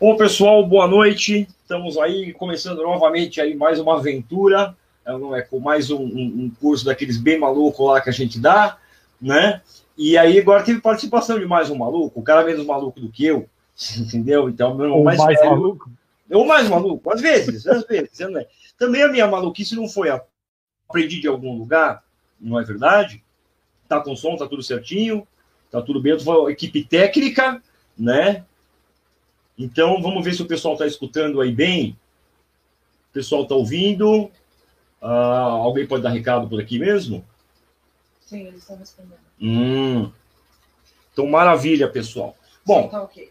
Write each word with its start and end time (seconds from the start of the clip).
Bom, 0.00 0.16
pessoal, 0.16 0.66
boa 0.66 0.86
noite. 0.86 1.46
Estamos 1.60 1.98
aí 1.98 2.32
começando 2.32 2.78
novamente 2.78 3.38
aí 3.38 3.54
mais 3.54 3.78
uma 3.78 3.98
aventura, 3.98 4.74
é, 5.04 5.12
não 5.12 5.36
é 5.36 5.42
com 5.42 5.60
mais 5.60 5.90
um, 5.90 6.02
um, 6.02 6.50
curso 6.58 6.86
daqueles 6.86 7.18
bem 7.18 7.38
maluco 7.38 7.84
lá 7.84 8.00
que 8.00 8.08
a 8.08 8.12
gente 8.12 8.40
dá, 8.40 8.78
né? 9.20 9.60
E 9.98 10.16
aí 10.16 10.40
agora 10.40 10.64
teve 10.64 10.80
participação 10.80 11.38
de 11.38 11.44
mais 11.44 11.68
um 11.68 11.76
maluco, 11.76 12.18
o 12.18 12.22
cara 12.22 12.42
menos 12.42 12.64
maluco 12.64 12.98
do 12.98 13.10
que 13.10 13.26
eu, 13.26 13.46
entendeu? 14.00 14.48
Então, 14.48 14.74
meu 14.74 14.86
irmão 14.86 15.04
mais, 15.04 15.18
mais 15.18 15.38
velho, 15.38 15.50
maluco. 15.50 15.90
Ou 16.30 16.46
mais 16.46 16.66
maluco, 16.66 17.12
às 17.12 17.20
vezes, 17.20 17.66
às 17.66 17.84
vezes. 17.84 18.18
Né? 18.20 18.46
Também 18.78 19.02
a 19.02 19.08
minha 19.08 19.26
maluquice 19.26 19.76
não 19.76 19.86
foi 19.86 20.08
aprendi 20.88 21.20
de 21.20 21.28
algum 21.28 21.58
lugar, 21.58 22.02
não 22.40 22.58
é 22.58 22.64
verdade? 22.64 23.22
Tá 23.86 24.00
com 24.00 24.16
som, 24.16 24.34
tá 24.34 24.48
tudo 24.48 24.62
certinho, 24.62 25.28
tá 25.70 25.82
tudo 25.82 26.00
bem. 26.00 26.16
Eu 26.26 26.48
equipe 26.48 26.84
técnica, 26.84 27.62
né? 27.98 28.46
Então, 29.60 30.00
vamos 30.00 30.24
ver 30.24 30.32
se 30.32 30.40
o 30.40 30.46
pessoal 30.46 30.72
está 30.72 30.86
escutando 30.86 31.38
aí 31.38 31.52
bem. 31.52 31.90
O 33.10 33.12
pessoal 33.12 33.42
está 33.42 33.54
ouvindo. 33.54 34.30
Uh, 35.02 35.06
alguém 35.06 35.86
pode 35.86 36.02
dar 36.02 36.08
recado 36.08 36.48
por 36.48 36.58
aqui 36.58 36.78
mesmo? 36.78 37.22
Sim, 38.22 38.46
eles 38.46 38.60
estão 38.62 38.78
respondendo. 38.78 39.18
Hum. 39.38 40.10
Então, 41.12 41.26
maravilha, 41.26 41.86
pessoal. 41.90 42.34
Bom, 42.64 42.88
tá 42.88 43.02
okay. 43.02 43.28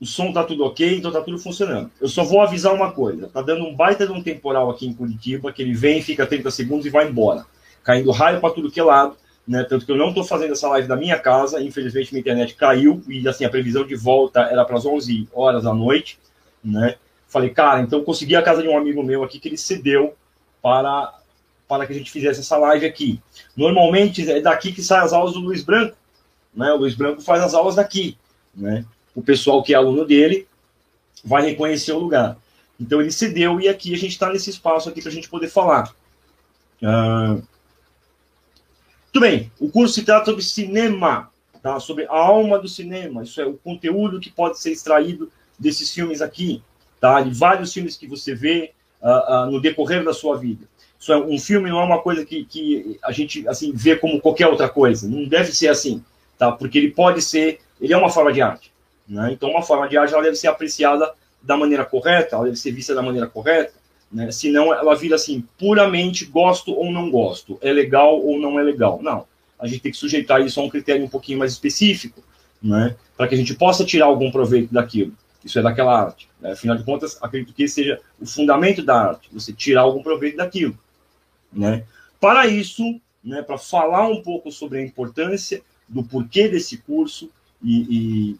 o 0.00 0.06
som 0.06 0.28
está 0.28 0.44
tudo 0.44 0.64
ok, 0.64 0.96
então 0.96 1.10
está 1.10 1.22
tudo 1.22 1.38
funcionando. 1.38 1.90
Eu 2.00 2.08
só 2.08 2.24
vou 2.24 2.40
avisar 2.40 2.72
uma 2.72 2.92
coisa: 2.92 3.26
está 3.26 3.42
dando 3.42 3.66
um 3.66 3.76
baita 3.76 4.06
de 4.06 4.12
um 4.12 4.22
temporal 4.22 4.70
aqui 4.70 4.86
em 4.86 4.94
Curitiba, 4.94 5.52
que 5.52 5.60
ele 5.60 5.74
vem, 5.74 6.00
fica 6.00 6.26
30 6.26 6.50
segundos 6.50 6.86
e 6.86 6.90
vai 6.90 7.06
embora. 7.06 7.44
Caindo 7.84 8.10
raio 8.12 8.40
para 8.40 8.54
tudo 8.54 8.70
que 8.70 8.80
é 8.80 8.82
lado 8.82 9.14
né? 9.46 9.64
Tanto 9.64 9.84
que 9.84 9.92
eu 9.92 9.96
não 9.96 10.08
estou 10.08 10.24
fazendo 10.24 10.52
essa 10.52 10.68
live 10.68 10.86
da 10.86 10.96
minha 10.96 11.18
casa, 11.18 11.60
infelizmente 11.60 12.12
minha 12.12 12.20
internet 12.20 12.54
caiu 12.54 13.02
e 13.08 13.26
assim 13.28 13.44
a 13.44 13.50
previsão 13.50 13.86
de 13.86 13.94
volta 13.94 14.40
era 14.42 14.64
para 14.64 14.76
as 14.76 14.86
11 14.86 15.28
horas 15.32 15.64
da 15.64 15.74
noite, 15.74 16.18
né? 16.62 16.96
Falei, 17.28 17.50
cara, 17.50 17.80
então 17.80 18.02
consegui 18.02 18.36
a 18.36 18.42
casa 18.42 18.62
de 18.62 18.68
um 18.68 18.76
amigo 18.76 19.02
meu 19.02 19.22
aqui 19.22 19.38
que 19.38 19.48
ele 19.48 19.56
cedeu 19.56 20.14
para 20.62 21.14
para 21.68 21.86
que 21.86 21.92
a 21.92 21.96
gente 21.96 22.10
fizesse 22.10 22.40
essa 22.40 22.56
live 22.56 22.84
aqui. 22.84 23.20
Normalmente 23.56 24.28
é 24.28 24.40
daqui 24.40 24.72
que 24.72 24.82
saem 24.82 25.04
as 25.04 25.12
aulas 25.12 25.34
do 25.34 25.38
Luiz 25.38 25.62
Branco, 25.62 25.96
né? 26.52 26.72
O 26.72 26.78
Luiz 26.78 26.96
Branco 26.96 27.22
faz 27.22 27.42
as 27.42 27.54
aulas 27.54 27.76
daqui, 27.76 28.18
né? 28.54 28.84
O 29.14 29.22
pessoal 29.22 29.62
que 29.62 29.72
é 29.72 29.76
aluno 29.76 30.04
dele 30.04 30.48
vai 31.24 31.42
reconhecer 31.42 31.92
o 31.92 31.98
lugar. 31.98 32.36
Então 32.80 33.00
ele 33.00 33.12
cedeu 33.12 33.60
e 33.60 33.68
aqui 33.68 33.94
a 33.94 33.96
gente 33.96 34.12
está 34.12 34.32
nesse 34.32 34.50
espaço 34.50 34.88
aqui 34.88 35.00
para 35.00 35.10
a 35.10 35.14
gente 35.14 35.28
poder 35.28 35.48
falar. 35.48 35.92
Uh, 36.82 37.42
muito 39.12 39.20
bem, 39.20 39.50
o 39.58 39.68
curso 39.68 39.94
se 39.94 40.04
trata 40.04 40.26
sobre 40.26 40.42
cinema, 40.42 41.30
tá? 41.60 41.80
sobre 41.80 42.04
a 42.04 42.16
alma 42.16 42.60
do 42.60 42.68
cinema, 42.68 43.24
isso 43.24 43.40
é 43.40 43.44
o 43.44 43.54
conteúdo 43.54 44.20
que 44.20 44.30
pode 44.30 44.60
ser 44.60 44.70
extraído 44.70 45.30
desses 45.58 45.90
filmes 45.90 46.22
aqui, 46.22 46.62
tá? 47.00 47.20
de 47.20 47.30
vários 47.30 47.72
filmes 47.72 47.96
que 47.96 48.06
você 48.06 48.36
vê 48.36 48.70
uh, 49.02 49.48
uh, 49.48 49.50
no 49.50 49.60
decorrer 49.60 50.04
da 50.04 50.14
sua 50.14 50.38
vida. 50.38 50.64
Isso 50.98 51.12
é, 51.12 51.16
um 51.16 51.38
filme 51.40 51.70
não 51.70 51.80
é 51.80 51.84
uma 51.84 52.00
coisa 52.00 52.24
que, 52.24 52.44
que 52.44 53.00
a 53.02 53.10
gente 53.10 53.48
assim 53.48 53.72
vê 53.74 53.96
como 53.96 54.20
qualquer 54.20 54.46
outra 54.46 54.68
coisa, 54.68 55.08
não 55.08 55.26
deve 55.26 55.50
ser 55.50 55.68
assim, 55.68 56.04
tá? 56.38 56.52
porque 56.52 56.78
ele 56.78 56.92
pode 56.92 57.20
ser, 57.20 57.58
ele 57.80 57.92
é 57.92 57.96
uma 57.96 58.10
forma 58.10 58.32
de 58.32 58.40
arte. 58.40 58.72
Né? 59.08 59.32
Então, 59.32 59.50
uma 59.50 59.62
forma 59.62 59.88
de 59.88 59.96
arte 59.96 60.14
ela 60.14 60.22
deve 60.22 60.36
ser 60.36 60.46
apreciada 60.46 61.12
da 61.42 61.56
maneira 61.56 61.84
correta, 61.84 62.36
ela 62.36 62.44
deve 62.44 62.56
ser 62.56 62.70
vista 62.70 62.94
da 62.94 63.02
maneira 63.02 63.26
correta, 63.26 63.72
né? 64.10 64.30
Senão 64.32 64.74
ela 64.74 64.94
vira 64.94 65.14
assim, 65.14 65.44
puramente 65.58 66.24
gosto 66.24 66.72
ou 66.72 66.90
não 66.90 67.10
gosto, 67.10 67.58
é 67.60 67.72
legal 67.72 68.20
ou 68.20 68.38
não 68.38 68.58
é 68.58 68.62
legal. 68.62 69.00
Não, 69.02 69.24
a 69.58 69.66
gente 69.66 69.80
tem 69.80 69.92
que 69.92 69.98
sujeitar 69.98 70.40
isso 70.44 70.58
a 70.60 70.64
um 70.64 70.68
critério 70.68 71.04
um 71.04 71.08
pouquinho 71.08 71.38
mais 71.38 71.52
específico, 71.52 72.22
né? 72.62 72.96
para 73.16 73.28
que 73.28 73.34
a 73.34 73.38
gente 73.38 73.54
possa 73.54 73.84
tirar 73.84 74.06
algum 74.06 74.30
proveito 74.30 74.72
daquilo. 74.72 75.12
Isso 75.44 75.58
é 75.58 75.62
daquela 75.62 76.06
arte. 76.06 76.28
Né? 76.40 76.52
Afinal 76.52 76.76
de 76.76 76.84
contas, 76.84 77.18
acredito 77.22 77.54
que 77.54 77.68
seja 77.68 78.00
o 78.18 78.26
fundamento 78.26 78.82
da 78.82 79.08
arte, 79.10 79.28
você 79.32 79.52
tirar 79.52 79.82
algum 79.82 80.02
proveito 80.02 80.36
daquilo. 80.36 80.76
Né? 81.52 81.84
Para 82.18 82.46
isso, 82.46 83.00
né, 83.22 83.42
para 83.42 83.58
falar 83.58 84.08
um 84.08 84.22
pouco 84.22 84.50
sobre 84.50 84.78
a 84.78 84.82
importância 84.82 85.62
do 85.88 86.02
porquê 86.02 86.48
desse 86.48 86.78
curso 86.78 87.30
e, 87.62 88.30
e 88.30 88.36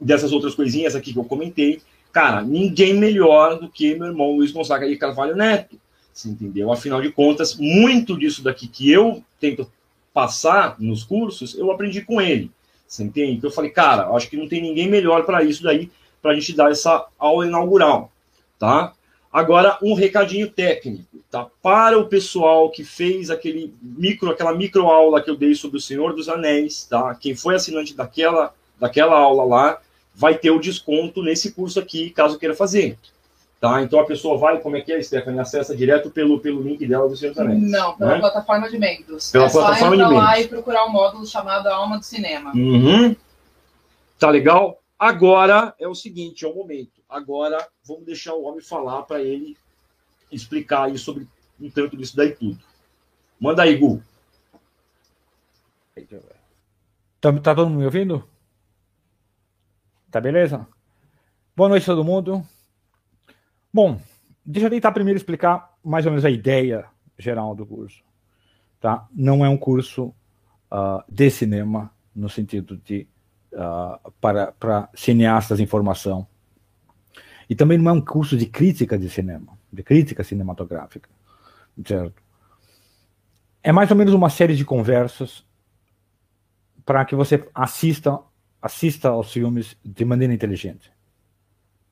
dessas 0.00 0.32
outras 0.32 0.54
coisinhas 0.54 0.94
aqui 0.94 1.12
que 1.12 1.18
eu 1.18 1.24
comentei, 1.24 1.80
Cara, 2.12 2.42
ninguém 2.42 2.94
melhor 2.94 3.58
do 3.58 3.68
que 3.68 3.94
meu 3.94 4.08
irmão 4.08 4.36
Luiz 4.36 4.50
Gonzaga 4.50 4.88
de 4.88 4.96
Carvalho 4.96 5.36
Neto. 5.36 5.78
Você 6.12 6.28
entendeu? 6.28 6.72
Afinal 6.72 7.00
de 7.00 7.10
contas, 7.10 7.56
muito 7.56 8.18
disso 8.18 8.42
daqui 8.42 8.66
que 8.66 8.90
eu 8.90 9.22
tento 9.38 9.70
passar 10.12 10.76
nos 10.78 11.04
cursos, 11.04 11.56
eu 11.56 11.70
aprendi 11.70 12.02
com 12.02 12.20
ele. 12.20 12.50
Você 12.86 13.04
entende? 13.04 13.32
Então 13.38 13.48
eu 13.48 13.54
falei, 13.54 13.70
cara, 13.70 14.10
acho 14.10 14.28
que 14.28 14.36
não 14.36 14.48
tem 14.48 14.60
ninguém 14.60 14.88
melhor 14.88 15.24
para 15.24 15.44
isso 15.44 15.62
daí, 15.62 15.90
para 16.20 16.32
a 16.32 16.34
gente 16.34 16.52
dar 16.54 16.70
essa 16.70 17.06
aula 17.18 17.46
inaugural, 17.46 18.10
tá? 18.58 18.92
Agora, 19.32 19.78
um 19.80 19.94
recadinho 19.94 20.50
técnico, 20.50 21.04
tá? 21.30 21.46
Para 21.62 21.96
o 21.96 22.08
pessoal 22.08 22.68
que 22.68 22.82
fez 22.82 23.30
aquele 23.30 23.72
micro, 23.80 24.28
aquela 24.28 24.52
micro 24.52 24.88
aula 24.88 25.22
que 25.22 25.30
eu 25.30 25.36
dei 25.36 25.54
sobre 25.54 25.78
o 25.78 25.80
Senhor 25.80 26.12
dos 26.14 26.28
Anéis, 26.28 26.84
tá? 26.84 27.14
Quem 27.14 27.36
foi 27.36 27.54
assinante 27.54 27.94
daquela, 27.94 28.52
daquela 28.78 29.16
aula 29.16 29.44
lá, 29.44 29.80
vai 30.20 30.36
ter 30.36 30.50
o 30.50 30.60
desconto 30.60 31.22
nesse 31.22 31.52
curso 31.52 31.80
aqui, 31.80 32.10
caso 32.10 32.38
queira 32.38 32.54
fazer. 32.54 32.98
Tá? 33.58 33.82
Então 33.82 33.98
a 33.98 34.04
pessoa 34.04 34.36
vai, 34.36 34.60
como 34.60 34.76
é 34.76 34.82
que 34.82 34.92
é, 34.92 35.02
Stephanie? 35.02 35.40
Acessa 35.40 35.74
direto 35.74 36.10
pelo, 36.10 36.38
pelo 36.40 36.62
link 36.62 36.86
dela 36.86 37.08
do 37.08 37.16
Senhor 37.16 37.34
também. 37.34 37.58
Não, 37.58 37.96
pela 37.96 38.14
né? 38.14 38.20
plataforma 38.20 38.68
de 38.68 38.78
membros. 38.78 39.30
Pela 39.30 39.46
é 39.46 39.50
plataforma 39.50 39.78
só 39.78 39.94
entrar 39.94 40.08
lá 40.10 40.38
e 40.38 40.46
procurar 40.46 40.84
um 40.84 40.90
módulo 40.90 41.26
chamado 41.26 41.68
Alma 41.68 41.98
do 41.98 42.04
Cinema. 42.04 42.52
Uhum. 42.54 43.16
Tá 44.18 44.28
legal? 44.28 44.78
Agora 44.98 45.74
é 45.78 45.88
o 45.88 45.94
seguinte, 45.94 46.44
é 46.44 46.48
o 46.48 46.54
momento. 46.54 47.00
Agora 47.08 47.66
vamos 47.82 48.04
deixar 48.04 48.34
o 48.34 48.44
homem 48.44 48.60
falar 48.60 49.02
para 49.04 49.22
ele 49.22 49.56
explicar 50.30 50.84
aí 50.84 50.98
sobre 50.98 51.26
um 51.58 51.70
tanto 51.70 51.96
disso 51.96 52.14
daí 52.14 52.32
tudo. 52.32 52.58
Manda 53.40 53.62
aí, 53.62 53.74
Gu. 53.74 54.02
Tá, 57.18 57.32
tá 57.32 57.54
todo 57.54 57.70
mundo 57.70 57.78
me 57.78 57.84
ouvindo? 57.86 58.29
Tá 60.10 60.20
beleza? 60.20 60.66
Boa 61.54 61.68
noite 61.68 61.86
todo 61.86 62.04
mundo. 62.04 62.44
Bom, 63.72 64.00
deixa 64.44 64.66
eu 64.66 64.70
tentar 64.70 64.90
primeiro 64.90 65.16
explicar 65.16 65.72
mais 65.84 66.04
ou 66.04 66.10
menos 66.10 66.24
a 66.24 66.30
ideia 66.30 66.86
geral 67.16 67.54
do 67.54 67.64
curso. 67.64 68.02
Tá? 68.80 69.06
Não 69.14 69.44
é 69.44 69.48
um 69.48 69.56
curso 69.56 70.12
uh, 70.68 71.04
de 71.08 71.30
cinema, 71.30 71.94
no 72.12 72.28
sentido 72.28 72.76
de 72.78 73.06
uh, 73.52 74.10
para, 74.20 74.50
para 74.50 74.88
cineastas 74.94 75.60
em 75.60 75.66
formação. 75.66 76.26
E 77.48 77.54
também 77.54 77.78
não 77.78 77.90
é 77.90 77.94
um 77.94 78.00
curso 78.00 78.36
de 78.36 78.46
crítica 78.46 78.98
de 78.98 79.08
cinema, 79.08 79.56
de 79.72 79.84
crítica 79.84 80.24
cinematográfica. 80.24 81.08
Certo? 81.86 82.20
É 83.62 83.70
mais 83.70 83.88
ou 83.92 83.96
menos 83.96 84.12
uma 84.12 84.28
série 84.28 84.56
de 84.56 84.64
conversas 84.64 85.44
para 86.84 87.04
que 87.04 87.14
você 87.14 87.48
assista 87.54 88.18
assista 88.60 89.08
aos 89.08 89.32
filmes 89.32 89.76
de 89.84 90.04
maneira 90.04 90.32
inteligente. 90.32 90.92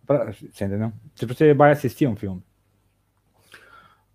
Pra, 0.06 0.32
você 0.32 0.64
entendeu? 0.64 0.92
Se 1.14 1.26
você 1.26 1.54
vai 1.54 1.70
assistir 1.70 2.06
um 2.06 2.16
filme, 2.16 2.42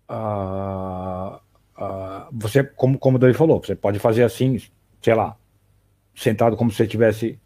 uh, 0.08 1.36
uh, 1.78 2.28
você, 2.32 2.64
como, 2.64 2.98
como 2.98 3.16
o 3.16 3.20
David 3.20 3.38
falou, 3.38 3.60
você 3.60 3.74
pode 3.74 3.98
fazer 3.98 4.24
assim, 4.24 4.60
sei 5.00 5.14
lá, 5.14 5.36
sentado 6.14 6.56
como 6.56 6.70
se 6.70 6.78
você 6.78 6.84
estivesse 6.84 7.38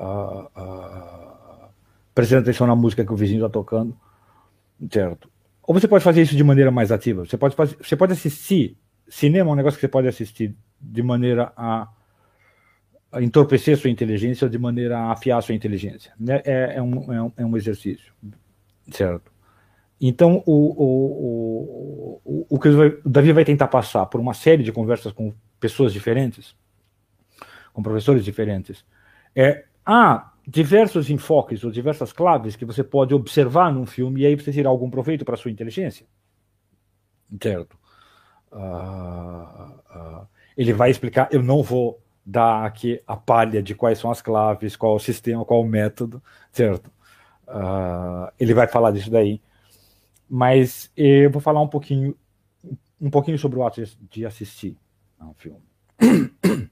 uh, 0.00 1.68
prestando 2.14 2.42
atenção 2.42 2.66
na 2.66 2.76
música 2.76 3.04
que 3.04 3.12
o 3.12 3.16
vizinho 3.16 3.44
está 3.44 3.52
tocando, 3.52 3.96
certo? 4.90 5.28
Ou 5.62 5.74
você 5.74 5.88
pode 5.88 6.04
fazer 6.04 6.22
isso 6.22 6.36
de 6.36 6.44
maneira 6.44 6.70
mais 6.70 6.92
ativa. 6.92 7.24
Você 7.24 7.36
pode, 7.36 7.56
fazer, 7.56 7.76
você 7.82 7.96
pode 7.96 8.12
assistir 8.12 8.76
cinema, 9.08 9.50
é 9.50 9.52
um 9.52 9.56
negócio 9.56 9.76
que 9.76 9.80
você 9.80 9.88
pode 9.88 10.06
assistir 10.06 10.54
de 10.80 11.02
maneira 11.02 11.52
a 11.56 11.88
entorpecer 13.22 13.76
sua 13.76 13.90
inteligência 13.90 14.48
de 14.48 14.58
maneira 14.58 14.98
a 14.98 15.12
afiar 15.12 15.42
sua 15.42 15.54
inteligência. 15.54 16.12
Né? 16.18 16.42
É, 16.44 16.76
é, 16.76 16.82
um, 16.82 17.12
é, 17.12 17.22
um, 17.22 17.32
é 17.38 17.46
um 17.46 17.56
exercício, 17.56 18.12
certo? 18.90 19.32
Então, 20.00 20.42
o, 20.44 20.84
o, 20.84 22.20
o, 22.24 22.46
o 22.50 22.58
que 22.58 22.68
o 22.68 23.08
Davi 23.08 23.32
vai 23.32 23.44
tentar 23.44 23.68
passar 23.68 24.06
por 24.06 24.20
uma 24.20 24.34
série 24.34 24.62
de 24.62 24.72
conversas 24.72 25.12
com 25.12 25.32
pessoas 25.58 25.92
diferentes, 25.92 26.54
com 27.72 27.82
professores 27.82 28.24
diferentes, 28.24 28.84
é 29.34 29.64
há 29.84 30.32
diversos 30.46 31.08
enfoques 31.08 31.64
ou 31.64 31.70
diversas 31.70 32.12
claves 32.12 32.54
que 32.54 32.64
você 32.64 32.84
pode 32.84 33.14
observar 33.14 33.72
num 33.72 33.86
filme 33.86 34.20
e 34.20 34.26
aí 34.26 34.34
você 34.34 34.52
tirar 34.52 34.68
algum 34.68 34.90
proveito 34.90 35.24
para 35.24 35.36
sua 35.36 35.50
inteligência, 35.50 36.06
certo? 37.40 37.78
Uh, 38.52 38.60
uh, 39.96 40.28
ele 40.56 40.72
vai 40.72 40.90
explicar, 40.90 41.28
eu 41.32 41.42
não 41.42 41.62
vou 41.62 42.03
dar 42.24 42.64
aqui 42.64 43.02
a 43.06 43.16
palha 43.16 43.62
de 43.62 43.74
quais 43.74 43.98
são 43.98 44.10
as 44.10 44.22
claves, 44.22 44.76
qual 44.76 44.94
o 44.94 45.00
sistema, 45.00 45.44
qual 45.44 45.60
o 45.60 45.68
método, 45.68 46.22
certo? 46.50 46.90
Uh, 47.46 48.32
ele 48.38 48.54
vai 48.54 48.66
falar 48.66 48.90
disso 48.90 49.10
daí. 49.10 49.40
Mas 50.28 50.90
eu 50.96 51.30
vou 51.30 51.40
falar 51.40 51.60
um 51.60 51.68
pouquinho, 51.68 52.16
um 53.00 53.10
pouquinho 53.10 53.38
sobre 53.38 53.58
o 53.58 53.66
ato 53.66 53.82
de 54.10 54.24
assistir 54.24 54.76
a 55.18 55.26
um 55.26 55.34
filme. 55.34 55.62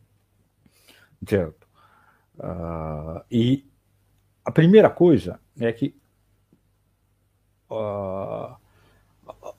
certo? 1.29 1.69
Uh, 2.39 3.23
e 3.31 3.67
a 4.45 4.51
primeira 4.51 4.89
coisa 4.91 5.39
é 5.61 5.73
que 5.73 5.95
uh, 7.71 8.57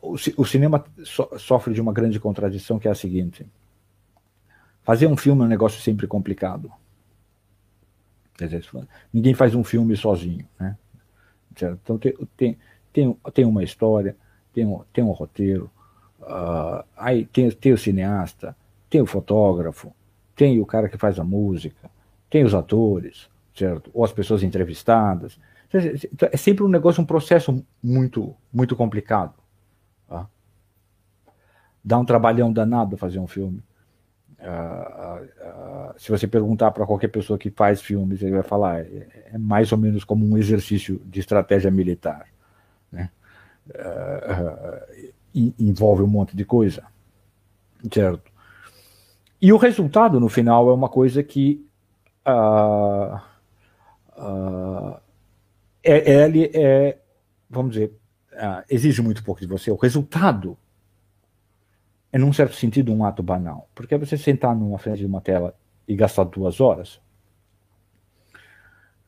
o, 0.01 0.13
o, 0.37 0.45
cinema 0.45 0.83
so, 1.03 1.29
sofre 1.37 1.73
de 1.73 1.81
uma 1.81 1.93
grande 1.93 2.19
contradição 2.19 2.79
que 2.79 2.87
é 2.87 2.91
a 2.91 2.95
seguinte: 2.95 3.45
fazer 4.83 5.07
um 5.07 5.17
filme 5.17 5.41
é 5.41 5.45
um 5.45 5.49
negócio 5.49 5.81
sempre 5.81 6.07
complicado. 6.07 6.71
Ninguém 9.13 9.33
faz 9.33 9.55
um 9.55 9.63
filme 9.63 9.95
sozinho, 9.95 10.47
né? 10.59 10.77
Então 11.51 11.97
tem, 11.97 12.13
tem, 12.35 12.57
tem, 12.91 13.17
tem 13.33 13.45
uma 13.45 13.63
história, 13.63 14.15
tem 14.53 14.65
um, 14.65 14.83
tem 14.91 15.03
um 15.03 15.11
roteiro, 15.11 15.69
uh, 16.21 16.83
aí 16.97 17.25
tem, 17.25 17.49
tem 17.51 17.73
o 17.73 17.77
cineasta, 17.77 18.55
tem 18.89 19.01
o 19.01 19.05
fotógrafo, 19.05 19.93
tem 20.35 20.59
o 20.59 20.65
cara 20.65 20.89
que 20.89 20.97
faz 20.97 21.19
a 21.19 21.23
música, 21.23 21.89
tem 22.29 22.43
os 22.43 22.55
atores, 22.55 23.29
certo? 23.55 23.91
Ou 23.93 24.03
as 24.03 24.11
pessoas 24.11 24.41
entrevistadas. 24.43 25.39
Então, 25.67 26.29
é 26.31 26.37
sempre 26.37 26.63
um 26.63 26.67
negócio, 26.67 27.01
um 27.01 27.05
processo 27.05 27.63
muito, 27.81 28.35
muito 28.51 28.75
complicado. 28.75 29.33
Tá? 30.07 30.27
Dá 31.83 31.97
um 31.99 32.05
trabalhão 32.05 32.51
danado 32.51 32.97
fazer 32.97 33.19
um 33.19 33.27
filme. 33.27 33.63
Se 35.97 36.11
você 36.11 36.27
perguntar 36.27 36.71
para 36.71 36.85
qualquer 36.85 37.07
pessoa 37.07 37.39
que 37.39 37.49
faz 37.49 37.81
filmes, 37.81 38.21
ele 38.21 38.33
vai 38.33 38.43
falar 38.43 38.81
é, 38.81 39.07
é, 39.33 39.37
mais 39.37 39.71
ou 39.71 39.77
menos 39.77 40.03
como 40.03 40.25
um 40.25 40.37
exercício 40.37 41.01
de 41.05 41.19
estratégia 41.19 41.71
militar, 41.71 42.27
né? 42.91 43.09
Uh, 43.69 45.13
envolve 45.57 46.03
um 46.03 46.07
monte 46.07 46.35
de 46.35 46.43
coisa, 46.43 46.83
certo? 47.91 48.31
E 49.41 49.53
o 49.53 49.57
resultado 49.57 50.19
no 50.19 50.27
final 50.27 50.69
é 50.69 50.73
uma 50.73 50.89
coisa 50.89 51.23
que 51.23 51.65
é, 55.83 56.23
ele 56.23 56.51
é, 56.53 56.97
vamos 57.49 57.73
dizer, 57.73 57.93
exige 58.69 59.01
muito 59.01 59.23
pouco 59.23 59.41
de 59.41 59.47
você. 59.47 59.71
O 59.71 59.75
resultado 59.75 60.57
é, 62.13 62.17
num 62.19 62.31
certo 62.31 62.55
sentido, 62.55 62.93
um 62.93 63.03
ato 63.03 63.23
banal. 63.23 63.67
Porque 63.73 63.95
é 63.95 63.97
você 63.97 64.15
sentar 64.15 64.55
numa 64.55 64.77
frente 64.77 64.99
de 64.99 65.05
uma 65.07 65.19
tela 65.19 65.55
e 65.87 65.95
gastar 65.95 66.25
duas 66.25 66.61
horas, 66.61 67.01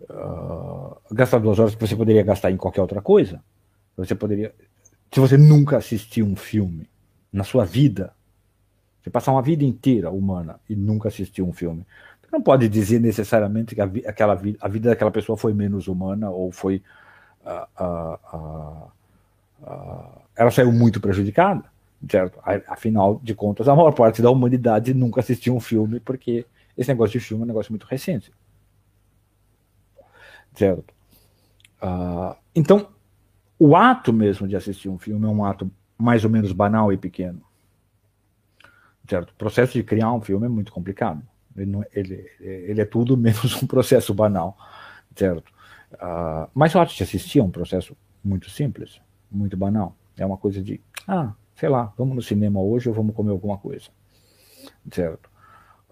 uh, 0.02 0.98
gastar 1.12 1.38
duas 1.38 1.60
horas 1.60 1.76
que 1.76 1.88
você 1.88 1.96
poderia 1.96 2.24
gastar 2.24 2.50
em 2.50 2.58
qualquer 2.58 2.82
outra 2.82 3.04
coisa, 3.04 3.44
você 3.96 4.16
poderia. 4.16 4.54
Se 5.14 5.20
você 5.20 5.38
nunca 5.38 5.78
assistiu 5.78 6.26
um 6.26 6.36
filme 6.36 6.90
na 7.32 7.44
sua 7.44 7.64
vida, 7.64 8.12
você 9.02 9.12
passar 9.12 9.32
uma 9.32 9.42
vida 9.44 9.64
inteira 9.64 10.10
humana 10.10 10.60
e 10.68 10.76
nunca 10.76 11.08
assistiu 11.08 11.48
um 11.48 11.54
filme, 11.54 11.86
você 12.20 12.30
não 12.32 12.42
pode 12.42 12.68
dizer 12.68 13.00
necessariamente 13.00 13.76
que 13.76 13.82
a, 13.82 13.86
aquela, 14.08 14.34
a 14.34 14.68
vida 14.68 14.90
daquela 14.90 15.12
pessoa 15.12 15.38
foi 15.38 15.54
menos 15.54 15.88
humana 15.88 16.32
ou 16.32 16.52
foi. 16.52 16.82
Uh, 17.46 18.18
uh, 18.34 18.92
ela 20.36 20.50
saiu 20.50 20.72
muito 20.72 21.00
prejudicada 21.00 21.75
certo? 22.10 22.40
Afinal 22.68 23.20
de 23.24 23.34
contas, 23.34 23.68
a 23.68 23.76
maior 23.76 23.92
parte 23.92 24.22
da 24.22 24.30
humanidade 24.30 24.94
nunca 24.94 25.20
assistiu 25.20 25.56
um 25.56 25.60
filme, 25.60 26.00
porque 26.00 26.46
esse 26.78 26.90
negócio 26.90 27.20
de 27.20 27.26
filme 27.26 27.44
é 27.44 27.46
um 27.46 27.48
negócio 27.48 27.72
muito 27.72 27.86
recente. 27.86 28.32
Certo? 30.54 30.94
Uh, 31.82 32.36
então, 32.56 32.90
o 33.60 33.76
ato 33.76 34.12
mesmo 34.12 34.48
de 34.48 34.56
assistir 34.56 34.90
um 34.90 34.98
filme 34.98 35.26
é 35.26 35.30
um 35.30 35.44
ato 35.44 35.70
mais 35.98 36.24
ou 36.24 36.30
menos 36.30 36.52
banal 36.52 36.92
e 36.92 36.98
pequeno. 36.98 37.42
Certo? 39.08 39.30
O 39.30 39.36
processo 39.36 39.74
de 39.74 39.84
criar 39.84 40.12
um 40.14 40.22
filme 40.22 40.46
é 40.46 40.50
muito 40.50 40.72
complicado. 40.72 41.22
Ele, 41.56 41.72
não, 41.72 41.86
ele, 41.94 42.30
ele 42.40 42.82
é 42.82 42.86
tudo 42.86 43.16
menos 43.18 43.62
um 43.62 43.68
processo 43.68 44.14
banal. 44.14 44.58
Certo? 45.16 45.50
Uh, 45.94 46.50
mas 46.54 46.76
o 46.76 46.80
ato 46.80 46.94
de 46.94 47.04
assistir 47.04 47.40
é 47.40 47.44
um 47.44 47.52
processo 47.52 47.96
muito 48.24 48.50
simples, 48.50 49.00
muito 49.32 49.56
banal. 49.56 49.96
É 50.18 50.26
uma 50.26 50.38
coisa 50.38 50.62
de, 50.62 50.82
ah, 51.08 51.34
sei 51.56 51.70
lá, 51.70 51.94
vamos 51.98 52.16
no 52.16 52.22
cinema 52.22 52.60
hoje 52.60 52.90
ou 52.90 52.96
vamos 52.96 53.16
comer 53.16 53.32
alguma 53.32 53.58
coisa. 53.58 53.90
Certo? 54.92 55.30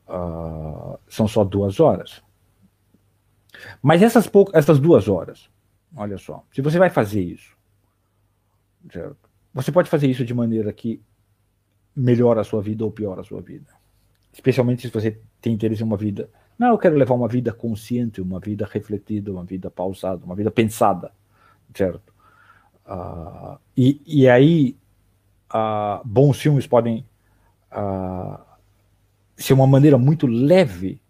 Uh, 0.07 0.97
são 1.07 1.27
só 1.27 1.43
duas 1.43 1.79
horas. 1.79 2.21
Mas 3.81 4.01
essas, 4.01 4.27
poucas, 4.27 4.55
essas 4.55 4.79
duas 4.79 5.07
horas, 5.07 5.49
olha 5.95 6.17
só, 6.17 6.43
se 6.51 6.61
você 6.61 6.77
vai 6.77 6.89
fazer 6.89 7.21
isso, 7.21 7.55
certo? 8.91 9.29
você 9.53 9.71
pode 9.71 9.89
fazer 9.89 10.07
isso 10.07 10.25
de 10.25 10.33
maneira 10.33 10.73
que 10.73 11.01
melhora 11.95 12.41
a 12.41 12.43
sua 12.43 12.61
vida 12.61 12.83
ou 12.83 12.91
piora 12.91 13.21
a 13.21 13.23
sua 13.23 13.41
vida. 13.41 13.71
Especialmente 14.33 14.81
se 14.81 14.93
você 14.93 15.19
tem 15.39 15.53
interesse 15.53 15.83
em 15.83 15.85
uma 15.85 15.95
vida. 15.95 16.29
Não, 16.57 16.69
eu 16.69 16.77
quero 16.77 16.95
levar 16.95 17.13
uma 17.13 17.27
vida 17.27 17.53
consciente, 17.53 18.19
uma 18.19 18.39
vida 18.39 18.67
refletida, 18.69 19.31
uma 19.31 19.43
vida 19.43 19.69
pausada, 19.69 20.25
uma 20.25 20.35
vida 20.35 20.49
pensada, 20.49 21.11
certo? 21.73 22.11
Uh, 22.85 23.57
e, 23.77 24.01
e 24.05 24.27
aí 24.27 24.75
uh, 25.53 26.01
bons 26.03 26.39
filmes 26.39 26.65
podem 26.65 27.05
uh, 27.71 28.39
ser 29.37 29.53
uma 29.53 29.67
maneira 29.67 29.97
muito 29.97 30.25
leve 30.25 31.01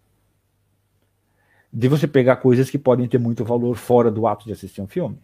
de 1.72 1.88
você 1.88 2.06
pegar 2.06 2.36
coisas 2.36 2.70
que 2.70 2.78
podem 2.78 3.08
ter 3.08 3.18
muito 3.18 3.44
valor 3.44 3.74
fora 3.76 4.10
do 4.10 4.26
ato 4.26 4.44
de 4.44 4.52
assistir 4.52 4.80
um 4.80 4.86
filme. 4.86 5.18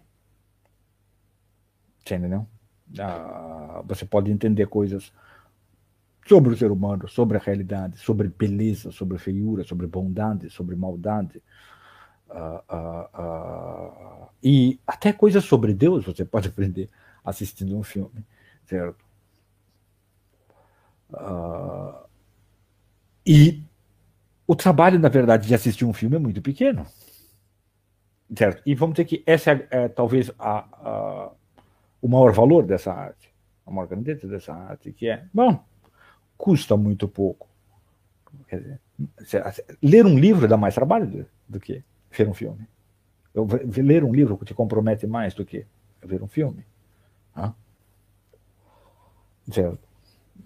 Você 2.04 2.16
entendeu? 2.16 2.46
Uh, 2.90 3.84
você 3.86 4.04
pode 4.04 4.32
entender 4.32 4.66
coisas 4.66 5.12
sobre 6.26 6.52
o 6.52 6.56
ser 6.56 6.70
humano, 6.70 7.08
sobre 7.08 7.36
a 7.36 7.40
realidade, 7.40 7.98
sobre 7.98 8.28
beleza, 8.28 8.90
sobre 8.90 9.18
feiura, 9.18 9.62
sobre 9.64 9.86
bondade, 9.86 10.50
sobre 10.50 10.74
maldade. 10.74 11.42
E 14.42 14.78
até 14.86 15.12
coisas 15.12 15.44
sobre 15.44 15.74
Deus 15.74 16.04
você 16.04 16.24
pode 16.24 16.48
aprender 16.50 16.88
assistindo 17.24 17.76
um 17.76 17.82
filme, 17.82 18.24
certo? 18.64 19.09
Uh, 21.12 22.06
e 23.26 23.62
o 24.46 24.56
trabalho, 24.56 24.98
na 24.98 25.08
verdade, 25.08 25.46
de 25.46 25.54
assistir 25.54 25.84
um 25.84 25.92
filme 25.92 26.16
é 26.16 26.18
muito 26.18 26.42
pequeno. 26.42 26.86
Certo? 28.36 28.62
E 28.64 28.74
vamos 28.74 28.94
dizer 28.94 29.06
que 29.06 29.22
essa 29.26 29.52
é, 29.52 29.68
é 29.70 29.88
talvez 29.88 30.30
a, 30.38 30.58
a, 30.72 31.32
o 32.00 32.08
maior 32.08 32.32
valor 32.32 32.64
dessa 32.64 32.92
arte, 32.92 33.32
a 33.66 33.70
maior 33.70 33.86
grandeza 33.86 34.26
dessa 34.26 34.52
arte, 34.54 34.92
que 34.92 35.08
é, 35.08 35.24
bom, 35.32 35.64
custa 36.36 36.76
muito 36.76 37.08
pouco. 37.08 37.48
Quer 38.48 38.60
dizer, 38.60 39.44
ler 39.82 40.06
um 40.06 40.18
livro 40.18 40.46
dá 40.46 40.56
mais 40.56 40.74
trabalho 40.74 41.06
do, 41.06 41.26
do 41.48 41.60
que 41.60 41.82
ver 42.10 42.28
um 42.28 42.34
filme. 42.34 42.68
Eu, 43.34 43.46
ler 43.76 44.04
um 44.04 44.12
livro 44.12 44.38
te 44.44 44.54
compromete 44.54 45.06
mais 45.06 45.34
do 45.34 45.44
que 45.44 45.66
ver 46.02 46.22
um 46.22 46.28
filme. 46.28 46.64
Ah? 47.34 47.52
Certo? 49.50 49.89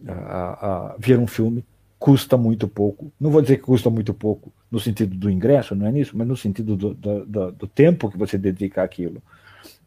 A, 0.07 0.93
a 0.93 0.97
ver 0.99 1.19
um 1.19 1.27
filme 1.27 1.65
custa 1.99 2.37
muito 2.37 2.69
pouco. 2.69 3.11
Não 3.19 3.31
vou 3.31 3.41
dizer 3.41 3.57
que 3.57 3.63
custa 3.63 3.89
muito 3.89 4.13
pouco 4.13 4.53
no 4.71 4.79
sentido 4.79 5.17
do 5.17 5.31
ingresso, 5.31 5.75
não 5.75 5.87
é 5.87 5.93
nisso, 5.93 6.17
mas 6.17 6.27
no 6.29 6.37
sentido 6.37 6.77
do, 6.77 6.93
do, 6.93 7.25
do, 7.25 7.53
do 7.53 7.67
tempo 7.67 8.11
que 8.11 8.19
você 8.19 8.37
dedica 8.37 8.83
àquilo. 8.83 9.23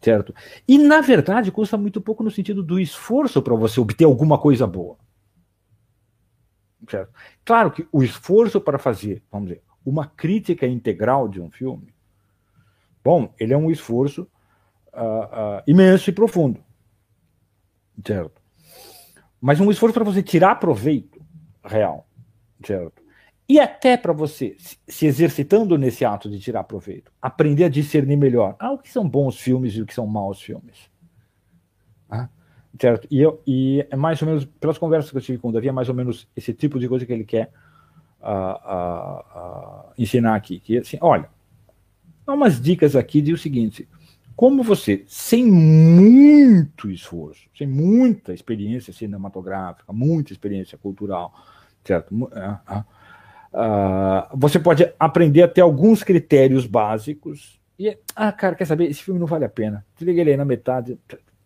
Certo? 0.01 0.33
E, 0.67 0.77
na 0.77 1.01
verdade, 1.01 1.51
custa 1.51 1.77
muito 1.77 2.01
pouco 2.01 2.23
no 2.23 2.31
sentido 2.31 2.63
do 2.63 2.79
esforço 2.79 3.41
para 3.41 3.53
você 3.53 3.79
obter 3.79 4.05
alguma 4.05 4.39
coisa 4.39 4.65
boa. 4.65 4.97
Certo? 6.89 7.13
Claro 7.45 7.69
que 7.69 7.87
o 7.91 8.01
esforço 8.01 8.59
para 8.59 8.79
fazer, 8.79 9.21
vamos 9.31 9.49
dizer, 9.49 9.61
uma 9.85 10.07
crítica 10.07 10.65
integral 10.65 11.27
de 11.27 11.39
um 11.39 11.51
filme, 11.51 11.93
bom, 13.03 13.33
ele 13.39 13.53
é 13.53 13.57
um 13.57 13.69
esforço 13.69 14.27
uh, 14.93 15.59
uh, 15.59 15.63
imenso 15.67 16.09
e 16.09 16.13
profundo. 16.13 16.63
Certo? 18.03 18.41
Mas 19.41 19.59
um 19.59 19.69
esforço 19.69 19.93
para 19.93 20.03
você 20.03 20.21
tirar 20.23 20.55
proveito 20.55 21.21
real, 21.63 22.07
certo? 22.65 23.01
E 23.49 23.59
até 23.59 23.95
para 23.95 24.11
você, 24.11 24.57
se 24.87 25.05
exercitando 25.05 25.77
nesse 25.77 26.03
ato 26.03 26.29
de 26.29 26.37
tirar 26.37 26.65
proveito, 26.65 27.11
aprender 27.21 27.63
a 27.63 27.69
discernir 27.69 28.17
melhor 28.17 28.55
ah, 28.59 28.71
o 28.73 28.77
que 28.77 28.91
são 28.91 29.07
bons 29.07 29.39
filmes 29.39 29.73
e 29.73 29.81
o 29.81 29.85
que 29.85 29.93
são 29.93 30.05
maus 30.05 30.41
filmes. 30.41 30.89
Ah, 32.09 32.27
certo? 32.79 33.07
E, 33.09 33.21
eu, 33.21 33.41
e 33.47 33.87
é 33.89 33.95
mais 33.95 34.21
ou 34.21 34.27
menos, 34.27 34.43
pelas 34.43 34.77
conversas 34.77 35.11
que 35.11 35.17
eu 35.17 35.21
tive 35.21 35.37
com 35.37 35.47
o 35.47 35.51
Davi, 35.53 35.69
é 35.69 35.71
mais 35.71 35.87
ou 35.87 35.95
menos 35.95 36.27
esse 36.35 36.53
tipo 36.53 36.77
de 36.77 36.89
coisa 36.89 37.05
que 37.05 37.13
ele 37.13 37.23
quer 37.23 37.51
uh, 38.21 38.25
uh, 38.27 39.19
uh, 39.19 39.93
ensinar 39.97 40.35
aqui. 40.35 40.59
Que, 40.59 40.79
assim, 40.79 40.97
olha, 40.99 41.29
há 42.25 42.33
umas 42.33 42.59
dicas 42.59 42.97
aqui 42.97 43.21
de 43.21 43.31
o 43.31 43.37
seguinte: 43.37 43.87
como 44.37 44.61
você, 44.61 45.03
sem 45.07 45.43
muito 45.43 46.91
esforço, 46.91 47.49
sem 47.57 47.65
muita 47.65 48.35
experiência 48.35 48.93
cinematográfica, 48.93 49.91
muita 49.91 50.31
experiência 50.31 50.77
cultural, 50.77 51.33
certo? 51.83 52.13
Uh, 52.13 52.27
uh, 53.51 54.37
você 54.37 54.59
pode 54.59 54.93
aprender 54.99 55.41
a 55.41 55.47
ter 55.47 55.61
alguns 55.61 56.03
critérios 56.03 56.67
básicos 56.67 57.59
e, 57.79 57.97
ah, 58.15 58.31
cara, 58.31 58.55
quer 58.55 58.65
saber? 58.65 58.91
Esse 58.91 59.01
filme 59.01 59.19
não 59.19 59.25
vale 59.25 59.45
a 59.45 59.49
pena. 59.49 59.83
Desliguei 59.95 60.21
ele 60.21 60.31
aí 60.31 60.37
na 60.37 60.45
metade, 60.45 60.99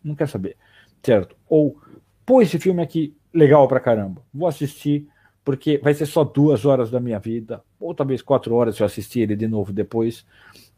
não 0.04 0.14
quer 0.14 0.28
saber, 0.28 0.58
certo? 1.02 1.34
Ou, 1.48 1.80
pô, 2.26 2.42
esse 2.42 2.58
filme 2.58 2.82
aqui, 2.82 3.16
legal 3.32 3.66
pra 3.68 3.80
caramba, 3.80 4.22
vou 4.34 4.46
assistir 4.46 5.08
porque 5.42 5.80
vai 5.82 5.94
ser 5.94 6.06
só 6.06 6.24
duas 6.24 6.66
horas 6.66 6.90
da 6.90 7.00
minha 7.00 7.18
vida, 7.18 7.64
ou 7.80 7.94
talvez 7.94 8.20
quatro 8.20 8.54
horas 8.54 8.76
se 8.76 8.82
eu 8.82 8.86
assistir 8.86 9.20
ele 9.20 9.34
de 9.34 9.48
novo 9.48 9.72
depois, 9.72 10.26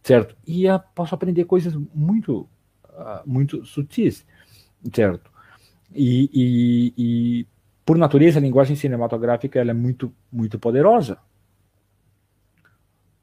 certo? 0.04 0.37
E 0.46 0.66
eu 0.66 0.78
posso 0.94 1.14
aprender 1.14 1.46
coisas 1.46 1.75
muito, 1.94 2.46
uh, 2.90 3.23
muito 3.26 3.64
sutis, 3.64 4.25
certo? 4.92 5.30
E, 5.92 6.30
e, 6.32 6.94
e, 6.96 7.46
por 7.84 7.96
natureza, 7.96 8.38
a 8.38 8.42
linguagem 8.42 8.76
cinematográfica 8.76 9.58
ela 9.58 9.70
é 9.70 9.75
muito, 9.75 10.14
muito 10.30 10.58
poderosa. 10.58 11.18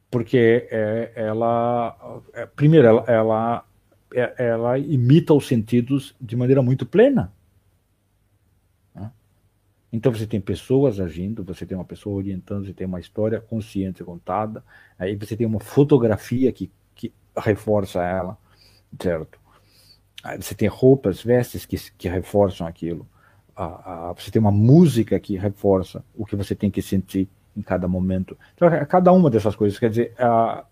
Porque 0.10 0.68
é, 0.70 1.14
ela, 1.16 2.22
é, 2.34 2.46
primeiro, 2.46 2.88
ela, 2.88 3.06
ela, 3.08 3.66
é, 4.14 4.34
ela 4.50 4.78
imita 4.78 5.34
os 5.34 5.48
sentidos 5.48 6.16
de 6.20 6.36
maneira 6.36 6.62
muito 6.62 6.86
plena. 6.86 7.32
Então 9.92 10.14
você 10.14 10.26
tem 10.26 10.40
pessoas 10.40 11.00
agindo, 11.00 11.44
você 11.44 11.66
tem 11.66 11.78
uma 11.78 11.84
pessoa 11.84 12.16
orientando, 12.16 12.66
você 12.66 12.74
tem 12.74 12.88
uma 12.88 13.00
história 13.00 13.42
consciente 13.42 14.04
contada, 14.04 14.64
aí 14.98 15.16
você 15.16 15.36
tem 15.36 15.46
uma 15.46 15.60
fotografia 15.60 16.52
que, 16.52 16.72
que 16.96 17.14
reforça 17.38 18.02
ela, 18.04 18.38
certo? 19.02 19.40
Aí 20.24 20.42
você 20.42 20.56
tem 20.56 20.68
roupas, 20.68 21.22
vestes 21.22 21.66
que, 21.66 21.78
que 21.98 22.08
reforçam 22.08 22.66
aquilo. 22.66 23.06
Você 24.16 24.32
tem 24.32 24.40
uma 24.40 24.52
música 24.52 25.20
que 25.20 25.38
reforça 25.38 26.04
o 26.16 26.26
que 26.26 26.36
você 26.36 26.56
tem 26.56 26.72
que 26.72 26.82
sentir 26.82 27.28
em 27.56 27.62
cada 27.62 27.88
momento. 27.88 28.38
Então, 28.56 28.70
cada 28.88 29.12
uma 29.12 29.30
dessas 29.30 29.56
coisas, 29.56 29.78
quer 29.78 29.90
dizer, 29.90 30.16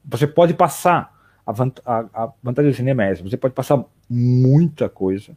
você 0.05 0.25
pode 0.25 0.53
passar, 0.53 1.13
a 1.45 1.51
vantagem 2.41 2.71
do 2.71 2.75
cinema 2.77 3.03
é 3.03 3.11
essa, 3.11 3.23
você 3.23 3.35
pode 3.35 3.53
passar 3.53 3.83
muita 4.09 4.87
coisa 4.87 5.35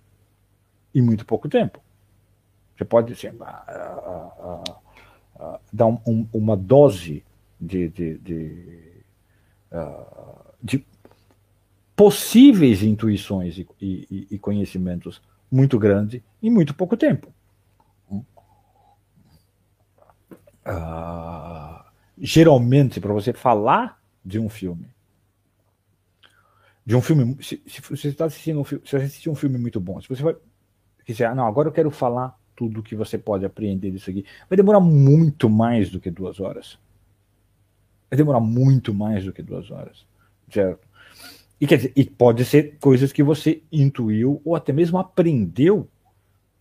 em 0.94 1.02
muito 1.02 1.26
pouco 1.26 1.48
tempo. 1.48 1.80
Você 2.82 2.84
pode 2.84 3.12
assim, 3.12 3.28
dar 5.72 5.86
um, 5.86 5.98
um, 6.04 6.28
uma 6.32 6.56
dose 6.56 7.24
de, 7.60 7.88
de, 7.88 8.18
de, 8.18 9.04
de 10.60 10.84
possíveis 11.94 12.82
intuições 12.82 13.58
e, 13.58 13.68
e, 13.80 14.26
e, 14.32 14.38
conhecimentos 14.38 15.22
muito 15.50 15.78
grande 15.78 16.24
em 16.42 16.50
muito 16.50 16.74
pouco 16.74 16.96
tempo. 16.96 17.32
Uh, 20.64 21.84
geralmente, 22.18 23.00
para 23.00 23.12
você 23.12 23.32
falar 23.32 24.00
de 24.24 24.38
um 24.40 24.48
filme, 24.48 24.86
de 26.84 26.96
um 26.96 27.02
filme, 27.02 27.36
se, 27.42 27.62
se 27.66 27.80
você 27.80 28.08
está 28.08 28.24
assistindo 28.24 28.60
um 28.60 28.64
filme, 28.64 28.84
se 28.84 28.90
você 28.90 29.04
assistir 29.04 29.30
um 29.30 29.34
filme 29.34 29.58
muito 29.58 29.80
bom, 29.80 30.00
se 30.00 30.08
você 30.08 30.22
vai 30.22 30.36
quiser, 31.04 31.26
ah, 31.26 31.34
não, 31.34 31.46
agora 31.46 31.68
eu 31.68 31.72
quero 31.72 31.90
falar 31.90 32.38
tudo 32.62 32.82
que 32.82 32.94
você 32.94 33.18
pode 33.18 33.44
aprender 33.44 33.90
disso 33.90 34.08
aqui. 34.08 34.24
Vai 34.48 34.56
demorar 34.56 34.78
muito 34.78 35.50
mais 35.50 35.90
do 35.90 35.98
que 35.98 36.08
duas 36.08 36.38
horas. 36.38 36.78
Vai 38.08 38.16
demorar 38.16 38.38
muito 38.38 38.94
mais 38.94 39.24
do 39.24 39.32
que 39.32 39.42
duas 39.42 39.68
horas. 39.68 40.06
Certo? 40.48 40.86
E, 41.60 41.66
quer 41.66 41.76
dizer, 41.76 41.92
e 41.96 42.04
pode 42.04 42.44
ser 42.44 42.78
coisas 42.78 43.12
que 43.12 43.22
você 43.22 43.62
intuiu 43.72 44.40
ou 44.44 44.54
até 44.54 44.72
mesmo 44.72 44.96
aprendeu 44.96 45.88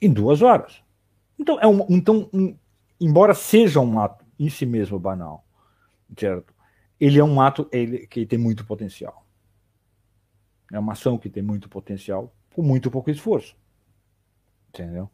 em 0.02 0.12
duas 0.12 0.42
horas. 0.42 0.82
Então, 1.38 1.60
é 1.60 1.68
um, 1.68 1.86
então 1.90 2.28
um, 2.34 2.56
embora 3.00 3.36
seja 3.36 3.80
um 3.80 4.00
ato 4.00 4.26
em 4.40 4.50
si 4.50 4.66
mesmo 4.66 5.00
banal, 5.00 5.46
certo? 6.18 6.52
Ele 7.00 7.20
é 7.20 7.24
um 7.24 7.40
ato 7.40 7.68
ele, 7.72 8.08
que 8.08 8.26
tem 8.26 8.40
muito 8.40 8.66
potencial. 8.66 9.24
É 10.72 10.80
uma 10.80 10.94
ação 10.94 11.18
que 11.18 11.30
tem 11.30 11.44
muito 11.44 11.70
potencial 11.70 12.34
com 12.56 12.64
muito 12.64 12.90
pouco 12.90 13.12
esforço. 13.12 13.56
Entendeu? 14.70 15.10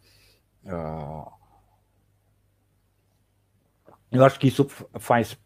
Uh, 0.68 1.32
eu 4.12 4.24
acho 4.24 4.40
que 4.40 4.48
isso 4.48 4.68
faz. 5.00 5.38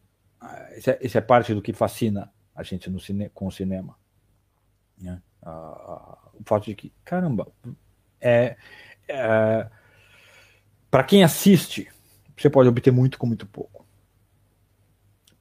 É, 0.43 0.99
isso 1.05 1.17
é, 1.17 1.21
parte 1.21 1.53
do 1.53 1.61
que 1.61 1.73
fascina 1.73 2.31
a 2.55 2.63
gente 2.63 2.89
no 2.89 2.99
cine, 2.99 3.29
com 3.29 3.47
o 3.47 3.51
cinema. 3.51 3.97
Né? 4.97 5.21
Uh, 5.43 6.17
o 6.39 6.43
fato 6.45 6.65
de 6.65 6.75
que, 6.75 6.91
caramba, 7.03 7.51
é, 8.19 8.57
é 9.07 9.69
para 10.91 11.05
quem 11.05 11.23
assiste, 11.23 11.87
você 12.35 12.49
pode 12.49 12.67
obter 12.67 12.91
muito 12.91 13.17
com 13.17 13.25
muito 13.25 13.45
pouco. 13.45 13.85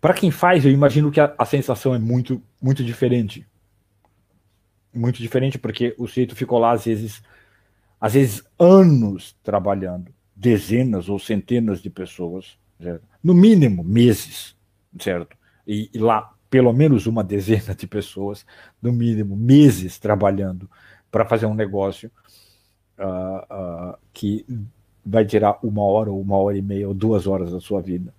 Para 0.00 0.14
quem 0.14 0.30
faz, 0.30 0.64
eu 0.64 0.70
imagino 0.70 1.10
que 1.10 1.20
a, 1.20 1.34
a, 1.36 1.44
sensação 1.44 1.94
é 1.94 1.98
muito, 1.98 2.40
muito 2.62 2.84
diferente. 2.84 3.46
Muito 4.94 5.18
diferente, 5.20 5.58
porque 5.58 5.94
o 5.98 6.06
sujeito 6.06 6.36
ficou 6.36 6.58
lá, 6.58 6.70
às 6.72 6.84
vezes, 6.84 7.22
às 8.00 8.14
vezes 8.14 8.42
anos 8.58 9.36
trabalhando, 9.42 10.12
dezenas 10.34 11.08
ou 11.08 11.18
centenas 11.18 11.82
de 11.82 11.90
pessoas, 11.90 12.58
certo? 12.80 13.06
no 13.22 13.34
mínimo 13.34 13.84
meses, 13.84 14.56
certo? 14.98 15.36
E, 15.66 15.90
e, 15.92 15.98
lá 15.98 16.32
pelo 16.48 16.72
menos 16.72 17.06
uma 17.06 17.22
dezena 17.22 17.74
de 17.74 17.86
pessoas, 17.86 18.44
no 18.82 18.92
mínimo 18.92 19.36
meses 19.36 19.98
trabalhando 19.98 20.68
para 21.10 21.24
fazer 21.24 21.46
um 21.46 21.54
negócio 21.54 22.10
uh, 22.98 23.92
uh, 23.92 23.98
que 24.12 24.44
vai 25.04 25.24
tirar 25.24 25.58
uma 25.62 25.82
hora 25.82 26.10
ou 26.10 26.20
uma 26.20 26.36
hora 26.36 26.56
e 26.58 26.62
meia 26.62 26.88
ou 26.88 26.94
duas 26.94 27.26
horas 27.26 27.52
da 27.52 27.60
sua 27.60 27.80
vida. 27.80 28.12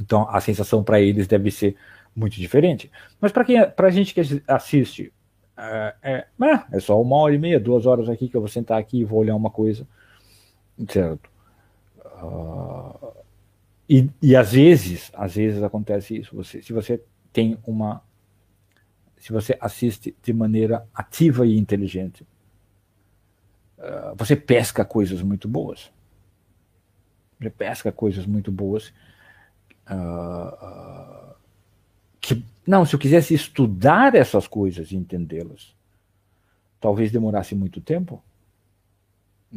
Então 0.00 0.26
a 0.30 0.40
sensação 0.40 0.82
para 0.82 1.00
eles 1.00 1.26
deve 1.26 1.50
ser 1.50 1.76
muito 2.16 2.36
diferente. 2.36 2.90
Mas 3.20 3.30
para 3.30 3.44
quem, 3.44 3.70
para 3.70 3.88
a 3.88 3.90
gente 3.90 4.14
que 4.14 4.20
assiste 4.48 5.12
é, 5.60 5.96
é, 6.02 6.26
é, 6.72 6.80
só 6.80 7.00
uma 7.00 7.16
hora 7.16 7.34
e 7.34 7.38
meia, 7.38 7.60
duas 7.60 7.84
horas 7.84 8.08
aqui 8.08 8.28
que 8.28 8.36
eu 8.36 8.40
vou 8.40 8.48
sentar 8.48 8.78
aqui 8.78 9.00
e 9.00 9.04
vou 9.04 9.20
olhar 9.20 9.36
uma 9.36 9.50
coisa. 9.50 9.86
Certo. 10.88 11.28
Uh, 12.22 13.12
e, 13.88 14.08
e 14.22 14.36
às 14.36 14.52
vezes, 14.52 15.10
às 15.14 15.34
vezes 15.34 15.62
acontece 15.62 16.16
isso. 16.16 16.34
Você, 16.36 16.62
se 16.62 16.72
você 16.72 17.02
tem 17.32 17.58
uma. 17.66 18.02
Se 19.18 19.32
você 19.32 19.56
assiste 19.60 20.16
de 20.22 20.32
maneira 20.32 20.88
ativa 20.94 21.46
e 21.46 21.58
inteligente, 21.58 22.26
uh, 23.78 24.14
você 24.16 24.34
pesca 24.34 24.84
coisas 24.84 25.20
muito 25.20 25.46
boas. 25.46 25.92
Você 27.38 27.50
pesca 27.50 27.92
coisas 27.92 28.24
muito 28.24 28.50
boas. 28.50 28.92
Uh, 29.90 31.29
que 32.34 32.44
não, 32.66 32.84
se 32.84 32.94
eu 32.94 32.98
quisesse 32.98 33.34
estudar 33.34 34.14
essas 34.14 34.46
coisas 34.46 34.92
e 34.92 34.96
entendê-las, 34.96 35.74
talvez 36.80 37.10
demorasse 37.10 37.54
muito 37.54 37.80
tempo. 37.80 38.22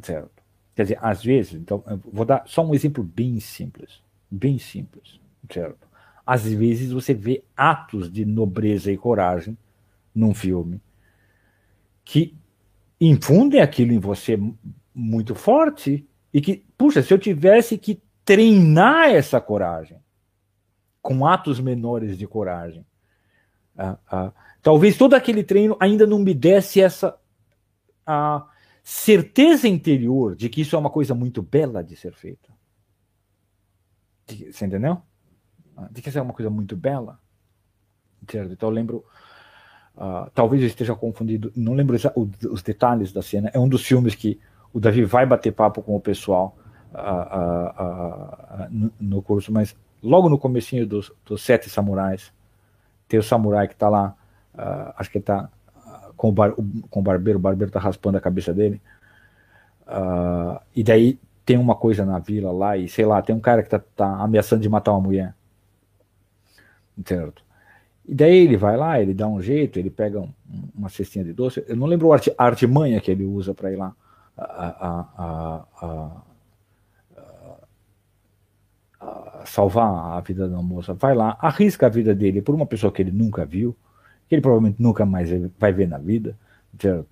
Certo? 0.01 0.43
Quer 0.75 0.83
dizer, 0.83 0.99
às 1.01 1.23
vezes, 1.23 1.53
então, 1.53 1.83
vou 2.11 2.25
dar 2.25 2.43
só 2.47 2.65
um 2.65 2.73
exemplo 2.73 3.03
bem 3.03 3.39
simples, 3.39 4.01
bem 4.29 4.57
simples, 4.57 5.19
certo? 5.51 5.87
Às 6.25 6.45
vezes 6.45 6.91
você 6.91 7.13
vê 7.13 7.43
atos 7.55 8.11
de 8.11 8.25
nobreza 8.25 8.91
e 8.91 8.97
coragem 8.97 9.57
num 10.15 10.33
filme 10.33 10.81
que 12.03 12.33
infundem 12.99 13.61
aquilo 13.61 13.91
em 13.91 13.99
você 13.99 14.39
muito 14.95 15.35
forte 15.35 16.07
e 16.33 16.41
que, 16.41 16.63
puxa, 16.77 17.03
se 17.03 17.13
eu 17.13 17.19
tivesse 17.19 17.77
que 17.77 18.01
treinar 18.25 19.09
essa 19.09 19.39
coragem 19.39 19.97
com 21.03 21.27
atos 21.27 21.59
menores 21.59 22.17
de 22.17 22.25
coragem, 22.25 22.83
ah, 23.77 23.97
ah, 24.09 24.31
talvez 24.61 24.97
todo 24.97 25.13
aquele 25.13 25.43
treino 25.43 25.75
ainda 25.79 26.07
não 26.07 26.17
me 26.17 26.33
desse 26.33 26.81
essa 26.81 27.19
certeza 28.81 29.67
interior 29.67 30.35
de 30.35 30.49
que 30.49 30.61
isso 30.61 30.75
é 30.75 30.79
uma 30.79 30.89
coisa 30.89 31.13
muito 31.13 31.41
bela 31.41 31.83
de 31.83 31.95
ser 31.97 32.13
feita. 32.13 32.49
De, 34.25 34.51
você 34.51 34.65
entendeu? 34.65 35.01
Ah, 35.75 35.89
de 35.91 36.01
que 36.01 36.07
isso 36.07 36.17
é 36.17 36.21
uma 36.21 36.33
coisa 36.33 36.49
muito 36.49 36.75
bela. 36.75 37.19
Certo? 38.29 38.53
Então 38.53 38.69
eu 38.69 38.73
lembro. 38.73 39.05
Uh, 39.95 40.27
talvez 40.33 40.59
eu 40.61 40.67
esteja 40.67 40.95
confundido, 40.95 41.51
não 41.55 41.73
lembro 41.75 41.95
os 42.49 42.63
detalhes 42.63 43.11
da 43.11 43.21
cena. 43.21 43.51
É 43.53 43.59
um 43.59 43.69
dos 43.69 43.83
filmes 43.83 44.15
que 44.15 44.39
o 44.73 44.79
Davi 44.79 45.03
vai 45.03 45.23
bater 45.23 45.51
papo 45.51 45.83
com 45.83 45.95
o 45.95 45.99
pessoal 45.99 46.57
uh, 46.93 48.65
uh, 48.65 48.91
no 48.99 49.21
curso, 49.21 49.51
mas 49.51 49.75
logo 50.03 50.29
no 50.29 50.37
comecinho 50.37 50.85
dos, 50.85 51.11
dos 51.25 51.41
Sete 51.41 51.69
Samurais, 51.69 52.31
tem 53.07 53.19
o 53.19 53.23
samurai 53.23 53.67
que 53.67 53.73
está 53.73 53.89
lá, 53.89 54.15
uh, 54.53 54.93
acho 54.97 55.09
que 55.09 55.17
ele 55.17 55.23
está 55.23 55.49
uh, 55.75 56.13
com, 56.15 56.29
o 56.29 56.31
bar, 56.31 56.53
com 56.89 56.99
o 56.99 57.03
barbeiro, 57.03 57.39
o 57.39 57.41
barbeiro 57.41 57.69
está 57.69 57.79
raspando 57.79 58.17
a 58.17 58.21
cabeça 58.21 58.53
dele. 58.53 58.81
Uh, 59.87 60.59
e 60.75 60.83
daí 60.83 61.19
tem 61.45 61.57
uma 61.57 61.75
coisa 61.75 62.05
na 62.05 62.19
vila 62.19 62.51
lá, 62.51 62.77
e 62.77 62.87
sei 62.87 63.05
lá, 63.05 63.21
tem 63.21 63.35
um 63.35 63.39
cara 63.39 63.61
que 63.61 63.67
está 63.67 63.79
tá 63.79 64.21
ameaçando 64.21 64.61
de 64.61 64.69
matar 64.69 64.91
uma 64.91 65.01
mulher. 65.01 65.35
Certo? 67.05 67.43
E 68.05 68.13
daí 68.13 68.35
ele 68.35 68.57
vai 68.57 68.75
lá, 68.75 69.01
ele 69.01 69.13
dá 69.13 69.27
um 69.27 69.41
jeito, 69.41 69.79
ele 69.79 69.89
pega 69.89 70.19
um, 70.19 70.33
uma 70.75 70.89
cestinha 70.89 71.23
de 71.23 71.33
doce. 71.33 71.63
Eu 71.67 71.75
não 71.75 71.87
lembro 71.87 72.11
a, 72.11 72.15
arte, 72.15 72.33
artimanha 72.37 72.99
que 72.99 73.09
ele 73.09 73.25
usa 73.25 73.53
para 73.53 73.71
ir 73.71 73.77
lá 73.77 73.95
a, 74.37 74.87
a, 74.87 75.65
a, 75.81 76.21
salvar 79.45 80.17
a 80.17 80.21
vida 80.21 80.47
da 80.47 80.61
moça, 80.61 80.93
vai 80.93 81.13
lá, 81.13 81.37
arrisca 81.39 81.87
a 81.87 81.89
vida 81.89 82.15
dele 82.15 82.41
por 82.41 82.55
uma 82.55 82.65
pessoa 82.65 82.91
que 82.91 83.01
ele 83.01 83.11
nunca 83.11 83.45
viu, 83.45 83.75
que 84.27 84.35
ele 84.35 84.41
provavelmente 84.41 84.81
nunca 84.81 85.05
mais 85.05 85.29
vai 85.59 85.71
ver 85.71 85.87
na 85.87 85.97
vida, 85.97 86.37
certo? 86.79 87.07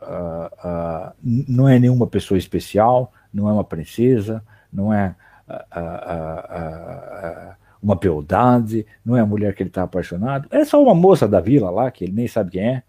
Uh, 0.00 0.66
uh, 0.66 1.12
não 1.22 1.68
é 1.68 1.78
nenhuma 1.78 2.06
pessoa 2.06 2.38
especial, 2.38 3.12
não 3.32 3.48
é 3.48 3.52
uma 3.52 3.64
princesa, 3.64 4.42
não 4.72 4.92
é 4.92 5.14
uh, 5.48 7.54
uma 7.82 7.94
beldade, 7.94 8.86
não 9.04 9.16
é 9.16 9.20
a 9.20 9.26
mulher 9.26 9.54
que 9.54 9.62
ele 9.62 9.70
está 9.70 9.82
apaixonado, 9.82 10.48
é 10.50 10.64
só 10.64 10.82
uma 10.82 10.94
moça 10.94 11.28
da 11.28 11.40
vila 11.40 11.70
lá, 11.70 11.90
que 11.90 12.04
ele 12.04 12.12
nem 12.12 12.26
sabe 12.26 12.52
quem 12.52 12.62
é. 12.62 12.82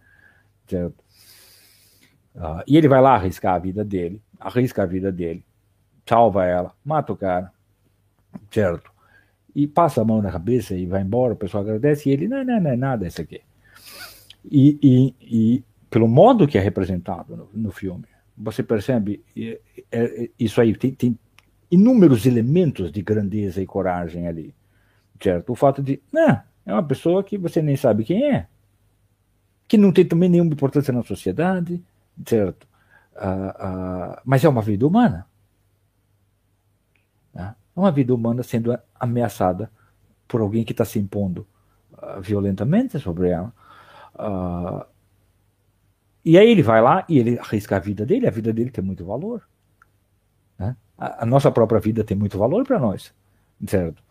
Certo? 0.67 0.95
E 2.65 2.77
ele 2.77 2.87
vai 2.87 3.01
lá 3.01 3.15
arriscar 3.15 3.55
a 3.55 3.59
vida 3.59 3.83
dele, 3.83 4.21
arrisca 4.39 4.83
a 4.83 4.85
vida 4.85 5.11
dele, 5.11 5.43
salva 6.07 6.45
ela, 6.45 6.71
mata 6.83 7.11
o 7.11 7.17
cara, 7.17 7.51
certo? 8.49 8.91
E 9.55 9.67
passa 9.67 10.01
a 10.01 10.05
mão 10.05 10.21
na 10.21 10.31
cabeça 10.31 10.75
e 10.75 10.85
vai 10.85 11.01
embora, 11.01 11.33
o 11.33 11.37
pessoal 11.37 11.63
agradece 11.63 12.09
e 12.09 12.13
ele, 12.13 12.27
não, 12.27 12.43
não, 12.43 12.59
não 12.59 12.71
é 12.71 12.75
nada 12.75 13.07
isso 13.07 13.21
aqui. 13.21 13.41
E, 14.49 14.77
e, 14.81 15.15
e 15.21 15.63
pelo 15.89 16.07
modo 16.07 16.47
que 16.47 16.57
é 16.57 16.61
representado 16.61 17.35
no, 17.35 17.49
no 17.53 17.71
filme, 17.71 18.05
você 18.37 18.63
percebe 18.63 19.23
é, 19.37 19.59
é, 19.91 20.29
isso 20.39 20.59
aí, 20.61 20.75
tem, 20.75 20.91
tem 20.91 21.19
inúmeros 21.69 22.25
elementos 22.25 22.91
de 22.91 23.01
grandeza 23.01 23.61
e 23.61 23.65
coragem 23.65 24.27
ali, 24.27 24.55
certo? 25.21 25.51
O 25.51 25.55
fato 25.55 25.81
de, 25.81 26.01
não, 26.11 26.41
é 26.65 26.73
uma 26.73 26.83
pessoa 26.83 27.23
que 27.23 27.37
você 27.37 27.61
nem 27.61 27.75
sabe 27.75 28.03
quem 28.03 28.23
é, 28.23 28.47
que 29.67 29.77
não 29.77 29.91
tem 29.91 30.05
também 30.05 30.29
nenhuma 30.29 30.53
importância 30.53 30.91
na 30.91 31.03
sociedade, 31.03 31.81
certo? 32.25 32.67
Ah, 33.15 33.55
ah, 33.59 34.21
mas 34.25 34.43
é 34.43 34.49
uma 34.49 34.61
vida 34.61 34.85
humana. 34.85 35.25
Uma 37.81 37.91
vida 37.91 38.13
humana 38.13 38.43
sendo 38.43 38.77
ameaçada 38.93 39.71
por 40.27 40.39
alguém 40.39 40.63
que 40.63 40.71
está 40.71 40.85
se 40.85 40.99
impondo 40.99 41.47
uh, 41.93 42.21
violentamente 42.21 42.99
sobre 42.99 43.29
ela. 43.29 43.51
Uh, 44.13 44.85
e 46.23 46.37
aí 46.37 46.47
ele 46.47 46.61
vai 46.61 46.79
lá 46.79 47.03
e 47.09 47.17
ele 47.17 47.39
arrisca 47.39 47.77
a 47.77 47.79
vida 47.79 48.05
dele, 48.05 48.27
a 48.27 48.29
vida 48.29 48.53
dele 48.53 48.69
tem 48.69 48.83
muito 48.83 49.03
valor. 49.03 49.41
Né? 50.59 50.77
A, 50.95 51.23
a, 51.23 51.25
nossa 51.25 51.49
própria 51.49 51.81
vida 51.81 52.03
tem 52.03 52.15
muito 52.15 52.37
valor 52.37 52.63
para 52.67 52.77
nós, 52.77 53.11
certo? 53.65 54.03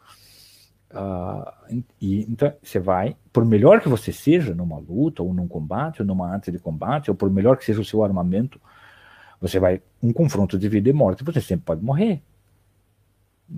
Uh, 0.90 1.84
e, 2.00 2.22
então 2.22 2.52
você 2.60 2.80
vai, 2.80 3.16
por 3.32 3.44
melhor 3.44 3.80
que 3.80 3.88
você 3.88 4.12
seja 4.12 4.52
numa 4.52 4.78
luta, 4.78 5.22
ou 5.22 5.32
num 5.32 5.46
combate, 5.46 6.02
ou 6.02 6.08
numa 6.08 6.28
arte 6.28 6.50
de 6.50 6.58
combate, 6.58 7.08
ou 7.08 7.14
por 7.14 7.30
melhor 7.30 7.56
que 7.56 7.64
seja 7.64 7.80
o 7.80 7.84
seu 7.84 8.02
armamento, 8.02 8.60
você 9.40 9.60
vai 9.60 9.80
um 10.02 10.12
confronto 10.12 10.58
de 10.58 10.68
vida 10.68 10.90
e 10.90 10.92
morte, 10.92 11.22
você 11.22 11.40
sempre 11.40 11.66
pode 11.66 11.84
morrer, 11.84 12.20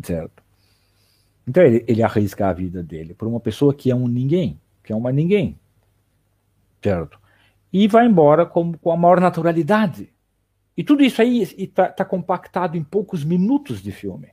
certo? 0.03 0.43
Então 1.47 1.63
ele, 1.63 1.85
ele 1.89 2.03
arrisca 2.03 2.49
a 2.49 2.53
vida 2.53 2.83
dele 2.83 3.15
por 3.15 3.27
uma 3.27 3.41
pessoa 3.41 3.75
que 3.75 3.91
é 3.91 3.95
um 3.95 4.07
ninguém, 4.07 4.61
que 4.83 4.93
é 4.93 4.97
uma 4.97 5.11
ninguém, 5.11 5.59
certo? 6.83 7.21
E 7.73 7.89
vai 7.89 8.07
embora 8.07 8.47
com, 8.47 8.73
com 8.75 8.93
a 8.93 8.97
maior 8.97 9.21
naturalidade. 9.21 10.13
E 10.77 10.85
tudo 10.85 11.03
isso 11.03 11.21
aí 11.21 11.43
está 11.43 11.89
tá 11.89 12.05
compactado 12.05 12.77
em 12.77 12.85
poucos 12.85 13.25
minutos 13.25 13.83
de 13.83 13.93
filme. 13.93 14.29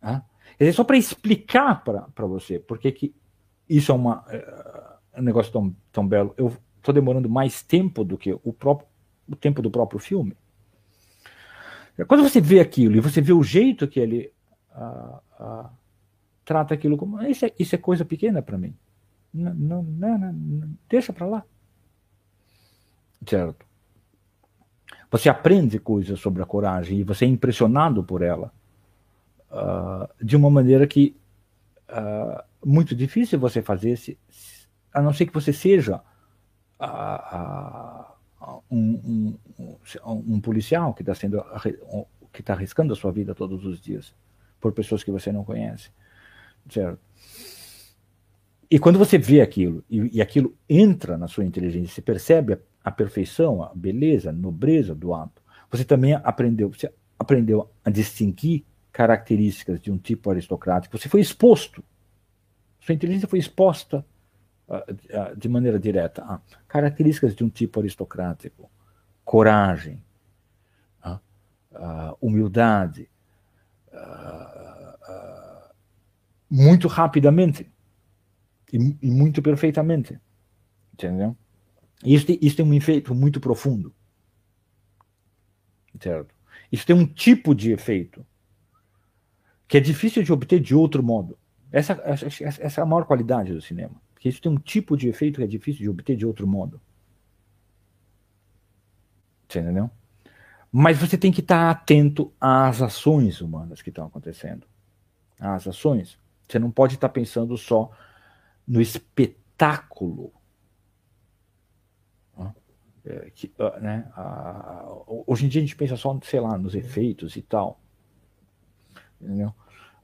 Ah? 0.00 0.22
É 0.58 0.70
só 0.72 0.84
para 0.84 0.96
explicar 0.96 1.82
para 1.82 2.26
você 2.26 2.58
porque 2.58 2.92
que 2.92 3.14
isso 3.68 3.92
é 3.92 3.94
uma, 3.94 4.24
é, 4.28 5.20
um 5.20 5.22
negócio 5.22 5.52
tão, 5.52 5.74
tão 5.90 6.06
belo. 6.06 6.34
Eu 6.36 6.56
estou 6.76 6.92
demorando 6.92 7.28
mais 7.28 7.62
tempo 7.62 8.04
do 8.04 8.18
que 8.18 8.32
o, 8.42 8.52
próprio, 8.52 8.88
o 9.28 9.36
tempo 9.36 9.62
do 9.62 9.70
próprio 9.70 9.98
filme. 9.98 10.36
Quando 12.08 12.22
você 12.22 12.40
vê 12.40 12.60
aquilo 12.60 12.96
e 12.96 13.00
você 13.00 13.20
vê 13.20 13.32
o 13.32 13.42
jeito 13.42 13.86
que 13.86 14.00
ele 14.00 14.32
ah, 14.74 15.20
ah, 15.38 15.70
trata 16.44 16.74
aquilo 16.74 16.96
como. 16.96 17.22
Isso 17.22 17.44
é, 17.44 17.52
isso 17.58 17.74
é 17.74 17.78
coisa 17.78 18.04
pequena 18.04 18.42
para 18.42 18.58
mim. 18.58 18.74
Não, 19.32 19.54
não, 19.54 19.82
não, 19.82 20.18
não 20.18 20.70
deixa 20.88 21.12
para 21.12 21.26
lá. 21.26 21.44
Certo? 23.26 23.64
Você 25.10 25.28
aprende 25.28 25.78
coisas 25.78 26.18
sobre 26.20 26.42
a 26.42 26.46
coragem 26.46 26.98
e 26.98 27.04
você 27.04 27.24
é 27.24 27.28
impressionado 27.28 28.02
por 28.02 28.22
ela 28.22 28.52
uh, 29.50 30.08
de 30.24 30.36
uma 30.36 30.50
maneira 30.50 30.86
que 30.86 31.14
uh, 31.90 32.42
muito 32.64 32.94
difícil 32.94 33.38
você 33.38 33.60
fazer, 33.60 33.96
se, 33.96 34.18
a 34.92 35.02
não 35.02 35.12
ser 35.12 35.26
que 35.26 35.34
você 35.34 35.52
seja 35.52 36.02
uh, 36.80 38.11
um, 38.70 39.36
um, 39.58 39.74
um, 40.06 40.40
policial 40.40 40.94
que 40.94 41.02
está 41.02 41.14
sendo 41.14 41.44
que 42.32 42.40
está 42.40 42.54
arriscando 42.54 42.92
a 42.92 42.96
sua 42.96 43.12
vida 43.12 43.34
todos 43.34 43.64
os 43.64 43.80
dias 43.80 44.14
por 44.60 44.72
pessoas 44.72 45.04
que 45.04 45.10
você 45.10 45.30
não 45.30 45.44
conhece, 45.44 45.90
certo? 46.68 46.98
E 48.70 48.78
quando 48.78 48.98
você 48.98 49.18
vê 49.18 49.42
aquilo 49.42 49.84
e, 49.90 50.16
e 50.16 50.22
aquilo 50.22 50.56
entra 50.68 51.18
na 51.18 51.28
sua 51.28 51.44
inteligência, 51.44 51.94
você 51.94 52.00
percebe 52.00 52.54
a, 52.54 52.58
a 52.84 52.90
perfeição, 52.90 53.62
a 53.62 53.72
beleza, 53.74 54.30
a 54.30 54.32
nobreza 54.32 54.94
do 54.94 55.12
ato. 55.12 55.42
Você 55.70 55.84
também 55.84 56.14
aprendeu, 56.14 56.70
você 56.70 56.90
aprendeu 57.18 57.70
a 57.84 57.90
distinguir 57.90 58.64
características 58.90 59.80
de 59.80 59.90
um 59.90 59.98
tipo 59.98 60.30
aristocrático, 60.30 60.96
você 60.96 61.08
foi 61.08 61.20
exposto. 61.20 61.82
Sua 62.80 62.94
inteligência 62.94 63.28
foi 63.28 63.38
exposta 63.38 64.04
de 65.36 65.48
maneira 65.48 65.78
direta 65.78 66.22
a 66.24 66.40
características 66.66 67.34
de 67.34 67.44
um 67.44 67.50
tipo 67.50 67.80
aristocrático, 67.80 68.70
coragem, 69.24 70.02
uh, 71.04 72.16
humildade, 72.20 73.10
muito 76.48 76.86
rapidamente 76.86 77.70
e, 78.72 78.96
e, 79.00 79.10
muito 79.10 79.40
perfeitamente. 79.40 80.20
Entendeu? 80.92 81.36
Isso, 82.04 82.26
isso 82.40 82.56
tem 82.56 82.66
um 82.66 82.74
efeito 82.74 83.14
muito 83.14 83.40
profundo. 83.40 83.94
Certo? 86.00 86.34
Isso 86.70 86.86
tem 86.86 86.94
um 86.94 87.06
tipo 87.06 87.54
de 87.54 87.72
efeito 87.72 88.26
que 89.66 89.78
é 89.78 89.80
difícil 89.80 90.22
de 90.22 90.32
obter 90.32 90.60
de 90.60 90.74
outro 90.74 91.02
modo. 91.02 91.38
Essa, 91.70 91.94
essa, 92.04 92.26
essa 92.44 92.80
é 92.80 92.82
a 92.82 92.86
maior 92.86 93.06
qualidade 93.06 93.54
do 93.54 93.62
cinema. 93.62 93.94
Porque 94.22 94.28
isso 94.28 94.40
tem 94.40 94.52
um 94.52 94.56
tipo 94.56 94.96
de 94.96 95.08
efeito 95.08 95.38
que 95.38 95.42
é 95.42 95.48
difícil 95.48 95.82
de 95.82 95.90
obter 95.90 96.14
de 96.14 96.24
outro 96.24 96.46
modo. 96.46 96.80
Você 99.48 99.58
entendeu? 99.58 99.90
Mas 100.70 100.96
você 100.96 101.18
tem 101.18 101.32
que 101.32 101.40
estar 101.40 101.68
atento 101.68 102.32
às 102.40 102.80
ações 102.80 103.40
humanas 103.40 103.82
que 103.82 103.88
estão 103.88 104.06
acontecendo. 104.06 104.64
Às 105.40 105.66
ações. 105.66 106.20
Você 106.48 106.56
não 106.60 106.70
pode 106.70 106.94
estar 106.94 107.08
pensando 107.08 107.58
só 107.58 107.90
no 108.64 108.80
espetáculo. 108.80 110.32
É, 113.04 113.28
que, 113.34 113.52
né, 113.80 114.08
hoje 115.26 115.46
em 115.46 115.48
dia 115.48 115.60
a 115.60 115.64
gente 115.64 115.74
pensa 115.74 115.96
só, 115.96 116.16
sei 116.22 116.38
lá, 116.38 116.56
nos 116.56 116.76
efeitos 116.76 117.34
e 117.34 117.42
tal. 117.42 117.80
Entendeu? 119.20 119.52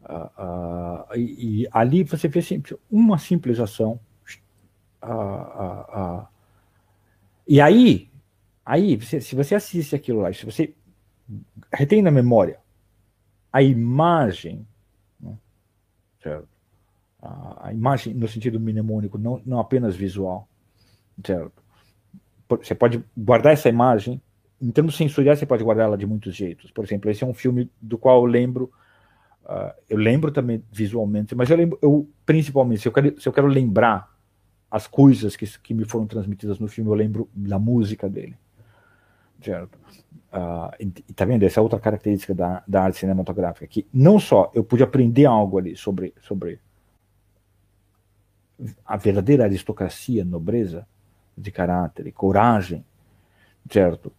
Uh, 0.02 1.12
uh, 1.12 1.16
e, 1.16 1.62
e, 1.62 1.68
ali 1.70 2.02
você 2.02 2.26
vê 2.26 2.42
sempre 2.42 2.76
uma 2.90 3.16
simples 3.16 3.60
ação. 3.60 4.00
Uh, 5.02 6.26
e 7.46 7.60
aí, 7.60 8.10
aí 8.64 9.00
se 9.00 9.34
você 9.34 9.54
assiste 9.54 9.94
aquilo 9.94 10.20
lá, 10.20 10.32
se 10.32 10.44
você 10.44 10.74
retém 11.72 12.02
na 12.02 12.10
memória 12.10 12.58
a 13.52 13.62
imagem, 13.62 14.66
né, 15.20 15.36
certo? 16.22 16.48
a 17.20 17.72
imagem 17.72 18.14
no 18.14 18.28
sentido 18.28 18.60
mnemônico, 18.60 19.18
não, 19.18 19.42
não 19.44 19.58
apenas 19.58 19.96
visual, 19.96 20.48
certo? 21.24 21.62
Você 22.48 22.74
pode 22.74 23.04
guardar 23.16 23.52
essa 23.52 23.68
imagem, 23.68 24.22
em 24.60 24.70
termos 24.70 24.96
sensoriais, 24.96 25.38
você 25.38 25.46
pode 25.46 25.64
guardar 25.64 25.86
ela 25.86 25.98
de 25.98 26.06
muitos 26.06 26.34
jeitos. 26.34 26.70
Por 26.70 26.84
exemplo, 26.84 27.10
esse 27.10 27.24
é 27.24 27.26
um 27.26 27.34
filme 27.34 27.70
do 27.80 27.98
qual 27.98 28.20
eu 28.20 28.26
lembro 28.26 28.72
Uh, 29.48 29.72
eu 29.88 29.96
lembro 29.96 30.30
também 30.30 30.62
visualmente, 30.70 31.34
mas 31.34 31.48
eu 31.48 31.56
lembro, 31.56 31.78
eu, 31.80 32.06
principalmente, 32.26 32.82
se 32.82 32.88
eu, 32.88 32.92
quero, 32.92 33.18
se 33.18 33.26
eu 33.26 33.32
quero 33.32 33.46
lembrar 33.46 34.14
as 34.70 34.86
coisas 34.86 35.36
que, 35.36 35.46
que 35.60 35.74
me 35.74 35.84
foram 35.84 36.06
transmitidas 36.06 36.58
no 36.58 36.68
filme, 36.68 36.90
eu 36.90 36.94
lembro 36.94 37.28
da 37.34 37.58
música 37.58 38.08
dele. 38.08 38.36
Certo? 39.42 39.78
Uh, 40.32 40.70
e, 40.78 41.12
tá 41.14 41.24
vendo? 41.24 41.44
Essa 41.44 41.60
é 41.60 41.62
outra 41.62 41.80
característica 41.80 42.34
da, 42.34 42.62
da 42.66 42.82
arte 42.82 42.98
cinematográfica, 42.98 43.66
que 43.66 43.86
não 43.92 44.18
só 44.18 44.50
eu 44.54 44.62
pude 44.62 44.82
aprender 44.82 45.24
algo 45.24 45.58
ali 45.58 45.76
sobre, 45.76 46.12
sobre 46.20 46.60
a 48.84 48.96
verdadeira 48.96 49.44
aristocracia, 49.44 50.24
nobreza 50.24 50.86
de 51.36 51.50
caráter 51.50 52.06
e 52.06 52.12
coragem, 52.12 52.84
certo? 53.70 54.12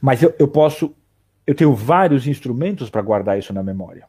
Mas 0.00 0.22
eu, 0.22 0.34
eu 0.38 0.48
posso, 0.48 0.94
eu 1.46 1.54
tenho 1.54 1.74
vários 1.74 2.26
instrumentos 2.26 2.90
para 2.90 3.02
guardar 3.02 3.38
isso 3.38 3.52
na 3.52 3.62
memória. 3.62 4.08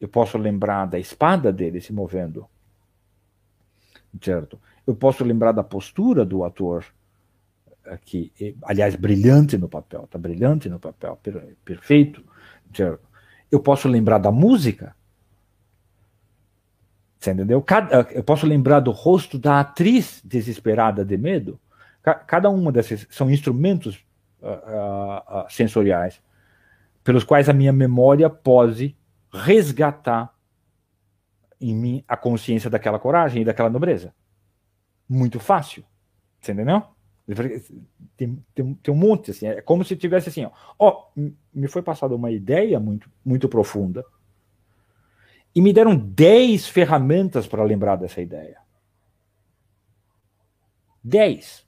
Eu 0.00 0.08
posso 0.08 0.36
lembrar 0.36 0.86
da 0.86 0.98
espada 0.98 1.52
dele 1.52 1.80
se 1.80 1.92
movendo. 1.92 2.46
Certo? 4.22 4.58
Eu 4.86 4.94
posso 4.94 5.24
lembrar 5.24 5.52
da 5.52 5.64
postura 5.64 6.24
do 6.24 6.44
ator, 6.44 6.84
que, 8.04 8.32
aliás, 8.62 8.94
brilhante 8.94 9.58
no 9.58 9.68
papel, 9.68 10.04
está 10.04 10.18
brilhante 10.18 10.68
no 10.68 10.78
papel, 10.78 11.18
per, 11.22 11.56
perfeito. 11.64 12.24
Certo? 12.74 13.02
Eu 13.50 13.60
posso 13.60 13.88
lembrar 13.88 14.18
da 14.18 14.32
música. 14.32 14.94
Você 17.18 17.30
entendeu? 17.30 17.62
Cada, 17.62 18.02
eu 18.12 18.22
posso 18.22 18.46
lembrar 18.46 18.80
do 18.80 18.90
rosto 18.90 19.38
da 19.38 19.60
atriz 19.60 20.20
desesperada 20.24 21.04
de 21.04 21.16
medo. 21.16 21.58
Cada 22.26 22.50
uma 22.50 22.70
desses 22.70 23.06
são 23.10 23.30
instrumentos 23.30 24.04
uh, 24.42 25.44
uh, 25.44 25.46
sensoriais 25.48 26.20
pelos 27.02 27.24
quais 27.24 27.48
a 27.48 27.52
minha 27.52 27.72
memória 27.72 28.28
pode 28.28 28.94
resgatar 29.32 30.33
em 31.60 31.74
mim 31.74 32.04
a 32.06 32.16
consciência 32.16 32.70
daquela 32.70 32.98
coragem 32.98 33.42
e 33.42 33.44
daquela 33.44 33.70
nobreza. 33.70 34.14
Muito 35.08 35.38
fácil. 35.38 35.84
Você 36.40 36.52
entendeu? 36.52 36.82
Tem, 38.16 38.44
tem, 38.54 38.74
tem 38.74 38.94
um 38.94 38.96
monte, 38.96 39.30
assim. 39.30 39.46
É 39.46 39.62
como 39.62 39.84
se 39.84 39.96
tivesse 39.96 40.28
assim, 40.28 40.44
ó, 40.44 40.50
ó, 40.78 41.06
me 41.54 41.68
foi 41.68 41.82
passada 41.82 42.14
uma 42.14 42.30
ideia 42.30 42.78
muito, 42.78 43.10
muito 43.24 43.48
profunda 43.48 44.04
e 45.54 45.60
me 45.60 45.72
deram 45.72 45.96
10 45.96 46.66
ferramentas 46.68 47.46
para 47.46 47.62
lembrar 47.62 47.96
dessa 47.96 48.20
ideia. 48.20 48.58
10. 51.02 51.64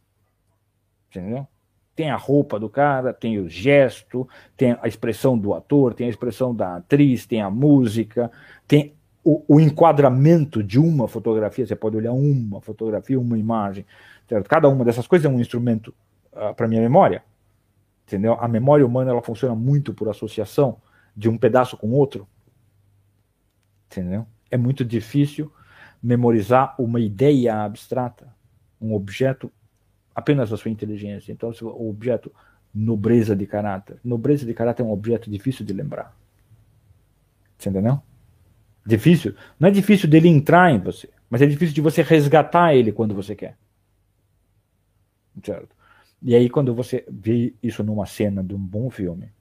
Entendeu? 1.09 1.46
Tem 1.94 2.11
a 2.11 2.16
roupa 2.16 2.59
do 2.59 2.68
cara, 2.68 3.14
tem 3.14 3.38
o 3.38 3.49
gesto, 3.49 4.29
tem 4.57 4.77
a 4.83 4.88
expressão 4.88 5.38
do 5.38 5.55
ator, 5.55 5.94
tem 5.94 6.09
a 6.09 6.11
expressão 6.11 6.55
da 6.55 6.77
atriz, 6.77 7.27
tem 7.27 7.40
a 7.40 7.51
música, 7.51 8.31
tem 8.66 8.95
o, 9.27 9.43
o 9.49 9.61
enquadramento 9.61 10.62
de 10.62 10.79
uma 10.79 11.09
fotografia. 11.09 11.67
Você 11.67 11.75
pode 11.75 11.97
olhar 11.97 12.12
uma 12.12 12.61
fotografia, 12.61 13.19
uma 13.19 13.37
imagem. 13.37 13.85
Certo? 14.29 14.49
Cada 14.49 14.69
uma 14.69 14.85
dessas 14.85 15.09
coisas 15.09 15.27
é 15.27 15.29
um 15.29 15.41
instrumento 15.41 15.89
uh, 16.33 16.39
ah, 16.39 16.55
para 16.55 16.69
minha 16.69 16.81
memória. 16.81 17.25
Entendeu? 18.07 18.35
A 18.35 18.47
memória 18.47 18.87
humana 18.87 19.11
ela 19.11 19.21
funciona 19.21 19.53
muito 19.53 19.93
por 19.93 20.09
associação 20.09 20.81
de 21.17 21.29
um 21.29 21.37
pedaço 21.37 21.77
com 21.77 21.91
outro. 21.91 22.29
Entendeu? 23.91 24.25
É 24.49 24.57
muito 24.57 24.85
difícil 24.85 25.53
memorizar 26.01 26.77
uma 26.79 27.01
ideia 27.01 27.65
abstrata, 27.65 28.33
um 28.81 28.95
objeto 28.95 29.51
apenas 30.15 30.51
da 30.51 30.57
sua 30.57 30.71
inteligência. 30.71 31.33
Então, 31.33 31.51
o 31.62 31.91
objeto 31.91 32.31
nobreza 32.73 33.35
de 33.35 33.45
caráter. 33.45 33.99
Nobreza 34.05 34.47
de 34.47 34.55
caráter 34.55 34.85
é 34.85 34.87
um 34.87 34.93
objeto 34.93 35.29
difícil 35.29 35.67
de 35.67 35.73
lembrar. 35.73 36.17
Entendeu? 37.59 38.01
Difícil. 38.87 39.35
Não 39.59 39.68
é 39.68 39.72
difícil 39.72 40.09
dele 40.09 40.29
entrar 40.29 40.70
em 40.72 40.79
você, 40.79 41.09
mas 41.29 41.42
é 41.42 41.46
difícil 41.46 41.75
de 41.75 41.81
você 41.81 42.03
resgatar 42.03 42.75
ele 42.75 42.92
quando 42.92 43.14
você 43.14 43.35
quer. 43.35 43.59
Certo? 45.44 45.75
E 46.22 46.35
aí, 46.35 46.49
quando 46.49 46.75
você 46.75 47.05
vê 47.09 47.55
isso 47.62 47.83
numa 47.83 48.07
cena 48.07 48.42
de 48.42 48.55
um 48.55 48.59
bom 48.59 48.88
filme, 48.88 49.33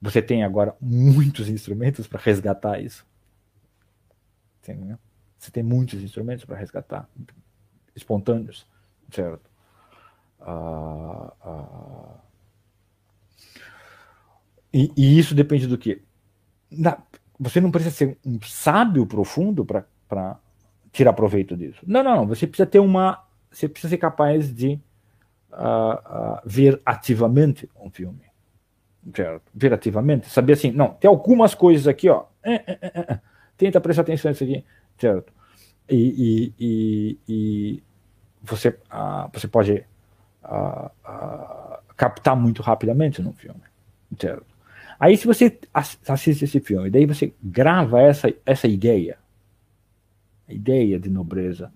você 0.00 0.22
tem 0.22 0.44
agora 0.44 0.76
muitos 0.80 1.48
instrumentos 1.48 2.06
para 2.06 2.20
resgatar 2.20 2.80
isso. 2.80 3.04
Entendeu? 4.62 4.98
Você 5.38 5.50
tem 5.50 5.62
muitos 5.62 6.02
instrumentos 6.02 6.44
para 6.44 6.56
resgatar, 6.56 7.08
espontâneos, 7.96 8.66
certo? 9.10 9.50
Ah, 10.38 11.32
ah. 11.42 12.20
E, 14.72 14.92
e, 14.96 15.18
isso 15.18 15.34
depende 15.34 15.66
do 15.66 15.76
que? 15.76 16.02
Você 17.40 17.58
não 17.58 17.70
precisa 17.70 17.94
ser 17.94 18.18
um 18.24 18.38
sábio 18.42 19.06
profundo 19.06 19.64
para 19.64 20.38
tirar 20.92 21.14
proveito 21.14 21.56
disso. 21.56 21.80
Não, 21.86 22.02
não, 22.02 22.16
não. 22.16 22.26
Você 22.26 22.46
precisa 22.46 22.66
ter 22.66 22.80
uma. 22.80 23.24
Você 23.50 23.66
precisa 23.66 23.88
ser 23.88 23.96
capaz 23.96 24.54
de 24.54 24.78
uh, 25.50 25.54
uh, 25.54 26.40
ver 26.44 26.78
ativamente 26.84 27.66
um 27.80 27.88
filme. 27.88 28.20
Certo? 29.16 29.42
Ver 29.54 29.72
ativamente. 29.72 30.28
Saber 30.28 30.52
assim, 30.52 30.70
não, 30.70 30.88
tem 30.88 31.08
algumas 31.08 31.54
coisas 31.54 31.88
aqui, 31.88 32.10
ó. 32.10 32.26
É, 32.42 32.54
é, 32.54 32.78
é, 32.82 33.20
tenta 33.56 33.80
prestar 33.80 34.02
atenção 34.02 34.30
nisso 34.30 34.44
aqui. 34.44 34.62
Certo? 34.98 35.32
E, 35.88 35.96
e, 35.96 36.54
e, 36.60 37.18
e 37.26 37.82
você, 38.42 38.68
uh, 38.68 39.30
você 39.32 39.48
pode 39.48 39.86
captar 41.96 42.36
muito 42.36 42.60
rapidamente 42.60 43.22
num 43.22 43.32
filme. 43.32 43.62
Certo? 44.18 44.49
Aí 45.00 45.16
se 45.16 45.26
você 45.26 45.58
assiste 46.06 46.44
esse 46.44 46.60
filme, 46.60 46.90
daí 46.90 47.06
você 47.06 47.32
grava 47.42 48.02
essa, 48.02 48.30
essa 48.44 48.68
ideia, 48.68 49.18
a 50.46 50.52
ideia 50.52 51.00
de 51.00 51.08
nobreza, 51.08 51.72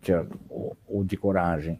certo? 0.00 0.40
Ou, 0.48 0.74
ou 0.88 1.04
de 1.04 1.14
coragem, 1.18 1.78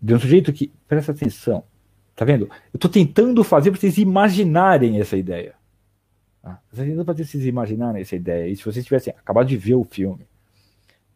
de 0.00 0.14
um 0.14 0.18
sujeito 0.18 0.52
que, 0.52 0.70
presta 0.86 1.12
atenção, 1.12 1.64
tá 2.14 2.26
vendo? 2.26 2.44
Eu 2.44 2.76
estou 2.76 2.90
tentando 2.90 3.42
fazer 3.42 3.70
vocês 3.70 3.96
imaginarem 3.96 5.00
essa 5.00 5.16
ideia. 5.16 5.54
Tá? 6.42 6.60
Estou 6.70 6.84
tentando 6.84 7.04
fazer 7.06 7.24
vocês 7.24 7.46
imaginarem 7.46 8.02
essa 8.02 8.16
ideia. 8.16 8.48
E 8.48 8.56
se 8.56 8.64
vocês 8.64 8.84
tivessem 8.84 9.14
acabado 9.16 9.46
de 9.46 9.56
ver 9.56 9.76
o 9.76 9.84
filme, 9.84 10.26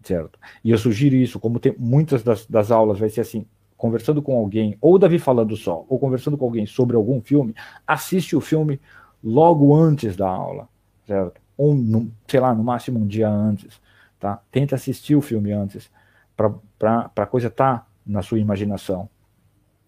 certo? 0.02 0.38
E 0.64 0.70
eu 0.70 0.78
sugiro 0.78 1.16
isso, 1.16 1.38
como 1.38 1.60
tem 1.60 1.74
muitas 1.76 2.22
das, 2.22 2.46
das 2.46 2.70
aulas 2.70 2.98
vai 2.98 3.10
ser 3.10 3.20
assim, 3.20 3.44
conversando 3.76 4.22
com 4.22 4.38
alguém, 4.38 4.76
ou 4.80 4.98
Davi 4.98 5.18
falando 5.18 5.56
só, 5.56 5.84
ou 5.88 5.98
conversando 5.98 6.36
com 6.36 6.44
alguém 6.44 6.66
sobre 6.66 6.96
algum 6.96 7.20
filme, 7.20 7.54
assiste 7.86 8.34
o 8.34 8.40
filme 8.40 8.80
logo 9.22 9.74
antes 9.74 10.16
da 10.16 10.28
aula, 10.28 10.68
certo? 11.06 11.40
Ou, 11.56 11.74
no, 11.74 12.10
sei 12.26 12.40
lá, 12.40 12.54
no 12.54 12.64
máximo 12.64 12.98
um 12.98 13.06
dia 13.06 13.28
antes, 13.28 13.80
tá? 14.18 14.40
Tenta 14.50 14.74
assistir 14.74 15.14
o 15.14 15.20
filme 15.20 15.52
antes, 15.52 15.90
para 16.36 17.10
a 17.16 17.26
coisa 17.26 17.48
estar 17.48 17.78
tá 17.78 17.86
na 18.06 18.22
sua 18.22 18.38
imaginação. 18.38 19.08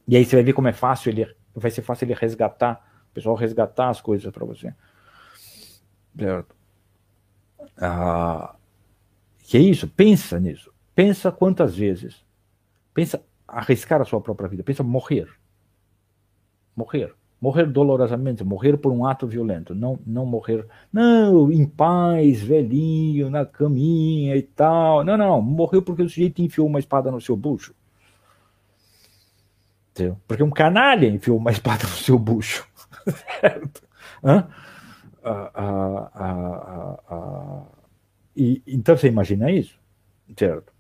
E 0.07 0.16
aí 0.16 0.24
você 0.24 0.37
vai 0.37 0.42
ver 0.42 0.53
como 0.53 0.68
é 0.68 0.72
fácil 0.72 1.11
ele, 1.11 1.35
vai 1.55 1.70
ser 1.70 1.83
fácil 1.83 2.07
ele 2.07 2.14
resgatar, 2.14 2.85
o 3.11 3.14
pessoal 3.14 3.37
resgatar 3.37 3.88
as 3.90 4.01
coisas 4.01 4.33
para 4.33 4.44
você. 4.44 4.74
Certo? 6.18 6.57
Ah, 7.77 8.55
que 9.40 9.57
é 9.57 9.61
isso? 9.61 9.87
Pensa 9.88 10.40
nisso. 10.40 10.72
Pensa 10.94 11.31
quantas 11.31 11.77
vezes. 11.77 12.24
Pensa 12.92 13.22
arriscar 13.49 14.01
a 14.01 14.05
sua 14.05 14.21
própria 14.21 14.49
vida. 14.49 14.63
Pensa 14.63 14.83
morrer. 14.83 15.29
Morrer. 16.77 17.15
Morrer 17.41 17.67
dolorosamente, 17.67 18.43
morrer 18.43 18.77
por 18.77 18.93
um 18.93 19.07
ato 19.07 19.25
violento, 19.25 19.73
não, 19.73 19.97
não 20.05 20.27
morrer, 20.27 20.67
não, 20.93 21.53
em 21.53 21.65
paz, 21.65 22.43
velhinho, 22.43 23.31
na 23.31 23.47
caminha 23.47 24.35
e 24.37 24.43
tal. 24.43 25.05
Não, 25.05 25.17
não, 25.17 25.41
morreu 25.41 25.81
porque 25.81 26.03
o 26.03 26.09
sujeito 26.09 26.43
enfiou 26.43 26.67
uma 26.67 26.81
espada 26.81 27.13
no 27.13 27.21
seu 27.21 27.37
bucho. 27.37 27.73
Porque 30.27 30.43
um 30.43 30.51
canalha 30.51 31.07
enfiou 31.07 31.37
uma 31.37 31.53
espada 31.53 31.85
no 31.85 31.95
seu 31.95 32.19
bucho. 32.19 32.67
certo? 33.41 33.83
Hã? 34.23 34.49
Ah, 35.25 35.51
ah, 36.15 36.99
ah 37.09 37.63
e, 38.37 38.63
então 38.67 38.97
você 38.97 39.09
imagina 39.09 39.51
isso, 39.51 39.79
certo? 40.37 40.73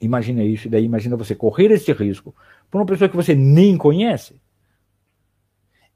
Imagina 0.00 0.44
isso, 0.44 0.66
e 0.66 0.70
daí 0.70 0.84
imagina 0.84 1.16
você 1.16 1.34
correr 1.34 1.70
esse 1.70 1.92
risco 1.92 2.34
por 2.70 2.78
uma 2.78 2.86
pessoa 2.86 3.08
que 3.08 3.16
você 3.16 3.34
nem 3.34 3.76
conhece 3.76 4.40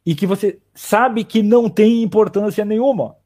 e 0.05 0.15
que 0.15 0.27
você 0.27 0.59
sabe 0.75 1.25
que 1.25 1.43
não 1.43 1.69
tem 1.69 2.03
importância 2.03 2.65
nenhuma. 2.65 3.17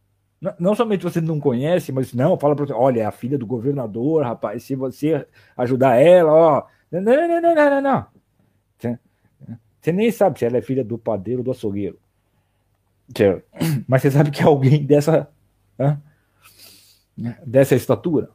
Não 0.58 0.74
somente 0.74 1.02
você 1.02 1.20
não 1.20 1.40
conhece, 1.40 1.90
mas 1.92 2.12
não, 2.12 2.38
fala 2.38 2.54
para 2.54 2.66
você, 2.66 2.72
olha, 2.72 3.02
é 3.02 3.04
a 3.06 3.12
filha 3.12 3.38
do 3.38 3.46
governador, 3.46 4.24
rapaz, 4.24 4.62
se 4.64 4.74
você 4.74 5.26
ajudar 5.56 5.96
ela, 5.96 6.32
ó. 6.32 6.66
Não, 6.90 7.00
não, 7.00 7.28
não, 7.28 7.40
não, 7.40 7.54
não, 7.54 7.80
não. 7.80 8.06
Você, 8.76 8.98
você 9.80 9.92
nem 9.92 10.10
sabe 10.10 10.38
se 10.38 10.44
ela 10.44 10.58
é 10.58 10.62
filha 10.62 10.84
do 10.84 10.98
padeiro 10.98 11.40
ou 11.40 11.44
do 11.44 11.50
açougueiro. 11.50 11.98
Mas 13.88 14.02
você 14.02 14.10
sabe 14.10 14.30
que 14.30 14.42
é 14.42 14.44
alguém 14.44 14.84
dessa. 14.84 15.28
Dessa 17.46 17.74
estatura. 17.74 18.28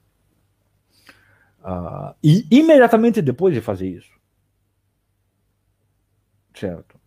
Uh, 1.62 2.16
e 2.24 2.48
imediatamente 2.52 3.22
depois 3.22 3.54
de 3.54 3.62
fazer 3.62 3.88
isso, 3.88 4.12
certo? 6.54 7.00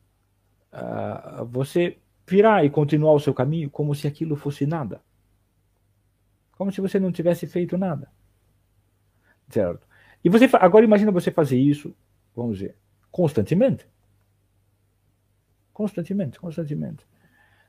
Uh, 0.73 1.45
você 1.47 1.99
virar 2.27 2.65
e 2.65 2.71
continuar 2.71 3.13
o 3.13 3.21
seu 3.21 3.35
caminho 3.35 3.71
como 3.71 3.95
se 3.95 4.07
aquilo 4.07 4.37
fosse 4.37 4.67
nada. 4.67 5.03
Como 6.53 6.71
se 6.71 6.81
você 6.81 7.01
não 7.01 7.11
tivesse 7.11 7.47
feito 7.47 7.77
nada. 7.77 8.11
Certo? 9.49 9.87
E 10.25 10.29
você 10.29 10.49
agora 10.55 10.85
imagina 10.85 11.11
você 11.11 11.31
fazer 11.31 11.59
isso, 11.59 11.95
vamos 12.35 12.59
dizer, 12.59 12.77
constantemente. 13.11 13.87
Constantemente, 15.73 16.39
constantemente. 16.39 17.07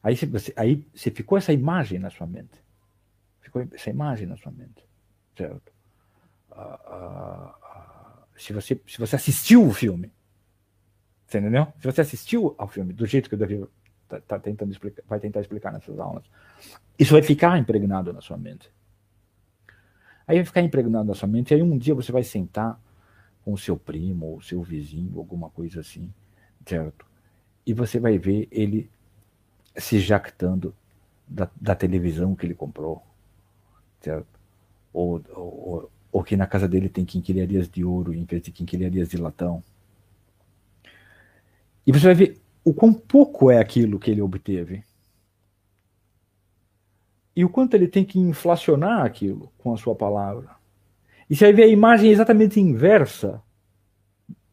Aí 0.01 0.15
você, 0.15 0.53
aí 0.55 0.85
você 0.93 1.09
ficou 1.09 1.37
essa 1.37 1.53
imagem 1.53 1.97
na 1.97 2.09
sua 2.09 2.27
mente 2.27 2.63
ficou 3.43 3.67
essa 3.73 3.89
imagem 3.89 4.25
na 4.25 4.37
sua 4.37 4.51
mente, 4.51 4.87
certo? 5.37 5.72
Se, 8.35 8.53
você, 8.53 8.79
se 8.87 8.97
você 8.97 9.15
assistiu 9.15 9.65
o 9.65 9.73
filme, 9.73 10.11
você 11.25 11.39
entendeu? 11.39 11.67
Se 11.79 11.85
você 11.85 12.01
assistiu 12.01 12.53
ao 12.57 12.67
filme 12.67 12.93
do 12.93 13.05
jeito 13.05 13.29
que 13.29 13.35
o 13.35 13.37
Davi 13.37 13.65
tá, 14.07 14.19
tá 14.21 14.39
tentando 14.39 14.71
explicar, 14.71 15.03
vai 15.07 15.19
tentar 15.19 15.41
explicar 15.41 15.71
nessas 15.71 15.99
aulas, 15.99 16.23
isso 16.97 17.13
vai 17.13 17.21
ficar 17.21 17.57
impregnado 17.57 18.13
na 18.13 18.21
sua 18.21 18.37
mente. 18.37 18.71
Aí 20.27 20.37
vai 20.37 20.45
ficar 20.45 20.61
impregnado 20.61 21.05
na 21.05 21.15
sua 21.15 21.27
mente, 21.27 21.51
e 21.51 21.55
aí 21.55 21.61
um 21.61 21.77
dia 21.77 21.95
você 21.95 22.11
vai 22.11 22.23
sentar 22.23 22.79
com 23.43 23.53
o 23.53 23.57
seu 23.57 23.75
primo, 23.77 24.27
ou 24.27 24.41
seu 24.41 24.61
vizinho, 24.61 25.17
alguma 25.17 25.49
coisa 25.49 25.81
assim, 25.81 26.13
certo? 26.65 27.05
E 27.65 27.73
você 27.73 27.99
vai 27.99 28.17
ver 28.17 28.47
ele 28.51 28.89
se 29.75 29.99
jactando 29.99 30.73
da, 31.27 31.49
da 31.59 31.75
televisão 31.75 32.35
que 32.35 32.45
ele 32.45 32.53
comprou, 32.53 33.03
certo? 33.99 34.39
Ou, 34.93 35.21
ou, 35.31 35.91
ou 36.13 36.23
que 36.23 36.37
na 36.37 36.47
casa 36.47 36.67
dele 36.67 36.87
tem 36.87 37.03
quinquilharias 37.03 37.67
de 37.67 37.83
ouro 37.83 38.13
em 38.13 38.23
vez 38.23 38.41
de 38.43 38.51
quinquilharias 38.51 39.09
de 39.09 39.17
latão. 39.17 39.61
E 41.85 41.91
você 41.91 42.05
vai 42.05 42.15
ver 42.15 42.41
o 42.63 42.73
quão 42.73 42.93
pouco 42.93 43.51
é 43.51 43.59
aquilo 43.59 43.99
que 43.99 44.09
ele 44.09 44.21
obteve. 44.21 44.83
e 47.35 47.43
o 47.43 47.49
quanto 47.49 47.73
ele 47.73 47.87
tem 47.87 48.05
que 48.05 48.19
inflacionar 48.19 49.03
aquilo 49.05 49.51
com 49.57 49.73
a 49.73 49.77
sua 49.77 49.95
palavra. 49.95 50.55
E 51.29 51.35
se 51.35 51.45
aí 51.45 51.53
vê 51.53 51.63
a 51.63 51.67
imagem 51.67 52.11
exatamente 52.11 52.59
inversa, 52.59 53.41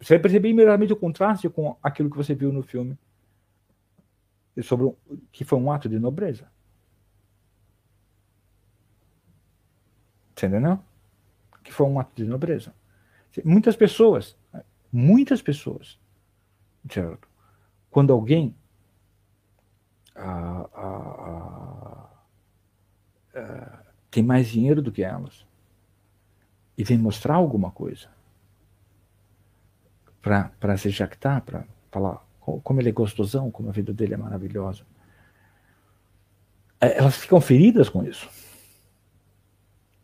você 0.01 0.15
vai 0.15 0.23
perceber 0.23 0.49
imediatamente 0.49 0.93
o 0.93 0.97
contraste 0.97 1.49
com 1.49 1.77
aquilo 1.83 2.11
que 2.11 2.17
você 2.17 2.35
viu 2.35 2.53
no 2.53 2.63
filme, 2.63 2.99
sobre 4.63 4.91
que 5.33 5.45
foi 5.45 5.59
um 5.59 5.71
ato 5.71 5.89
de 5.89 5.99
nobreza. 5.99 6.51
Você 10.35 10.47
entendeu? 10.47 10.81
Que 11.71 11.77
foi 11.77 11.87
um 11.87 12.01
ato 12.01 12.11
de 12.17 12.25
nobreza. 12.25 12.75
Muitas 13.45 13.77
pessoas, 13.77 14.37
muitas 14.93 15.41
pessoas, 15.41 16.01
certo? 16.91 17.29
Quando 17.89 18.13
alguém 18.13 18.57
ah, 20.17 20.69
ah, 20.75 22.11
ah, 23.37 23.83
tem 24.11 24.25
mais 24.25 24.49
dinheiro 24.49 24.83
do 24.83 24.91
que 24.91 25.05
elas 25.05 25.47
e 26.77 26.83
vem 26.83 26.99
mostrar 26.99 27.35
alguma 27.35 27.71
coisa 27.71 28.09
para 30.21 30.77
se 30.77 30.91
jactar, 30.91 31.41
para 31.43 31.65
falar 31.93 32.27
como 32.41 32.81
ele 32.81 32.89
é 32.89 32.93
gostosão, 32.93 33.49
como 33.49 33.69
a 33.69 33.73
vida 33.73 33.93
dele 33.93 34.15
é 34.15 34.17
maravilhosa. 34.17 34.85
É, 36.81 36.99
elas 36.99 37.17
ficam 37.17 37.41
feridas 37.41 37.89
com 37.89 38.03
isso. 38.03 38.29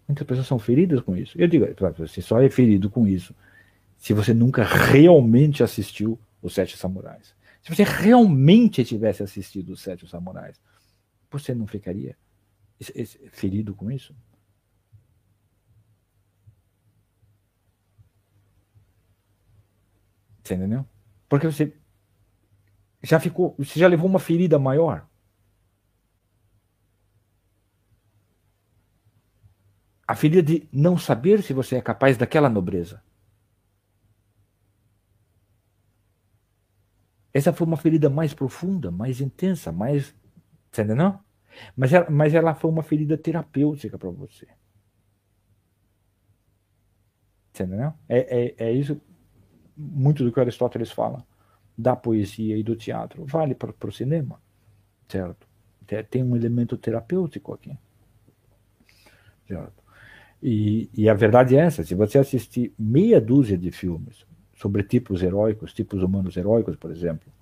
Muitas 0.06 0.26
pessoas 0.26 0.46
são 0.46 0.58
feridas 0.58 1.00
com 1.00 1.16
isso. 1.16 1.40
Eu 1.40 1.48
digo, 1.48 1.66
você 1.98 2.22
só 2.22 2.40
é 2.40 2.48
ferido 2.48 2.88
com 2.88 3.06
isso 3.06 3.34
se 3.96 4.12
você 4.12 4.32
nunca 4.32 4.62
realmente 4.62 5.62
assistiu 5.62 6.18
Os 6.40 6.54
Sete 6.54 6.76
Samurais. 6.76 7.34
Se 7.62 7.74
você 7.74 7.82
realmente 7.82 8.84
tivesse 8.84 9.22
assistido 9.22 9.70
Os 9.70 9.80
Sete 9.80 10.06
Samurais, 10.06 10.60
você 11.30 11.54
não 11.54 11.66
ficaria 11.66 12.16
ferido 13.32 13.74
com 13.74 13.90
isso? 13.90 14.14
Você 20.44 20.54
entendeu? 20.54 20.86
Porque 21.28 21.46
você 21.46 21.72
já 23.02 23.18
ficou, 23.18 23.54
você 23.58 23.80
já 23.80 23.88
levou 23.88 24.08
uma 24.08 24.20
ferida 24.20 24.58
maior. 24.58 25.08
A 30.06 30.14
ferida 30.14 30.42
de 30.42 30.68
não 30.72 30.96
saber 30.96 31.42
se 31.42 31.52
você 31.52 31.76
é 31.76 31.82
capaz 31.82 32.16
daquela 32.16 32.48
nobreza. 32.48 33.02
Essa 37.32 37.52
foi 37.52 37.66
uma 37.66 37.76
ferida 37.76 38.08
mais 38.08 38.32
profunda, 38.32 38.90
mais 38.90 39.20
intensa, 39.20 39.72
mais. 39.72 40.14
Você 40.70 40.82
entendeu? 40.82 41.18
Mas 41.76 41.92
ela, 41.92 42.10
mas 42.10 42.34
ela 42.34 42.54
foi 42.54 42.70
uma 42.70 42.82
ferida 42.82 43.16
terapêutica 43.18 43.98
para 43.98 44.10
você. 44.10 44.46
Você 47.52 47.64
entendeu? 47.64 47.92
É, 48.08 48.54
é, 48.58 48.68
é 48.68 48.72
isso 48.72 49.00
muito 49.76 50.24
do 50.24 50.32
que 50.32 50.40
Aristóteles 50.40 50.90
fala 50.90 51.26
da 51.76 51.94
poesia 51.94 52.56
e 52.56 52.62
do 52.62 52.74
teatro 52.74 53.24
vale 53.26 53.54
para 53.54 53.74
o 53.86 53.92
cinema, 53.92 54.40
certo? 55.08 55.46
Tem 56.10 56.22
um 56.22 56.34
elemento 56.34 56.76
terapêutico 56.76 57.52
aqui, 57.52 57.78
certo? 59.46 59.85
E, 60.48 60.88
e, 60.94 61.08
a 61.08 61.14
verdade 61.14 61.56
é 61.56 61.58
essa: 61.58 61.82
se 61.82 61.92
você 61.92 62.20
assistir 62.20 62.72
meia 62.78 63.20
dúzia 63.20 63.58
de 63.58 63.72
filmes 63.72 64.24
sobre 64.54 64.84
tipos 64.84 65.20
heróicos, 65.20 65.74
tipos 65.74 66.00
humanos 66.00 66.36
heróicos, 66.36 66.76
por 66.76 66.92
exemplo, 66.92 67.32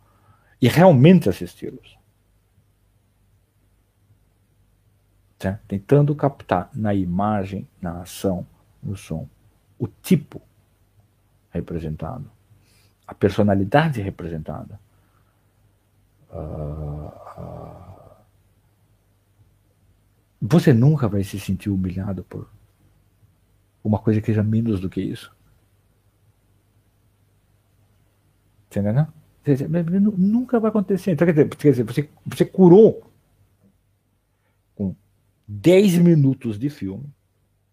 e 0.58 0.68
realmente 0.68 1.28
assisti-los, 1.28 1.98
tá? 5.38 5.60
tentando 5.68 6.14
captar 6.14 6.70
na 6.72 6.94
imagem, 6.94 7.68
na 7.78 8.00
ação, 8.00 8.46
no 8.82 8.96
som, 8.96 9.28
o 9.78 9.86
tipo 9.86 10.40
representado, 11.50 12.30
a 13.06 13.14
personalidade 13.14 14.00
representada. 14.00 14.80
Uh, 16.30 17.12
uh, 17.38 18.16
você 20.40 20.72
nunca 20.72 21.06
vai 21.06 21.22
se 21.22 21.38
sentir 21.38 21.68
humilhado 21.68 22.24
por 22.24 22.48
uma 23.84 23.98
coisa 23.98 24.20
que 24.20 24.26
seja 24.26 24.42
menos 24.42 24.80
do 24.80 24.88
que 24.88 25.02
isso. 25.02 25.30
Entendeu? 28.70 29.06
Nunca 30.16 30.58
vai 30.58 30.70
acontecer. 30.70 31.12
Então, 31.12 31.26
quer 31.26 31.46
dizer, 31.46 31.84
você, 31.84 32.08
você 32.24 32.44
curou 32.46 33.04
com 34.74 34.96
10 35.46 35.98
minutos 35.98 36.58
de 36.58 36.70
filme. 36.70 37.04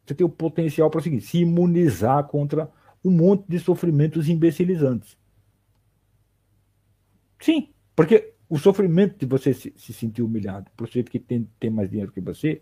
Você 0.05 0.13
tem 0.13 0.25
o 0.25 0.29
potencial 0.29 0.89
para 0.89 0.99
o 0.99 1.01
seguinte: 1.01 1.25
se 1.25 1.39
imunizar 1.39 2.25
contra 2.25 2.69
um 3.03 3.09
monte 3.09 3.45
de 3.47 3.57
sofrimentos 3.57 4.27
imbecilizantes. 4.27 5.17
Sim, 7.39 7.69
porque 7.95 8.33
o 8.47 8.59
sofrimento 8.59 9.17
de 9.17 9.25
você 9.25 9.53
se, 9.53 9.73
se 9.75 9.93
sentir 9.93 10.21
humilhado 10.21 10.69
por 10.75 10.87
ser 10.87 11.03
que 11.09 11.17
tem, 11.17 11.49
tem 11.59 11.69
mais 11.69 11.89
dinheiro 11.89 12.11
que 12.11 12.21
você 12.21 12.61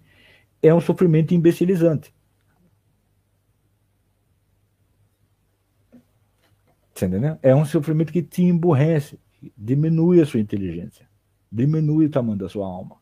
é 0.61 0.73
um 0.73 0.79
sofrimento 0.79 1.33
imbecilizante. 1.33 2.13
Você 6.99 7.05
entendeu? 7.05 7.39
É 7.41 7.55
um 7.55 7.63
sofrimento 7.63 8.11
que 8.11 8.21
te 8.21 8.43
emburrece, 8.43 9.17
diminui 9.57 10.21
a 10.21 10.25
sua 10.25 10.41
inteligência, 10.41 11.07
diminui 11.49 12.07
o 12.07 12.09
tamanho 12.09 12.37
da 12.37 12.49
sua 12.49 12.67
alma, 12.67 12.97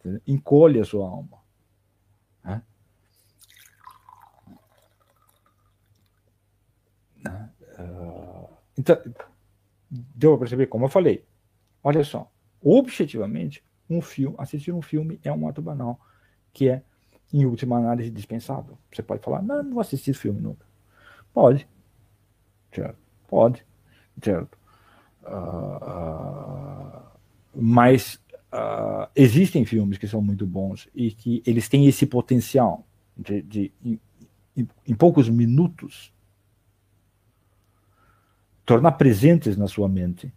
entendeu? 0.00 0.22
encolhe 0.26 0.80
a 0.80 0.84
sua 0.86 1.06
alma. 1.06 1.38
Né? 2.42 2.62
Uh, 7.78 8.48
então, 8.78 8.96
deu 9.90 10.30
para 10.30 10.38
perceber, 10.38 10.68
como 10.68 10.86
eu 10.86 10.88
falei. 10.88 11.22
Olha 11.84 12.02
só, 12.04 12.32
objetivamente, 12.62 13.62
um 13.90 14.00
filme, 14.00 14.34
assistir 14.38 14.72
um 14.72 14.80
filme 14.80 15.20
é 15.22 15.30
um 15.30 15.46
ato 15.46 15.60
banal, 15.60 16.00
que 16.54 16.70
é, 16.70 16.82
em 17.30 17.44
última 17.44 17.76
análise, 17.76 18.08
dispensável. 18.10 18.78
Você 18.90 19.02
pode 19.02 19.22
falar, 19.22 19.42
não, 19.42 19.62
não 19.62 19.72
vou 19.72 19.82
assistir 19.82 20.14
filme 20.14 20.40
nunca. 20.40 20.64
Pode. 21.34 21.68
Certo. 22.72 23.05
Pode. 23.28 23.64
Certo. 24.22 24.56
Uh, 25.22 27.02
mas 27.54 28.20
uh, 28.52 29.08
existem 29.14 29.64
filmes 29.64 29.98
que 29.98 30.06
são 30.06 30.22
muito 30.22 30.46
bons 30.46 30.88
e 30.94 31.10
que 31.10 31.42
eles 31.46 31.68
têm 31.68 31.86
esse 31.86 32.06
potencial 32.06 32.86
de, 33.16 33.42
de 33.42 33.72
em, 34.56 34.68
em 34.86 34.94
poucos 34.94 35.28
minutos, 35.28 36.12
tornar 38.64 38.92
presentes 38.92 39.56
na 39.56 39.68
sua 39.68 39.88
mente 39.88 40.32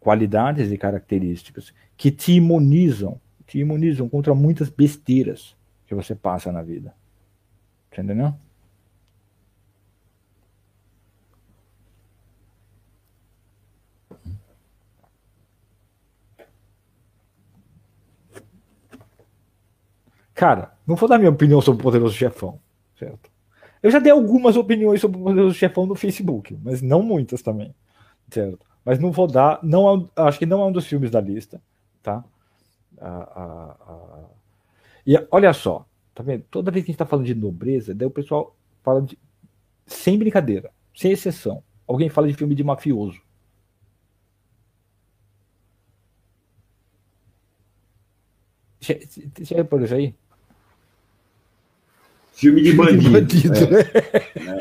qualidades 0.00 0.72
e 0.72 0.78
características 0.78 1.72
que 1.96 2.10
te 2.10 2.32
imunizam, 2.32 3.20
te 3.46 3.58
imunizam 3.58 4.08
contra 4.08 4.34
muitas 4.34 4.70
besteiras 4.70 5.56
que 5.86 5.94
você 5.94 6.14
passa 6.14 6.50
na 6.50 6.62
vida. 6.62 6.94
Entendeu? 7.92 8.34
Cara, 20.38 20.72
não 20.86 20.94
vou 20.94 21.08
dar 21.08 21.18
minha 21.18 21.32
opinião 21.32 21.60
sobre 21.60 21.80
o 21.80 21.82
Poderoso 21.82 22.14
Chefão, 22.14 22.60
certo? 22.96 23.28
Eu 23.82 23.90
já 23.90 23.98
dei 23.98 24.12
algumas 24.12 24.56
opiniões 24.56 25.00
sobre 25.00 25.20
o 25.20 25.24
Poderoso 25.24 25.52
Chefão 25.56 25.84
no 25.84 25.96
Facebook, 25.96 26.56
mas 26.62 26.80
não 26.80 27.02
muitas 27.02 27.42
também, 27.42 27.74
certo? 28.30 28.64
Mas 28.84 29.00
não 29.00 29.10
vou 29.10 29.26
dar, 29.26 29.58
não 29.64 30.08
é, 30.16 30.22
acho 30.22 30.38
que 30.38 30.46
não 30.46 30.60
é 30.62 30.66
um 30.66 30.70
dos 30.70 30.86
filmes 30.86 31.10
da 31.10 31.20
lista, 31.20 31.60
tá? 32.04 32.24
Ah, 33.00 33.28
ah, 33.34 33.76
ah. 33.80 34.30
E 35.04 35.16
olha 35.32 35.52
só, 35.52 35.84
tá 36.14 36.22
vendo? 36.22 36.44
Toda 36.48 36.70
vez 36.70 36.84
que 36.84 36.90
a 36.90 36.92
gente 36.92 37.02
está 37.02 37.06
falando 37.06 37.26
de 37.26 37.34
nobreza, 37.34 37.92
daí 37.92 38.06
o 38.06 38.10
pessoal 38.10 38.54
fala 38.84 39.02
de, 39.02 39.18
sem 39.86 40.16
brincadeira, 40.16 40.70
sem 40.94 41.10
exceção. 41.10 41.64
Alguém 41.84 42.08
fala 42.08 42.28
de 42.28 42.34
filme 42.34 42.54
de 42.54 42.62
mafioso. 42.62 43.20
Você 48.80 49.64
por 49.64 49.82
isso 49.82 49.94
aí? 49.94 50.14
Filme 52.38 52.62
de 52.62 52.72
bandido. 52.72 53.10
bandido 53.10 53.52
é. 53.56 54.40
né? 54.40 54.60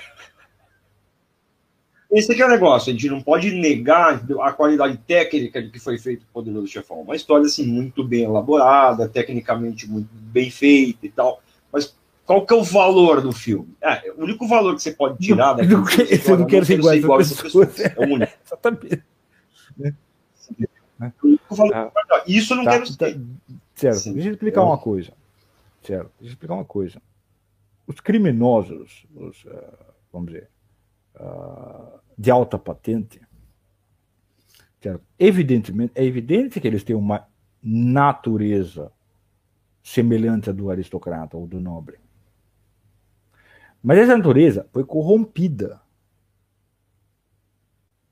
Esse 2.12 2.32
aqui 2.32 2.42
é 2.42 2.46
o 2.46 2.50
negócio, 2.50 2.90
a 2.90 2.94
gente 2.94 3.08
não 3.08 3.22
pode 3.22 3.52
negar 3.52 4.20
a 4.42 4.52
qualidade 4.52 4.98
técnica 5.06 5.62
de 5.62 5.70
que 5.70 5.78
foi 5.78 6.00
feito 6.00 6.24
o 6.24 6.34
Poderoso 6.34 6.66
Chefão. 6.66 7.02
Uma 7.02 7.16
história 7.16 7.46
assim, 7.46 7.68
muito 7.68 8.04
bem 8.04 8.24
elaborada, 8.24 9.08
tecnicamente 9.08 9.88
muito 9.88 10.10
bem 10.12 10.50
feita 10.50 11.06
e 11.06 11.10
tal. 11.10 11.40
Mas 11.72 11.96
qual 12.26 12.44
que 12.48 12.52
é 12.52 12.58
o 12.58 12.64
valor 12.64 13.22
do 13.22 13.32
filme? 13.32 13.70
É, 13.80 14.10
o 14.18 14.24
único 14.24 14.48
valor 14.48 14.76
que 14.76 14.82
você 14.82 14.94
pode 14.94 15.20
tirar 15.20 15.56
não, 15.58 15.84
você 15.86 16.36
não 16.36 16.48
quer 16.48 16.66
ser 16.66 16.80
igual, 16.80 16.96
igual 16.96 17.20
pessoa. 17.20 17.70
É 17.78 18.06
o 18.06 18.12
único. 18.12 18.34
Exatamente. 18.44 19.04
Valor, 21.52 21.76
ah, 21.76 22.24
isso 22.26 22.54
eu 22.54 22.58
não 22.58 22.66
tá, 22.66 22.72
quero 22.72 22.98
tá, 22.98 23.06
Certo, 23.76 23.98
Sim. 24.00 24.14
deixa 24.14 24.30
eu 24.30 24.34
explicar 24.34 24.62
eu... 24.62 24.66
uma 24.66 24.80
coisa. 24.80 25.12
Certo? 25.84 26.10
Deixa 26.20 26.32
eu 26.32 26.34
explicar 26.34 26.56
uma 26.56 26.66
coisa. 26.66 27.00
Os 27.88 28.02
criminosos, 28.02 29.08
os, 29.16 29.46
uh, 29.46 29.94
vamos 30.12 30.34
dizer, 30.34 30.50
uh, 31.16 32.00
de 32.18 32.30
alta 32.30 32.60
patente, 32.60 33.26
evidentemente, 35.18 35.94
é 35.96 36.04
evidente 36.04 36.60
que 36.60 36.68
eles 36.68 36.84
têm 36.84 36.96
uma 36.96 37.28
natureza 37.62 38.92
semelhante 39.82 40.50
à 40.50 40.54
do 40.54 40.70
aristocrata 40.70 41.38
ou 41.38 41.48
do 41.48 41.60
nobre. 41.60 41.98
Mas 43.82 44.00
essa 44.00 44.18
natureza 44.18 44.68
foi 44.72 44.84
corrompida. 44.84 45.82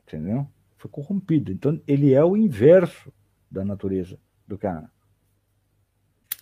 Entendeu? 0.03 0.47
Foi 0.77 0.89
corrompida. 0.89 1.51
Então, 1.51 1.81
ele 1.87 2.13
é 2.13 2.23
o 2.23 2.37
inverso 2.37 3.11
da 3.51 3.65
natureza 3.65 4.19
do 4.47 4.57
cara. 4.57 4.89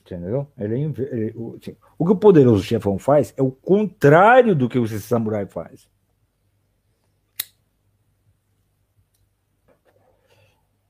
Entendeu? 0.06 0.52
Ele 0.58 0.76
é 0.76 0.80
ele, 0.80 1.34
o, 1.36 1.56
assim, 1.56 1.76
o 1.98 2.06
que 2.06 2.12
o 2.12 2.18
poderoso 2.18 2.62
chefão 2.63 3.00
faz 3.00 3.34
é 3.38 3.42
o 3.42 3.52
contrário 3.52 4.54
do 4.54 4.68
que 4.68 4.78
o 4.78 4.88
samurai 4.88 5.46
faz. 5.46 5.88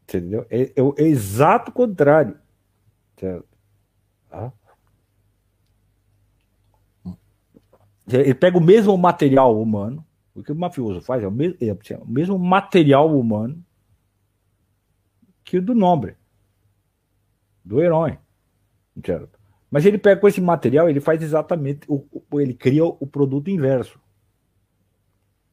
Entendeu? 0.04 0.45
É, 0.49 0.73
é 0.76 0.82
o 0.82 0.95
exato 0.97 1.71
contrário. 1.71 2.38
Ele 8.08 8.34
pega 8.34 8.58
o 8.58 8.62
mesmo 8.62 8.97
material 8.97 9.60
humano, 9.60 10.06
o 10.36 10.43
que 10.43 10.52
o 10.52 10.56
mafioso 10.56 11.02
faz 11.02 11.23
é 11.23 11.28
o 11.28 11.32
mesmo, 11.32 11.58
é 11.62 11.69
assim, 11.69 11.93
o 11.95 12.08
mesmo 12.08 12.38
material 12.38 13.15
humano 13.17 13.63
que 15.43 15.58
o 15.58 15.62
do 15.62 15.76
nobre, 15.76 16.15
do 17.63 17.82
herói. 17.82 18.17
Certo? 19.06 19.39
Mas 19.71 19.86
ele 19.86 19.97
pega 19.97 20.21
com 20.21 20.27
esse 20.27 20.39
material, 20.39 20.89
ele 20.89 20.99
faz 20.99 21.21
exatamente, 21.23 21.82
o, 21.88 22.06
o, 22.29 22.39
ele 22.39 22.53
cria 22.53 22.86
o 22.86 23.08
produto 23.08 23.49
inverso. 23.49 23.99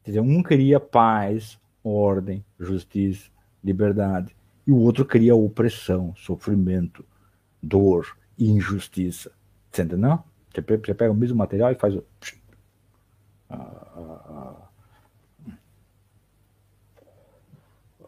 Quer 0.04 0.10
dizer, 0.10 0.20
um 0.20 0.42
cria 0.42 0.78
paz, 0.78 1.58
ordem, 1.82 2.44
justiça, 2.58 3.30
liberdade, 3.64 4.36
e 4.66 4.72
o 4.72 4.76
outro 4.76 5.04
cria 5.04 5.34
opressão, 5.34 6.14
sofrimento, 6.16 7.04
dor, 7.62 8.16
injustiça. 8.38 9.32
Você 9.70 9.82
entendeu? 9.82 10.18
Você 10.52 10.94
pega 10.94 11.10
o 11.10 11.14
mesmo 11.14 11.38
material 11.38 11.72
e 11.72 11.76
faz 11.76 11.94
o. 11.94 12.04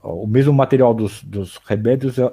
O 0.02 0.26
mesmo 0.26 0.52
material 0.52 0.92
dos, 0.92 1.22
dos 1.22 1.60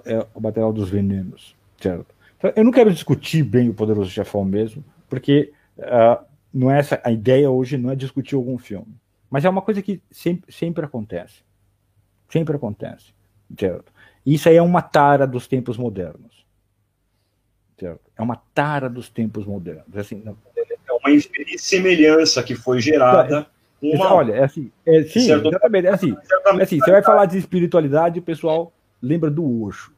é, 0.05 0.15
é 0.15 0.27
o 0.33 0.41
material 0.41 0.73
dos 0.73 0.89
venenos, 0.89 1.55
certo? 1.79 2.18
Eu 2.55 2.63
não 2.63 2.71
quero 2.71 2.93
discutir 2.93 3.43
bem 3.43 3.69
o 3.69 3.73
Poderoso 3.73 4.09
Chefão 4.09 4.45
mesmo, 4.45 4.83
porque 5.09 5.51
uh, 5.77 6.23
não 6.53 6.71
é 6.71 6.79
essa 6.79 7.01
a 7.03 7.11
ideia 7.11 7.49
hoje 7.49 7.77
não 7.77 7.91
é 7.91 7.95
discutir 7.95 8.35
algum 8.35 8.57
filme, 8.57 8.95
mas 9.29 9.43
é 9.43 9.49
uma 9.49 9.61
coisa 9.61 9.81
que 9.81 10.01
sempre, 10.09 10.51
sempre 10.51 10.85
acontece, 10.85 11.43
sempre 12.29 12.55
acontece, 12.55 13.13
certo? 13.57 13.91
Isso 14.25 14.47
aí 14.47 14.55
é 14.55 14.61
uma 14.61 14.81
tara 14.81 15.27
dos 15.27 15.47
tempos 15.47 15.77
modernos. 15.77 16.45
Certo? 17.79 18.01
É 18.17 18.21
uma 18.21 18.35
tara 18.53 18.89
dos 18.89 19.09
tempos 19.09 19.45
modernos. 19.45 19.95
Assim, 19.95 20.21
não... 20.23 20.37
É 20.55 20.91
uma 20.91 21.19
semelhança 21.57 22.43
que 22.43 22.53
foi 22.53 22.81
gerada. 22.81 23.47
Uma... 23.81 24.13
Olha, 24.13 24.33
é 24.33 24.43
assim, 24.43 24.69
é, 24.85 25.03
sim, 25.03 25.21
certo... 25.21 25.47
exatamente, 25.47 25.87
é 25.87 25.91
assim, 25.91 26.13
é 26.57 26.63
assim, 26.63 26.79
você 26.79 26.91
vai 26.91 27.01
falar 27.01 27.25
de 27.25 27.37
espiritualidade, 27.37 28.19
o 28.19 28.21
pessoal 28.21 28.73
lembra 29.01 29.31
do 29.31 29.63
Osho. 29.63 29.93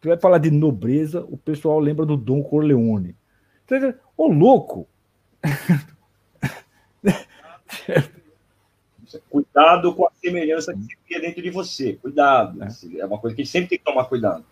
Você 0.00 0.08
vai 0.08 0.18
falar 0.18 0.38
de 0.38 0.50
nobreza, 0.50 1.26
o 1.28 1.36
pessoal 1.36 1.78
lembra 1.78 2.06
do 2.06 2.16
Dom 2.16 2.42
Corleone. 2.42 3.14
Ô, 4.16 4.28
louco! 4.28 4.88
Cuidado 9.30 9.94
com 9.94 10.06
a 10.06 10.10
semelhança 10.16 10.74
que 10.74 10.82
se 10.82 10.96
cria 11.06 11.20
dentro 11.20 11.42
de 11.42 11.50
você. 11.50 11.94
Cuidado. 11.94 12.62
É. 12.62 12.68
é 12.98 13.06
uma 13.06 13.18
coisa 13.18 13.34
que 13.34 13.42
a 13.42 13.44
gente 13.44 13.52
sempre 13.52 13.68
tem 13.68 13.78
que 13.78 13.84
tomar 13.84 14.04
cuidado. 14.04 14.44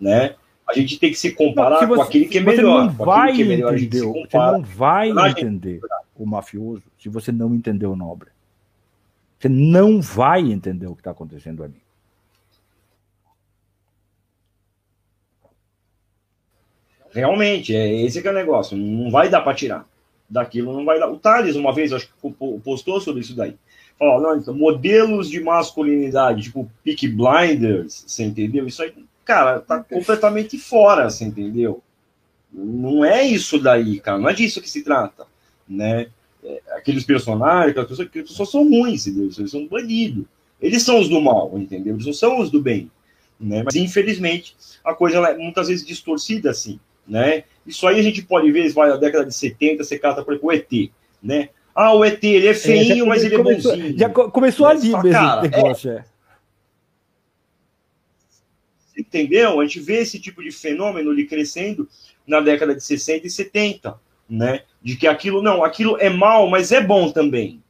Né? 0.00 0.34
A 0.68 0.74
gente 0.74 0.98
tem 0.98 1.10
que 1.10 1.18
se 1.18 1.32
comparar 1.32 1.86
você, 1.86 1.94
com 1.94 2.02
aquele 2.02 2.24
que 2.26 2.38
é 2.38 2.40
melhor. 2.40 2.88
Você 2.88 2.88
não 2.88 3.04
vai 3.04 3.40
é 3.40 3.44
melhor, 3.44 3.74
entender, 3.74 4.00
você 4.00 4.36
não 4.36 4.62
vai 4.62 5.10
entender 5.30 5.80
o 6.16 6.26
mafioso 6.26 6.84
se 6.98 7.08
você 7.08 7.32
não 7.32 7.54
entender 7.54 7.86
o 7.86 7.96
nobre. 7.96 8.30
Você 9.38 9.48
não 9.48 10.00
vai 10.00 10.40
entender 10.40 10.86
o 10.86 10.94
que 10.94 11.00
está 11.00 11.10
acontecendo 11.10 11.64
ali. 11.64 11.82
Realmente, 17.12 17.74
é 17.74 18.02
esse 18.02 18.20
que 18.20 18.28
é 18.28 18.30
o 18.30 18.34
negócio. 18.34 18.76
Não 18.76 19.10
vai 19.10 19.28
dar 19.28 19.42
para 19.42 19.54
tirar. 19.54 19.86
Daquilo 20.28 20.72
não 20.72 20.84
vai 20.84 20.98
dar. 20.98 21.10
O 21.10 21.18
Thales, 21.18 21.56
uma 21.56 21.74
vez, 21.74 21.92
acho 21.92 22.08
que 22.08 22.34
postou 22.64 23.00
sobre 23.00 23.20
isso 23.20 23.36
daí. 23.36 23.54
Falou, 23.98 24.20
não, 24.20 24.36
então, 24.36 24.54
modelos 24.54 25.28
de 25.28 25.40
masculinidade, 25.40 26.44
tipo 26.44 26.70
Peak 26.82 27.06
Blinders, 27.08 28.04
você 28.06 28.24
entendeu? 28.24 28.66
Isso 28.66 28.82
aí 28.82 28.92
cara, 29.24 29.60
tá 29.60 29.82
completamente 29.82 30.58
fora, 30.58 31.08
você 31.08 31.24
entendeu? 31.24 31.82
Não 32.52 33.04
é 33.04 33.22
isso 33.22 33.58
daí, 33.58 33.98
cara, 34.00 34.18
não 34.18 34.28
é 34.28 34.34
disso 34.34 34.60
que 34.60 34.68
se 34.68 34.82
trata, 34.82 35.26
né? 35.68 36.08
É, 36.44 36.60
aqueles 36.72 37.04
personagens, 37.04 37.70
aquelas 37.70 37.88
pessoas, 37.88 38.08
aquelas 38.08 38.30
pessoas 38.30 38.50
são 38.50 38.68
ruins, 38.68 39.06
entendeu? 39.06 39.30
Eles 39.38 39.50
são 39.50 39.66
bandidos. 39.66 40.24
Eles 40.60 40.82
são 40.82 41.00
os 41.00 41.08
do 41.08 41.20
mal, 41.20 41.52
entendeu? 41.56 41.94
Eles 41.94 42.06
não 42.06 42.12
são 42.12 42.40
os 42.40 42.50
do 42.50 42.60
bem, 42.60 42.90
né? 43.38 43.62
Mas 43.64 43.74
infelizmente 43.76 44.56
a 44.84 44.94
coisa 44.94 45.18
é 45.18 45.36
muitas 45.36 45.68
vezes 45.68 45.86
distorcida 45.86 46.50
assim, 46.50 46.78
né? 47.06 47.44
Isso 47.66 47.86
aí 47.86 47.98
a 47.98 48.02
gente 48.02 48.22
pode 48.22 48.50
ver, 48.50 48.72
vai 48.72 48.88
na 48.88 48.96
década 48.96 49.24
de 49.26 49.34
70, 49.34 49.84
você 49.84 49.98
cata 49.98 50.22
por 50.22 50.32
exemplo, 50.32 50.48
o 50.48 50.52
ET, 50.52 50.90
né? 51.22 51.48
Ah, 51.74 51.94
o 51.94 52.04
ET, 52.04 52.22
ele 52.22 52.48
é 52.48 52.54
feinho, 52.54 53.04
é, 53.04 53.08
mas 53.08 53.24
ele 53.24 53.36
começou, 53.36 53.72
é 53.72 53.76
bonzinho. 53.76 53.98
Já 53.98 54.08
começou 54.10 54.66
ali 54.66 54.88
mesmo 54.88 55.10
cara, 55.10 55.42
negócio, 55.42 55.90
é. 55.90 56.04
Entendeu? 58.96 59.60
A 59.60 59.64
gente 59.64 59.80
vê 59.80 60.00
esse 60.00 60.20
tipo 60.20 60.42
de 60.42 60.50
fenômeno 60.50 61.10
ali 61.10 61.26
crescendo 61.26 61.88
na 62.26 62.40
década 62.40 62.74
de 62.74 62.84
60 62.84 63.26
e 63.26 63.30
70, 63.30 63.98
né? 64.28 64.62
De 64.82 64.96
que 64.96 65.06
aquilo, 65.06 65.42
não, 65.42 65.64
aquilo 65.64 65.96
é 65.98 66.10
mal, 66.10 66.48
mas 66.48 66.72
é 66.72 66.80
bom 66.80 67.10
também, 67.10 67.62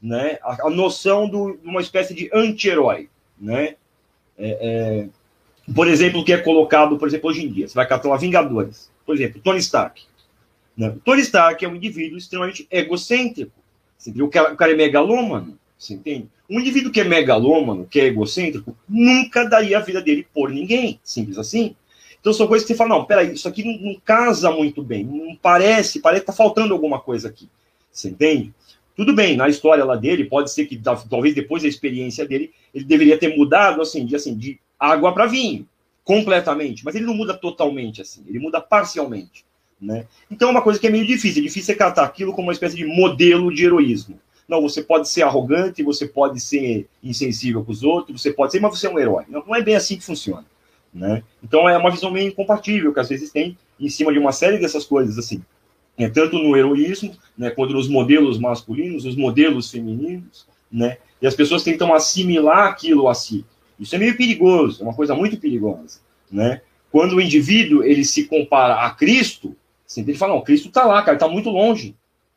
né? 0.00 0.38
A, 0.42 0.66
a 0.66 0.70
noção 0.70 1.28
de 1.28 1.36
uma 1.62 1.80
espécie 1.80 2.14
de 2.14 2.30
anti-herói, 2.32 3.10
né? 3.38 3.76
É, 4.38 4.58
é, 4.60 5.08
por 5.74 5.86
exemplo, 5.88 6.20
o 6.20 6.24
que 6.24 6.32
é 6.32 6.38
colocado, 6.38 6.96
por 6.96 7.06
exemplo, 7.06 7.30
hoje 7.30 7.44
em 7.44 7.52
dia, 7.52 7.68
você 7.68 7.74
vai 7.74 7.86
catar 7.86 8.16
Vingadores, 8.16 8.90
por 9.06 9.14
exemplo, 9.14 9.40
Tony 9.40 9.58
Stark. 9.58 10.02
Né? 10.76 10.94
Tony 11.04 11.22
Stark 11.22 11.64
é 11.64 11.68
um 11.68 11.76
indivíduo 11.76 12.18
extremamente 12.18 12.66
egocêntrico. 12.70 13.52
O 14.20 14.28
cara, 14.28 14.52
o 14.52 14.56
cara 14.56 14.72
é 14.72 14.74
megalômano, 14.74 15.56
você 15.78 15.94
entende? 15.94 16.28
Um 16.50 16.58
indivíduo 16.60 16.90
que 16.90 17.00
é 17.00 17.04
megalômano, 17.04 17.86
que 17.86 18.00
é 18.00 18.06
egocêntrico, 18.06 18.76
nunca 18.88 19.44
daria 19.44 19.78
a 19.78 19.80
vida 19.80 20.00
dele 20.00 20.26
por 20.34 20.50
ninguém. 20.50 20.98
Simples 21.04 21.38
assim. 21.38 21.76
Então 22.20 22.32
são 22.32 22.46
coisas 22.46 22.66
que 22.66 22.72
você 22.72 22.76
fala, 22.76 22.90
não, 22.90 23.04
peraí, 23.04 23.32
isso 23.32 23.48
aqui 23.48 23.64
não, 23.64 23.92
não 23.92 24.00
casa 24.04 24.50
muito 24.50 24.82
bem, 24.82 25.04
não 25.04 25.36
parece, 25.36 26.00
parece 26.00 26.20
que 26.22 26.26
tá 26.28 26.32
faltando 26.32 26.72
alguma 26.72 27.00
coisa 27.00 27.28
aqui. 27.28 27.48
Você 27.90 28.10
entende? 28.10 28.52
Tudo 28.96 29.12
bem, 29.12 29.36
na 29.36 29.48
história 29.48 29.84
lá 29.84 29.96
dele, 29.96 30.24
pode 30.24 30.52
ser 30.52 30.66
que 30.66 30.80
talvez 31.08 31.34
depois 31.34 31.62
da 31.62 31.68
experiência 31.68 32.26
dele, 32.26 32.52
ele 32.74 32.84
deveria 32.84 33.18
ter 33.18 33.36
mudado 33.36 33.80
assim, 33.82 34.04
de, 34.04 34.14
assim, 34.14 34.36
de 34.36 34.60
água 34.82 35.14
para 35.14 35.26
vinho, 35.26 35.66
completamente, 36.02 36.84
mas 36.84 36.96
ele 36.96 37.06
não 37.06 37.14
muda 37.14 37.34
totalmente 37.34 38.02
assim, 38.02 38.24
ele 38.26 38.40
muda 38.40 38.60
parcialmente. 38.60 39.44
Né? 39.80 40.06
Então 40.30 40.48
é 40.48 40.50
uma 40.50 40.62
coisa 40.62 40.78
que 40.78 40.86
é 40.86 40.90
meio 40.90 41.06
difícil, 41.06 41.40
é 41.40 41.46
difícil 41.46 41.66
você 41.66 41.74
catar 41.74 42.04
aquilo 42.04 42.32
como 42.32 42.48
uma 42.48 42.52
espécie 42.52 42.76
de 42.76 42.84
modelo 42.84 43.54
de 43.54 43.64
heroísmo. 43.64 44.18
Não, 44.48 44.60
você 44.60 44.82
pode 44.82 45.08
ser 45.08 45.22
arrogante, 45.22 45.82
você 45.82 46.06
pode 46.06 46.40
ser 46.40 46.88
insensível 47.02 47.64
com 47.64 47.72
os 47.72 47.82
outros, 47.82 48.20
você 48.20 48.32
pode 48.32 48.52
ser, 48.52 48.60
mas 48.60 48.78
você 48.78 48.86
é 48.86 48.90
um 48.90 48.98
herói. 48.98 49.24
Não, 49.28 49.44
não 49.46 49.54
é 49.54 49.62
bem 49.62 49.76
assim 49.76 49.96
que 49.96 50.04
funciona. 50.04 50.44
Né? 50.92 51.22
Então 51.42 51.68
é 51.68 51.78
uma 51.78 51.90
visão 51.90 52.10
meio 52.10 52.28
incompatível 52.28 52.92
que 52.92 53.00
às 53.00 53.08
vezes 53.08 53.30
tem 53.30 53.56
em 53.78 53.88
cima 53.88 54.12
de 54.12 54.18
uma 54.18 54.32
série 54.32 54.58
dessas 54.58 54.84
coisas 54.84 55.16
assim. 55.16 55.42
É, 55.96 56.08
tanto 56.08 56.38
no 56.38 56.56
heroísmo, 56.56 57.14
né, 57.36 57.50
quanto 57.50 57.74
nos 57.74 57.88
modelos 57.88 58.38
masculinos, 58.38 59.04
os 59.04 59.14
modelos 59.14 59.70
femininos, 59.70 60.46
né? 60.70 60.96
E 61.20 61.26
as 61.26 61.34
pessoas 61.34 61.62
tentam 61.62 61.94
assimilar 61.94 62.68
aquilo 62.68 63.08
a 63.08 63.14
si. 63.14 63.44
Isso 63.82 63.94
é 63.94 63.98
meio 63.98 64.16
perigoso, 64.16 64.82
é 64.82 64.84
uma 64.84 64.94
coisa 64.94 65.14
muito 65.14 65.36
perigosa, 65.36 66.00
né? 66.30 66.60
Quando 66.90 67.16
o 67.16 67.20
indivíduo 67.20 67.82
ele 67.82 68.04
se 68.04 68.24
compara 68.24 68.86
a 68.86 68.90
Cristo, 68.90 69.56
ele 69.96 70.14
fala, 70.14 70.34
não, 70.34 70.42
Cristo 70.42 70.68
está 70.68 70.84
lá, 70.84 71.02
cara, 71.02 71.16
está 71.16 71.28
muito 71.28 71.50
longe. 71.50 71.94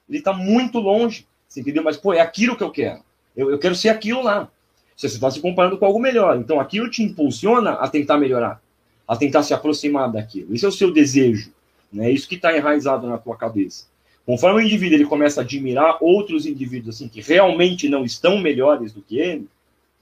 Ele 0.09 0.19
está 0.19 0.33
muito 0.33 0.79
longe. 0.79 1.25
Você 1.47 1.61
entendeu? 1.61 1.83
Mas, 1.83 1.97
pô, 1.97 2.13
é 2.13 2.19
aquilo 2.19 2.55
que 2.55 2.63
eu 2.63 2.71
quero. 2.71 3.01
Eu, 3.35 3.51
eu 3.51 3.59
quero 3.59 3.75
ser 3.75 3.89
aquilo 3.89 4.21
lá. 4.21 4.49
Você 4.95 5.07
está 5.07 5.29
se 5.29 5.39
comparando 5.39 5.77
com 5.77 5.85
algo 5.85 5.99
melhor. 5.99 6.37
Então, 6.37 6.59
aquilo 6.59 6.89
te 6.89 7.03
impulsiona 7.03 7.71
a 7.73 7.87
tentar 7.87 8.17
melhorar, 8.17 8.61
a 9.07 9.15
tentar 9.15 9.43
se 9.43 9.53
aproximar 9.53 10.11
daquilo. 10.11 10.53
Esse 10.53 10.65
é 10.65 10.67
o 10.67 10.71
seu 10.71 10.91
desejo. 10.91 11.51
Né? 11.91 12.11
Isso 12.11 12.27
que 12.27 12.35
está 12.35 12.55
enraizado 12.55 13.07
na 13.07 13.17
tua 13.17 13.35
cabeça. 13.35 13.85
Conforme 14.25 14.61
o 14.61 14.65
indivíduo 14.65 14.97
ele 14.97 15.05
começa 15.05 15.41
a 15.41 15.43
admirar 15.43 15.97
outros 16.01 16.45
indivíduos 16.45 16.95
assim 16.95 17.07
que 17.07 17.21
realmente 17.21 17.87
não 17.87 18.03
estão 18.03 18.39
melhores 18.39 18.91
do 18.91 19.01
que 19.01 19.19
ele, 19.19 19.47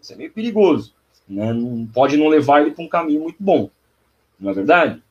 isso 0.02 0.14
é 0.14 0.16
meio 0.16 0.32
perigoso. 0.32 0.94
Né? 1.28 1.54
Não, 1.54 1.86
pode 1.88 2.18
não 2.18 2.28
levar 2.28 2.62
ele 2.62 2.72
para 2.72 2.84
um 2.84 2.90
caminho 2.90 3.22
muito 3.22 3.42
bom. 3.42 3.70
Não 4.40 4.52
é 4.52 4.54
verdade? 4.54 5.02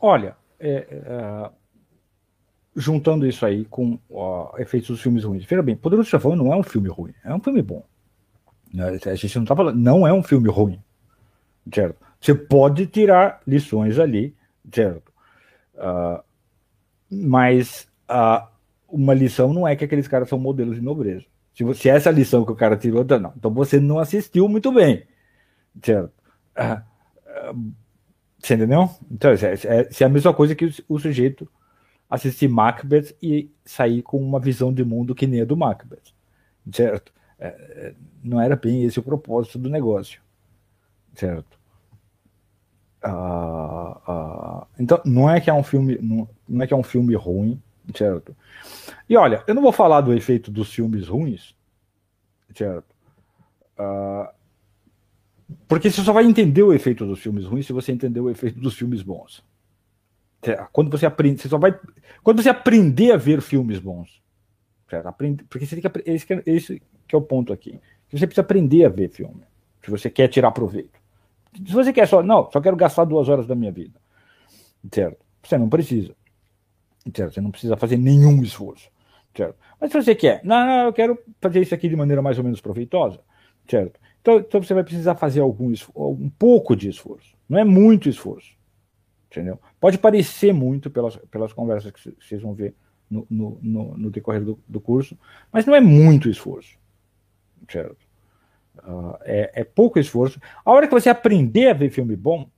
Olha, 0.00 0.36
é, 0.60 0.86
é, 0.90 1.50
juntando 2.76 3.26
isso 3.26 3.44
aí 3.44 3.64
com 3.64 3.98
ó, 4.10 4.56
efeitos 4.58 4.88
dos 4.88 5.00
filmes 5.00 5.24
ruins. 5.24 5.44
Veja 5.44 5.62
bem, 5.62 5.76
Poderoso 5.76 6.08
Chefão 6.08 6.36
não 6.36 6.52
é 6.52 6.56
um 6.56 6.62
filme 6.62 6.88
ruim, 6.88 7.12
é 7.24 7.34
um 7.34 7.40
filme 7.40 7.62
bom. 7.62 7.84
Né, 8.72 8.98
a 9.04 9.14
gente 9.14 9.36
não 9.36 9.44
está 9.44 9.56
falando, 9.56 9.78
não 9.78 10.06
é 10.06 10.12
um 10.12 10.22
filme 10.22 10.48
ruim, 10.48 10.80
certo? 11.72 11.96
Você 12.20 12.34
pode 12.34 12.86
tirar 12.86 13.40
lições 13.46 13.98
ali, 13.98 14.34
certo? 14.72 15.12
Uh, 15.74 16.22
mas 17.10 17.88
uh, 18.10 18.46
uma 18.88 19.14
lição 19.14 19.52
não 19.52 19.66
é 19.66 19.74
que 19.74 19.84
aqueles 19.84 20.08
caras 20.08 20.28
são 20.28 20.38
modelos 20.38 20.76
de 20.76 20.82
nobreza. 20.82 21.24
Se, 21.58 21.64
você, 21.64 21.88
essa 21.88 22.12
lição 22.12 22.44
que 22.44 22.52
o 22.52 22.54
cara 22.54 22.76
tirou, 22.76 23.04
não. 23.04 23.32
Então 23.36 23.52
você 23.52 23.80
não 23.80 23.98
assistiu 23.98 24.48
muito 24.48 24.70
bem, 24.70 25.04
certo? 25.82 26.12
Uh, 26.56 27.72
você 28.38 28.54
entendeu? 28.54 28.88
Então, 29.10 29.32
é, 29.32 29.34
é, 29.34 29.88
é, 30.00 30.04
a 30.04 30.08
mesma 30.08 30.32
coisa 30.32 30.54
que 30.54 30.72
o, 30.88 30.98
sujeito 31.00 31.50
assistir 32.08 32.46
Macbeth 32.46 33.12
e 33.20 33.50
sair 33.64 34.02
com 34.02 34.18
uma 34.18 34.38
visão 34.38 34.72
de 34.72 34.84
mundo 34.84 35.16
que 35.16 35.26
nem 35.26 35.40
a 35.40 35.44
do 35.44 35.56
Macbeth, 35.56 36.14
certo? 36.72 37.12
É, 37.40 37.48
é, 37.48 37.94
não 38.22 38.40
era 38.40 38.54
bem 38.54 38.84
esse 38.84 39.00
o 39.00 39.02
propósito 39.02 39.58
do 39.58 39.68
negócio, 39.68 40.22
certo? 41.16 41.58
Ah, 43.02 44.00
ah, 44.06 44.66
então 44.78 45.02
não 45.04 45.28
é 45.28 45.40
que 45.40 45.50
é 45.50 45.52
um 45.52 45.64
filme 45.64 45.98
não, 46.00 46.28
não, 46.48 46.62
é 46.62 46.68
que 46.68 46.74
é 46.74 46.76
um 46.76 46.84
filme 46.84 47.16
ruim, 47.16 47.60
certo? 47.94 48.36
E 49.08 49.16
olha, 49.16 49.42
eu 49.46 49.54
não 49.54 49.62
vou 49.62 49.72
falar 49.72 50.00
do 50.00 50.12
efeito 50.12 50.50
dos 50.50 50.72
filmes 50.72 51.08
ruins, 51.08 51.54
certo? 52.54 52.94
Ah, 53.76 54.32
porque 55.66 55.90
você 55.90 56.02
só 56.02 56.12
vai 56.12 56.24
entender 56.24 56.62
o 56.62 56.72
efeito 56.72 57.06
dos 57.06 57.20
filmes 57.20 57.44
ruins 57.44 57.66
se 57.66 57.72
você 57.72 57.92
entender 57.92 58.20
o 58.20 58.30
efeito 58.30 58.58
dos 58.58 58.74
filmes 58.74 59.02
bons. 59.02 59.42
Quando 60.72 60.90
você 60.90 61.06
aprende, 61.06 61.40
você 61.40 61.48
só 61.48 61.58
vai. 61.58 61.78
Quando 62.22 62.42
você 62.42 62.48
aprender 62.48 63.12
a 63.12 63.16
ver 63.16 63.40
filmes 63.40 63.78
bons. 63.78 64.22
Certo? 64.88 65.06
Aprende, 65.06 65.44
porque 65.44 65.66
você 65.66 65.76
tem 65.76 65.90
que, 65.90 66.10
esse, 66.10 66.26
que 66.26 66.34
é, 66.34 66.42
esse 66.46 66.82
que 67.06 67.14
é 67.14 67.18
o 67.18 67.22
ponto 67.22 67.52
aqui. 67.52 67.80
Você 68.10 68.26
precisa 68.26 68.42
aprender 68.42 68.84
a 68.84 68.88
ver 68.88 69.10
filme. 69.10 69.42
Se 69.82 69.90
você 69.90 70.08
quer 70.08 70.28
tirar 70.28 70.50
proveito. 70.52 70.98
Se 71.54 71.72
você 71.72 71.92
quer 71.92 72.06
só. 72.06 72.22
Não, 72.22 72.50
só 72.50 72.60
quero 72.60 72.76
gastar 72.76 73.04
duas 73.04 73.28
horas 73.28 73.46
da 73.46 73.54
minha 73.54 73.72
vida. 73.72 74.00
Certo? 74.92 75.18
Você 75.42 75.58
não 75.58 75.68
precisa. 75.68 76.14
Certo? 77.14 77.34
Você 77.34 77.40
não 77.40 77.50
precisa 77.50 77.76
fazer 77.76 77.96
nenhum 77.96 78.42
esforço. 78.42 78.90
Certo? 79.36 79.56
Mas 79.80 79.92
se 79.92 80.02
você 80.02 80.14
quer, 80.14 80.40
não, 80.44 80.66
não, 80.66 80.84
eu 80.86 80.92
quero 80.92 81.18
fazer 81.40 81.60
isso 81.60 81.74
aqui 81.74 81.88
de 81.88 81.96
maneira 81.96 82.20
mais 82.20 82.38
ou 82.38 82.44
menos 82.44 82.60
proveitosa. 82.60 83.20
Certo? 83.68 84.00
Então, 84.20 84.38
então 84.38 84.62
você 84.62 84.74
vai 84.74 84.84
precisar 84.84 85.14
fazer 85.14 85.40
algum 85.40 85.72
um 85.96 86.30
pouco 86.30 86.74
de 86.74 86.88
esforço. 86.88 87.36
Não 87.48 87.58
é 87.58 87.64
muito 87.64 88.08
esforço. 88.08 88.56
Entendeu? 89.30 89.60
Pode 89.78 89.98
parecer 89.98 90.52
muito 90.52 90.90
pelas, 90.90 91.16
pelas 91.30 91.52
conversas 91.52 91.92
que 91.92 92.14
vocês 92.18 92.40
vão 92.40 92.54
ver 92.54 92.74
no, 93.10 93.26
no, 93.30 93.58
no, 93.62 93.98
no 93.98 94.10
decorrer 94.10 94.42
do, 94.42 94.58
do, 94.66 94.80
curso, 94.80 95.18
mas 95.52 95.66
não 95.66 95.74
é 95.74 95.80
muito 95.80 96.28
esforço. 96.28 96.78
Certo? 97.70 97.98
Uh, 98.78 99.16
é, 99.22 99.52
é, 99.60 99.64
pouco 99.64 99.98
esforço. 99.98 100.40
A 100.64 100.72
hora 100.72 100.86
que 100.86 100.94
você 100.94 101.08
aprender 101.08 101.68
a 101.68 101.74
ver 101.74 101.90
filme 101.90 102.16
bom, 102.16 102.48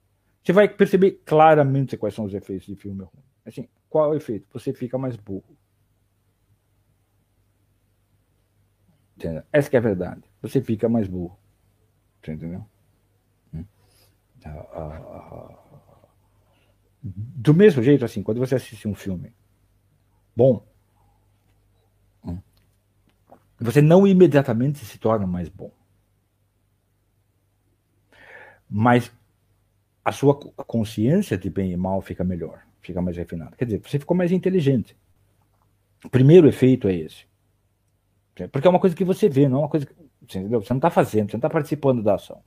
você 0.43 0.53
vai 0.53 0.69
perceber 0.69 1.21
claramente 1.25 1.97
quais 1.97 2.15
são 2.15 2.25
os 2.25 2.35
efeitos 2.35 2.67
de 2.67 2.77
filme 2.77 3.01
ruim. 3.01 3.25
Assim, 3.45 3.69
qual 3.91 4.07
é 4.07 4.09
o 4.09 4.15
efeito? 4.17 4.47
Você 4.53 4.73
fica 4.73 4.97
mais 4.97 5.17
burro. 5.17 5.57
Entendeu? 9.17 9.43
Essa 9.53 9.77
é 9.77 9.79
a 9.79 9.83
verdade. 9.83 10.23
Você 10.41 10.63
fica 10.63 10.89
mais 10.89 11.07
burro. 11.07 11.39
Entendeu? 12.23 12.65
Uh, 13.53 14.49
uh, 14.49 15.59
do 17.03 17.53
mesmo 17.53 17.83
jeito, 17.83 18.05
assim, 18.05 18.23
quando 18.23 18.39
você 18.39 18.55
assiste 18.55 18.89
um 18.89 18.95
filme 18.95 19.35
bom, 20.35 20.67
hum, 22.25 22.39
você 23.59 23.83
não 23.83 24.07
imediatamente 24.07 24.85
se 24.85 24.99
torna 24.99 25.27
mais 25.27 25.49
bom. 25.49 25.71
Mas 28.69 29.13
a 30.05 30.13
sua 30.13 30.35
consciência 30.35 31.37
de 31.37 31.51
bem 31.51 31.73
e 31.73 31.77
mal 31.77 32.01
fica 32.01 32.25
melhor, 32.25 32.63
fica 32.81 33.01
mais 33.01 33.17
refinada. 33.17 33.57
Quer 33.57 33.65
dizer, 33.65 33.81
você 33.85 33.99
ficou 33.99 34.17
mais 34.17 34.33
inteligente. 34.33 34.97
O 36.05 36.09
primeiro 36.09 36.49
efeito 36.49 36.89
é 36.89 36.95
esse. 36.95 37.29
Porque 38.51 38.67
é 38.67 38.71
uma 38.71 38.81
coisa 38.81 38.97
que 38.97 39.05
você 39.05 39.29
vê, 39.29 39.49
não 39.49 39.59
é 39.59 39.61
uma 39.61 39.69
coisa 39.69 39.85
que 39.85 39.93
você, 39.93 40.39
entendeu? 40.39 40.63
você 40.63 40.73
não 40.73 40.79
está 40.79 40.91
fazendo, 40.91 41.31
você 41.31 41.37
não 41.37 41.39
está 41.39 41.51
participando 41.51 42.03
da 42.03 42.15
ação. 42.15 42.41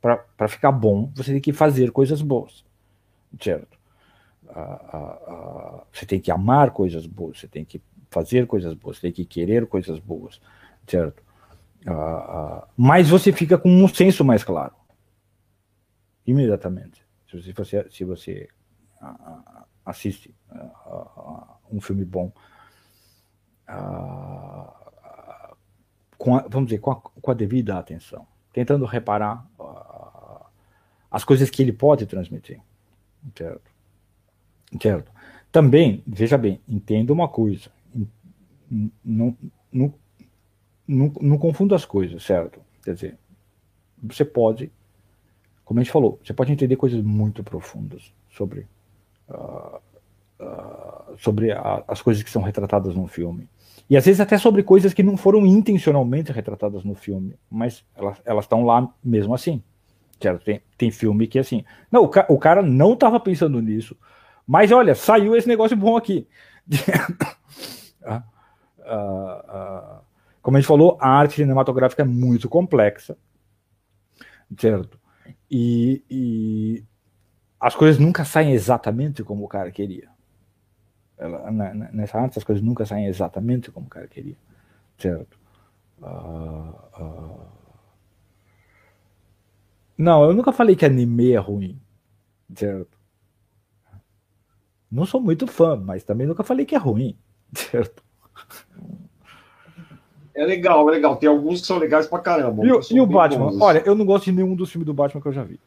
Para 0.00 0.48
ficar 0.48 0.72
bom, 0.72 1.10
você 1.14 1.32
tem 1.32 1.40
que 1.40 1.52
fazer 1.52 1.92
coisas 1.92 2.20
boas 2.20 2.64
certo? 3.40 3.80
você 5.90 6.04
tem 6.04 6.20
que 6.20 6.30
amar 6.30 6.72
coisas 6.72 7.06
boas, 7.06 7.40
você 7.40 7.48
tem 7.48 7.64
que 7.64 7.80
fazer 8.10 8.46
coisas 8.46 8.74
boas, 8.74 8.96
você 8.98 9.02
tem 9.02 9.12
que 9.12 9.24
querer 9.24 9.66
coisas 9.66 9.98
boas, 9.98 10.40
certo? 10.86 11.22
mas 12.76 13.08
você 13.08 13.32
fica 13.32 13.56
com 13.56 13.70
um 13.70 13.88
senso 13.88 14.24
mais 14.24 14.44
claro, 14.44 14.74
imediatamente. 16.26 17.02
Se 17.30 17.52
você, 17.52 17.86
se 17.90 18.04
você 18.04 18.48
assiste 19.84 20.34
um 21.70 21.80
filme 21.80 22.04
bom, 22.04 22.32
com 26.18 26.36
a, 26.36 26.42
vamos 26.48 26.68
dizer, 26.68 26.80
com 26.80 26.90
a, 26.90 26.96
com 26.96 27.30
a 27.30 27.34
devida 27.34 27.78
atenção, 27.78 28.26
tentando 28.52 28.84
reparar 28.84 29.46
as 31.10 31.24
coisas 31.24 31.50
que 31.50 31.62
ele 31.62 31.72
pode 31.72 32.06
transmitir. 32.06 32.60
Certo. 33.36 33.70
Certo. 34.80 35.12
Também, 35.50 36.02
veja 36.06 36.38
bem, 36.38 36.60
entenda 36.66 37.12
uma 37.12 37.28
coisa. 37.28 37.70
Não, 39.04 39.36
não, 39.70 39.94
não, 40.88 41.12
não 41.20 41.38
confunda 41.38 41.76
as 41.76 41.84
coisas, 41.84 42.22
certo? 42.22 42.60
Quer 42.82 42.94
dizer, 42.94 43.18
você 44.02 44.24
pode, 44.24 44.72
como 45.64 45.78
a 45.78 45.82
gente 45.82 45.92
falou, 45.92 46.18
você 46.24 46.32
pode 46.32 46.50
entender 46.50 46.76
coisas 46.76 47.02
muito 47.02 47.44
profundas 47.44 48.12
sobre, 48.30 48.66
uh, 49.34 51.16
sobre 51.18 51.52
a, 51.52 51.84
as 51.86 52.02
coisas 52.02 52.22
que 52.22 52.30
são 52.30 52.42
retratadas 52.42 52.94
no 52.94 53.06
filme. 53.06 53.48
E 53.88 53.96
às 53.96 54.04
vezes 54.04 54.20
até 54.20 54.38
sobre 54.38 54.62
coisas 54.62 54.94
que 54.94 55.02
não 55.02 55.16
foram 55.16 55.44
intencionalmente 55.44 56.32
retratadas 56.32 56.84
no 56.84 56.94
filme, 56.94 57.36
mas 57.50 57.84
elas 58.24 58.44
estão 58.44 58.64
lá 58.64 58.88
mesmo 59.04 59.34
assim. 59.34 59.62
Certo? 60.20 60.44
Tem, 60.44 60.62
tem 60.78 60.90
filme 60.90 61.26
que 61.26 61.38
assim. 61.38 61.64
Não, 61.90 62.04
o, 62.04 62.08
ca, 62.08 62.24
o 62.28 62.38
cara 62.38 62.62
não 62.62 62.94
estava 62.94 63.18
pensando 63.18 63.60
nisso. 63.60 63.96
Mas 64.46 64.70
olha, 64.70 64.94
saiu 64.94 65.36
esse 65.36 65.48
negócio 65.48 65.76
bom 65.76 65.96
aqui. 65.96 66.28
ah, 68.04 68.22
ah, 68.84 69.44
ah, 69.48 70.00
como 70.40 70.56
a 70.56 70.60
gente 70.60 70.68
falou, 70.68 70.96
a 71.00 71.08
arte 71.08 71.34
cinematográfica 71.34 72.02
é 72.02 72.04
muito 72.04 72.48
complexa. 72.48 73.16
Certo? 74.56 74.98
E, 75.50 76.04
e 76.10 76.84
as 77.62 77.76
coisas 77.76 78.00
nunca 78.00 78.24
saem 78.24 78.50
exatamente 78.50 79.22
como 79.22 79.44
o 79.44 79.48
cara 79.48 79.70
queria. 79.70 80.08
Ela, 81.16 81.48
nessa 81.92 82.18
arte, 82.18 82.36
as 82.36 82.42
coisas 82.42 82.60
nunca 82.60 82.84
saem 82.84 83.06
exatamente 83.06 83.70
como 83.70 83.86
o 83.86 83.88
cara 83.88 84.08
queria. 84.08 84.34
Certo? 84.98 85.38
Uh, 86.02 86.74
uh, 87.00 87.40
não, 89.96 90.24
eu 90.24 90.34
nunca 90.34 90.50
falei 90.50 90.74
que 90.74 90.84
anime 90.84 91.30
é 91.30 91.38
ruim. 91.38 91.80
Certo? 92.52 92.98
Não 94.90 95.06
sou 95.06 95.20
muito 95.20 95.46
fã, 95.46 95.76
mas 95.76 96.02
também 96.02 96.26
nunca 96.26 96.42
falei 96.42 96.66
que 96.66 96.74
é 96.74 96.78
ruim. 96.78 97.16
Certo? 97.54 98.02
É 100.34 100.44
legal, 100.44 100.88
é 100.88 100.92
legal. 100.92 101.14
Tem 101.14 101.28
alguns 101.28 101.60
que 101.60 101.66
são 101.68 101.78
legais 101.78 102.08
pra 102.08 102.18
caramba. 102.18 102.66
E, 102.66 102.72
o, 102.72 102.80
e 102.90 103.00
o 103.00 103.06
Batman? 103.06 103.50
Bons. 103.50 103.60
Olha, 103.60 103.82
eu 103.86 103.94
não 103.94 104.04
gosto 104.04 104.24
de 104.24 104.32
nenhum 104.32 104.56
dos 104.56 104.72
filmes 104.72 104.86
do 104.86 104.94
Batman 104.94 105.22
que 105.22 105.28
eu 105.28 105.32
já 105.32 105.44
vi. 105.44 105.60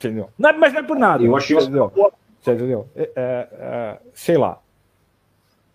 Entendeu? 0.00 0.30
Não, 0.38 0.58
mas 0.58 0.72
não 0.72 0.80
é 0.80 0.82
por 0.82 0.98
nada. 0.98 1.22
Eu 1.22 1.36
achei 1.36 1.56
entendeu? 1.56 1.92
Você 2.40 2.52
entendeu? 2.52 2.88
É, 2.96 3.02
é, 3.14 3.48
é, 3.52 4.00
sei 4.14 4.38
lá. 4.38 4.58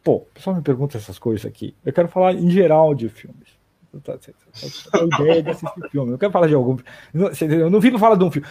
Pô, 0.03 0.15
o 0.15 0.27
pessoal 0.33 0.55
me 0.55 0.63
pergunta 0.63 0.97
essas 0.97 1.19
coisas 1.19 1.45
aqui. 1.45 1.75
Eu 1.85 1.93
quero 1.93 2.07
falar 2.07 2.33
em 2.33 2.49
geral 2.49 2.95
de 2.95 3.07
filmes 3.07 3.55
a 3.95 5.03
ideia 5.03 5.43
de 5.43 5.49
assistir 5.49 5.89
filme. 5.89 6.07
Eu 6.07 6.11
não 6.11 6.17
quero 6.17 6.31
falar 6.31 6.47
de 6.47 6.55
algum. 6.55 6.77
Eu 7.13 7.69
não 7.69 7.81
fico 7.81 7.97
falando 7.97 8.19
de 8.19 8.25
um 8.25 8.31
filme. 8.31 8.47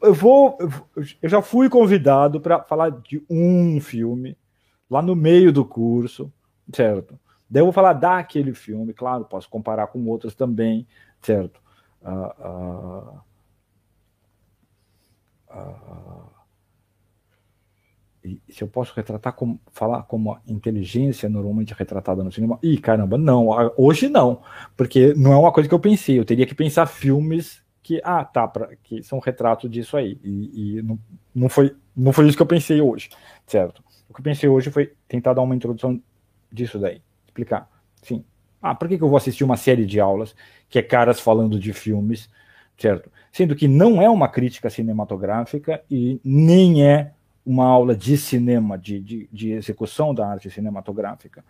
Eu 0.00 0.14
vou. 0.14 0.58
Eu 1.22 1.28
já 1.28 1.40
fui 1.40 1.68
convidado 1.68 2.40
para 2.40 2.62
falar 2.62 2.90
de 2.90 3.24
um 3.30 3.80
filme 3.80 4.36
lá 4.90 5.00
no 5.00 5.14
meio 5.14 5.52
do 5.52 5.64
curso, 5.64 6.32
certo? 6.72 7.18
Daí 7.48 7.60
eu 7.60 7.66
vou 7.66 7.72
falar 7.72 7.92
daquele 7.92 8.54
filme, 8.54 8.92
claro, 8.92 9.24
posso 9.24 9.48
comparar 9.48 9.86
com 9.86 10.04
outros 10.06 10.34
também, 10.34 10.86
certo? 11.20 11.60
Uh, 12.02 12.48
uh, 12.48 13.20
e 18.24 18.40
se 18.48 18.62
eu 18.62 18.68
posso 18.68 18.94
retratar 18.94 19.32
como 19.32 19.60
falar 19.72 20.04
como 20.04 20.32
a 20.32 20.40
inteligência 20.46 21.28
normalmente 21.28 21.74
retratada 21.74 22.22
no 22.22 22.30
cinema, 22.30 22.58
e 22.62 22.78
caramba, 22.78 23.18
não, 23.18 23.48
hoje 23.76 24.08
não, 24.08 24.40
porque 24.76 25.12
não 25.14 25.32
é 25.32 25.36
uma 25.36 25.52
coisa 25.52 25.68
que 25.68 25.74
eu 25.74 25.80
pensei, 25.80 26.18
eu 26.18 26.24
teria 26.24 26.46
que 26.46 26.54
pensar 26.54 26.86
filmes 26.86 27.62
que, 27.82 28.00
ah, 28.04 28.24
tá, 28.24 28.46
pra, 28.46 28.76
que 28.82 29.02
são 29.02 29.18
retratos 29.18 29.68
disso 29.68 29.96
aí. 29.96 30.18
E, 30.22 30.78
e, 30.78 30.82
não, 30.82 30.98
não, 31.34 31.48
foi, 31.48 31.74
não 31.96 32.12
foi 32.12 32.28
isso 32.28 32.36
que 32.36 32.42
eu 32.42 32.46
pensei 32.46 32.80
hoje, 32.80 33.10
certo? 33.46 33.82
O 34.08 34.14
que 34.14 34.20
eu 34.20 34.24
pensei 34.24 34.48
hoje 34.48 34.70
foi 34.70 34.92
tentar 35.08 35.32
dar 35.34 35.42
uma 35.42 35.56
introdução 35.56 36.00
disso 36.50 36.78
daí, 36.78 37.02
explicar. 37.26 37.68
Sim. 38.02 38.24
Ah, 38.60 38.74
por 38.74 38.86
que, 38.86 38.96
que 38.96 39.02
eu 39.02 39.08
vou 39.08 39.16
assistir 39.16 39.42
uma 39.42 39.56
série 39.56 39.84
de 39.84 39.98
aulas 39.98 40.36
que 40.68 40.78
é 40.78 40.82
caras 40.82 41.18
falando 41.18 41.58
de 41.58 41.72
filmes, 41.72 42.30
certo? 42.82 43.12
Sendo 43.30 43.54
que 43.54 43.68
não 43.68 44.02
é 44.02 44.10
uma 44.10 44.28
crítica 44.28 44.68
cinematográfica 44.68 45.84
e 45.88 46.20
nem 46.24 46.84
é 46.84 47.14
uma 47.46 47.64
aula 47.64 47.94
de 47.94 48.18
cinema, 48.18 48.76
de, 48.76 48.98
de, 48.98 49.28
de 49.32 49.52
execução 49.52 50.12
da 50.12 50.26
arte 50.26 50.50
cinematográfica, 50.50 51.44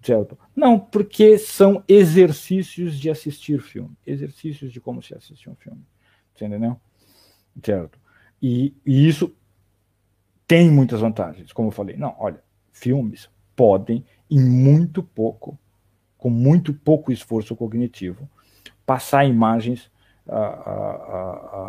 certo? 0.00 0.38
Não, 0.56 0.78
porque 0.78 1.36
são 1.36 1.84
exercícios 1.86 2.98
de 2.98 3.10
assistir 3.10 3.60
filme, 3.60 3.94
exercícios 4.06 4.72
de 4.72 4.80
como 4.80 5.02
se 5.02 5.14
assiste 5.14 5.50
um 5.50 5.54
filme, 5.56 5.84
entendeu? 6.34 6.80
Certo? 7.62 7.98
E, 8.40 8.74
e 8.86 9.06
isso 9.06 9.36
tem 10.46 10.70
muitas 10.70 11.00
vantagens, 11.00 11.52
como 11.52 11.68
eu 11.68 11.72
falei. 11.72 11.98
Não, 11.98 12.16
olha, 12.18 12.42
filmes 12.72 13.28
podem, 13.54 14.06
em 14.30 14.40
muito 14.40 15.02
pouco, 15.02 15.58
com 16.16 16.30
muito 16.30 16.72
pouco 16.72 17.12
esforço 17.12 17.54
cognitivo, 17.54 18.26
passar 18.86 19.26
imagens 19.26 19.90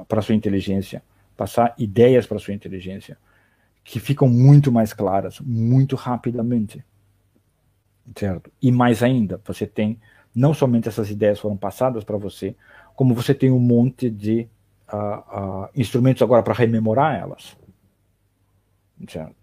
para 0.08 0.22
sua 0.22 0.36
inteligência, 0.36 1.02
passar 1.36 1.74
ideias 1.78 2.28
para 2.28 2.40
sua 2.40 2.54
inteligência, 2.54 3.18
que 3.84 4.00
ficam 4.00 4.28
muito 4.28 4.72
mais 4.72 4.94
claras, 4.94 5.40
muito 5.40 5.96
rapidamente. 5.96 6.84
Certo? 8.16 8.52
E 8.62 8.72
mais 8.72 9.02
ainda, 9.04 9.40
você 9.46 9.66
tem, 9.66 10.00
não 10.36 10.54
somente 10.54 10.88
essas 10.88 11.10
ideias 11.10 11.40
foram 11.40 11.56
passadas 11.56 12.04
para 12.04 12.18
você, 12.18 12.56
como 12.96 13.14
você 13.14 13.34
tem 13.34 13.52
um 13.52 13.60
monte 13.60 14.10
de 14.10 14.48
instrumentos 15.76 16.22
agora 16.22 16.44
para 16.44 16.54
rememorar 16.54 17.16
elas. 17.16 17.56
Certo? 19.08 19.40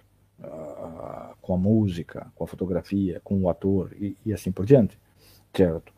com 1.46 1.54
a 1.54 1.56
música, 1.56 2.26
com 2.34 2.42
a 2.42 2.46
fotografia, 2.46 3.20
com 3.22 3.40
o 3.40 3.48
ator 3.48 3.92
e, 3.92 4.16
e 4.26 4.32
assim 4.32 4.50
por 4.50 4.66
diante, 4.66 4.98
certo? 5.54 5.92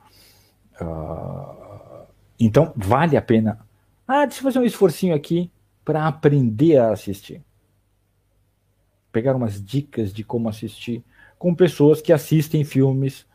Uh, 0.79 1.88
então 2.39 2.73
vale 2.77 3.17
a 3.17 3.23
pena. 3.23 3.59
Ah, 4.07 4.25
deixa 4.25 4.41
eu 4.41 4.45
fazer 4.45 4.59
um 4.59 4.65
esforcinho 4.65 5.15
aqui 5.15 5.51
para 5.85 6.07
aprender 6.07 6.77
a 6.79 6.93
assistir. 6.93 7.43
Pegar 9.11 9.35
umas 9.35 9.63
dicas 9.65 10.13
de 10.13 10.23
como 10.23 10.49
assistir 10.49 11.03
com 11.39 11.55
pessoas 11.55 12.01
que 12.01 12.13
assistem 12.13 12.65
filmes 12.65 13.27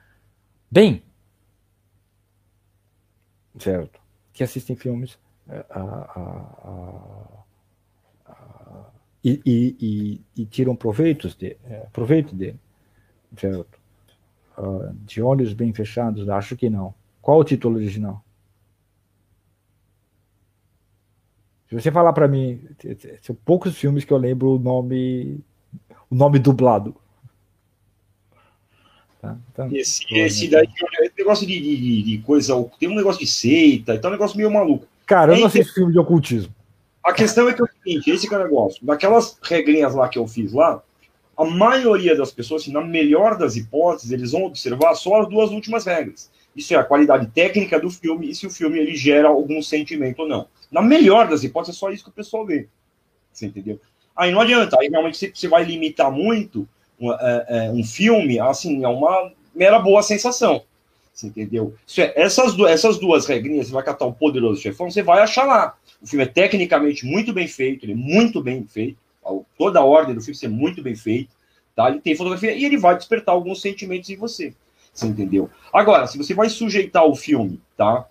bem, 0.70 1.04
certo? 3.58 4.00
Que 4.34 4.44
assistem 4.44 4.76
filmes 4.76 5.18
uh, 5.48 5.80
uh, 6.20 7.44
e, 9.24 9.42
e, 9.46 9.78
e, 9.80 10.22
e 10.42 10.46
tiram 10.46 10.76
proveitos 10.76 11.36
de, 11.36 11.58
é, 11.64 11.88
proveito 11.94 12.36
dele. 12.36 12.60
Certo? 13.38 13.80
Uh, 14.58 14.94
de 15.06 15.22
olhos 15.22 15.54
bem 15.54 15.74
fechados, 15.74 16.30
acho 16.30 16.56
que 16.56 16.70
não. 16.70 16.94
Qual 17.22 17.40
o 17.40 17.44
título 17.44 17.78
original? 17.78 18.24
Se 21.74 21.82
você 21.82 21.92
falar 21.92 22.14
para 22.14 22.28
mim, 22.28 22.62
são 23.22 23.36
poucos 23.44 23.76
filmes 23.76 24.06
que 24.06 24.14
eu 24.14 24.18
lembro 24.18 24.56
o 24.56 24.60
nome, 24.60 25.40
o 26.10 26.14
nome 26.14 26.38
dublado. 26.38 26.96
Tá? 29.20 29.36
Então, 29.52 29.70
esse, 29.74 30.06
esse 30.12 30.48
daí 30.50 30.68
negócio 31.18 31.48
de, 31.48 31.60
de, 31.60 32.04
de, 32.04 32.18
coisa, 32.20 32.54
tem 32.80 32.90
um 32.90 32.96
negócio 32.96 33.22
de 33.22 33.28
seita, 33.28 33.96
então 33.96 34.10
é 34.10 34.14
um 34.14 34.18
negócio 34.18 34.38
meio 34.38 34.52
maluco. 34.52 34.86
Cara, 35.06 35.32
eu 35.32 35.38
é 35.38 35.40
não 35.40 35.48
assisto 35.48 35.74
filme 35.74 35.92
de 35.92 35.98
ocultismo. 35.98 36.54
A 37.04 37.12
questão 37.12 37.50
é 37.50 37.54
que 37.54 37.62
é 37.62 37.66
o 37.66 37.68
seguinte, 37.68 38.12
esse 38.12 38.28
que 38.28 38.36
é 38.36 38.38
o 38.38 38.44
negócio. 38.44 38.86
Daquelas 38.86 39.38
regrinhas 39.42 39.96
lá 39.96 40.08
que 40.08 40.20
eu 40.20 40.28
fiz 40.28 40.54
lá, 40.54 40.80
a 41.36 41.46
maioria 41.46 42.16
das 42.16 42.32
pessoas, 42.32 42.62
assim, 42.62 42.72
na 42.72 42.82
melhor 42.82 43.36
das 43.36 43.56
hipóteses, 43.56 44.12
eles 44.12 44.32
vão 44.32 44.44
observar 44.44 44.94
só 44.94 45.22
as 45.22 45.30
duas 45.30 45.50
últimas 45.50 45.86
regras. 45.86 46.30
Isso 46.56 46.74
é 46.74 46.78
a 46.78 46.84
qualidade 46.84 47.28
técnica 47.28 47.80
do 47.80 47.90
filme 47.90 48.30
e 48.30 48.36
se 48.36 48.46
o 48.46 48.50
filme 48.50 48.80
ele 48.80 48.96
gera 48.96 49.28
algum 49.28 49.62
sentimento 49.62 50.22
ou 50.22 50.28
não. 50.28 50.48
Na 50.72 50.82
melhor 50.82 51.28
das 51.28 51.44
hipóteses, 51.44 51.76
é 51.76 51.80
só 51.80 51.92
isso 51.92 52.04
que 52.04 52.10
o 52.10 52.14
pessoal 52.14 52.46
vê. 52.46 52.68
Você 53.32 53.48
entendeu? 53.48 53.80
Aí 54.16 54.32
não 54.32 54.42
adianta, 54.42 54.78
aí 54.80 54.90
realmente 54.90 55.32
você 55.34 55.48
vai 55.48 55.64
limitar 55.64 56.12
muito 56.12 56.68
um, 57.00 57.12
é, 57.12 57.46
é, 57.48 57.72
um 57.72 57.84
filme, 57.84 58.40
assim, 58.40 58.84
é 58.84 58.88
uma 58.88 59.32
mera 59.56 59.80
boa 59.80 60.04
sensação. 60.04 60.64
Você 61.14 61.28
entendeu? 61.28 61.76
É, 61.98 62.22
essas, 62.22 62.58
essas 62.60 62.98
duas 62.98 63.26
regrinhas, 63.26 63.68
você 63.68 63.74
vai 63.74 63.84
catar 63.84 64.06
o 64.06 64.14
poderoso 64.14 64.62
chefão, 64.62 64.90
você 64.90 65.04
vai 65.04 65.22
achar 65.22 65.46
lá. 65.46 65.76
O 66.02 66.08
filme 66.08 66.24
é 66.24 66.28
tecnicamente 66.28 67.06
muito 67.06 67.34
bem 67.34 67.48
feito, 67.48 67.86
ele 67.86 67.94
é 67.94 67.96
muito 67.96 68.42
bem 68.42 68.66
feito. 68.66 68.98
Toda 69.58 69.80
a 69.80 69.84
ordem 69.86 70.16
do 70.16 70.22
filme 70.22 70.40
é 70.44 70.48
muito 70.48 70.82
bem 70.82 70.96
feito. 70.96 71.32
Tá? 71.76 71.90
Ele 71.90 72.02
tem 72.02 72.16
fotografia 72.16 72.52
e 72.52 72.66
ele 72.66 72.78
vai 72.78 72.96
despertar 72.96 73.32
alguns 73.34 73.62
sentimentos 73.62 74.10
em 74.10 74.16
você. 74.16 74.54
Você 74.94 75.08
entendeu? 75.08 75.50
Agora, 75.72 76.06
se 76.08 76.18
você 76.18 76.34
vai 76.34 76.50
sujeitar 76.50 77.06
o 77.06 77.16
filme, 77.16 77.60
tá? 77.76 78.06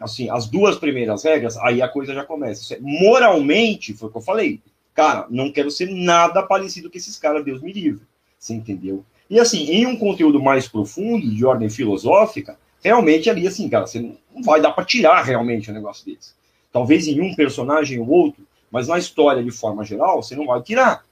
Assim, 0.00 0.28
as 0.28 0.46
duas 0.46 0.76
primeiras 0.76 1.24
regras, 1.24 1.56
aí 1.58 1.80
a 1.80 1.88
coisa 1.88 2.12
já 2.12 2.24
começa. 2.24 2.74
É, 2.74 2.78
moralmente, 2.80 3.94
foi 3.94 4.08
o 4.08 4.12
que 4.12 4.18
eu 4.18 4.22
falei. 4.22 4.60
Cara, 4.94 5.26
não 5.30 5.50
quero 5.50 5.70
ser 5.70 5.90
nada 5.90 6.42
parecido 6.42 6.90
com 6.90 6.98
esses 6.98 7.16
caras, 7.18 7.44
Deus 7.44 7.62
me 7.62 7.72
livre. 7.72 8.02
Você 8.38 8.52
entendeu? 8.52 9.04
E 9.30 9.40
assim, 9.40 9.64
em 9.70 9.86
um 9.86 9.96
conteúdo 9.96 10.42
mais 10.42 10.68
profundo, 10.68 11.26
de 11.28 11.44
ordem 11.46 11.70
filosófica, 11.70 12.58
realmente 12.84 13.30
ali, 13.30 13.46
assim, 13.46 13.68
cara, 13.68 13.86
você 13.86 14.00
não 14.00 14.42
vai 14.42 14.60
dar 14.60 14.72
para 14.72 14.84
tirar 14.84 15.22
realmente 15.22 15.70
um 15.70 15.74
negócio 15.74 16.04
desse 16.04 16.34
talvez 16.72 17.06
em 17.06 17.20
um 17.20 17.34
personagem 17.34 18.00
ou 18.00 18.08
outro, 18.08 18.42
mas 18.70 18.88
na 18.88 18.98
história 18.98 19.44
de 19.44 19.50
forma 19.50 19.84
geral, 19.84 20.22
você 20.22 20.34
não 20.34 20.46
vai 20.46 20.62
tirar, 20.62 21.04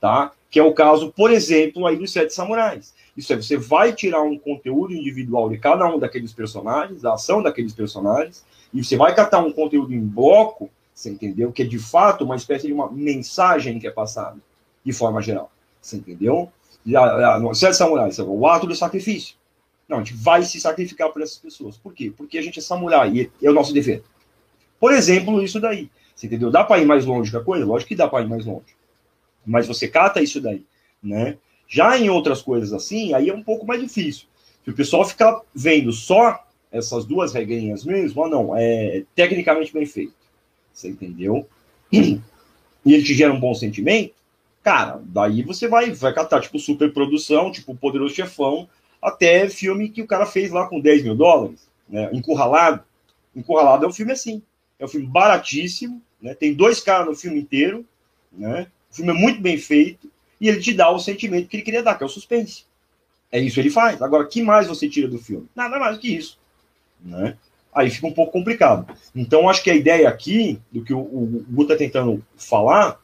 tá? 0.00 0.30
Que 0.50 0.58
é 0.58 0.62
o 0.62 0.72
caso, 0.72 1.12
por 1.12 1.30
exemplo, 1.30 1.86
aí 1.86 1.96
dos 1.96 2.10
Sete 2.10 2.32
Samurais. 2.32 2.94
Isso 3.16 3.32
é, 3.32 3.36
você 3.36 3.56
vai 3.56 3.92
tirar 3.92 4.22
um 4.22 4.38
conteúdo 4.38 4.94
individual 4.94 5.48
de 5.50 5.58
cada 5.58 5.86
um 5.86 5.98
daqueles 5.98 6.32
personagens, 6.32 7.02
da 7.02 7.14
ação 7.14 7.42
daqueles 7.42 7.74
personagens, 7.74 8.44
e 8.72 8.82
você 8.82 8.96
vai 8.96 9.14
catar 9.14 9.40
um 9.40 9.52
conteúdo 9.52 9.92
em 9.92 10.00
bloco, 10.00 10.70
você 10.94 11.10
entendeu? 11.10 11.52
Que 11.52 11.62
é 11.62 11.66
de 11.66 11.78
fato 11.78 12.24
uma 12.24 12.36
espécie 12.36 12.66
de 12.66 12.72
uma 12.72 12.90
mensagem 12.90 13.78
que 13.78 13.86
é 13.86 13.90
passada, 13.90 14.38
de 14.84 14.92
forma 14.92 15.20
geral. 15.20 15.50
Você 15.80 15.96
entendeu? 15.96 16.50
Sete 17.54 17.76
Samurais, 17.76 18.18
o 18.18 18.46
ato 18.46 18.66
do 18.66 18.74
sacrifício. 18.74 19.36
Não, 19.88 19.98
a 19.98 20.00
gente 20.00 20.14
vai 20.14 20.42
se 20.42 20.60
sacrificar 20.60 21.10
por 21.10 21.22
essas 21.22 21.38
pessoas. 21.38 21.76
Por 21.76 21.94
quê? 21.94 22.12
Porque 22.14 22.36
a 22.36 22.42
gente 22.42 22.58
é 22.58 22.62
samurai 22.62 23.10
e 23.10 23.46
é 23.46 23.50
o 23.50 23.54
nosso 23.54 23.72
dever. 23.72 24.02
Por 24.78 24.92
exemplo, 24.92 25.42
isso 25.42 25.58
daí. 25.58 25.90
Você 26.14 26.26
entendeu? 26.26 26.50
Dá 26.50 26.62
para 26.62 26.80
ir 26.80 26.84
mais 26.84 27.06
longe 27.06 27.30
que 27.30 27.36
a 27.36 27.40
coisa? 27.40 27.64
Lógico 27.64 27.88
que 27.88 27.96
dá 27.96 28.06
para 28.06 28.22
ir 28.22 28.28
mais 28.28 28.44
longe. 28.44 28.76
Mas 29.48 29.66
você 29.66 29.88
cata 29.88 30.22
isso 30.22 30.40
daí, 30.40 30.64
né? 31.02 31.38
Já 31.66 31.98
em 31.98 32.10
outras 32.10 32.42
coisas 32.42 32.72
assim, 32.72 33.14
aí 33.14 33.30
é 33.30 33.34
um 33.34 33.42
pouco 33.42 33.66
mais 33.66 33.80
difícil. 33.80 34.26
Se 34.64 34.70
o 34.70 34.74
pessoal 34.74 35.04
ficar 35.04 35.40
vendo 35.54 35.90
só 35.92 36.44
essas 36.70 37.06
duas 37.06 37.32
regrinhas 37.32 37.84
mesmo, 37.84 38.22
ou 38.22 38.28
não, 38.28 38.56
é 38.56 39.04
tecnicamente 39.14 39.72
bem 39.72 39.86
feito. 39.86 40.14
Você 40.72 40.88
entendeu? 40.88 41.48
E 42.86 42.94
ele 42.94 43.02
te 43.02 43.12
gera 43.12 43.32
um 43.34 43.40
bom 43.40 43.52
sentimento, 43.54 44.14
cara, 44.62 45.02
daí 45.04 45.42
você 45.42 45.68
vai, 45.68 45.90
vai 45.90 46.14
catar, 46.14 46.40
tipo, 46.40 46.58
superprodução, 46.58 47.50
tipo, 47.50 47.74
Poderoso 47.74 48.14
Chefão, 48.14 48.68
até 49.02 49.46
filme 49.50 49.90
que 49.90 50.00
o 50.00 50.06
cara 50.06 50.24
fez 50.24 50.50
lá 50.50 50.66
com 50.66 50.80
10 50.80 51.02
mil 51.02 51.14
dólares, 51.14 51.68
né? 51.88 52.08
Encurralado. 52.12 52.82
Encurralado 53.34 53.84
é 53.84 53.88
um 53.88 53.92
filme 53.92 54.12
assim. 54.12 54.40
É 54.78 54.84
um 54.84 54.88
filme 54.88 55.06
baratíssimo, 55.06 56.00
né? 56.22 56.34
tem 56.34 56.54
dois 56.54 56.80
caras 56.80 57.08
no 57.08 57.14
filme 57.14 57.40
inteiro, 57.40 57.84
né? 58.32 58.68
O 58.90 58.94
filme 58.94 59.10
é 59.10 59.14
muito 59.14 59.40
bem 59.40 59.58
feito, 59.58 60.10
e 60.40 60.48
ele 60.48 60.60
te 60.60 60.72
dá 60.72 60.90
o 60.90 60.98
sentimento 60.98 61.48
que 61.48 61.56
ele 61.56 61.64
queria 61.64 61.82
dar, 61.82 61.96
que 61.96 62.02
é 62.02 62.06
o 62.06 62.10
suspense. 62.10 62.64
É 63.30 63.38
isso 63.38 63.54
que 63.54 63.60
ele 63.60 63.70
faz. 63.70 64.00
Agora, 64.00 64.26
que 64.26 64.42
mais 64.42 64.66
você 64.66 64.88
tira 64.88 65.08
do 65.08 65.18
filme? 65.18 65.46
Nada 65.54 65.78
mais 65.78 65.96
do 65.96 66.00
que 66.00 66.08
isso. 66.08 66.38
Né? 67.04 67.36
Aí 67.74 67.90
fica 67.90 68.06
um 68.06 68.12
pouco 68.12 68.32
complicado. 68.32 68.92
Então, 69.14 69.48
acho 69.48 69.62
que 69.62 69.70
a 69.70 69.74
ideia 69.74 70.08
aqui, 70.08 70.58
do 70.72 70.82
que 70.82 70.94
o, 70.94 70.98
o 70.98 71.62
está 71.62 71.76
tentando 71.76 72.24
falar, 72.36 73.00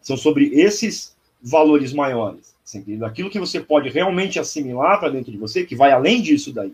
são 0.00 0.16
sobre 0.16 0.54
esses 0.54 1.16
valores 1.42 1.92
maiores. 1.92 2.54
Daquilo 2.98 3.30
que 3.30 3.38
você 3.38 3.60
pode 3.60 3.88
realmente 3.88 4.38
assimilar 4.38 4.98
para 4.98 5.10
dentro 5.10 5.30
de 5.30 5.38
você, 5.38 5.64
que 5.64 5.76
vai 5.76 5.92
além 5.92 6.20
disso 6.20 6.52
daí. 6.52 6.72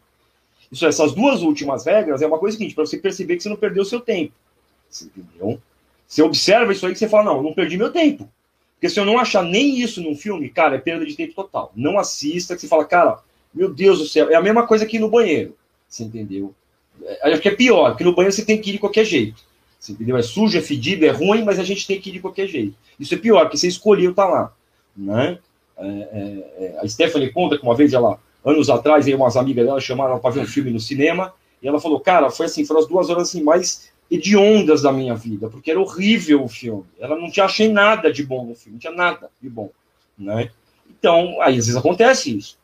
Isso, 0.70 0.86
essas 0.86 1.12
duas 1.12 1.42
últimas 1.42 1.84
regras 1.84 2.22
é 2.22 2.26
uma 2.26 2.38
coisa 2.38 2.56
seguinte, 2.56 2.74
para 2.74 2.86
você 2.86 2.96
perceber 2.96 3.36
que 3.36 3.42
você 3.42 3.48
não 3.48 3.56
perdeu 3.56 3.82
o 3.82 3.86
seu 3.86 4.00
tempo. 4.00 4.32
Você 4.88 5.04
entendeu? 5.04 5.60
Você 6.06 6.22
observa 6.22 6.72
isso 6.72 6.86
aí 6.86 6.92
que 6.92 6.98
você 6.98 7.08
fala, 7.08 7.24
não, 7.24 7.42
não 7.42 7.52
perdi 7.52 7.76
meu 7.76 7.90
tempo. 7.90 8.28
Porque 8.82 8.92
se 8.92 8.98
eu 8.98 9.04
não 9.04 9.16
achar 9.16 9.44
nem 9.44 9.78
isso 9.78 10.02
num 10.02 10.16
filme, 10.16 10.48
cara, 10.48 10.74
é 10.74 10.78
perda 10.78 11.06
de 11.06 11.14
tempo 11.14 11.32
total. 11.34 11.70
Não 11.76 12.00
assista, 12.00 12.56
que 12.56 12.62
você 12.62 12.66
fala, 12.66 12.84
cara, 12.84 13.20
meu 13.54 13.72
Deus 13.72 14.00
do 14.00 14.08
céu, 14.08 14.28
é 14.28 14.34
a 14.34 14.42
mesma 14.42 14.66
coisa 14.66 14.84
que 14.84 14.98
no 14.98 15.08
banheiro. 15.08 15.54
Você 15.88 16.02
entendeu? 16.02 16.52
É, 17.04 17.30
acho 17.30 17.40
que 17.40 17.48
é 17.48 17.54
pior, 17.54 17.90
porque 17.90 18.02
no 18.02 18.12
banheiro 18.12 18.34
você 18.34 18.44
tem 18.44 18.60
que 18.60 18.70
ir 18.70 18.72
de 18.72 18.78
qualquer 18.80 19.04
jeito. 19.04 19.40
Você 19.78 19.92
entendeu? 19.92 20.16
É 20.16 20.22
sujo, 20.22 20.58
é 20.58 20.60
fedido, 20.60 21.06
é 21.06 21.10
ruim, 21.10 21.44
mas 21.44 21.60
a 21.60 21.62
gente 21.62 21.86
tem 21.86 22.00
que 22.00 22.10
ir 22.10 22.14
de 22.14 22.18
qualquer 22.18 22.48
jeito. 22.48 22.74
Isso 22.98 23.14
é 23.14 23.16
pior, 23.16 23.42
porque 23.42 23.56
você 23.56 23.68
escolheu 23.68 24.10
estar 24.10 24.26
tá 24.26 24.28
lá. 24.28 24.52
Né? 24.96 25.38
É, 25.76 25.86
é, 25.86 26.64
é, 26.64 26.78
a 26.82 26.88
Stephanie 26.88 27.30
conta 27.30 27.56
que 27.56 27.62
uma 27.62 27.76
vez 27.76 27.92
ela 27.92 28.18
anos 28.44 28.68
atrás, 28.68 29.06
aí 29.06 29.14
umas 29.14 29.36
amigas 29.36 29.64
dela 29.64 29.80
chamaram 29.80 30.18
para 30.18 30.30
ver 30.30 30.40
um 30.40 30.46
filme 30.46 30.72
no 30.72 30.80
cinema, 30.80 31.32
e 31.62 31.68
ela 31.68 31.80
falou, 31.80 32.00
cara, 32.00 32.30
foi 32.30 32.46
assim, 32.46 32.64
foram 32.64 32.80
as 32.80 32.88
duas 32.88 33.08
horas 33.10 33.28
assim, 33.28 33.44
mais 33.44 33.91
hediondas 34.10 34.82
da 34.82 34.92
minha 34.92 35.14
vida, 35.14 35.48
porque 35.48 35.70
era 35.70 35.80
horrível 35.80 36.44
o 36.44 36.48
filme. 36.48 36.84
Ela 36.98 37.16
não 37.16 37.30
tinha 37.30 37.46
achei 37.46 37.72
nada 37.72 38.12
de 38.12 38.22
bom 38.22 38.44
no 38.44 38.54
filme, 38.54 38.74
não 38.74 38.80
tinha 38.80 38.92
nada 38.92 39.30
de 39.40 39.48
bom, 39.48 39.70
né? 40.18 40.50
Então, 40.88 41.40
aí 41.40 41.58
às 41.58 41.66
vezes 41.66 41.76
acontece 41.76 42.36
isso, 42.36 42.58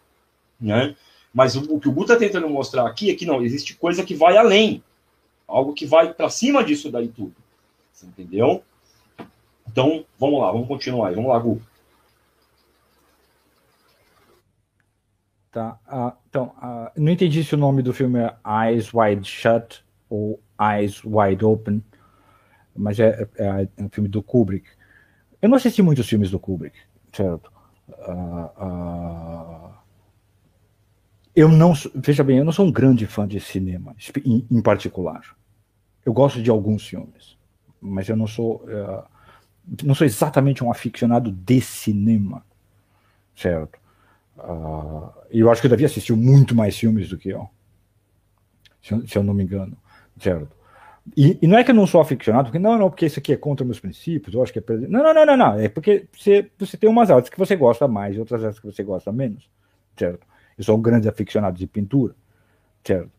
né? 0.61 0.95
Mas 1.32 1.57
o, 1.57 1.74
o 1.74 1.80
que 1.80 1.89
o 1.89 1.93
Gu 1.93 2.03
está 2.03 2.16
tentando 2.16 2.49
mostrar 2.49 2.86
aqui 2.86 3.11
é 3.11 3.14
que 3.14 3.26
não 3.26 3.43
existe 3.43 3.74
coisa 3.74 4.05
que 4.05 4.14
vai 4.14 4.36
além, 4.36 4.82
algo 5.47 5.72
que 5.72 5.86
vai 5.86 6.12
para 6.12 6.28
cima 6.28 6.62
disso 6.62 6.91
daí 6.91 7.09
tudo, 7.09 7.34
Você 7.93 8.07
entendeu? 8.07 8.62
Então, 9.66 10.05
vamos 10.18 10.41
lá, 10.41 10.51
vamos 10.53 10.68
continuar 10.68 11.09
aí, 11.09 11.14
vamos 11.14 11.30
lá, 11.30 11.39
Gu. 11.39 11.61
Tá. 15.51 15.78
Uh, 15.89 16.16
então, 16.28 16.55
uh, 16.59 16.91
não 16.97 17.11
entendi 17.11 17.43
se 17.43 17.55
o 17.55 17.59
nome 17.59 17.82
do 17.82 17.93
filme 17.93 18.20
é 18.20 18.36
Eyes 18.47 18.93
Wide 18.93 19.26
Shut 19.26 19.82
ou 20.09 20.39
Eyes 20.61 21.03
Wide 21.05 21.45
Open, 21.45 21.83
mas 22.75 22.99
é, 22.99 23.29
é, 23.37 23.69
é 23.77 23.83
um 23.83 23.89
filme 23.89 24.09
do 24.09 24.23
Kubrick. 24.23 24.69
Eu 25.41 25.49
não 25.49 25.57
assisti 25.57 25.83
muitos 25.83 26.09
filmes 26.09 26.31
do 26.31 26.39
Kubrick, 26.39 26.77
certo? 27.13 27.53
Uh, 27.89 29.71
eu 31.35 31.49
não, 31.49 31.73
veja 31.95 32.25
bem, 32.25 32.39
eu 32.39 32.45
não 32.45 32.53
sou 32.53 32.67
um 32.67 32.73
grande 32.73 33.07
fã 33.07 33.27
de 33.27 33.41
cinema, 33.41 33.95
em, 34.25 34.47
em 34.51 34.61
particular. 34.61 35.23
Eu 36.05 36.13
gosto 36.13 36.43
de 36.43 36.51
alguns 36.51 36.87
filmes, 36.87 37.37
mas 37.81 38.09
eu 38.09 38.17
não 38.17 38.27
sou, 38.27 38.65
não 39.85 39.95
sou 39.95 40.07
exatamente 40.07 40.65
um 40.65 40.71
aficionado 40.71 41.31
de 41.31 41.61
cinema, 41.61 42.45
certo? 43.37 43.79
Uh, 44.37 45.13
eu 45.31 45.51
acho 45.51 45.61
que 45.61 45.67
o 45.67 45.71
Davi 45.71 45.85
assistiu 45.85 46.17
muito 46.17 46.55
mais 46.55 46.77
filmes 46.77 47.09
do 47.09 47.19
que 47.19 47.29
eu, 47.29 47.49
se, 48.81 48.95
eu, 48.95 49.07
se 49.07 49.19
eu 49.19 49.23
não 49.23 49.35
me 49.35 49.43
engano, 49.43 49.77
certo? 50.21 50.57
E, 51.16 51.39
e, 51.41 51.47
não 51.47 51.57
é 51.57 51.64
que 51.64 51.71
eu 51.71 51.75
não 51.75 51.87
sou 51.87 52.01
aficionado, 52.01 52.47
porque 52.47 52.59
não, 52.59 52.77
não, 52.77 52.91
porque 52.91 53.07
isso 53.07 53.19
aqui 53.19 53.33
é 53.33 53.37
contra 53.37 53.64
meus 53.64 53.81
princípios, 53.81 54.35
eu 54.35 54.43
acho 54.43 54.53
que 54.53 54.59
é. 54.59 54.62
Não, 54.89 55.03
não, 55.03 55.14
não, 55.14 55.27
não, 55.27 55.37
não. 55.37 55.59
É 55.59 55.69
porque 55.69 56.07
você, 56.12 56.51
você 56.59 56.77
tem 56.77 56.89
umas 56.89 57.11
artes 57.11 57.31
que 57.31 57.39
você 57.39 57.57
gosta 57.57 57.89
mais 57.89 58.16
e 58.16 58.19
outras 58.19 58.45
artes 58.45 58.61
que 58.61 58.66
você 58.66 58.83
gosta 58.83 59.11
menos, 59.11 59.49
certo? 59.97 60.27
Eu 60.57 60.64
sou 60.64 60.77
um 60.77 60.83
grande 60.83 61.09
aficionado 61.09 61.59
de 61.59 61.66
pintura, 61.66 62.14
certo? 62.85 63.11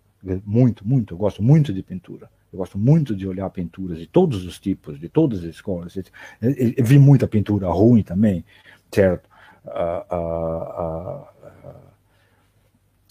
Muito, 0.45 0.87
muito, 0.87 1.13
eu 1.13 1.17
gosto 1.17 1.41
muito 1.41 1.73
de 1.73 1.81
pintura. 1.81 2.29
Eu 2.51 2.57
gosto 2.57 2.77
muito 2.77 3.15
de 3.15 3.27
olhar 3.27 3.49
pinturas 3.51 3.97
de 3.97 4.07
todos 4.07 4.43
os 4.43 4.59
tipos, 4.59 4.99
de 4.99 5.07
todas 5.07 5.39
as 5.39 5.45
escolas. 5.45 5.95
Eu, 5.95 6.03
eu, 6.41 6.73
eu 6.77 6.85
vi 6.85 6.97
muita 6.97 7.27
pintura 7.27 7.67
ruim 7.67 8.01
também, 8.01 8.43
certo? 8.91 9.29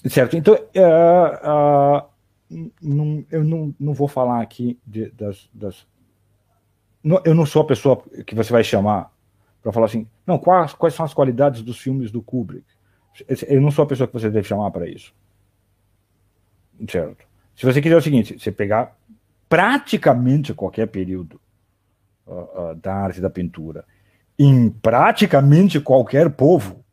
certo? 0.08 0.36
Então, 0.36 0.58
não, 2.80 3.24
eu 3.30 3.44
não, 3.44 3.74
não 3.78 3.92
vou 3.92 4.08
falar 4.08 4.40
aqui 4.40 4.78
de, 4.86 5.10
das, 5.10 5.48
das 5.52 5.86
não, 7.02 7.20
eu 7.24 7.34
não 7.34 7.46
sou 7.46 7.62
a 7.62 7.66
pessoa 7.66 8.02
que 8.26 8.34
você 8.34 8.52
vai 8.52 8.64
chamar 8.64 9.12
para 9.62 9.72
falar 9.72 9.86
assim, 9.86 10.06
não, 10.26 10.38
quais, 10.38 10.72
quais 10.72 10.94
são 10.94 11.04
as 11.04 11.14
qualidades 11.14 11.62
dos 11.62 11.78
filmes 11.78 12.10
do 12.10 12.22
Kubrick? 12.22 12.66
Eu 13.48 13.60
não 13.60 13.70
sou 13.70 13.84
a 13.84 13.86
pessoa 13.86 14.06
que 14.06 14.12
você 14.12 14.30
deve 14.30 14.46
chamar 14.46 14.70
para 14.70 14.88
isso. 14.88 15.14
Certo? 16.88 17.26
Se 17.56 17.66
você 17.66 17.82
quiser 17.82 17.96
o 17.96 18.02
seguinte, 18.02 18.38
você 18.38 18.52
pegar 18.52 18.96
praticamente 19.48 20.54
qualquer 20.54 20.86
período 20.86 21.40
uh, 22.26 22.70
uh, 22.70 22.74
da 22.76 22.94
arte 22.94 23.20
da 23.20 23.28
pintura 23.28 23.84
em 24.38 24.70
praticamente 24.70 25.80
qualquer 25.80 26.30
povo, 26.30 26.84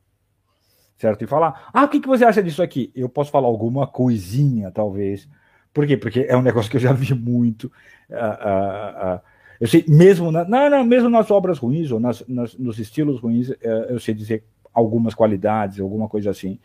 certo? 0.98 1.24
E 1.24 1.28
falar, 1.28 1.70
ah, 1.72 1.84
o 1.84 1.88
que, 1.88 2.00
que 2.00 2.08
você 2.08 2.26
acha 2.26 2.42
disso 2.42 2.64
aqui? 2.64 2.92
Eu 2.96 3.08
posso 3.08 3.30
falar 3.30 3.48
alguma 3.48 3.86
coisinha, 3.86 4.72
talvez. 4.72 5.30
Por 5.76 5.86
quê? 5.86 5.98
Porque 5.98 6.26
é 6.28 6.36
um 6.36 6.42
negócio 6.42 6.72
que 6.72 6.78
eu 6.78 6.82
já 6.82 6.92
vi 6.94 7.14
muito. 7.14 7.66
Uh, 8.10 9.18
uh, 9.18 9.22
eu 9.60 9.68
sei, 9.68 9.84
mesmo, 9.88 10.32
na, 10.32 10.46
não, 10.46 10.70
não, 10.70 10.84
mesmo 10.86 11.10
nas 11.10 11.30
obras 11.30 11.60
ruins, 11.60 11.92
ou 11.92 12.00
nas, 12.00 12.26
nas 12.28 12.58
nos 12.58 12.80
estilos 12.80 13.20
ruins, 13.20 13.52
eh, 13.52 13.88
eu 13.90 14.00
sei 14.00 14.14
dizer 14.14 14.44
algumas 14.74 15.14
qualidades, 15.14 15.80
alguma 15.80 16.10
coisa 16.10 16.30
assim, 16.30 16.60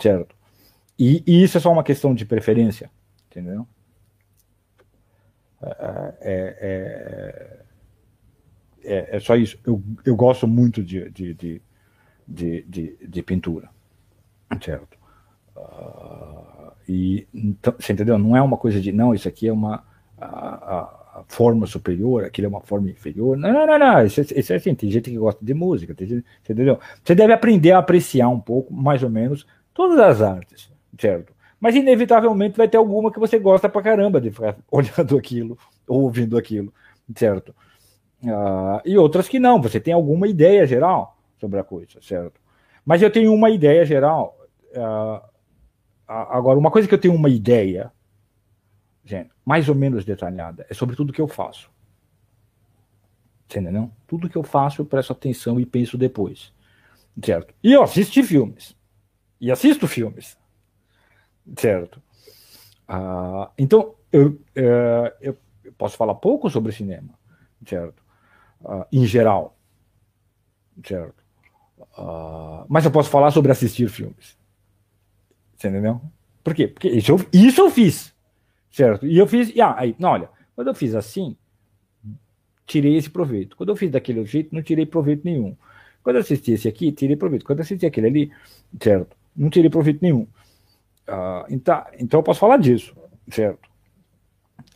certo? 0.00 0.34
E, 0.98 1.22
e 1.26 1.42
isso 1.42 1.58
é 1.58 1.60
só 1.60 1.70
uma 1.70 1.84
questão 1.84 2.14
de 2.14 2.24
preferência, 2.24 2.90
entendeu? 3.30 3.66
é, 5.62 6.56
é 6.60 7.60
é, 8.84 9.16
é 9.16 9.20
só 9.20 9.36
isso. 9.36 9.58
Eu, 9.64 9.82
eu 10.04 10.16
gosto 10.16 10.46
muito 10.46 10.82
de, 10.82 11.10
de, 11.10 11.34
de, 11.34 11.62
de, 12.26 12.62
de, 12.62 12.96
de 13.06 13.22
pintura, 13.22 13.68
certo? 14.62 14.98
Uh, 15.56 16.59
e 16.90 17.28
então, 17.32 17.72
você 17.78 17.92
entendeu? 17.92 18.18
Não 18.18 18.36
é 18.36 18.42
uma 18.42 18.56
coisa 18.56 18.80
de 18.80 18.90
não, 18.90 19.14
isso 19.14 19.28
aqui 19.28 19.46
é 19.46 19.52
uma 19.52 19.84
a, 20.20 20.26
a, 20.26 21.24
forma 21.28 21.64
superior, 21.64 22.24
aquilo 22.24 22.46
é 22.46 22.48
uma 22.48 22.60
forma 22.60 22.90
inferior. 22.90 23.36
Não, 23.36 23.52
não, 23.52 23.64
não, 23.64 23.78
não. 23.78 24.04
Isso, 24.04 24.20
isso 24.20 24.52
é 24.52 24.56
assim. 24.56 24.74
Tem 24.74 24.90
gente 24.90 25.08
que 25.08 25.16
gosta 25.16 25.44
de 25.44 25.54
música, 25.54 25.94
tem 25.94 26.08
gente, 26.08 26.26
você 26.42 26.52
entendeu? 26.52 26.80
Você 27.04 27.14
deve 27.14 27.32
aprender 27.32 27.70
a 27.70 27.78
apreciar 27.78 28.28
um 28.28 28.40
pouco, 28.40 28.74
mais 28.74 29.04
ou 29.04 29.10
menos, 29.10 29.46
todas 29.72 30.00
as 30.00 30.20
artes, 30.20 30.68
certo? 30.98 31.32
Mas 31.60 31.76
inevitavelmente 31.76 32.56
vai 32.56 32.66
ter 32.66 32.76
alguma 32.76 33.12
que 33.12 33.20
você 33.20 33.38
gosta 33.38 33.68
pra 33.68 33.82
caramba 33.82 34.20
de 34.20 34.32
ficar 34.32 34.56
olhando 34.68 35.16
aquilo, 35.16 35.56
ou 35.86 36.02
ouvindo 36.02 36.36
aquilo, 36.36 36.74
certo? 37.14 37.54
Uh, 38.24 38.82
e 38.84 38.98
outras 38.98 39.28
que 39.28 39.38
não, 39.38 39.62
você 39.62 39.78
tem 39.78 39.94
alguma 39.94 40.26
ideia 40.26 40.66
geral 40.66 41.16
sobre 41.38 41.60
a 41.60 41.64
coisa, 41.64 42.00
certo? 42.02 42.40
Mas 42.84 43.00
eu 43.00 43.12
tenho 43.12 43.32
uma 43.32 43.48
ideia 43.48 43.84
geral. 43.84 44.36
Uh, 44.72 45.29
agora, 46.10 46.58
uma 46.58 46.70
coisa 46.70 46.88
que 46.88 46.94
eu 46.94 47.00
tenho 47.00 47.14
uma 47.14 47.28
ideia, 47.28 47.92
gente, 49.04 49.30
mais 49.44 49.68
ou 49.68 49.74
menos 49.74 50.04
detalhada, 50.04 50.66
é 50.68 50.74
sobre 50.74 50.96
tudo 50.96 51.12
que 51.12 51.20
eu 51.20 51.28
faço. 51.28 51.70
Entendeu? 53.44 53.90
Tudo 54.06 54.28
que 54.28 54.36
eu 54.36 54.42
faço 54.42 54.80
eu 54.80 54.86
presto 54.86 55.12
atenção 55.12 55.58
e 55.58 55.66
penso 55.66 55.98
depois. 55.98 56.52
Certo? 57.24 57.52
E 57.62 57.72
eu 57.72 57.82
assisto 57.82 58.22
filmes. 58.22 58.76
E 59.40 59.50
assisto 59.50 59.88
filmes. 59.88 60.38
Certo? 61.56 62.00
Uh, 62.88 63.50
então, 63.58 63.94
eu, 64.12 64.28
uh, 64.28 65.12
eu 65.20 65.36
posso 65.76 65.96
falar 65.96 66.14
pouco 66.14 66.48
sobre 66.48 66.72
cinema. 66.72 67.18
Certo? 67.66 68.00
uh, 68.60 68.84
em 68.92 69.06
geral. 69.06 69.56
Certo? 70.84 71.22
Uh, 71.98 72.64
mas 72.68 72.84
eu 72.84 72.90
posso 72.90 73.10
falar 73.10 73.30
sobre 73.30 73.52
assistir 73.52 73.88
filmes. 73.88 74.38
Você 75.60 75.68
entendeu? 75.68 76.00
Por 76.42 76.54
quê? 76.54 76.66
Porque 76.66 76.88
isso 76.88 77.12
eu, 77.12 77.20
isso 77.30 77.60
eu 77.60 77.70
fiz. 77.70 78.14
Certo? 78.70 79.06
E 79.06 79.18
eu 79.18 79.26
fiz. 79.26 79.54
E, 79.54 79.60
ah, 79.60 79.74
aí, 79.76 79.94
não, 79.98 80.10
olha, 80.10 80.30
quando 80.56 80.68
eu 80.68 80.74
fiz 80.74 80.94
assim, 80.94 81.36
tirei 82.66 82.96
esse 82.96 83.10
proveito. 83.10 83.54
Quando 83.56 83.68
eu 83.68 83.76
fiz 83.76 83.90
daquele 83.90 84.24
jeito, 84.24 84.54
não 84.54 84.62
tirei 84.62 84.86
proveito 84.86 85.22
nenhum. 85.22 85.54
Quando 86.02 86.16
eu 86.16 86.22
assisti 86.22 86.52
esse 86.52 86.66
aqui, 86.66 86.90
tirei 86.90 87.14
proveito. 87.14 87.44
Quando 87.44 87.58
eu 87.58 87.62
assisti 87.62 87.84
aquele 87.84 88.06
ali, 88.06 88.32
certo? 88.80 89.14
Não 89.36 89.50
tirei 89.50 89.68
proveito 89.68 90.00
nenhum. 90.00 90.22
Uh, 91.06 91.44
então, 91.50 91.84
então 91.98 92.20
eu 92.20 92.24
posso 92.24 92.40
falar 92.40 92.56
disso, 92.56 92.96
certo? 93.28 93.68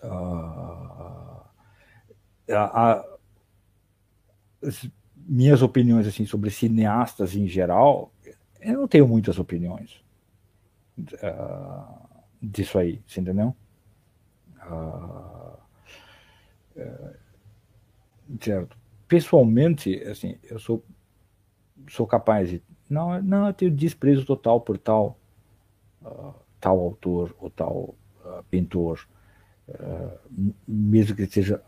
Uh, 0.03 1.41
a, 2.51 3.03
minhas 5.17 5.63
opiniões 5.63 6.07
assim 6.07 6.27
sobre 6.27 6.51
cineastas 6.51 7.35
em 7.35 7.47
geral, 7.47 8.13
eu 8.61 8.75
não 8.75 8.89
tenho 8.89 9.09
muitas 9.09 9.39
opiniões 9.39 10.04
uh, 10.99 12.09
disso 12.43 12.79
aí, 12.79 13.03
você 13.07 13.21
entendeu? 13.21 13.55
Uh, 14.67 15.59
certo. 18.41 18.77
Pessoalmente, 19.07 19.95
assim, 20.05 20.37
eu 20.45 20.59
sou 20.59 20.85
sou 21.89 22.07
capaz 22.07 22.49
de 22.49 22.63
não, 22.89 23.21
não, 23.23 23.49
eu 23.49 23.53
tenho 23.53 23.71
desprezo 23.71 24.25
total 24.25 24.61
por 24.61 24.79
tal 24.79 25.19
tal 26.61 26.81
autor 26.81 27.35
ou 27.39 27.51
tal 27.51 27.95
pintor, 28.51 29.07
mesmo 30.67 31.15
que 31.15 31.27
seja 31.27 31.63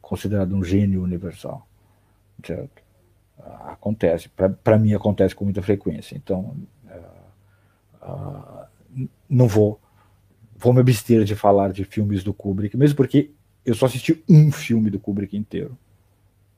considerado 0.00 0.54
um 0.54 0.62
gênio 0.62 1.02
universal 1.02 1.68
certo? 2.44 2.82
Acontece, 3.66 4.28
para 4.64 4.78
mim 4.78 4.94
acontece 4.94 5.34
com 5.34 5.44
muita 5.44 5.62
frequência. 5.62 6.16
Então, 6.16 6.56
uh, 8.02 8.66
não 9.28 9.46
vou, 9.46 9.80
vou 10.56 10.72
me 10.72 10.80
abster 10.80 11.24
de 11.24 11.34
falar 11.34 11.72
de 11.72 11.84
filmes 11.84 12.22
do 12.22 12.32
Kubrick, 12.32 12.76
mesmo 12.76 12.96
porque 12.96 13.30
eu 13.64 13.74
só 13.74 13.86
assisti 13.86 14.22
um 14.28 14.50
filme 14.50 14.90
do 14.90 14.98
Kubrick 14.98 15.36
inteiro, 15.36 15.76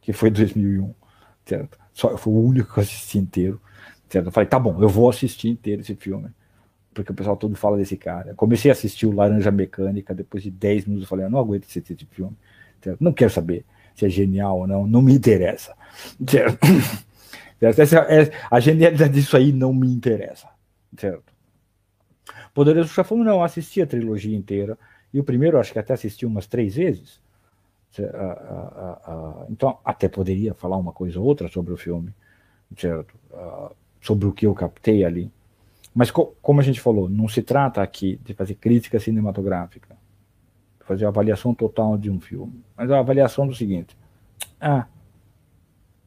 que 0.00 0.12
foi 0.12 0.30
2001, 0.30 0.94
certo? 1.44 1.78
Só, 1.92 2.16
foi 2.16 2.32
o 2.32 2.44
único 2.44 2.72
que 2.72 2.78
eu 2.78 2.82
assisti 2.82 3.18
inteiro, 3.18 3.60
certo? 4.08 4.26
Eu 4.26 4.32
falei, 4.32 4.48
tá 4.48 4.58
bom, 4.58 4.80
eu 4.82 4.88
vou 4.88 5.10
assistir 5.10 5.48
inteiro 5.48 5.82
esse 5.82 5.94
filme, 5.94 6.30
porque 6.94 7.12
o 7.12 7.14
pessoal 7.14 7.36
todo 7.36 7.54
fala 7.56 7.76
desse 7.76 7.96
cara. 7.96 8.34
comecei 8.34 8.70
a 8.70 8.72
assistir 8.72 9.06
o 9.06 9.12
Laranja 9.12 9.50
Mecânica, 9.50 10.14
depois 10.14 10.42
de 10.42 10.50
10 10.50 10.86
minutos 10.86 11.04
eu 11.04 11.08
falei, 11.08 11.26
eu 11.26 11.30
não 11.30 11.38
aguento 11.38 11.64
assistir 11.64 11.94
esse 11.94 12.06
filme, 12.06 12.36
certo? 12.80 13.02
Não 13.02 13.12
quero 13.12 13.30
saber 13.30 13.64
se 13.94 14.06
é 14.06 14.08
genial 14.08 14.60
ou 14.60 14.66
não, 14.66 14.86
não 14.86 15.02
me 15.02 15.12
interessa. 15.12 15.74
Certo? 17.60 17.78
Essa, 17.78 17.98
é, 18.08 18.30
a 18.50 18.58
genialidade 18.58 19.12
disso 19.12 19.36
aí 19.36 19.52
não 19.52 19.74
me 19.74 19.86
interessa. 19.86 20.48
Certo? 20.96 21.32
Poderoso 22.54 22.88
Chefão, 22.88 23.18
não, 23.18 23.42
assisti 23.42 23.82
a 23.82 23.86
trilogia 23.86 24.36
inteira. 24.36 24.78
E 25.12 25.20
o 25.20 25.24
primeiro, 25.24 25.58
acho 25.58 25.72
que 25.72 25.78
até 25.78 25.92
assisti 25.92 26.24
umas 26.24 26.46
três 26.46 26.74
vezes. 26.76 27.20
Então, 29.48 29.78
até 29.84 30.08
poderia 30.08 30.54
falar 30.54 30.76
uma 30.76 30.92
coisa 30.92 31.18
ou 31.18 31.26
outra 31.26 31.48
sobre 31.48 31.72
o 31.72 31.76
filme, 31.76 32.14
certo? 32.76 33.14
sobre 34.00 34.26
o 34.26 34.32
que 34.32 34.46
eu 34.46 34.54
captei 34.54 35.04
ali. 35.04 35.30
Mas, 35.94 36.10
co 36.10 36.34
como 36.40 36.60
a 36.60 36.62
gente 36.62 36.80
falou, 36.80 37.08
não 37.08 37.28
se 37.28 37.42
trata 37.42 37.82
aqui 37.82 38.18
de 38.24 38.32
fazer 38.32 38.54
crítica 38.54 38.98
cinematográfica, 39.00 39.96
fazer 40.80 41.04
a 41.04 41.08
avaliação 41.08 41.54
total 41.54 41.98
de 41.98 42.10
um 42.10 42.20
filme, 42.20 42.64
mas 42.76 42.90
a 42.90 43.00
avaliação 43.00 43.46
do 43.46 43.54
seguinte: 43.54 43.96
ah, 44.60 44.86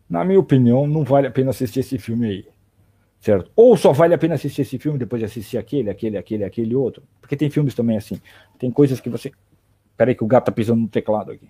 na 0.10 0.24
minha 0.24 0.40
opinião, 0.40 0.88
não 0.88 1.04
vale 1.04 1.28
a 1.28 1.32
pena 1.32 1.50
assistir 1.50 1.82
esse 1.82 1.98
filme 1.98 2.28
aí. 2.28 2.53
Certo? 3.24 3.50
Ou 3.56 3.78
só 3.78 3.94
vale 3.94 4.14
a 4.14 4.18
pena 4.18 4.36
assistir 4.36 4.64
esse 4.64 4.78
filme 4.78 5.00
depois 5.00 5.22
de 5.22 5.26
assistir 5.26 5.58
aquele, 5.58 5.90
aquele, 5.90 6.18
aquele, 6.18 6.44
aquele 6.44 6.76
outro. 6.76 7.02
Porque 7.22 7.38
tem 7.38 7.50
filmes 7.50 7.74
também 7.74 7.96
assim. 7.96 8.20
Tem 8.60 8.70
coisas 8.70 9.00
que 9.00 9.10
você. 9.10 9.32
Peraí, 9.96 10.14
que 10.14 10.26
o 10.26 10.28
gato 10.28 10.48
tá 10.48 10.52
pisando 10.52 10.82
no 10.82 10.90
teclado 10.90 11.32
aqui. 11.32 11.50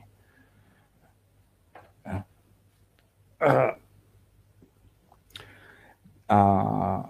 Ah, 3.39 3.75
ah, 6.29 7.09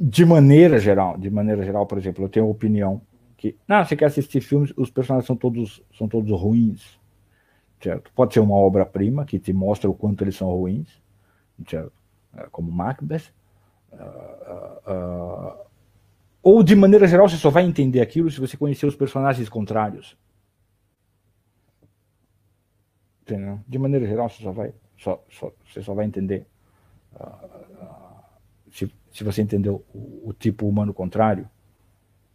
de 0.00 0.24
maneira 0.24 0.78
geral, 0.78 1.18
de 1.18 1.30
maneira 1.30 1.62
geral, 1.62 1.86
por 1.86 1.98
exemplo, 1.98 2.24
eu 2.24 2.28
tenho 2.30 2.46
a 2.46 2.48
opinião 2.48 3.02
que, 3.36 3.54
não, 3.68 3.84
você 3.84 3.94
quer 3.96 4.06
assistir 4.06 4.40
filmes, 4.40 4.72
os 4.78 4.90
personagens 4.90 5.26
são 5.26 5.36
todos, 5.36 5.82
são 5.98 6.08
todos 6.08 6.30
ruins, 6.40 6.98
certo? 7.82 8.10
Pode 8.14 8.32
ser 8.32 8.40
uma 8.40 8.56
obra-prima 8.56 9.26
que 9.26 9.38
te 9.38 9.52
mostra 9.52 9.90
o 9.90 9.94
quanto 9.94 10.24
eles 10.24 10.36
são 10.36 10.48
ruins, 10.48 10.88
certo? 11.68 11.92
É, 12.34 12.46
como 12.50 12.72
Macbeth. 12.72 13.38
Uh, 13.92 14.90
uh, 14.90 15.66
ou 16.42 16.62
de 16.62 16.74
maneira 16.74 17.06
geral, 17.06 17.28
você 17.28 17.36
só 17.36 17.50
vai 17.50 17.64
entender 17.64 18.00
aquilo 18.00 18.30
se 18.30 18.40
você 18.40 18.56
conhecer 18.56 18.86
os 18.86 18.96
personagens 18.96 19.48
contrários. 19.48 20.16
Entendeu? 23.22 23.60
De 23.66 23.78
maneira 23.78 24.06
geral, 24.06 24.28
você 24.28 24.42
só 24.42 24.50
vai, 24.52 24.72
só, 24.96 25.22
só, 25.28 25.52
você 25.66 25.82
só 25.82 25.94
vai 25.94 26.06
entender 26.06 26.46
se, 28.70 28.92
se 29.12 29.24
você 29.24 29.42
entendeu 29.42 29.84
o, 29.92 30.30
o 30.30 30.32
tipo 30.32 30.68
humano 30.68 30.94
contrário, 30.94 31.48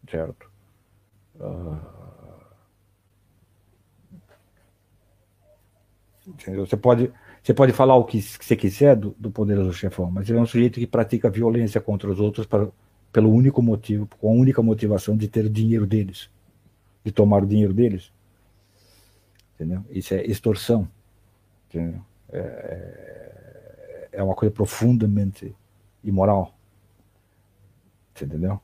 certo? 0.10 0.52
Você 6.58 6.78
pode, 6.78 7.12
você 7.46 7.54
pode 7.54 7.72
falar 7.74 7.96
o 7.96 8.04
que 8.04 8.20
você 8.20 8.56
quiser 8.56 8.96
do, 8.96 9.16
do 9.20 9.30
poderoso 9.30 9.72
chefão, 9.72 10.10
mas 10.10 10.28
ele 10.28 10.40
é 10.40 10.42
um 10.42 10.48
sujeito 10.48 10.80
que 10.80 10.88
pratica 10.88 11.30
violência 11.30 11.80
contra 11.80 12.10
os 12.10 12.20
outros 12.20 12.48
para, 12.48 12.68
pelo 13.14 13.32
único 13.32 13.62
motivo, 13.62 14.10
com 14.20 14.30
a 14.30 14.34
única 14.34 14.64
motivação 14.64 15.16
de 15.16 15.28
ter 15.28 15.46
o 15.46 15.50
dinheiro 15.50 15.86
deles, 15.86 16.28
de 17.04 17.12
tomar 17.12 17.44
o 17.44 17.46
dinheiro 17.46 17.72
deles. 17.72 18.12
Entendeu? 19.54 19.86
Isso 19.92 20.16
é 20.16 20.26
extorsão. 20.26 20.88
Entendeu? 21.70 22.02
É, 22.30 22.40
é, 22.40 24.10
é 24.14 24.24
uma 24.24 24.34
coisa 24.34 24.52
profundamente 24.52 25.56
imoral. 26.04 26.58
Entendeu? 28.20 28.60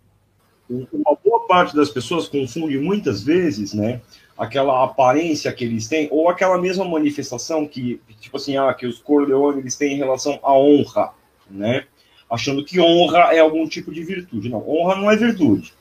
Uma 0.68 1.16
boa 1.24 1.46
parte 1.46 1.76
das 1.76 1.92
pessoas 1.92 2.28
confunde 2.28 2.80
muitas 2.80 3.22
vezes, 3.22 3.76
né, 3.76 4.02
aquela 4.38 4.84
aparência 4.84 5.52
que 5.52 5.64
eles 5.64 5.88
têm, 5.88 6.08
ou 6.12 6.30
aquela 6.30 6.58
mesma 6.58 6.86
manifestação 6.86 7.68
que, 7.68 8.02
tipo 8.20 8.38
assim, 8.38 8.58
ah, 8.58 8.74
que 8.74 8.86
os 8.86 9.00
Corleone 9.00 9.60
eles 9.60 9.76
têm 9.76 9.94
em 9.94 9.98
relação 9.98 10.40
à 10.44 10.54
honra, 10.54 11.12
né? 11.50 11.86
Achando 12.30 12.64
que 12.64 12.80
honra 12.80 13.34
é 13.34 13.40
algum 13.40 13.68
tipo 13.68 13.92
de 13.92 14.04
virtude. 14.04 14.50
Não, 14.50 14.68
honra 14.68 14.96
não 14.96 15.12
é 15.12 15.18
virtude. 15.18 15.74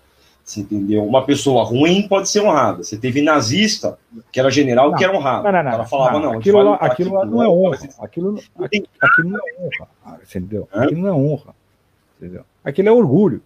Você 0.43 0.61
entendeu? 0.61 1.05
Uma 1.05 1.25
pessoa 1.25 1.63
ruim 1.63 2.09
pode 2.09 2.29
ser 2.29 2.41
honrada. 2.41 2.83
Você 2.83 2.99
teve 2.99 3.23
nazista, 3.23 3.97
que 4.33 4.41
era 4.41 4.51
general, 4.51 4.91
não, 4.91 4.99
que 4.99 5.05
era 5.05 5.17
honrado. 5.17 5.45
Não, 5.45 5.53
não, 5.53 5.63
não, 5.63 5.69
o 5.69 5.73
cara 5.73 5.85
falava, 5.87 6.19
não, 6.19 6.33
aquilo, 6.33 6.63
lá, 6.63 6.75
aquilo 6.77 7.15
lá 7.15 7.25
não 7.25 7.43
é 7.43 7.49
honra. 7.49 7.79
Aquilo, 8.01 8.41
aquilo, 8.59 8.89
aquilo 9.01 9.29
não 9.29 9.39
é 9.39 9.53
honra. 9.61 9.89
Entendeu? 10.23 10.69
Aquilo 10.73 11.01
não 11.03 11.09
é 11.09 11.13
honra. 11.13 11.55
Entendeu? 12.19 12.45
Aquilo 12.65 12.89
é 12.89 12.93
orgulho. 12.93 13.43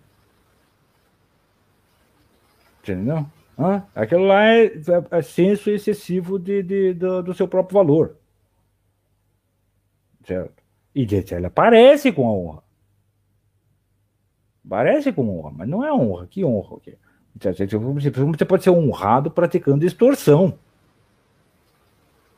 Entendeu? 2.83 3.27
Hã? 3.59 3.85
Aquilo 3.95 4.25
lá 4.25 4.45
é, 4.45 4.67
é, 4.67 4.73
é 5.11 5.23
senso 5.23 5.71
excessivo 5.71 6.39
de, 6.39 6.63
de, 6.63 6.95
do, 6.95 7.23
do, 7.23 7.35
seu 7.35 7.47
próprio 7.47 7.75
valor. 7.75 8.17
Certo? 10.27 10.63
E 10.95 11.03
ele 11.03 11.47
aparece 11.47 12.13
com 12.13 12.27
a 12.27 12.33
honra. 12.33 12.63
Parece 14.69 15.13
com 15.13 15.39
honra, 15.39 15.53
mas 15.57 15.69
não 15.69 15.85
é 15.85 15.93
honra. 15.93 16.27
Que 16.27 16.45
honra? 16.45 16.79
Você 17.37 18.45
pode 18.45 18.63
ser 18.63 18.71
honrado 18.71 19.31
praticando 19.31 19.85
extorsão. 19.85 20.59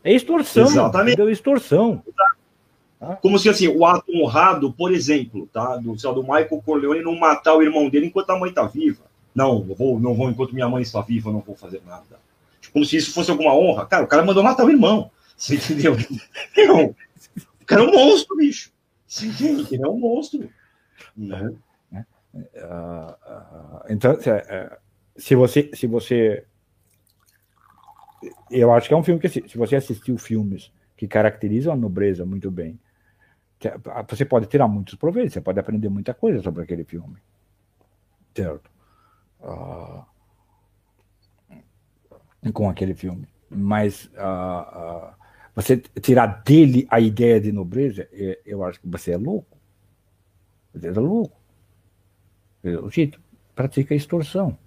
É 0.03 0.13
extorsão. 0.13 0.65
Exatamente. 0.65 1.15
Entendeu? 1.15 1.31
Extorsão. 1.31 2.03
Como 3.21 3.39
se 3.39 3.49
assim, 3.49 3.69
o 3.69 3.85
ato 3.85 4.11
honrado, 4.13 4.73
por 4.73 4.93
exemplo, 4.93 5.49
tá? 5.53 5.77
Do, 5.77 5.95
do 5.95 6.23
Michael 6.23 6.63
Corleone 6.65 7.03
não 7.03 7.15
matar 7.15 7.55
o 7.55 7.63
irmão 7.63 7.89
dele 7.89 8.07
enquanto 8.07 8.31
a 8.31 8.39
mãe 8.39 8.49
está 8.49 8.67
viva. 8.67 9.05
Não, 9.37 9.63
vou, 9.63 10.01
não 10.01 10.15
vou 10.15 10.31
enquanto 10.31 10.55
minha 10.55 10.67
mãe 10.67 10.81
está 10.81 11.03
viva, 11.03 11.31
não 11.31 11.41
vou 11.41 11.55
fazer 11.55 11.83
nada. 11.85 12.19
Como 12.73 12.87
se 12.87 12.97
isso 12.97 13.13
fosse 13.13 13.31
alguma 13.31 13.55
honra. 13.55 13.85
Cara, 13.85 14.05
o 14.05 14.09
cara 14.09 14.25
mandou 14.25 14.43
matar 14.43 14.65
o 14.65 14.71
irmão. 14.71 15.11
Você 15.37 15.57
entendeu? 15.57 15.95
Não. 16.57 16.95
O 17.61 17.65
cara 17.67 17.83
é 17.83 17.85
um 17.85 17.93
monstro, 17.93 18.35
bicho. 18.35 18.73
Você 19.07 19.27
entende? 19.27 19.75
Ele 19.75 19.85
é 19.85 19.89
um 19.89 19.99
monstro. 19.99 20.49
Não. 21.15 21.59
Uh, 21.93 22.01
uh, 22.35 23.81
então, 23.91 24.19
se, 24.21 24.31
uh, 24.31 24.77
se, 25.17 25.35
você, 25.35 25.71
se 25.75 25.87
você, 25.87 26.45
eu 28.51 28.73
acho 28.73 28.89
que 28.89 28.95
é 28.95 28.97
um 28.97 29.05
filme 29.05 29.21
que 29.21 29.29
se, 29.29 29.45
se 29.47 29.59
você 29.59 29.77
assistiu 29.77 30.17
filmes 30.17 30.73
que 30.97 31.07
caracterizam 31.07 31.75
a 31.75 31.77
nobreza 31.77 32.25
muito 32.25 32.51
bem, 32.51 32.79
você 34.09 34.25
pode 34.25 34.47
tirar 34.47 34.69
muitos 34.69 34.95
proveitos, 34.95 35.35
você 35.35 35.41
pode 35.41 35.59
aprender 35.59 35.89
muita 35.89 36.13
coisa 36.13 36.43
sobre 36.43 36.63
aquele 36.63 36.85
filme, 36.85 37.17
certo? 38.35 38.76
Com 42.53 42.69
aquele 42.69 42.95
filme, 42.95 43.29
mas 43.51 44.11
você 45.55 45.79
tirar 45.79 46.43
dele 46.45 46.87
a 46.91 47.01
ideia 47.01 47.41
de 47.41 47.51
nobreza, 47.53 48.09
eu 48.45 48.63
acho 48.65 48.81
que 48.81 48.89
você 48.89 49.13
é 49.13 49.17
louco, 49.17 49.57
você 50.73 50.89
é 50.89 50.93
louco 50.93 51.37
o 52.83 52.91
jeito 52.91 53.21
pratica 53.55 53.95
extorsão. 53.95 54.59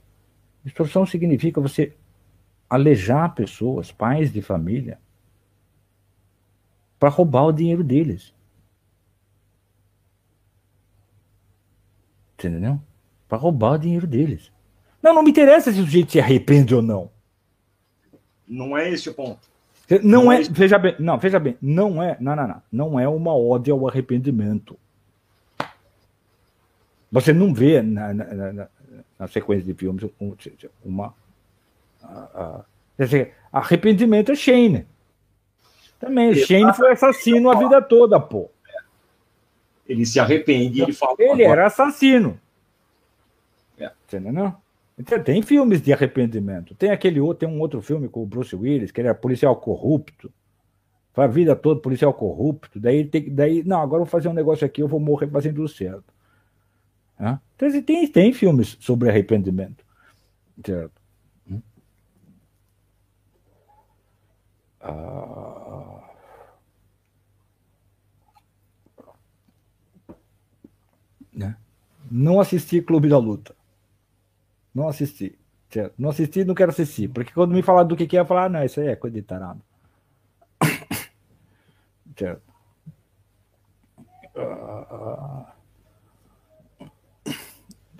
Extorsão 0.65 1.05
significa 1.05 1.59
você 1.59 1.95
alejar 2.69 3.33
pessoas, 3.33 3.91
pais 3.91 4.31
de 4.31 4.41
família, 4.41 4.99
para 6.99 7.09
roubar 7.09 7.45
o 7.45 7.51
dinheiro 7.51 7.83
deles. 7.83 8.33
Entendeu? 12.33 12.81
Para 13.27 13.37
roubar 13.37 13.73
o 13.73 13.77
dinheiro 13.77 14.07
deles. 14.07 14.51
Não, 15.01 15.13
não 15.13 15.23
me 15.23 15.31
interessa 15.31 15.71
se 15.71 15.79
o 15.79 15.83
sujeito 15.83 16.11
se 16.11 16.19
arrepende 16.19 16.75
ou 16.75 16.81
não. 16.81 17.09
Não 18.47 18.77
é 18.77 18.89
esse 18.89 19.09
o 19.09 19.13
ponto. 19.13 19.47
Não, 20.03 20.23
não 20.23 20.31
é, 20.31 20.41
é 20.41 20.43
veja 20.43 20.77
bem, 20.77 20.95
não, 20.99 21.17
veja 21.17 21.39
bem, 21.39 21.57
não 21.61 22.01
é, 22.01 22.15
não, 22.19 22.35
não, 22.35 22.47
não, 22.47 22.61
não 22.71 22.99
é 22.99 23.07
uma 23.07 23.35
ode 23.35 23.71
ao 23.71 23.87
arrependimento. 23.87 24.77
Você 27.11 27.33
não 27.33 27.53
vê 27.53 27.81
na, 27.81 28.13
na, 28.13 28.53
na, 28.53 28.67
na 29.17 29.27
sequência 29.27 29.65
de 29.65 29.73
filmes 29.73 30.03
uma. 30.85 31.13
quer 32.95 33.05
dizer, 33.05 33.33
arrependimento 33.51 34.31
é 34.31 34.35
Shane. 34.35 34.87
Também, 35.99 36.33
Shane 36.35 36.73
foi 36.73 36.91
assassino 36.91 37.49
a 37.49 37.55
vida 37.55 37.81
toda, 37.81 38.19
pô. 38.19 38.49
Ele 39.87 40.05
se 40.05 40.19
arrepende 40.19 40.83
ele 40.83 40.93
fala. 40.93 41.15
Ele 41.17 41.43
era 41.43 41.65
assassino. 41.65 42.39
É. 43.77 43.91
Entendeu? 44.07 44.53
Então, 44.99 45.23
tem 45.23 45.41
filmes 45.41 45.81
de 45.81 45.93
arrependimento. 45.93 46.75
Tem 46.75 46.91
aquele 46.91 47.21
outro, 47.21 47.47
tem 47.47 47.49
um 47.49 47.61
outro 47.61 47.81
filme 47.81 48.09
com 48.09 48.21
o 48.21 48.25
Bruce 48.25 48.53
Willis, 48.53 48.91
que 48.91 48.99
ele 48.99 49.07
era 49.07 49.17
policial 49.17 49.55
corrupto. 49.55 50.31
Foi 51.13 51.23
a 51.23 51.27
vida 51.27 51.55
toda 51.55 51.79
policial 51.81 52.13
corrupto. 52.13 52.79
Daí 52.79 53.05
tem 53.05 53.33
daí, 53.33 53.63
não, 53.63 53.81
agora 53.81 54.01
eu 54.01 54.05
vou 54.05 54.11
fazer 54.11 54.27
um 54.27 54.33
negócio 54.33 54.65
aqui, 54.65 54.81
eu 54.81 54.89
vou 54.89 54.99
morrer 54.99 55.29
fazendo 55.29 55.65
certo. 55.69 56.13
Né? 57.17 57.39
Então, 57.55 57.81
tem, 57.81 58.07
tem 58.11 58.33
filmes 58.33 58.77
sobre 58.81 59.09
arrependimento. 59.09 59.85
Certo? 60.65 61.01
Ah... 64.81 66.03
Né? 71.33 71.55
Não 72.11 72.39
assisti 72.41 72.81
Clube 72.81 73.07
da 73.07 73.17
Luta. 73.17 73.58
Não 74.79 74.87
assisti. 74.87 75.37
Não 75.97 76.09
assisti 76.09 76.45
não 76.45 76.55
quero 76.55 76.71
assistir. 76.71 77.09
Porque 77.09 77.33
quando 77.33 77.53
me 77.53 77.61
falar 77.61 77.83
do 77.83 77.97
que, 77.97 78.07
que 78.07 78.15
é, 78.15 78.21
eu 78.21 78.25
falar, 78.25 78.45
ah, 78.45 78.49
não, 78.49 78.63
isso 78.63 78.79
aí 78.79 78.87
é 78.87 78.95
coisa 78.95 79.13
de 79.13 79.21
tarado. 79.21 79.61
certo? 82.17 82.41
Ah... 84.37 85.53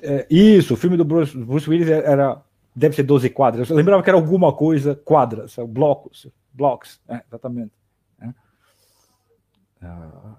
É, 0.01 0.25
isso, 0.30 0.75
o 0.75 0.77
filme 0.77 0.95
do 0.95 1.03
Bruce, 1.03 1.38
Bruce, 1.38 1.69
Willis 1.69 1.89
era. 1.89 2.41
Deve 2.73 2.95
ser 2.95 3.03
12 3.03 3.30
quadras. 3.32 3.69
Eu 3.69 3.75
lembrava 3.75 4.01
que 4.01 4.09
era 4.09 4.17
alguma 4.17 4.53
coisa, 4.55 4.95
quadras, 4.95 5.57
blocos. 5.67 6.27
blocks, 6.53 7.01
é, 7.09 7.21
exatamente. 7.27 7.73
É. 8.21 8.34
Ah. 9.82 10.38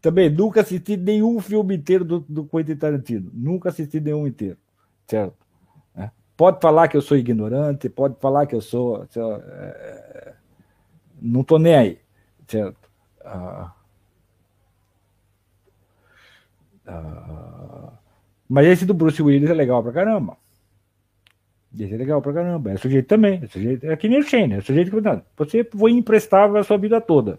Também 0.00 0.28
nunca 0.28 0.62
assisti 0.62 0.96
nenhum 0.96 1.38
filme 1.40 1.76
inteiro 1.76 2.04
do, 2.04 2.18
do 2.28 2.44
Quentin 2.44 2.74
Tarantino. 2.74 3.30
Nunca 3.32 3.68
assisti 3.68 4.00
nenhum 4.00 4.26
inteiro, 4.26 4.58
certo? 5.06 5.36
É. 5.96 6.10
Pode 6.36 6.60
falar 6.60 6.88
que 6.88 6.96
eu 6.96 7.02
sou 7.02 7.16
ignorante, 7.16 7.88
pode 7.88 8.16
falar 8.20 8.46
que 8.46 8.54
eu 8.54 8.60
sou. 8.60 9.06
sou 9.10 9.36
é, 9.36 10.34
não 11.20 11.44
tô 11.44 11.58
nem 11.58 11.74
aí, 11.74 11.98
certo? 12.46 12.90
Ah. 13.24 13.72
Ah. 16.86 17.92
Mas 18.48 18.66
esse 18.66 18.84
do 18.84 18.92
Bruce 18.92 19.22
Willis 19.22 19.48
é 19.48 19.54
legal 19.54 19.82
pra 19.82 19.92
caramba. 19.92 20.36
Esse 21.78 21.94
é 21.94 21.96
legal 21.96 22.20
pra 22.20 22.34
caramba. 22.34 22.72
É 22.72 22.76
sujeito 22.76 23.06
também. 23.06 23.40
É, 23.42 23.46
sujeito, 23.46 23.86
é 23.86 23.96
que 23.96 24.08
nem 24.08 24.18
o 24.18 24.22
Shane. 24.22 24.54
É 24.54 24.60
sujeito 24.60 24.90
que 24.90 25.00
não, 25.00 25.22
você 25.36 25.64
foi 25.64 25.92
imprestável 25.92 26.56
a 26.56 26.64
sua 26.64 26.76
vida 26.76 27.00
toda. 27.00 27.38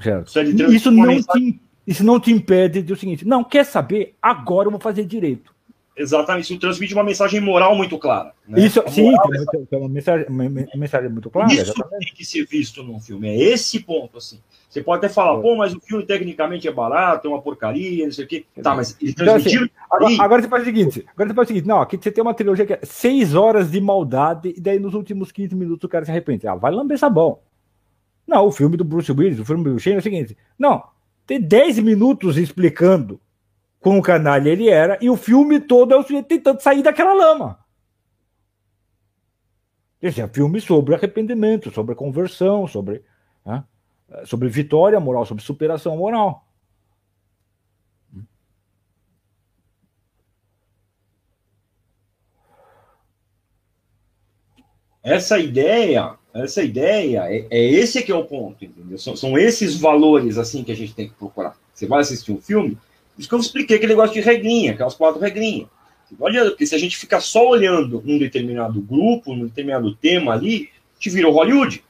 Certo? 0.00 0.40
Isso 0.72 0.90
não, 0.90 1.06
te, 1.22 1.60
isso 1.86 2.04
não 2.04 2.18
te 2.18 2.32
impede 2.32 2.82
de 2.82 2.92
o 2.92 2.96
seguinte: 2.96 3.26
não, 3.26 3.44
quer 3.44 3.64
saber? 3.64 4.14
Agora 4.20 4.66
eu 4.66 4.70
vou 4.70 4.80
fazer 4.80 5.04
direito. 5.04 5.54
Exatamente, 5.96 6.50
isso 6.50 6.58
transmite 6.58 6.92
uma 6.92 7.04
mensagem 7.04 7.40
moral 7.40 7.76
muito 7.76 7.96
clara. 7.98 8.32
Né? 8.48 8.66
Isso, 8.66 8.82
sim, 8.88 9.14
é 9.70 9.76
uma 9.76 9.88
mensagem, 9.88 10.26
uma 10.28 10.48
mensagem 10.74 11.08
muito 11.08 11.30
clara. 11.30 11.52
Isso 11.52 11.62
exatamente. 11.62 12.06
tem 12.06 12.14
que 12.16 12.24
ser 12.24 12.44
visto 12.46 12.82
num 12.82 12.98
filme. 12.98 13.28
É 13.28 13.36
esse 13.36 13.78
ponto, 13.78 14.18
assim. 14.18 14.40
Você 14.68 14.82
pode 14.82 14.98
até 14.98 15.08
falar, 15.08 15.38
é. 15.38 15.42
pô, 15.42 15.54
mas 15.54 15.72
o 15.72 15.78
filme 15.78 16.04
tecnicamente 16.04 16.66
é 16.66 16.72
barato, 16.72 17.28
é 17.28 17.30
uma 17.30 17.40
porcaria, 17.40 18.04
não 18.04 18.12
sei 18.12 18.24
o 18.24 18.28
quê. 18.28 18.44
Tá, 18.60 18.74
mas. 18.74 18.96
Então, 19.00 19.36
assim, 19.36 19.68
agora, 19.88 20.16
agora, 20.18 20.42
você 20.42 20.48
faz 20.48 20.62
o 20.62 20.66
seguinte: 20.66 21.06
agora 21.12 21.28
você 21.28 21.34
faz 21.34 21.46
o 21.46 21.48
seguinte, 21.48 21.68
não, 21.68 21.80
aqui 21.80 21.96
você 21.96 22.10
tem 22.10 22.22
uma 22.22 22.34
trilogia 22.34 22.66
que 22.66 22.72
é 22.72 22.80
seis 22.82 23.36
horas 23.36 23.70
de 23.70 23.80
maldade, 23.80 24.52
e 24.56 24.60
daí 24.60 24.80
nos 24.80 24.94
últimos 24.94 25.30
15 25.30 25.54
minutos 25.54 25.84
o 25.84 25.88
cara 25.88 26.04
se 26.04 26.10
arrepende. 26.10 26.48
Ah, 26.48 26.56
vai 26.56 26.72
lamber 26.72 26.98
sabão. 26.98 27.38
Não, 28.26 28.46
o 28.46 28.50
filme 28.50 28.76
do 28.76 28.84
Bruce 28.84 29.12
Willis, 29.12 29.38
o 29.38 29.44
filme 29.44 29.62
do 29.62 29.78
Shane 29.78 29.96
é 29.96 29.98
o 30.00 30.02
seguinte: 30.02 30.36
não, 30.58 30.82
tem 31.26 31.40
10 31.40 31.78
minutos 31.80 32.36
explicando 32.36 33.20
com 33.80 33.98
o 33.98 34.02
canalha 34.02 34.48
ele 34.48 34.68
era, 34.68 34.98
e 35.00 35.10
o 35.10 35.16
filme 35.16 35.60
todo 35.60 35.92
é 35.92 35.96
o 35.96 36.02
sujeito 36.02 36.26
tentando 36.26 36.60
sair 36.60 36.82
daquela 36.82 37.12
lama. 37.12 37.62
Esse 40.00 40.20
é 40.20 40.24
um 40.24 40.28
filme 40.28 40.60
sobre 40.60 40.94
arrependimento, 40.94 41.70
sobre 41.70 41.94
conversão, 41.94 42.66
sobre, 42.66 43.04
né, 43.44 43.64
sobre 44.24 44.48
vitória 44.48 44.98
moral, 45.00 45.26
sobre 45.26 45.42
superação 45.42 45.96
moral. 45.96 46.46
Essa 55.02 55.38
ideia, 55.38 56.18
essa 56.34 56.62
ideia, 56.62 57.24
é, 57.28 57.46
é 57.50 57.64
esse 57.64 58.02
que 58.02 58.10
é 58.10 58.14
o 58.14 58.24
ponto, 58.24 58.64
entendeu? 58.64 58.98
São, 58.98 59.16
são 59.16 59.38
esses 59.38 59.76
valores 59.76 60.36
assim 60.36 60.64
que 60.64 60.72
a 60.72 60.76
gente 60.76 60.94
tem 60.94 61.08
que 61.08 61.14
procurar. 61.14 61.56
Você 61.72 61.86
vai 61.86 62.00
assistir 62.00 62.32
um 62.32 62.40
filme, 62.40 62.76
isso 63.16 63.28
que 63.28 63.34
eu 63.34 63.38
expliquei 63.38 63.76
aquele 63.76 63.92
negócio 63.92 64.14
de 64.14 64.20
regrinha, 64.20 64.72
aquelas 64.72 64.94
quatro 64.94 65.20
regrinhas. 65.20 65.68
Olha, 66.18 66.44
porque 66.46 66.66
se 66.66 66.74
a 66.74 66.78
gente 66.78 66.96
ficar 66.96 67.20
só 67.20 67.48
olhando 67.48 68.02
um 68.06 68.18
determinado 68.18 68.80
grupo, 68.80 69.34
num 69.34 69.46
determinado 69.46 69.94
tema 69.94 70.32
ali, 70.32 70.68
te 70.98 71.10
virou 71.10 71.32
Hollywood. 71.32 71.82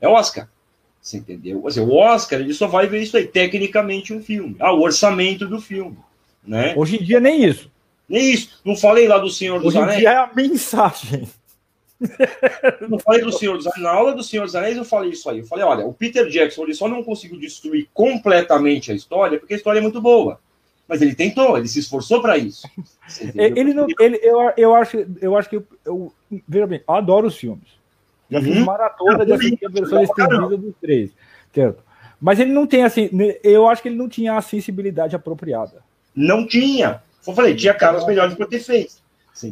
É 0.00 0.08
Oscar. 0.08 0.48
Você 1.00 1.18
entendeu? 1.18 1.62
O 1.62 1.94
Oscar 1.96 2.40
ele 2.40 2.54
só 2.54 2.66
vai 2.66 2.86
ver 2.86 3.02
isso 3.02 3.16
aí, 3.16 3.26
tecnicamente, 3.26 4.12
um 4.12 4.22
filme. 4.22 4.56
Ah, 4.58 4.72
o 4.72 4.80
orçamento 4.80 5.46
do 5.46 5.60
filme. 5.60 5.96
Né? 6.46 6.74
Hoje 6.76 6.96
em 6.96 7.04
dia, 7.04 7.20
nem 7.20 7.44
isso. 7.44 7.70
Nem 8.08 8.32
isso. 8.32 8.60
Não 8.64 8.76
falei 8.76 9.06
lá 9.06 9.18
do 9.18 9.30
Senhor 9.30 9.58
dos 9.58 9.68
Hoje 9.68 9.78
Anéis. 9.78 9.90
Hoje 9.90 9.98
em 9.98 10.00
dia 10.00 10.10
é 10.10 10.16
a 10.16 10.30
mensagem. 10.34 11.28
Não 12.88 12.98
falei 12.98 13.22
do 13.22 13.32
Senhor 13.32 13.56
dos 13.56 13.66
Anéis. 13.66 13.82
Na 13.82 13.90
aula 13.90 14.14
do 14.14 14.22
Senhor 14.22 14.44
dos 14.44 14.54
Anéis 14.54 14.76
eu 14.76 14.84
falei 14.84 15.10
isso 15.10 15.28
aí. 15.28 15.38
Eu 15.38 15.46
falei, 15.46 15.64
olha, 15.64 15.86
o 15.86 15.92
Peter 15.92 16.28
Jackson 16.28 16.62
ele 16.64 16.74
só 16.74 16.88
não 16.88 17.02
conseguiu 17.02 17.38
destruir 17.38 17.88
completamente 17.92 18.92
a 18.92 18.94
história 18.94 19.38
porque 19.38 19.54
a 19.54 19.56
história 19.56 19.78
é 19.78 19.82
muito 19.82 20.00
boa 20.00 20.38
mas 20.88 21.02
ele 21.02 21.14
tentou, 21.14 21.58
ele 21.58 21.68
se 21.68 21.78
esforçou 21.78 22.22
para 22.22 22.38
isso. 22.38 22.66
Ele 23.34 23.74
não, 23.74 23.86
ele, 24.00 24.18
eu, 24.22 24.52
eu 24.56 24.74
acho, 24.74 25.06
eu 25.20 25.36
acho 25.36 25.48
que 25.50 25.56
eu, 25.56 25.66
eu 25.84 26.12
veja 26.46 26.66
bem, 26.66 26.82
eu 26.86 26.94
adoro 26.94 27.26
os 27.26 27.36
filmes. 27.36 27.68
Já 28.30 28.40
fiz 28.40 28.56
uhum. 28.56 28.64
maratona 28.64 29.24
de 29.24 29.32
assistir 29.32 29.66
a 29.66 29.70
versão 29.70 30.02
estendida 30.02 30.56
dos 30.56 30.74
três, 30.80 31.10
certo? 31.54 31.82
Mas 32.20 32.40
ele 32.40 32.52
não 32.52 32.66
tem 32.66 32.84
assim, 32.84 33.10
eu 33.42 33.68
acho 33.68 33.82
que 33.82 33.88
ele 33.88 33.96
não 33.96 34.08
tinha 34.08 34.36
a 34.36 34.42
sensibilidade 34.42 35.14
apropriada. 35.14 35.82
Não 36.14 36.46
tinha. 36.46 37.02
Eu 37.26 37.34
falei, 37.34 37.54
tinha 37.54 37.74
caras 37.74 38.06
melhores 38.06 38.34
para 38.34 38.46
ter 38.46 38.60
feito. 38.60 38.96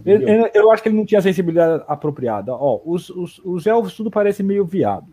Eu, 0.04 0.50
eu, 0.52 0.70
acho 0.72 0.82
que 0.82 0.88
ele 0.88 0.96
não 0.96 1.06
tinha 1.06 1.18
a 1.18 1.22
sensibilidade 1.22 1.84
apropriada. 1.86 2.52
Ó, 2.52 2.80
os, 2.84 3.08
os, 3.10 3.40
os 3.44 3.66
elfos 3.66 3.94
tudo 3.94 4.10
parece 4.10 4.42
meio 4.42 4.64
viado. 4.64 5.06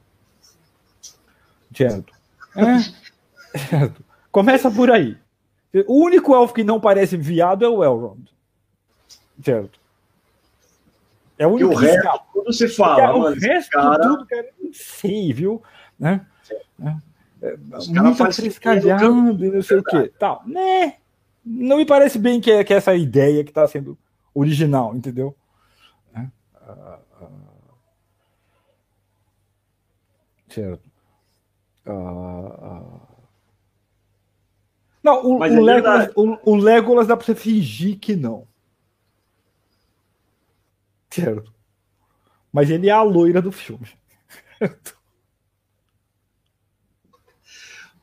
Certo? 1.76 2.14
É, 2.56 3.58
certo. 3.70 4.04
Começa 4.32 4.72
por 4.72 4.90
aí. 4.90 5.18
O 5.88 6.04
único 6.04 6.36
elfo 6.36 6.54
que 6.54 6.64
não 6.64 6.80
parece 6.80 7.18
viado 7.18 7.66
é 7.66 7.70
o 7.70 7.84
Elrond. 7.84 8.30
Certo? 9.44 9.80
É 11.38 11.48
o 11.48 11.52
único. 11.52 11.72
E 11.72 11.76
o 11.76 11.78
resto 11.78 12.20
tudo 12.34 12.54
se 12.54 12.68
fala, 12.68 13.04
é, 13.04 13.08
mano. 13.08 13.36
O 13.36 13.40
resto 13.40 13.72
cara... 13.72 14.04
tudo, 14.04 14.26
cara, 14.26 14.50
não 14.62 14.72
sei, 14.74 15.34
viu? 15.34 15.62
Né? 16.00 16.26
É, 17.42 17.58
muito 17.58 18.34
frescalhando 18.34 19.46
e 19.46 19.52
não 19.52 19.62
sei 19.62 19.78
o 19.78 19.84
quê. 19.84 20.12
Tal. 20.18 20.44
Né? 20.46 20.96
Não 21.46 21.78
me 21.78 21.86
parece 21.86 22.18
bem 22.18 22.40
que 22.40 22.52
é, 22.52 22.64
que 22.64 22.74
é 22.74 22.78
essa 22.78 22.96
ideia 22.96 23.44
que 23.44 23.52
está 23.52 23.68
sendo 23.68 23.98
original, 24.34 24.96
entendeu? 24.96 25.36
É. 26.16 26.28
Certo. 30.50 30.92
Uh... 31.86 33.14
Não, 35.04 35.22
o, 35.26 35.40
o, 35.40 35.44
é 35.44 35.50
Legolas, 35.50 36.12
o, 36.16 36.52
o, 36.52 36.56
Legolas, 36.56 37.08
dá 37.08 37.18
pra 37.18 37.26
você 37.26 37.36
fingir 37.36 38.00
que 38.00 38.16
não. 38.16 38.48
Certo. 41.10 41.54
Mas 42.52 42.70
ele 42.70 42.88
é 42.88 42.92
a 42.92 43.02
loira 43.02 43.42
do 43.42 43.52
filme. 43.52 43.88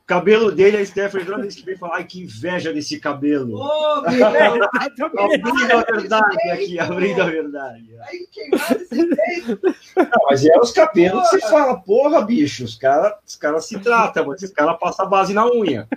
cabelo 0.11 0.51
dele, 0.51 0.75
a 0.75 0.85
Stephanie, 0.85 1.25
toda 1.25 1.41
vez 1.41 1.55
que 1.55 1.63
vem 1.63 1.77
falar, 1.77 1.95
ai, 1.95 2.03
que 2.03 2.21
inveja 2.21 2.73
desse 2.73 2.99
cabelo. 2.99 3.57
Oh, 3.57 4.03
abrindo 4.05 4.63
a 5.73 5.83
verdade 5.89 6.51
aqui, 6.51 6.77
abrindo 6.77 7.21
a 7.21 7.25
verdade. 7.25 7.95
Não, 9.95 10.25
mas 10.29 10.45
é 10.45 10.57
os 10.59 10.71
cabelos 10.71 11.29
que 11.29 11.39
você 11.39 11.49
fala, 11.49 11.79
porra, 11.79 12.21
bicho, 12.21 12.65
os 12.65 12.75
caras 12.75 13.13
os 13.25 13.37
cara 13.37 13.61
se 13.61 13.79
tratam, 13.79 14.27
mas 14.27 14.43
os 14.43 14.51
caras 14.51 14.77
passam 14.77 15.05
a 15.05 15.09
base 15.09 15.33
na 15.33 15.49
unha. 15.49 15.87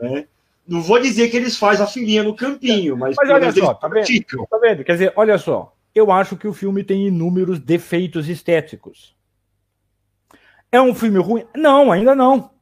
Né? 0.00 0.26
Não 0.66 0.80
vou 0.80 1.00
dizer 1.00 1.28
que 1.28 1.36
eles 1.36 1.56
fazem 1.56 1.84
a 1.84 1.88
filhinha 1.88 2.22
no 2.22 2.36
campinho, 2.36 2.96
mas, 2.96 3.16
mas 3.16 3.28
olha 3.28 3.50
só, 3.50 3.74
tá 3.74 3.88
vendo? 3.88 4.06
tá 4.48 4.58
vendo? 4.58 4.84
Quer 4.84 4.92
dizer, 4.92 5.12
olha 5.16 5.36
só, 5.36 5.74
eu 5.92 6.12
acho 6.12 6.36
que 6.36 6.46
o 6.46 6.52
filme 6.52 6.84
tem 6.84 7.08
inúmeros 7.08 7.58
defeitos 7.58 8.28
estéticos. 8.28 9.16
É 10.70 10.80
um 10.80 10.94
filme 10.94 11.18
ruim? 11.18 11.44
Não, 11.56 11.90
ainda 11.90 12.14
não. 12.14 12.56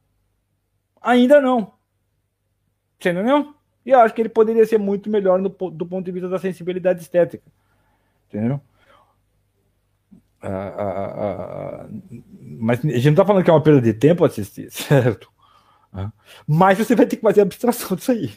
Ainda 1.01 1.41
não. 1.41 1.73
Você 2.99 3.11
entendeu? 3.11 3.53
E 3.85 3.91
eu 3.91 3.99
acho 3.99 4.13
que 4.13 4.21
ele 4.21 4.29
poderia 4.29 4.65
ser 4.65 4.77
muito 4.77 5.09
melhor 5.09 5.39
no, 5.39 5.49
do 5.49 5.85
ponto 5.85 6.05
de 6.05 6.11
vista 6.11 6.27
da 6.27 6.39
sensibilidade 6.39 7.01
estética. 7.01 7.43
Entendeu? 8.27 8.59
Ah, 10.41 10.49
ah, 10.49 11.13
ah, 11.17 11.89
mas 12.41 12.79
a 12.79 12.89
gente 12.89 13.05
não 13.05 13.11
está 13.13 13.25
falando 13.25 13.43
que 13.43 13.49
é 13.49 13.53
uma 13.53 13.63
perda 13.63 13.81
de 13.81 13.93
tempo 13.93 14.23
assistir, 14.23 14.69
certo? 14.71 15.31
Mas 16.45 16.77
você 16.77 16.95
vai 16.95 17.05
ter 17.05 17.15
que 17.15 17.21
fazer 17.21 17.41
abstração 17.41 17.95
disso 17.95 18.11
aí. 18.11 18.31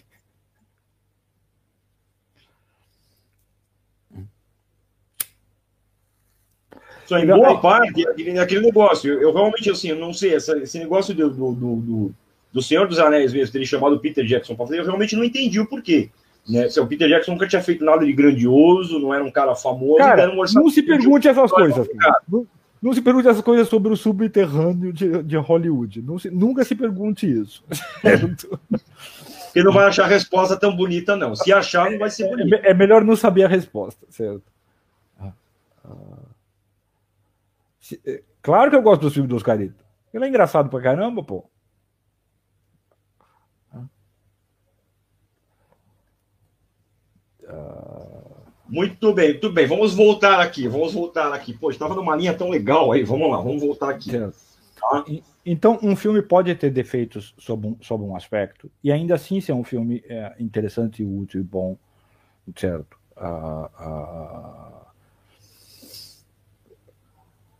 Só 7.06 7.18
em 7.18 7.26
boa 7.26 7.60
parte, 7.60 8.06
aquele 8.06 8.60
negócio, 8.60 9.12
eu, 9.12 9.20
eu 9.20 9.34
realmente, 9.34 9.68
assim, 9.68 9.88
eu 9.88 9.96
não 9.96 10.12
sei, 10.12 10.36
essa, 10.36 10.56
esse 10.58 10.78
negócio 10.78 11.12
do, 11.12 11.28
do, 11.28 11.52
do, 11.52 12.14
do, 12.52 12.62
Senhor 12.62 12.86
dos 12.86 12.98
Anéis 12.98 13.32
mesmo, 13.32 13.52
ter 13.52 13.64
chamado 13.64 13.98
Peter 13.98 14.24
Jackson 14.24 14.54
para 14.54 14.66
fazer, 14.66 14.80
eu 14.80 14.84
realmente 14.84 15.16
não 15.16 15.24
entendi 15.24 15.60
o 15.60 15.66
porquê. 15.66 16.10
Né? 16.48 16.66
O 16.78 16.86
Peter 16.86 17.08
Jackson 17.08 17.32
nunca 17.32 17.46
tinha 17.46 17.62
feito 17.62 17.84
nada 17.84 18.04
de 18.04 18.12
grandioso, 18.12 18.98
não 18.98 19.12
era 19.14 19.22
um 19.22 19.30
cara 19.30 19.54
famoso. 19.54 19.98
Cara, 19.98 20.30
um 20.30 20.36
não 20.36 20.70
se 20.70 20.82
pergunte 20.82 21.28
essas 21.28 21.50
coisas. 21.50 21.88
Não, 22.28 22.46
não 22.82 22.92
se 22.92 23.02
pergunte 23.02 23.28
essas 23.28 23.42
coisas 23.42 23.68
sobre 23.68 23.92
o 23.92 23.96
subterrâneo 23.96 24.92
de, 24.92 25.22
de 25.22 25.36
Hollywood. 25.36 26.02
Se, 26.18 26.30
nunca 26.30 26.64
se 26.64 26.74
pergunte 26.74 27.30
isso. 27.30 27.62
Porque 29.46 29.64
não 29.64 29.72
vai 29.72 29.86
achar 29.86 30.04
a 30.04 30.08
resposta 30.08 30.56
tão 30.56 30.74
bonita, 30.74 31.16
não. 31.16 31.34
Se 31.34 31.52
achar, 31.52 31.90
não 31.90 31.98
vai 31.98 32.08
ser 32.08 32.28
bonita. 32.28 32.56
É, 32.56 32.70
é 32.70 32.74
melhor 32.74 33.04
não 33.04 33.16
saber 33.16 33.44
a 33.44 33.48
resposta, 33.48 34.06
certo? 34.08 34.44
Ah, 35.18 35.32
ah. 35.84 35.90
Se, 37.80 38.00
é, 38.06 38.22
claro 38.40 38.70
que 38.70 38.76
eu 38.76 38.82
gosto 38.82 39.02
do 39.02 39.10
filme 39.10 39.28
dos 39.28 39.42
Carita. 39.42 39.84
Ele 40.14 40.24
é 40.24 40.28
engraçado 40.28 40.70
pra 40.70 40.80
caramba, 40.80 41.22
pô. 41.22 41.49
Muito 48.68 49.12
bem, 49.12 49.30
muito 49.30 49.52
bem. 49.52 49.66
Vamos 49.66 49.94
voltar 49.94 50.40
aqui, 50.40 50.68
vamos 50.68 50.92
voltar 50.92 51.32
aqui. 51.32 51.52
Pô, 51.52 51.70
estava 51.70 51.94
numa 51.94 52.14
linha 52.14 52.34
tão 52.34 52.48
legal 52.48 52.92
aí. 52.92 53.02
Vamos 53.02 53.30
lá, 53.30 53.38
vamos 53.38 53.60
voltar 53.60 53.90
aqui. 53.90 54.12
Tá? 54.12 55.04
Então, 55.44 55.78
um 55.82 55.96
filme 55.96 56.22
pode 56.22 56.54
ter 56.54 56.70
defeitos 56.70 57.34
sob 57.38 57.66
um, 57.66 57.76
sob 57.80 58.04
um 58.04 58.14
aspecto, 58.14 58.70
e 58.82 58.92
ainda 58.92 59.14
assim 59.14 59.40
ser 59.40 59.52
um 59.52 59.64
filme 59.64 60.02
é, 60.08 60.34
interessante, 60.38 61.02
útil 61.02 61.40
e 61.40 61.44
bom, 61.44 61.76
certo? 62.56 62.98
Ah, 63.16 63.70
ah, 63.78 64.86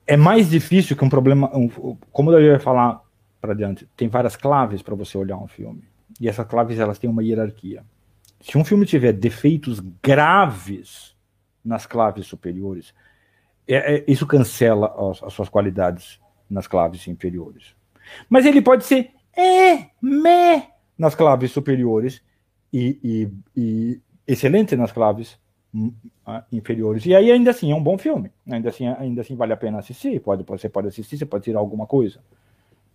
é 0.07 0.17
mais 0.17 0.51
difícil 0.51 0.97
que 0.97 1.05
um 1.05 1.09
problema. 1.09 1.51
Um, 1.57 1.97
como 2.13 2.33
eu 2.33 2.41
ia 2.41 2.61
falar 2.61 3.03
para 3.41 3.55
diante, 3.55 3.87
tem 3.97 4.09
várias 4.09 4.37
claves 4.37 4.83
para 4.83 4.95
você 4.95 5.17
olhar 5.17 5.37
um 5.37 5.49
filme. 5.49 5.83
E 6.21 6.29
essas 6.29 6.47
claves 6.47 6.79
elas 6.79 6.99
têm 6.99 7.09
uma 7.09 7.23
hierarquia. 7.23 7.85
Se 8.41 8.57
um 8.57 8.65
filme 8.65 8.87
tiver 8.87 9.13
defeitos 9.13 9.81
graves 10.03 11.15
nas 11.65 11.85
claves 11.85 12.27
superiores, 12.27 12.95
é, 13.69 13.97
é, 13.97 14.05
isso 14.09 14.27
cancela 14.27 15.11
as, 15.11 15.23
as, 15.23 15.33
suas 15.33 15.49
qualidades 15.49 16.19
nas 16.49 16.67
claves 16.67 17.07
inferiores. 17.07 17.75
Mas 18.29 18.47
ele 18.47 18.63
pode 18.63 18.85
ser 18.85 19.11
é, 19.37 19.91
me 20.01 20.63
nas 20.99 21.15
claves 21.15 21.53
superiores 21.53 22.23
e, 22.73 22.99
e, 23.03 23.31
e 23.57 24.01
excelente 24.27 24.75
nas 24.75 24.91
claves 24.91 25.39
hum, 25.73 25.93
inferiores. 26.51 27.05
E 27.05 27.15
aí 27.15 27.31
ainda 27.31 27.51
assim 27.51 27.71
é 27.71 27.75
um 27.75 27.83
bom 27.83 27.99
filme. 27.99 28.33
Ainda 28.51 28.71
assim, 28.71 28.87
ainda 28.87 29.21
assim 29.21 29.37
vale 29.37 29.53
a 29.53 29.57
pena 29.57 29.79
assistir. 29.79 30.19
Pode, 30.21 30.45
você 30.45 30.69
pode 30.69 30.89
assistir, 30.89 31.19
você 31.19 31.27
pode 31.27 31.45
tirar 31.45 31.61
alguma 31.61 31.87
coisa. 31.87 32.21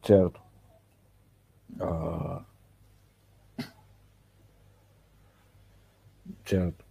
Certo? 0.01 0.41
Uh... 1.79 2.54
Certo. 6.45 6.85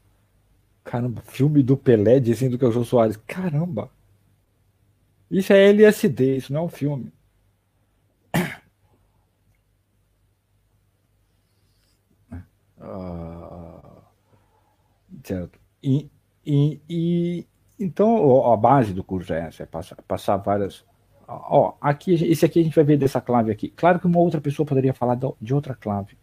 Caramba, 0.85 1.23
filme 1.23 1.63
do 1.63 1.77
Pelé 1.77 2.21
dizendo 2.21 2.59
que 2.59 2.65
é 2.65 2.69
o 2.69 2.73
Jô 2.73 2.85
Soares. 2.85 3.17
Caramba! 3.27 3.91
Isso 5.31 5.53
é 5.53 5.69
LSD, 5.71 6.37
isso 6.37 6.53
não 6.53 6.63
é 6.63 6.65
um 6.65 6.69
filme. 6.69 7.13
Uh, 12.79 14.03
certo. 15.25 15.59
E, 15.83 16.11
e, 16.45 16.81
e, 16.89 17.47
então 17.79 18.53
a 18.53 18.57
base 18.57 18.93
do 18.93 19.05
curso 19.05 19.33
é 19.33 19.41
essa, 19.47 19.63
é 19.63 19.67
passar, 19.67 19.97
passar 20.03 20.37
várias. 20.37 20.85
Ó, 21.27 21.75
aqui, 21.81 22.13
esse 22.15 22.45
aqui 22.45 22.61
a 22.61 22.63
gente 22.63 22.75
vai 22.75 22.85
ver 22.85 22.99
dessa 22.99 23.21
clave 23.21 23.51
aqui. 23.51 23.71
Claro 23.71 23.99
que 23.99 24.07
uma 24.07 24.19
outra 24.19 24.41
pessoa 24.41 24.67
poderia 24.67 24.93
falar 24.93 25.19
de 25.41 25.55
outra 25.55 25.75
clave 25.75 26.17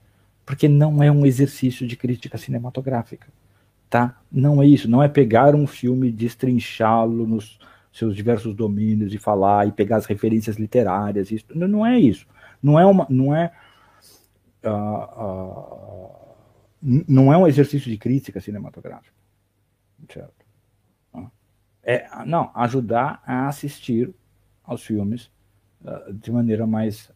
porque 0.52 0.68
não 0.68 1.02
é 1.02 1.10
um 1.10 1.26
exercício 1.26 1.88
de 1.88 1.96
crítica 1.96 2.38
cinematográfica, 2.38 3.30
tá? 3.90 4.22
Não 4.30 4.62
é 4.62 4.68
isso, 4.68 4.90
não 4.90 5.02
é 5.02 5.08
pegar 5.08 5.56
um 5.56 5.66
filme 5.66 6.12
destrinchá-lo 6.12 7.26
nos 7.26 7.58
seus 7.90 8.14
diversos 8.14 8.54
domínios 8.54 9.14
e 9.14 9.18
falar 9.18 9.66
e 9.70 9.72
pegar 9.72 9.96
as 9.96 10.06
referências 10.06 10.58
literárias, 10.58 11.32
isso. 11.32 11.46
Não 11.56 11.86
é 11.86 11.98
isso, 11.98 12.28
não 12.62 12.78
é 12.78 12.86
uma, 12.86 13.08
não 13.10 13.34
é 13.34 13.54
uh, 14.66 15.24
uh, 15.24 16.36
não 17.08 17.32
é 17.32 17.38
um 17.38 17.48
exercício 17.48 17.90
de 17.90 17.98
crítica 17.98 18.42
cinematográfica, 18.42 19.16
certo? 20.10 20.46
É, 21.82 22.10
não, 22.26 22.52
ajudar 22.56 23.24
a 23.26 23.48
assistir 23.48 24.14
aos 24.66 24.84
filmes 24.84 25.32
uh, 25.86 26.14
de 26.14 26.30
maneira 26.30 26.68
mais 26.68 27.10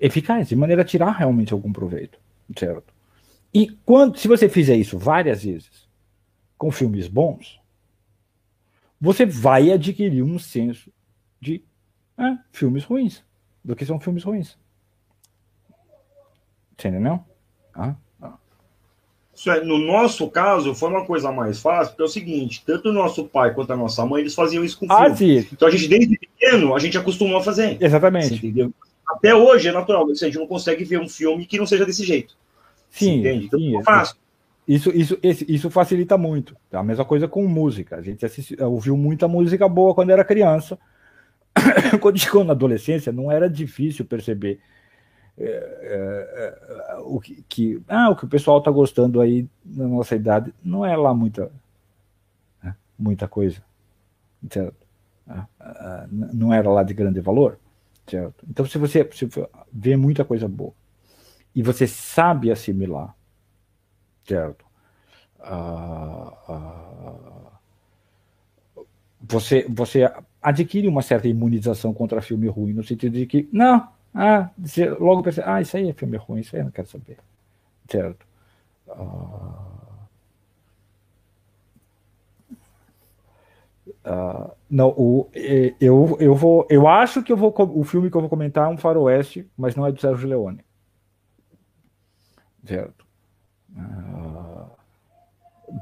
eficaz, 0.00 0.48
de 0.48 0.56
maneira 0.56 0.82
a 0.82 0.84
tirar 0.84 1.10
realmente 1.10 1.52
algum 1.52 1.72
proveito, 1.72 2.18
certo? 2.58 2.92
E 3.52 3.68
quando, 3.84 4.16
se 4.16 4.26
você 4.26 4.48
fizer 4.48 4.76
isso 4.76 4.98
várias 4.98 5.44
vezes 5.44 5.88
com 6.56 6.70
filmes 6.70 7.06
bons, 7.06 7.60
você 9.00 9.26
vai 9.26 9.70
adquirir 9.70 10.22
um 10.22 10.38
senso 10.38 10.90
de 11.40 11.62
é, 12.18 12.36
filmes 12.52 12.84
ruins, 12.84 13.22
do 13.64 13.76
que 13.76 13.84
são 13.84 14.00
filmes 14.00 14.22
ruins. 14.22 14.56
Entendeu? 16.72 17.20
Ah, 17.74 17.94
ah. 18.22 18.34
Isso 19.34 19.50
é, 19.50 19.64
no 19.64 19.78
nosso 19.78 20.30
caso, 20.30 20.74
foi 20.74 20.90
uma 20.90 21.04
coisa 21.04 21.32
mais 21.32 21.60
fácil, 21.60 21.92
porque 21.92 22.02
é 22.02 22.04
o 22.04 22.08
seguinte, 22.08 22.62
tanto 22.64 22.90
o 22.90 22.92
nosso 22.92 23.24
pai 23.24 23.52
quanto 23.54 23.72
a 23.72 23.76
nossa 23.76 24.04
mãe, 24.06 24.20
eles 24.20 24.34
faziam 24.34 24.64
isso 24.64 24.78
com 24.78 24.86
ah, 24.90 25.14
filme. 25.14 25.42
Sim. 25.42 25.48
Então 25.52 25.68
a 25.68 25.70
gente, 25.70 25.88
desde 25.88 26.18
pequeno, 26.18 26.74
a 26.74 26.78
gente 26.78 26.96
acostumou 26.96 27.38
a 27.38 27.42
fazer. 27.42 27.76
Exatamente. 27.80 28.34
Entendeu? 28.34 28.72
Até 29.20 29.34
hoje 29.34 29.68
é 29.68 29.72
natural, 29.72 30.10
a 30.10 30.14
gente 30.14 30.38
não 30.38 30.46
consegue 30.46 30.82
ver 30.82 30.98
um 30.98 31.08
filme 31.08 31.44
que 31.44 31.58
não 31.58 31.66
seja 31.66 31.84
desse 31.84 32.04
jeito. 32.04 32.34
Sim, 32.88 33.20
entende? 33.20 33.46
Então, 33.46 33.60
sim, 33.60 33.78
é 33.78 33.82
fácil. 33.82 34.16
Isso, 34.66 34.90
isso, 34.90 35.18
isso 35.22 35.70
facilita 35.70 36.16
muito. 36.16 36.56
A 36.72 36.82
mesma 36.82 37.04
coisa 37.04 37.28
com 37.28 37.46
música. 37.46 37.96
A 37.96 38.02
gente 38.02 38.24
assistiu, 38.24 38.56
ouviu 38.70 38.96
muita 38.96 39.28
música 39.28 39.68
boa 39.68 39.94
quando 39.94 40.10
era 40.10 40.24
criança. 40.24 40.78
quando 42.00 42.18
chegou 42.18 42.44
na 42.44 42.52
adolescência, 42.52 43.12
não 43.12 43.30
era 43.30 43.48
difícil 43.48 44.04
perceber 44.04 44.60
é, 45.36 45.44
é, 45.44 46.94
é, 46.94 46.96
o 47.00 47.20
que, 47.20 47.42
que, 47.48 47.82
ah, 47.88 48.10
o 48.10 48.16
que 48.16 48.24
o 48.24 48.28
pessoal 48.28 48.58
está 48.58 48.70
gostando 48.70 49.20
aí 49.20 49.46
na 49.64 49.86
nossa 49.86 50.14
idade. 50.16 50.54
Não 50.64 50.84
é 50.86 50.96
lá 50.96 51.12
muita, 51.12 51.50
né, 52.62 52.74
muita 52.98 53.28
coisa. 53.28 53.62
Ah, 55.28 56.06
não 56.10 56.54
era 56.54 56.70
lá 56.70 56.82
de 56.82 56.94
grande 56.94 57.20
valor. 57.20 57.58
Certo? 58.10 58.44
Então, 58.48 58.66
se 58.66 58.76
você, 58.78 59.08
se 59.12 59.28
vê 59.72 59.96
muita 59.96 60.24
coisa 60.24 60.48
boa 60.48 60.74
e 61.54 61.62
você 61.62 61.86
sabe 61.86 62.50
assimilar, 62.52 63.16
certo? 64.26 64.64
Ah, 65.40 66.32
ah, 66.48 67.60
você, 69.20 69.66
você 69.68 70.10
adquire 70.42 70.88
uma 70.88 71.02
certa 71.02 71.28
imunização 71.28 71.92
contra 71.92 72.22
filme 72.22 72.48
ruim, 72.48 72.72
no 72.72 72.82
sentido 72.82 73.12
de 73.18 73.26
que, 73.26 73.48
não, 73.52 73.88
ah, 74.14 74.50
você 74.58 74.88
logo 74.90 75.22
percebe, 75.22 75.48
ah, 75.48 75.60
isso 75.60 75.76
aí 75.76 75.88
é 75.88 75.92
filme 75.92 76.16
ruim, 76.16 76.40
isso 76.40 76.56
aí 76.56 76.62
eu 76.62 76.64
não 76.66 76.72
quero 76.72 76.88
saber, 76.88 77.18
certo? 77.90 78.26
Ah, 78.88 79.79
Uh, 84.04 84.50
não, 84.68 84.88
o, 84.96 85.30
eu, 85.80 86.16
eu 86.18 86.34
vou. 86.34 86.66
Eu 86.70 86.88
acho 86.88 87.22
que 87.22 87.32
eu 87.32 87.36
vou. 87.36 87.54
O 87.56 87.84
filme 87.84 88.10
que 88.10 88.16
eu 88.16 88.20
vou 88.20 88.30
comentar 88.30 88.66
é 88.66 88.72
um 88.72 88.78
faroeste, 88.78 89.48
mas 89.56 89.76
não 89.76 89.86
é 89.86 89.92
do 89.92 90.00
Sérgio 90.00 90.28
Leone. 90.28 90.64
Certo. 92.64 93.06
Uh, 93.76 94.70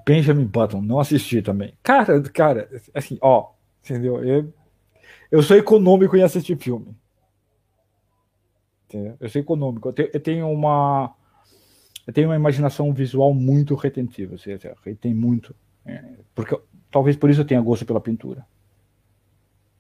Benjamin 0.05 0.47
Button, 0.47 0.83
não 0.83 0.99
assisti 0.99 1.43
também. 1.43 1.75
Cara, 1.83 2.21
cara, 2.23 2.69
assim, 2.93 3.19
ó, 3.21 3.51
entendeu? 3.85 4.23
Eu, 4.25 4.53
eu 5.31 5.43
sou 5.43 5.57
econômico 5.57 6.17
em 6.17 6.23
assistir 6.23 6.57
filme. 6.57 6.95
Eu 9.21 9.29
sou 9.29 9.41
econômico. 9.41 9.89
Eu 9.89 9.93
tenho, 9.93 10.11
eu 10.13 10.21
tenho 10.21 10.51
uma. 10.51 11.15
Eu 12.07 12.13
tenho 12.13 12.29
uma 12.29 12.37
imaginação 12.37 12.93
visual 12.93 13.35
muito 13.35 13.75
retentiva. 13.75 14.33
Ou 14.33 14.39
tem 14.97 15.15
muito. 15.15 15.55
É, 15.85 16.03
porque 16.35 16.59
Talvez 16.91 17.17
por 17.17 17.31
isso 17.31 17.41
eu 17.41 17.47
tenha 17.47 17.61
gosto 17.61 17.87
pela 17.87 18.01
pintura. 18.01 18.47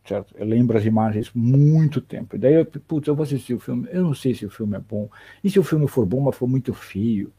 Certo? 0.06 0.34
Eu 0.38 0.46
lembro 0.46 0.78
as 0.78 0.84
imagens 0.86 1.30
muito 1.34 2.00
tempo. 2.00 2.36
E 2.36 2.38
daí 2.38 2.54
eu, 2.54 2.64
putz, 2.66 3.06
eu 3.08 3.14
vou 3.14 3.24
assistir 3.24 3.54
o 3.54 3.60
filme. 3.60 3.86
Eu 3.92 4.02
não 4.04 4.14
sei 4.14 4.34
se 4.34 4.46
o 4.46 4.50
filme 4.50 4.76
é 4.76 4.80
bom. 4.80 5.08
E 5.44 5.50
se 5.50 5.58
o 5.58 5.62
filme 5.62 5.86
for 5.86 6.06
bom, 6.06 6.20
mas 6.20 6.34
for 6.36 6.48
muito 6.48 6.72
feio? 6.72 7.30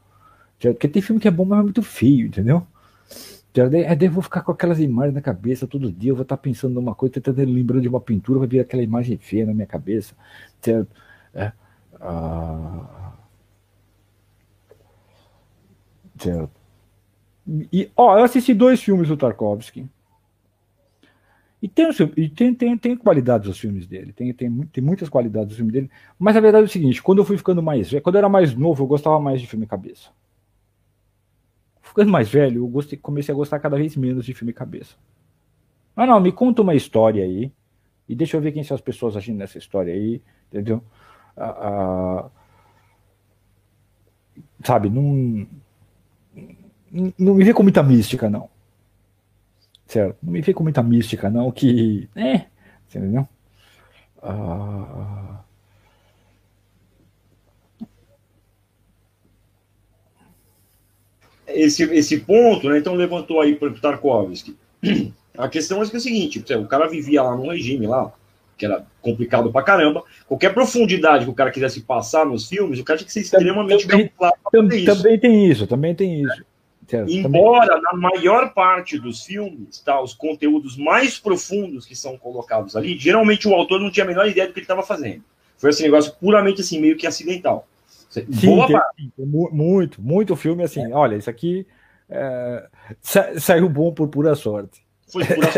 Certo? 0.60 0.76
Porque 0.76 0.88
tem 0.88 1.02
filme 1.02 1.20
que 1.20 1.28
é 1.28 1.30
bom, 1.32 1.44
mas 1.46 1.60
é 1.60 1.62
muito 1.64 1.82
feio, 1.82 2.26
entendeu? 2.28 2.66
Certo? 3.54 3.70
Daí, 3.72 3.96
daí 3.96 4.08
eu 4.08 4.12
vou 4.12 4.22
ficar 4.22 4.42
com 4.42 4.52
aquelas 4.52 4.80
imagens 4.80 5.14
na 5.14 5.20
cabeça 5.22 5.66
todo 5.66 5.92
dia. 5.92 6.12
Eu 6.12 6.16
vou 6.16 6.22
estar 6.22 6.36
pensando 6.38 6.74
numa 6.74 6.94
coisa, 6.94 7.14
tentando 7.14 7.44
lembrando 7.44 7.82
de 7.82 7.88
uma 7.88 8.00
pintura, 8.00 8.40
vai 8.40 8.48
vir 8.48 8.60
aquela 8.60 8.82
imagem 8.82 9.18
feia 9.18 9.46
na 9.46 9.54
minha 9.54 9.66
cabeça. 9.66 10.14
Certo? 10.62 10.90
É, 11.34 11.52
ah, 12.00 13.12
certo. 16.18 16.59
E, 17.72 17.90
ó, 17.96 18.16
eu 18.16 18.24
assisti 18.24 18.54
dois 18.54 18.80
filmes 18.80 19.08
do 19.08 19.16
Tarkovsky. 19.16 19.88
E 21.62 21.68
tem, 21.68 21.92
tem, 22.30 22.54
tem, 22.54 22.78
tem 22.78 22.96
qualidades 22.96 23.48
os 23.48 23.58
filmes 23.58 23.86
dele, 23.86 24.14
tem, 24.14 24.32
tem, 24.32 24.50
tem 24.72 24.82
muitas 24.82 25.10
qualidades 25.10 25.52
os 25.52 25.56
filmes 25.56 25.74
dele, 25.74 25.90
mas 26.18 26.34
a 26.34 26.40
verdade 26.40 26.62
é 26.62 26.66
o 26.66 26.70
seguinte: 26.70 27.02
quando 27.02 27.18
eu 27.18 27.24
fui 27.24 27.36
ficando 27.36 27.62
mais 27.62 27.90
velho, 27.90 28.02
quando 28.02 28.14
eu 28.14 28.20
era 28.20 28.28
mais 28.30 28.54
novo, 28.54 28.82
eu 28.82 28.86
gostava 28.86 29.20
mais 29.20 29.40
de 29.42 29.46
filme 29.46 29.66
cabeça. 29.66 30.08
Ficando 31.82 32.10
mais 32.10 32.30
velho, 32.30 32.62
eu 32.62 32.68
gostei, 32.68 32.98
comecei 32.98 33.34
a 33.34 33.36
gostar 33.36 33.58
cada 33.58 33.76
vez 33.76 33.94
menos 33.94 34.24
de 34.24 34.32
filme 34.32 34.54
cabeça. 34.54 34.96
Ah, 35.94 36.06
não, 36.06 36.18
me 36.18 36.32
conta 36.32 36.62
uma 36.62 36.74
história 36.74 37.24
aí, 37.24 37.52
e 38.08 38.14
deixa 38.14 38.36
eu 38.36 38.40
ver 38.40 38.52
quem 38.52 38.64
são 38.64 38.74
as 38.74 38.80
pessoas 38.80 39.16
agindo 39.16 39.36
nessa 39.36 39.58
história 39.58 39.92
aí, 39.92 40.22
entendeu? 40.48 40.82
Ah, 41.36 42.24
ah, 42.24 42.30
sabe, 44.64 44.88
não 44.88 45.46
não 46.90 47.34
me 47.34 47.44
vê 47.44 47.52
com 47.54 47.62
muita 47.62 47.82
mística, 47.82 48.28
não. 48.28 48.48
Certo? 49.86 50.16
Não 50.22 50.32
me 50.32 50.40
vê 50.40 50.52
com 50.52 50.62
muita 50.62 50.82
mística, 50.82 51.30
não, 51.30 51.50
que. 51.50 52.08
É. 52.14 52.46
Entendeu? 52.88 53.28
Ah. 54.22 55.40
esse, 61.54 61.82
esse 61.84 62.18
ponto, 62.20 62.68
né? 62.68 62.78
Então 62.78 62.94
levantou 62.94 63.40
aí 63.40 63.54
para 63.54 63.68
o 63.68 63.80
Tarkovsky. 63.80 64.56
A 65.36 65.48
questão 65.48 65.82
é, 65.82 65.82
é 65.82 65.96
o 65.96 66.00
seguinte: 66.00 66.44
o 66.54 66.66
cara 66.66 66.88
vivia 66.88 67.22
lá 67.22 67.36
num 67.36 67.50
regime 67.50 67.86
lá, 67.86 68.12
que 68.56 68.64
era 68.64 68.84
complicado 69.00 69.50
pra 69.50 69.62
caramba. 69.62 70.02
Qualquer 70.26 70.52
profundidade 70.52 71.24
que 71.24 71.30
o 71.30 71.34
cara 71.34 71.50
quisesse 71.50 71.80
passar 71.82 72.26
nos 72.26 72.48
filmes, 72.48 72.78
o 72.78 72.84
cara 72.84 72.98
tinha 72.98 73.06
que 73.06 73.12
ser 73.12 73.20
extremamente 73.20 73.86
também, 73.86 74.10
também, 74.50 74.84
também 74.84 75.18
tem 75.18 75.46
isso, 75.50 75.66
também 75.66 75.94
tem 75.94 76.22
isso. 76.22 76.44
Embora 77.08 77.80
na 77.80 77.92
maior 77.94 78.52
parte 78.52 78.98
dos 78.98 79.24
filmes, 79.24 79.80
tá, 79.80 80.00
os 80.00 80.14
conteúdos 80.14 80.76
mais 80.76 81.18
profundos 81.18 81.86
que 81.86 81.94
são 81.94 82.16
colocados 82.16 82.76
ali, 82.76 82.98
geralmente 82.98 83.46
o 83.46 83.54
autor 83.54 83.80
não 83.80 83.90
tinha 83.90 84.04
a 84.04 84.08
menor 84.08 84.28
ideia 84.28 84.46
do 84.46 84.52
que 84.52 84.60
ele 84.60 84.64
estava 84.64 84.82
fazendo. 84.82 85.22
Foi 85.58 85.70
esse 85.70 85.82
negócio 85.82 86.14
puramente 86.18 86.60
assim, 86.62 86.80
meio 86.80 86.96
que 86.96 87.06
acidental. 87.06 87.68
Sim, 88.08 88.24
Boa 88.44 88.66
tem, 88.66 88.76
parte. 88.76 89.12
muito, 89.16 90.02
muito 90.02 90.34
filme 90.34 90.64
assim. 90.64 90.84
É. 90.84 90.94
Olha, 90.94 91.16
isso 91.16 91.30
aqui 91.30 91.66
é, 92.08 92.66
sa 93.00 93.38
saiu 93.38 93.68
bom 93.68 93.92
por 93.92 94.08
pura 94.08 94.34
sorte. 94.34 94.82
Foi 95.08 95.24
pura 95.24 95.50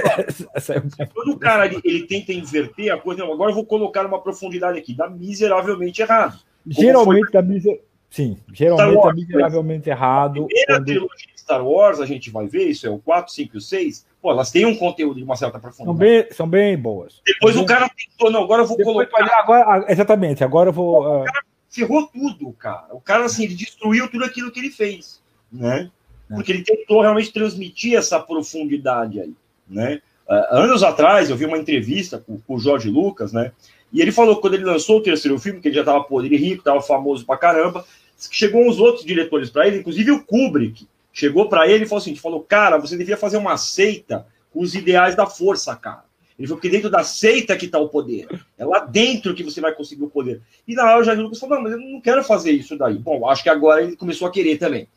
sorte. 0.61 0.91
Quando 1.15 1.33
o 1.33 1.39
cara 1.39 1.67
ele, 1.67 1.81
ele, 1.85 2.07
tenta 2.07 2.33
inverter 2.33 2.93
a 2.93 2.99
coisa, 2.99 3.25
não, 3.25 3.33
agora 3.33 3.51
eu 3.51 3.55
vou 3.55 3.65
colocar 3.65 4.05
uma 4.05 4.21
profundidade 4.21 4.79
aqui, 4.79 4.95
dá 4.95 5.09
miseravelmente 5.09 6.03
errado. 6.03 6.39
Geralmente 6.67 7.25
foi... 7.25 7.33
dá 7.33 7.43
miseravelmente 7.43 7.92
Sim, 8.13 8.37
geralmente 8.53 8.95
Wars, 8.95 9.17
é 9.17 9.21
miseravelmente 9.21 9.89
errado. 9.89 10.43
A 10.43 10.47
primeira 10.47 10.75
quando... 10.75 10.85
trilogia 10.85 11.27
de 11.35 11.41
Star 11.41 11.67
Wars, 11.67 11.99
a 11.99 12.05
gente 12.05 12.29
vai 12.31 12.47
ver, 12.47 12.69
isso 12.69 12.87
é 12.87 12.91
o 12.91 12.99
4, 12.99 13.33
5 13.33 13.57
e 13.57 13.59
o 13.59 13.61
6. 13.61 14.07
Pô, 14.21 14.31
elas 14.31 14.51
têm 14.51 14.67
um 14.67 14.77
conteúdo 14.77 15.17
de 15.17 15.25
uma 15.25 15.35
certa 15.35 15.59
profundidade. 15.59 15.87
São 15.87 15.97
bem, 15.97 16.27
são 16.31 16.49
bem 16.49 16.77
boas. 16.77 17.23
Depois 17.25 17.57
o 17.57 17.65
cara 17.65 17.91
não, 18.31 18.45
agora 18.45 18.63
eu 18.63 18.67
vou 18.67 18.77
Depois, 18.77 19.09
colocar. 19.09 19.41
Agora, 19.41 19.87
exatamente, 19.91 20.45
agora 20.45 20.69
eu 20.69 20.73
vou. 20.75 21.23
O 21.23 21.25
cara 21.25 21.43
ferrou 21.71 22.07
tudo, 22.07 22.53
cara. 22.53 22.89
O 22.93 23.01
cara, 23.01 23.25
assim, 23.25 23.45
ele 23.45 23.55
destruiu 23.55 24.07
tudo 24.11 24.27
aquilo 24.27 24.53
que 24.53 24.61
ele 24.61 24.71
fez, 24.71 25.23
né? 25.51 25.91
É. 26.31 26.35
Porque 26.35 26.53
ele 26.53 26.63
tentou 26.63 27.01
realmente 27.01 27.33
transmitir 27.33 27.97
essa 27.97 28.21
profundidade 28.21 29.21
aí, 29.21 29.35
né? 29.67 30.03
Uh, 30.29 30.55
anos 30.55 30.83
atrás, 30.83 31.31
eu 31.31 31.37
vi 31.37 31.47
uma 31.47 31.59
entrevista 31.59 32.19
com, 32.19 32.39
com 32.39 32.55
o 32.57 32.59
Jorge 32.59 32.91
Lucas, 32.91 33.33
né? 33.33 33.53
E 33.93 34.01
ele 34.01 34.11
falou 34.11 34.37
que 34.37 34.41
quando 34.41 34.55
ele 34.55 34.65
lançou 34.65 34.99
o 34.99 35.03
terceiro 35.03 35.39
filme, 35.39 35.61
que 35.61 35.69
ele 35.69 35.75
já 35.75 35.83
estava 35.83 36.03
podre 36.03 36.35
rico, 36.37 36.61
estava 36.61 36.81
famoso 36.81 37.27
pra 37.27 37.37
caramba, 37.37 37.85
chegou 38.31 38.67
uns 38.67 38.79
outros 38.79 39.05
diretores 39.05 39.51
para 39.51 39.67
ele, 39.67 39.79
inclusive 39.79 40.11
o 40.11 40.25
Kubrick, 40.25 40.87
chegou 41.13 41.49
para 41.49 41.69
ele 41.69 41.85
e 41.85 41.87
falou 41.87 42.01
assim: 42.01 42.17
falou, 42.17 42.41
cara, 42.41 42.79
você 42.79 42.97
devia 42.97 43.17
fazer 43.17 43.37
uma 43.37 43.57
seita 43.57 44.27
com 44.53 44.61
os 44.61 44.75
ideais 44.75 45.15
da 45.15 45.27
força, 45.27 45.75
cara. 45.77 46.05
Ele 46.39 46.49
falou 46.49 46.61
que 46.61 46.69
dentro 46.69 46.91
da 46.91 47.05
seita 47.05 47.57
que 47.57 47.67
está 47.67 47.79
o 47.79 47.89
poder. 47.89 48.27
É 48.59 48.65
lá 48.65 48.81
dentro 48.81 49.35
que 49.35 49.45
você 49.45 49.61
vai 49.61 49.73
conseguir 49.73 50.05
o 50.05 50.11
poder. 50.11 50.41
E 50.67 50.75
na 50.75 50.85
hora 50.85 51.01
o 51.01 51.05
Jair 51.05 51.21
Lucas 51.21 51.39
falou: 51.39 51.57
não, 51.57 51.63
mas 51.63 51.73
eu 51.73 51.79
não 51.79 52.01
quero 52.01 52.25
fazer 52.25 52.53
isso 52.53 52.77
daí. 52.77 52.99
Bom, 52.99 53.29
acho 53.29 53.43
que 53.43 53.49
agora 53.49 53.83
ele 53.83 53.97
começou 53.97 54.27
a 54.27 54.31
querer 54.31 54.59
também. 54.59 54.89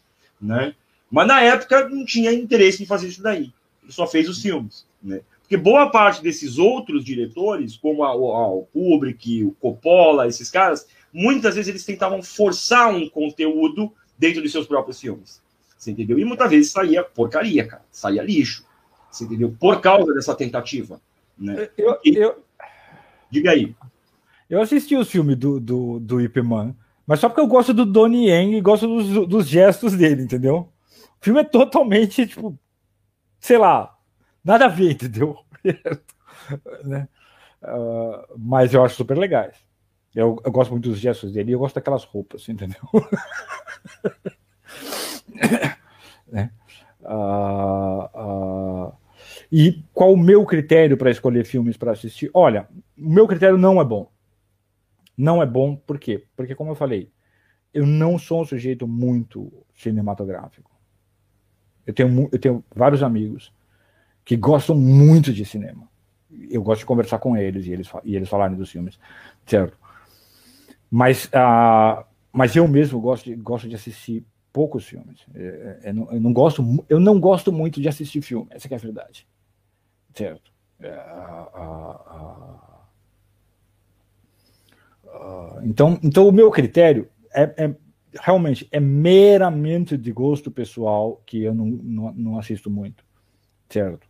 Né? 0.41 0.73
Mas 1.11 1.28
na 1.28 1.41
época 1.41 1.88
não 1.89 2.05
tinha 2.05 2.32
interesse 2.34 2.82
em 2.82 2.86
fazer 2.86 3.07
isso 3.07 3.21
daí. 3.21 3.51
Ele 3.84 3.91
só 3.91 4.07
fez 4.07 4.28
os 4.28 4.41
filmes. 4.41 4.86
Né? 5.03 5.21
Porque 5.41 5.57
boa 5.57 5.91
parte 5.91 6.23
desses 6.23 6.57
outros 6.57 7.05
diretores, 7.05 7.78
como 7.78 8.03
a, 8.03 8.09
a, 8.09 8.47
o 8.49 8.67
Kubrick, 8.73 9.43
o 9.43 9.51
Coppola, 9.51 10.28
esses 10.28 10.49
caras, 10.49 10.88
muitas 11.16 11.55
vezes 11.55 11.70
eles 11.70 11.86
tentavam 11.86 12.22
forçar 12.22 12.93
um 12.93 13.09
conteúdo 13.09 13.93
dentro 14.18 14.41
de 14.41 14.49
seus 14.49 14.68
próprios 14.68 14.99
filmes. 14.99 15.41
Você 15.78 15.91
entendeu? 15.91 16.20
E 16.20 16.26
muitas 16.26 16.49
vezes 16.49 16.72
saía 16.72 17.03
porcaria, 17.03 17.66
cara. 17.66 17.86
Saía 17.89 18.22
lixo. 18.22 18.66
Você 19.09 19.24
entendeu? 19.24 19.55
Por 19.57 19.80
causa 19.80 20.13
dessa 20.13 20.36
tentativa. 20.36 20.99
Né? 21.38 21.70
Eu, 21.78 21.97
eu... 22.03 22.43
Diga 23.32 23.51
aí. 23.51 23.74
Eu 24.49 24.61
assisti 24.61 24.95
o 24.95 25.05
filme 25.05 25.36
do, 25.36 25.57
do, 25.57 25.99
do 25.99 26.22
Ip 26.22 26.41
Man, 26.41 26.76
mas 27.07 27.22
só 27.22 27.30
porque 27.30 27.41
eu 27.41 27.47
gosto 27.47 27.74
do 27.74 27.86
Donnie 27.86 28.30
Yen 28.30 28.57
e 28.57 28.61
gosto 28.61 28.86
dos, 28.86 29.28
dos 29.28 29.47
gestos 29.47 29.93
dele, 29.93 30.22
entendeu? 30.22 30.70
O 31.22 31.24
filme 31.26 31.39
é 31.39 31.43
totalmente, 31.45 32.28
tipo, 32.28 32.59
sei 33.39 33.57
lá, 33.57 33.97
nada 34.43 34.66
a 34.66 34.70
ver, 34.70 34.91
entendeu? 34.93 35.38
né? 36.84 37.07
Uh, 37.63 38.38
mas 38.38 38.74
eu 38.74 38.84
acho 38.84 38.95
super 38.95 39.18
legais. 39.18 39.64
Eu, 40.16 40.41
eu, 40.45 40.51
gosto 40.51 40.72
muito 40.72 40.89
dos 40.89 40.97
gestos 40.97 41.34
dele 41.34 41.51
eu 41.51 41.59
gosto 41.59 41.76
daquelas 41.76 42.05
roupas, 42.05 42.47
entendeu? 42.49 42.80
né? 46.28 46.51
Uh, 47.01 48.09
uh, 48.88 48.93
e 49.51 49.84
qual 49.93 50.13
o 50.13 50.18
meu 50.18 50.45
critério 50.45 50.97
para 50.97 51.11
escolher 51.11 51.45
filmes 51.45 51.78
para 51.78 51.91
assistir? 51.91 52.30
Olha, 52.34 52.68
o 52.97 53.09
meu 53.09 53.28
critério 53.28 53.57
não 53.57 53.80
é 53.82 53.84
bom. 53.84 54.09
Não 55.18 55.41
é 55.41 55.45
bom, 55.45 55.76
por 55.76 55.99
quê? 55.99 56.26
Porque, 56.36 56.55
como 56.55 56.72
eu 56.72 56.76
falei, 56.76 57.09
eu 57.74 57.86
não 57.86 58.18
sou 58.18 58.41
um 58.41 58.45
sujeito 58.45 58.88
muito 58.88 59.51
cinematográfico. 59.76 60.72
Eu 61.86 61.93
tenho, 61.93 62.30
eu 62.32 62.39
tenho 62.39 62.66
vários 62.74 63.03
amigos 63.03 63.53
que 64.24 64.36
gostam 64.36 64.76
muito 64.76 65.32
de 65.32 65.45
cinema. 65.45 65.88
Eu 66.49 66.63
gosto 66.63 66.80
de 66.80 66.86
conversar 66.86 67.20
com 67.20 67.38
eles 67.38 67.66
e 67.66 67.72
eles, 67.72 67.89
e 68.03 68.16
eles 68.16 68.28
falarem 68.28 68.57
dos 68.57 68.72
filmes, 68.72 68.99
certo? 69.45 69.78
Mas, 70.89 71.25
uh, 71.25 72.05
mas 72.31 72.55
eu 72.55 72.67
mesmo 72.67 72.99
gosto 72.99 73.25
de, 73.25 73.36
gosto 73.36 73.67
de 73.67 73.75
assistir 73.75 74.25
poucos 74.51 74.86
filmes. 74.86 75.25
Eu, 75.33 75.41
é, 75.41 75.79
é, 75.83 75.89
eu, 75.89 75.93
não, 75.93 76.11
eu, 76.11 76.21
não, 76.21 76.33
gosto, 76.33 76.86
eu 76.88 76.99
não 76.99 77.19
gosto 77.19 77.51
muito 77.51 77.81
de 77.81 77.88
assistir 77.88 78.21
filme, 78.21 78.47
essa 78.51 78.67
é 78.67 78.75
a 78.75 78.77
verdade. 78.77 79.27
Certo? 80.13 80.51
Uh, 80.79 80.86
uh, 85.07 85.61
então, 85.63 85.99
então, 86.03 86.27
o 86.27 86.31
meu 86.31 86.51
critério 86.51 87.09
é, 87.33 87.65
é, 87.65 87.75
realmente 88.21 88.67
é 88.71 88.79
meramente 88.79 89.97
de 89.97 90.11
gosto 90.11 90.51
pessoal 90.51 91.21
que 91.25 91.43
eu 91.43 91.53
não, 91.53 91.65
não, 91.65 92.13
não 92.13 92.39
assisto 92.39 92.69
muito. 92.69 93.03
Certo? 93.69 94.07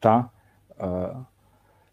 tá? 0.00 0.30
Uh, 0.72 1.24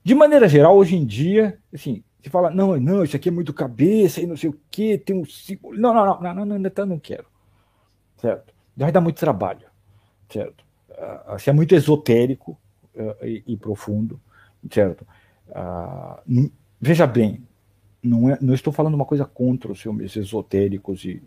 de 0.06 0.14
maneira 0.14 0.48
geral, 0.48 0.78
hoje 0.78 0.96
em 0.96 1.04
dia, 1.04 1.60
assim, 1.74 2.04
você 2.22 2.30
fala, 2.30 2.52
não, 2.52 2.80
não, 2.80 3.04
isso 3.04 3.16
aqui 3.16 3.30
é 3.30 3.32
muito 3.32 3.52
cabeça 3.52 4.22
e 4.22 4.28
não 4.28 4.38
sei 4.38 4.52
o 4.52 4.60
que, 4.70 5.00
tem 5.00 5.20
um 5.20 5.26
símbolo. 5.26 5.76
Não, 5.76 5.92
não, 5.92 6.06
não, 6.06 6.22
não, 6.22 6.46
não, 6.46 6.60
não, 6.60 6.86
não 6.86 7.00
quero. 7.00 7.26
Certo? 8.18 8.54
Vai 8.78 8.92
dar 8.92 9.02
muito 9.02 9.18
trabalho. 9.18 9.68
Certo? 10.30 10.64
Uh, 10.92 11.38
é 11.44 11.52
muito 11.52 11.74
esotérico 11.74 12.56
uh, 12.94 13.26
e, 13.26 13.58
profundo. 13.58 14.22
Certo? 14.72 15.08
Uh, 15.50 16.52
veja 16.80 17.08
bem, 17.08 17.44
não, 18.02 18.30
é, 18.30 18.38
não 18.40 18.54
estou 18.54 18.72
falando 18.72 18.94
uma 18.94 19.06
coisa 19.06 19.26
contra 19.26 19.72
os 19.72 19.82
filmes 19.82 20.16
esotéricos 20.16 21.04
e, 21.04 21.20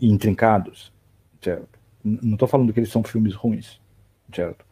e 0.00 0.08
intrincados. 0.08 0.92
Certo? 1.42 1.80
Não 2.04 2.34
estou 2.34 2.46
falando 2.46 2.72
que 2.72 2.78
eles 2.78 2.92
são 2.92 3.02
filmes 3.02 3.34
ruins. 3.34 3.80
Certo? 4.32 4.64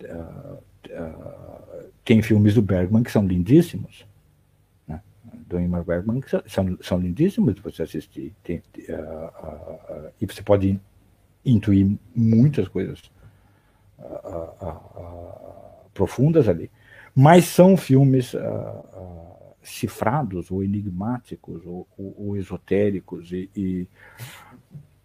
Uh, 0.00 0.62
uh, 0.86 1.90
tem 2.04 2.22
filmes 2.22 2.54
do 2.54 2.62
Bergman 2.62 3.02
que 3.02 3.10
são 3.10 3.26
lindíssimos, 3.26 4.06
né? 4.86 5.00
do 5.46 5.60
Ingmar 5.60 5.84
Bergman 5.84 6.20
que 6.20 6.30
são, 6.46 6.78
são 6.80 6.98
lindíssimos 6.98 7.54
de 7.54 7.60
você 7.60 7.82
assistir. 7.82 8.34
Tem, 8.42 8.58
uh, 8.58 10.10
e 10.20 10.26
você 10.26 10.42
pode 10.42 10.80
intuir 11.44 11.96
muitas 12.14 12.68
coisas 12.68 13.02
profundas 15.94 16.48
ali. 16.48 16.70
Mas 17.14 17.46
são 17.46 17.76
filmes 17.76 18.34
cifrados 19.62 20.50
ou 20.50 20.62
enigmáticos 20.62 21.64
ou, 21.64 21.86
ou, 21.96 22.14
ou 22.18 22.36
esotéricos 22.36 23.32
e, 23.32 23.50
e, 23.56 23.88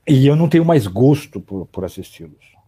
e, 0.07 0.27
eu 0.27 0.35
não 0.35 0.49
tenho 0.49 0.65
mais 0.65 0.85
gosto 0.87 1.39
por, 1.39 1.65
por 1.67 1.85
assisti-los 1.85 2.60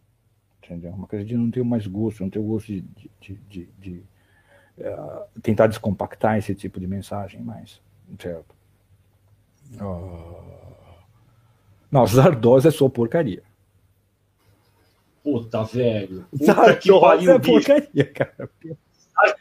entendeu? 0.66 0.92
Uma 0.92 1.08
coisa 1.08 1.26
de 1.26 1.36
não 1.36 1.50
ter 1.52 1.64
mais 1.64 1.86
gosto, 1.88 2.24
não 2.24 2.30
ter 2.30 2.42
gosto 2.42 2.68
de, 2.68 2.82
de, 3.20 3.36
de, 3.50 3.70
de 3.80 4.04
uh, 4.80 5.42
tentar 5.42 5.68
descompactar 5.68 6.38
esse 6.38 6.56
tipo 6.56 6.80
de 6.80 6.88
mensagem 6.88 7.42
mais, 7.42 7.82
certo? 8.20 8.56
Uh... 9.76 10.64
Não, 11.92 12.08
Zardoz 12.08 12.66
é 12.66 12.72
só 12.72 12.90
porcaria. 12.90 13.44
Puta, 15.24 15.64
velho. 15.64 16.26
Puta 16.32 16.54
Zardoz 16.54 16.80
que 16.80 17.00
pariu, 17.00 17.32
é 17.32 17.40
bicho. 17.40 17.52
porcaria, 17.52 18.06
cara. 18.12 18.50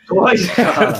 Zardoz, 0.08 0.50
cara. 0.54 0.92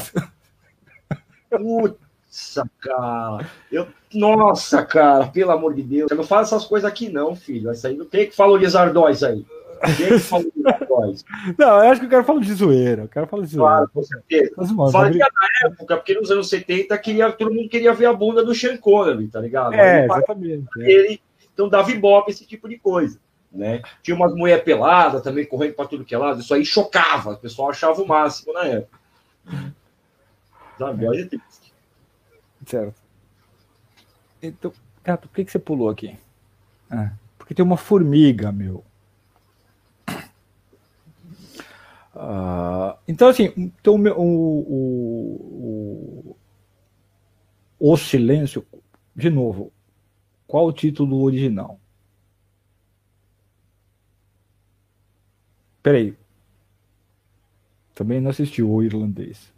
Putz, 1.51 2.59
cara. 2.81 3.47
Eu, 3.71 3.87
nossa, 4.15 4.85
cara, 4.85 5.27
pelo 5.29 5.51
amor 5.51 5.75
de 5.75 5.83
Deus. 5.83 6.11
Eu 6.11 6.17
não 6.17 6.25
falo 6.25 6.43
essas 6.43 6.65
coisas 6.65 6.89
aqui, 6.89 7.11
não, 7.11 7.37
filho. 7.37 7.71
Essa 7.71 7.89
aí, 7.89 8.05
quem 8.07 8.23
é 8.23 8.27
que 8.27 8.35
falou 8.35 8.59
de 8.59 8.67
Zardoz 8.67 9.23
aí? 9.23 9.45
Quem 9.97 10.19
falou 10.19 10.51
de 10.55 10.63
Não, 11.59 11.69
eu 11.69 11.91
acho 11.91 12.01
que 12.01 12.07
o 12.07 12.11
cara 12.11 12.25
fala 12.25 12.41
de 12.41 12.53
zoeira. 12.53 13.05
O 13.05 13.09
cara 13.09 13.27
fala 13.27 13.43
de 13.43 13.51
zoeira. 13.51 13.69
Claro, 13.69 13.91
com 13.93 14.03
certeza. 14.03 14.55
Fala 14.93 15.11
que 15.11 15.19
na 15.19 15.27
época, 15.67 15.97
porque 15.97 16.15
nos 16.15 16.31
anos 16.31 16.49
70 16.49 16.97
queria, 16.99 17.33
todo 17.33 17.53
mundo 17.53 17.69
queria 17.69 17.93
ver 17.93 18.07
a 18.07 18.13
bunda 18.13 18.45
do 18.45 18.55
Sean 18.55 18.77
Connery, 18.77 19.29
tá 19.29 19.41
ligado? 19.41 19.75
É, 19.75 20.05
exatamente. 20.05 20.67
É. 20.79 20.91
Ele, 20.91 21.21
então 21.53 21.69
dava 21.69 21.91
ibope 21.91 22.31
esse 22.31 22.47
tipo 22.47 22.69
de 22.69 22.79
coisa. 22.79 23.19
Né? 23.51 23.83
Tinha 24.03 24.17
umas 24.17 24.35
mulher 24.35 24.65
pelada 24.65 25.21
também 25.21 25.45
correndo 25.45 25.75
para 25.75 25.87
tudo 25.87 26.05
que 26.05 26.15
é 26.15 26.19
lado, 26.19 26.41
isso 26.41 26.55
aí 26.55 26.65
chocava, 26.65 27.33
o 27.33 27.37
pessoal 27.37 27.69
achava 27.69 28.01
o 28.01 28.07
máximo 28.07 28.55
na 28.55 28.65
época. 28.65 28.99
Sabe? 30.79 31.07
Olha 31.07 31.29
Certo. 32.67 32.95
Então, 34.43 34.73
gato, 35.05 35.29
por 35.29 35.35
que, 35.35 35.45
que 35.45 35.53
você 35.53 35.59
pulou 35.59 35.91
aqui? 35.91 36.17
Ah, 36.91 37.13
porque 37.37 37.55
tem 37.55 37.65
uma 37.65 37.77
formiga, 37.77 38.51
meu. 38.51 38.83
Uh, 42.15 42.99
então, 43.09 43.29
assim, 43.29 43.53
então, 43.57 43.95
o, 43.95 44.59
o, 44.69 46.37
o, 47.81 47.93
o 47.93 47.97
silêncio, 47.97 48.67
de 49.17 49.31
novo, 49.31 49.73
qual 50.47 50.67
o 50.67 50.73
título 50.73 51.23
original? 51.23 51.81
Peraí. 55.83 56.17
Também 57.95 58.21
não 58.21 58.31
assisti 58.31 58.63
o 58.63 58.83
irlandês. 58.83 59.53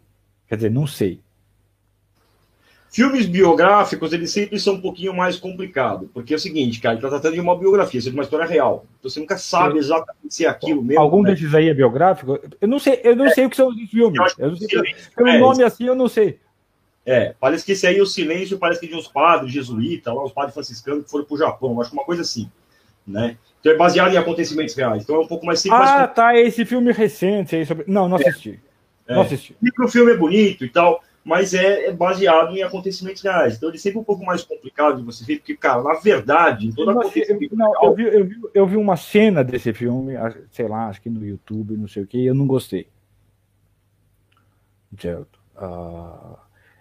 Quer 0.47 0.55
dizer, 0.55 0.71
não 0.71 0.87
sei. 0.87 1.21
Filmes 2.95 3.25
biográficos, 3.25 4.13
eles 4.13 4.31
sempre 4.31 4.57
são 4.57 4.75
um 4.75 4.79
pouquinho 4.79 5.13
mais 5.13 5.35
complicados, 5.35 6.07
porque 6.13 6.31
é 6.33 6.37
o 6.37 6.39
seguinte, 6.39 6.79
cara, 6.79 6.93
ele 6.95 6.99
está 6.99 7.09
tratando 7.09 7.33
de 7.33 7.41
uma 7.41 7.53
biografia, 7.53 7.99
de 7.99 8.09
uma 8.09 8.23
história 8.23 8.45
real. 8.45 8.85
Então 8.97 9.11
você 9.11 9.19
nunca 9.19 9.37
sabe 9.37 9.79
exatamente 9.79 10.33
se 10.33 10.45
é 10.45 10.47
aquilo 10.47 10.81
mesmo. 10.81 11.01
Algum 11.01 11.21
né? 11.21 11.31
desses 11.31 11.53
aí 11.53 11.67
é 11.67 11.73
biográfico? 11.73 12.39
Eu 12.61 12.67
não 12.69 12.79
sei, 12.79 13.01
eu 13.03 13.13
não 13.13 13.25
é, 13.25 13.31
sei 13.31 13.47
o 13.47 13.49
que 13.49 13.57
são 13.57 13.67
os 13.67 13.75
filmes. 13.89 14.17
Eu, 14.37 14.51
não 14.51 14.55
sei, 14.55 14.95
pelo 15.13 15.27
é, 15.27 15.37
nome 15.37 15.61
assim, 15.61 15.85
eu 15.85 15.93
não 15.93 16.07
sei. 16.07 16.39
É, 17.05 17.35
parece 17.37 17.65
que 17.65 17.73
esse 17.73 17.85
aí, 17.85 17.99
o 17.99 18.05
silêncio, 18.05 18.57
parece 18.57 18.79
que 18.79 18.87
de 18.87 18.95
uns 18.95 19.09
padres 19.09 19.51
jesuítas, 19.51 20.15
lá, 20.15 20.23
os 20.23 20.31
padres 20.31 20.53
franciscanos 20.53 21.03
que 21.03 21.11
foram 21.11 21.25
para 21.25 21.35
o 21.35 21.37
Japão, 21.37 21.81
acho 21.81 21.89
que 21.89 21.97
uma 21.97 22.05
coisa 22.05 22.21
assim, 22.21 22.49
né? 23.05 23.35
Então 23.59 23.73
é 23.73 23.75
baseado 23.75 24.13
em 24.13 24.17
acontecimentos 24.17 24.73
reais. 24.73 25.03
Então 25.03 25.17
é 25.17 25.19
um 25.19 25.27
pouco 25.27 25.45
mais 25.45 25.59
simples. 25.59 25.81
Ah, 25.81 25.97
mais... 25.97 26.13
tá, 26.13 26.39
esse 26.39 26.63
filme 26.63 26.93
recente 26.93 27.57
aí 27.57 27.65
sobre. 27.65 27.83
Não, 27.89 28.07
não 28.07 28.15
assisti. 28.15 28.57
É, 29.05 29.15
não 29.15 29.21
assisti. 29.23 29.53
É. 29.61 29.83
O 29.83 29.89
filme 29.89 30.13
é 30.13 30.15
bonito 30.15 30.63
e 30.63 30.69
tal 30.69 31.03
mas 31.25 31.55
é, 31.55 31.87
é, 31.87 31.91
baseado 31.91 32.55
em 32.55 32.61
acontecimentos 32.61 33.23
reais. 33.23 33.55
Então 33.55 33.67
ele 33.67 33.77
é 33.77 33.81
sempre 33.81 33.97
um 33.97 34.03
pouco 34.03 34.23
mais 34.23 34.43
complicado 34.43 34.97
de 34.97 35.03
você 35.03 35.25
ver, 35.25 35.37
porque, 35.37 35.57
cara, 35.57 35.81
na 35.81 35.95
verdade, 35.95 36.71
toda 36.75 36.93
não, 36.93 37.01
eu, 37.01 37.49
não, 37.51 37.83
eu, 37.83 37.95
vi, 37.95 38.03
eu, 38.03 38.25
vi, 38.25 38.41
eu 38.53 38.67
vi 38.67 38.77
uma 38.77 38.95
cena 38.95 39.43
desse 39.43 39.73
filme, 39.73 40.13
sei 40.51 40.67
lá, 40.67 40.87
acho 40.87 41.01
que 41.01 41.09
no 41.09 41.25
YouTube, 41.25 41.77
não 41.77 41.87
sei 41.87 42.03
o 42.03 42.07
que, 42.07 42.19
e 42.19 42.27
eu 42.27 42.35
não 42.35 42.45
gostei. 42.45 42.87
Certo. 44.99 45.39
Uh, 45.57 46.37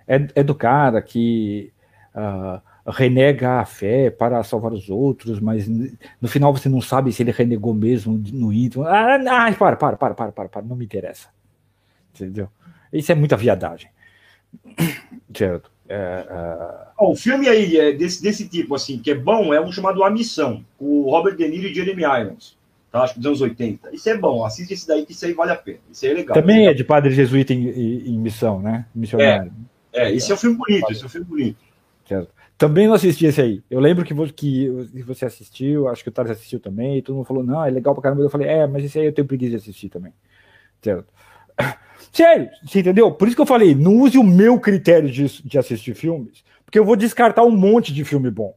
é, 0.07 0.29
é 0.35 0.43
do 0.43 0.55
cara 0.55 1.01
que 1.01 1.73
uh, 2.15 2.61
renega 2.91 3.61
a 3.61 3.65
fé 3.65 4.11
para 4.11 4.45
salvar 4.45 4.75
os 4.75 4.91
outros, 4.91 5.41
mas 5.41 5.67
no 5.67 6.29
final 6.29 6.55
você 6.55 6.69
não 6.69 6.83
sabe 6.83 7.11
se 7.15 7.23
ele 7.23 7.31
renegou 7.31 7.73
mesmo 7.73 8.23
no 8.31 8.53
íntimo. 8.53 8.85
Ah, 8.85 9.17
não, 9.17 9.55
para, 9.55 9.77
para, 9.77 9.97
para, 9.97 10.15
para, 10.15 10.33
para, 10.33 10.49
para, 10.51 10.63
não 10.63 10.77
me 10.77 10.85
interessa. 10.85 11.31
Entendeu? 12.15 12.51
Isso 12.93 13.11
é 13.11 13.15
muita 13.15 13.39
viadagem. 13.39 13.94
Certo. 15.35 15.71
É, 15.89 16.27
é... 16.29 16.87
o 16.99 17.15
filme 17.15 17.49
aí 17.49 17.77
é 17.77 17.93
desse, 17.93 18.23
desse 18.23 18.49
tipo, 18.49 18.75
assim, 18.75 18.99
que 18.99 19.11
é 19.11 19.15
bom, 19.15 19.53
é 19.53 19.61
um 19.61 19.71
chamado 19.71 20.03
A 20.03 20.11
Missão, 20.11 20.65
com 20.79 20.85
o 20.85 21.11
Robert 21.11 21.37
De 21.37 21.47
Niro 21.47 21.69
e 21.69 21.75
Jeremy 21.75 22.03
Irons, 22.03 22.57
tá? 22.91 23.03
Acho 23.03 23.15
que 23.15 23.21
dos 23.21 23.27
anos 23.27 23.41
80. 23.43 23.95
Isso 23.95 24.09
é 24.09 24.17
bom, 24.17 24.45
assiste 24.45 24.73
esse 24.73 24.87
daí, 24.87 25.05
que 25.05 25.13
isso 25.13 25.27
aí 25.27 25.33
vale 25.33 25.53
a 25.53 25.57
pena. 25.57 25.81
Isso 25.93 26.05
aí 26.07 26.13
é 26.13 26.15
legal. 26.15 26.35
Também 26.35 26.69
é, 26.69 26.75
de 26.75 26.85
padre 26.85 27.13
jesuíta 27.13 27.53
em, 27.53 27.69
em, 27.69 28.09
em 28.15 28.19
missão, 28.19 28.61
né? 28.61 28.87
Missionário. 28.95 29.53
É, 29.93 30.09
é, 30.09 30.15
esse 30.15 30.31
é 30.31 30.35
um 30.35 30.39
filme 30.39 30.57
bonito, 30.57 30.91
esse 30.91 31.03
é 31.03 31.07
um 31.07 31.11
filme 31.11 31.27
bonito. 31.27 31.59
Certo. 32.07 32.33
Também 32.57 32.87
não 32.87 32.95
assisti 32.95 33.27
esse 33.27 33.41
aí. 33.41 33.63
Eu 33.69 33.81
lembro 33.81 34.05
que, 34.05 34.15
que 34.33 34.69
você 35.05 35.27
assistiu, 35.27 35.89
acho 35.89 36.03
que 36.03 36.09
o 36.09 36.13
Thales 36.13 36.33
assistiu 36.33 36.61
também, 36.61 36.99
e 36.99 37.03
todo 37.03 37.17
mundo 37.17 37.27
falou, 37.27 37.43
não, 37.43 37.65
é 37.65 37.71
legal 37.71 37.95
pra 37.95 38.03
caramba. 38.03 38.23
Eu 38.23 38.31
falei, 38.31 38.49
é, 38.49 38.67
mas 38.67 38.85
esse 38.85 38.99
aí 38.99 39.07
eu 39.07 39.13
tenho 39.13 39.27
preguiça 39.27 39.51
de 39.51 39.57
assistir 39.57 39.89
também. 39.89 40.13
Certo. 40.81 41.13
Sério, 42.15 42.49
você 42.65 42.79
entendeu? 42.79 43.11
Por 43.11 43.27
isso 43.27 43.37
que 43.37 43.43
eu 43.43 43.47
falei, 43.47 43.75
não 43.75 43.97
use 43.99 44.17
o 44.17 44.23
meu 44.23 44.61
critério 44.61 45.11
de, 45.11 45.43
de 45.43 45.59
assistir 45.59 45.97
filmes, 45.97 46.45
porque 46.65 46.79
eu 46.79 46.85
vou 46.85 46.95
descartar 46.95 47.43
um 47.43 47.51
monte 47.51 47.93
de 47.93 48.05
filme 48.05 48.31
bom. 48.31 48.55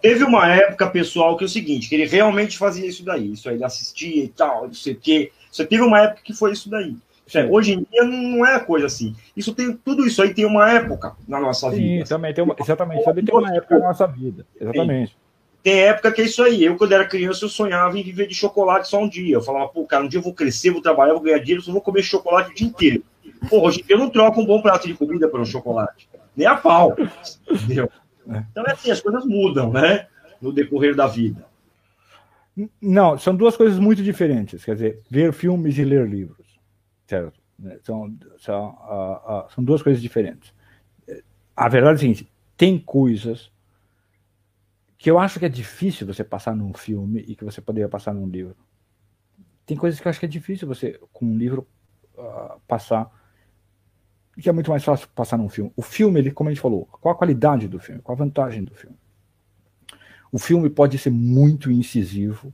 Teve 0.00 0.22
uma 0.22 0.46
época, 0.54 0.88
pessoal, 0.88 1.36
que 1.36 1.42
é 1.42 1.46
o 1.46 1.48
seguinte, 1.48 1.88
que 1.88 1.96
ele 1.96 2.06
realmente 2.06 2.56
fazia 2.56 2.86
isso 2.86 3.04
daí, 3.04 3.32
isso 3.32 3.48
aí, 3.48 3.56
ele 3.56 3.64
assistia 3.64 4.22
e 4.22 4.28
tal, 4.28 4.68
não 4.68 4.74
sei 4.74 4.92
o 4.92 5.00
quê. 5.00 5.32
Você 5.50 5.66
teve 5.66 5.82
uma 5.82 6.00
época 6.00 6.22
que 6.22 6.32
foi 6.32 6.52
isso 6.52 6.70
daí. 6.70 6.96
Hoje 7.50 7.72
em 7.72 7.86
dia 7.90 8.04
não 8.04 8.46
é 8.46 8.60
coisa 8.60 8.86
assim. 8.86 9.16
Isso 9.36 9.52
tem 9.52 9.76
tudo 9.76 10.06
isso 10.06 10.22
aí 10.22 10.32
tem 10.32 10.46
uma 10.46 10.70
época 10.70 11.16
na 11.26 11.40
nossa 11.40 11.70
Sim, 11.70 11.76
vida. 11.76 12.04
Também 12.04 12.32
tem 12.32 12.42
uma, 12.42 12.54
exatamente, 12.58 13.04
também 13.04 13.24
tem 13.24 13.34
uma 13.34 13.54
época 13.54 13.78
na 13.78 13.88
nossa 13.88 14.06
vida. 14.06 14.46
Exatamente. 14.58 15.10
Sim. 15.10 15.27
Tem 15.62 15.80
época 15.80 16.12
que 16.12 16.22
é 16.22 16.24
isso 16.24 16.42
aí. 16.42 16.64
Eu, 16.64 16.76
quando 16.76 16.92
era 16.92 17.06
criança, 17.06 17.44
eu 17.44 17.48
sonhava 17.48 17.98
em 17.98 18.02
viver 18.02 18.26
de 18.26 18.34
chocolate 18.34 18.88
só 18.88 19.02
um 19.02 19.08
dia. 19.08 19.34
Eu 19.34 19.42
falava, 19.42 19.68
pô, 19.68 19.84
cara, 19.84 20.04
um 20.04 20.08
dia 20.08 20.18
eu 20.18 20.22
vou 20.22 20.34
crescer, 20.34 20.70
vou 20.70 20.80
trabalhar, 20.80 21.14
vou 21.14 21.22
ganhar 21.22 21.38
dinheiro, 21.38 21.62
só 21.62 21.72
vou 21.72 21.80
comer 21.80 22.02
chocolate 22.02 22.52
o 22.52 22.54
dia 22.54 22.66
inteiro. 22.66 23.04
Pô, 23.48 23.66
hoje 23.66 23.84
eu 23.88 23.98
não 23.98 24.08
troco 24.08 24.40
um 24.40 24.46
bom 24.46 24.62
prato 24.62 24.86
de 24.86 24.94
comida 24.94 25.28
por 25.28 25.40
um 25.40 25.44
chocolate. 25.44 26.08
Nem 26.36 26.46
a 26.46 26.56
pau. 26.56 26.96
Entendeu? 27.50 27.90
Então 28.50 28.64
é 28.66 28.72
assim, 28.72 28.90
as 28.90 29.00
coisas 29.00 29.24
mudam, 29.24 29.72
né? 29.72 30.06
No 30.40 30.52
decorrer 30.52 30.94
da 30.94 31.06
vida. 31.06 31.46
Não, 32.80 33.16
são 33.18 33.34
duas 33.34 33.56
coisas 33.56 33.78
muito 33.78 34.02
diferentes. 34.02 34.64
Quer 34.64 34.74
dizer, 34.74 35.00
ver 35.10 35.32
filmes 35.32 35.78
e 35.78 35.84
ler 35.84 36.08
livros. 36.08 36.46
Certo? 37.06 37.40
São, 37.82 38.14
são, 38.38 38.68
uh, 38.68 39.46
uh, 39.46 39.52
são 39.54 39.64
duas 39.64 39.82
coisas 39.82 40.00
diferentes. 40.00 40.52
A 41.56 41.68
verdade 41.68 41.94
é 41.94 41.96
a 41.96 41.98
seguinte: 41.98 42.28
tem 42.56 42.78
coisas 42.78 43.50
que 44.98 45.08
eu 45.08 45.18
acho 45.18 45.38
que 45.38 45.46
é 45.46 45.48
difícil 45.48 46.04
você 46.04 46.24
passar 46.24 46.56
num 46.56 46.74
filme 46.74 47.20
e 47.20 47.36
que 47.36 47.44
você 47.44 47.60
poderia 47.60 47.88
passar 47.88 48.12
num 48.12 48.26
livro. 48.26 48.56
Tem 49.64 49.76
coisas 49.76 50.00
que 50.00 50.08
eu 50.08 50.10
acho 50.10 50.18
que 50.18 50.26
é 50.26 50.28
difícil 50.28 50.66
você, 50.66 51.00
com 51.12 51.24
um 51.24 51.38
livro, 51.38 51.66
uh, 52.16 52.60
passar, 52.66 53.08
que 54.40 54.48
é 54.48 54.52
muito 54.52 54.70
mais 54.70 54.82
fácil 54.82 55.08
passar 55.14 55.36
num 55.36 55.48
filme. 55.48 55.72
O 55.76 55.82
filme, 55.82 56.18
ele, 56.18 56.32
como 56.32 56.50
a 56.50 56.52
gente 56.52 56.60
falou, 56.60 56.86
qual 56.86 57.14
a 57.14 57.16
qualidade 57.16 57.68
do 57.68 57.78
filme, 57.78 58.02
qual 58.02 58.16
a 58.16 58.18
vantagem 58.18 58.64
do 58.64 58.74
filme? 58.74 58.96
O 60.32 60.38
filme 60.38 60.68
pode 60.68 60.98
ser 60.98 61.10
muito 61.10 61.70
incisivo, 61.70 62.52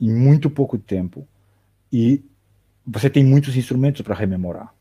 em 0.00 0.12
muito 0.12 0.48
pouco 0.48 0.78
tempo, 0.78 1.28
e 1.92 2.24
você 2.86 3.10
tem 3.10 3.22
muitos 3.22 3.54
instrumentos 3.54 4.00
para 4.00 4.14
rememorar. 4.14 4.74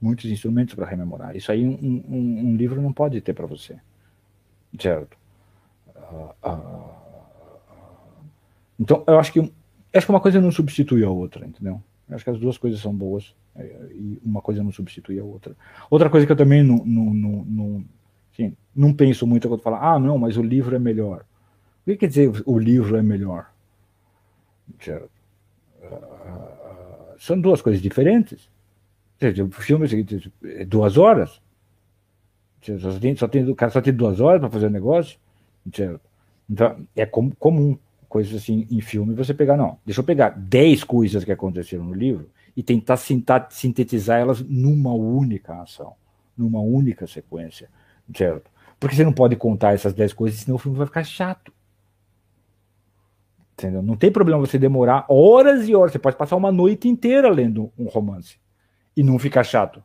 Muitos 0.00 0.30
instrumentos 0.30 0.74
para 0.74 0.86
rememorar. 0.86 1.34
Isso 1.34 1.50
aí 1.50 1.66
um, 1.66 2.02
um, 2.08 2.48
um 2.48 2.56
livro 2.56 2.80
não 2.80 2.92
pode 2.92 3.20
ter 3.20 3.32
para 3.32 3.46
você. 3.46 3.78
Certo. 4.78 5.16
Uh, 5.96 6.48
uh, 6.48 6.90
então, 8.78 9.04
eu 9.06 9.18
acho 9.18 9.32
que 9.32 9.52
acho 9.94 10.06
que 10.06 10.12
uma 10.12 10.20
coisa 10.20 10.40
não 10.40 10.50
substitui 10.50 11.04
a 11.04 11.10
outra, 11.10 11.46
entendeu? 11.46 11.82
Eu 12.08 12.16
acho 12.16 12.24
que 12.24 12.30
as 12.30 12.38
duas 12.38 12.58
coisas 12.58 12.80
são 12.80 12.94
boas 12.94 13.34
é, 13.54 13.64
e 13.92 14.20
uma 14.24 14.40
coisa 14.40 14.62
não 14.62 14.72
substitui 14.72 15.18
a 15.18 15.24
outra. 15.24 15.54
Outra 15.90 16.10
coisa 16.10 16.26
que 16.26 16.32
eu 16.32 16.36
também 16.36 16.62
não, 16.62 16.84
não, 16.84 17.14
não, 17.14 17.44
não, 17.44 17.84
não 18.74 18.94
penso 18.94 19.26
muito 19.26 19.48
quando 19.48 19.62
falo, 19.62 19.76
ah, 19.76 19.98
não, 19.98 20.18
mas 20.18 20.36
o 20.36 20.42
livro 20.42 20.74
é 20.74 20.78
melhor. 20.78 21.24
O 21.82 21.84
que 21.84 21.96
quer 21.96 22.08
dizer 22.08 22.42
o 22.46 22.58
livro 22.58 22.96
é 22.96 23.02
melhor? 23.02 23.52
Certo. 24.80 25.10
Uh, 25.82 27.18
são 27.18 27.40
duas 27.40 27.60
coisas 27.60 27.80
diferentes. 27.80 28.50
O 29.20 29.50
filme 29.52 29.86
é 30.44 30.64
duas 30.64 30.96
horas. 30.96 31.40
Só 32.62 32.98
tem, 32.98 33.16
só 33.16 33.28
tem, 33.28 33.48
o 33.48 33.54
cara 33.54 33.72
só 33.72 33.80
tem 33.80 33.92
duas 33.92 34.20
horas 34.20 34.40
para 34.40 34.50
fazer 34.50 34.66
o 34.66 34.70
negócio. 34.70 35.18
Então, 35.66 36.86
é 36.94 37.04
com, 37.04 37.30
comum, 37.32 37.76
coisas 38.08 38.34
assim 38.34 38.66
em 38.70 38.80
filme, 38.80 39.14
você 39.14 39.32
pegar, 39.32 39.56
não, 39.56 39.78
deixa 39.86 40.00
eu 40.00 40.04
pegar 40.04 40.30
dez 40.30 40.84
coisas 40.84 41.24
que 41.24 41.32
aconteceram 41.32 41.82
no 41.82 41.94
livro 41.94 42.30
e 42.54 42.62
tentar 42.62 42.98
sintetizar 43.48 44.20
elas 44.20 44.42
numa 44.42 44.92
única 44.92 45.62
ação, 45.62 45.94
numa 46.36 46.60
única 46.60 47.06
sequência, 47.06 47.70
certo? 48.14 48.50
Porque 48.78 48.94
você 48.94 49.04
não 49.04 49.14
pode 49.14 49.34
contar 49.36 49.72
essas 49.72 49.94
dez 49.94 50.12
coisas, 50.12 50.40
senão 50.40 50.56
o 50.56 50.58
filme 50.58 50.76
vai 50.76 50.86
ficar 50.86 51.04
chato. 51.04 51.52
Entendeu? 53.54 53.80
Não 53.80 53.96
tem 53.96 54.12
problema 54.12 54.40
você 54.40 54.58
demorar 54.58 55.06
horas 55.08 55.66
e 55.66 55.74
horas, 55.74 55.92
você 55.92 55.98
pode 55.98 56.16
passar 56.16 56.36
uma 56.36 56.52
noite 56.52 56.88
inteira 56.88 57.30
lendo 57.30 57.72
um 57.78 57.86
romance 57.86 58.36
e 58.94 59.02
não 59.02 59.18
ficar 59.18 59.44
chato. 59.44 59.82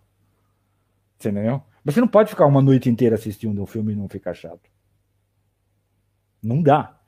Entendeu? 1.17 1.63
Você 1.87 2.01
não 2.01 2.07
pode 2.07 2.29
ficar 2.29 2.45
uma 2.45 2.61
noite 2.61 2.89
inteira 2.89 3.15
assistindo 3.15 3.63
um 3.63 3.65
filme 3.65 3.93
e 3.93 3.95
não 3.95 4.09
ficar 4.09 4.33
chato. 4.33 4.69
Não 6.43 6.61
dá. 6.61 6.99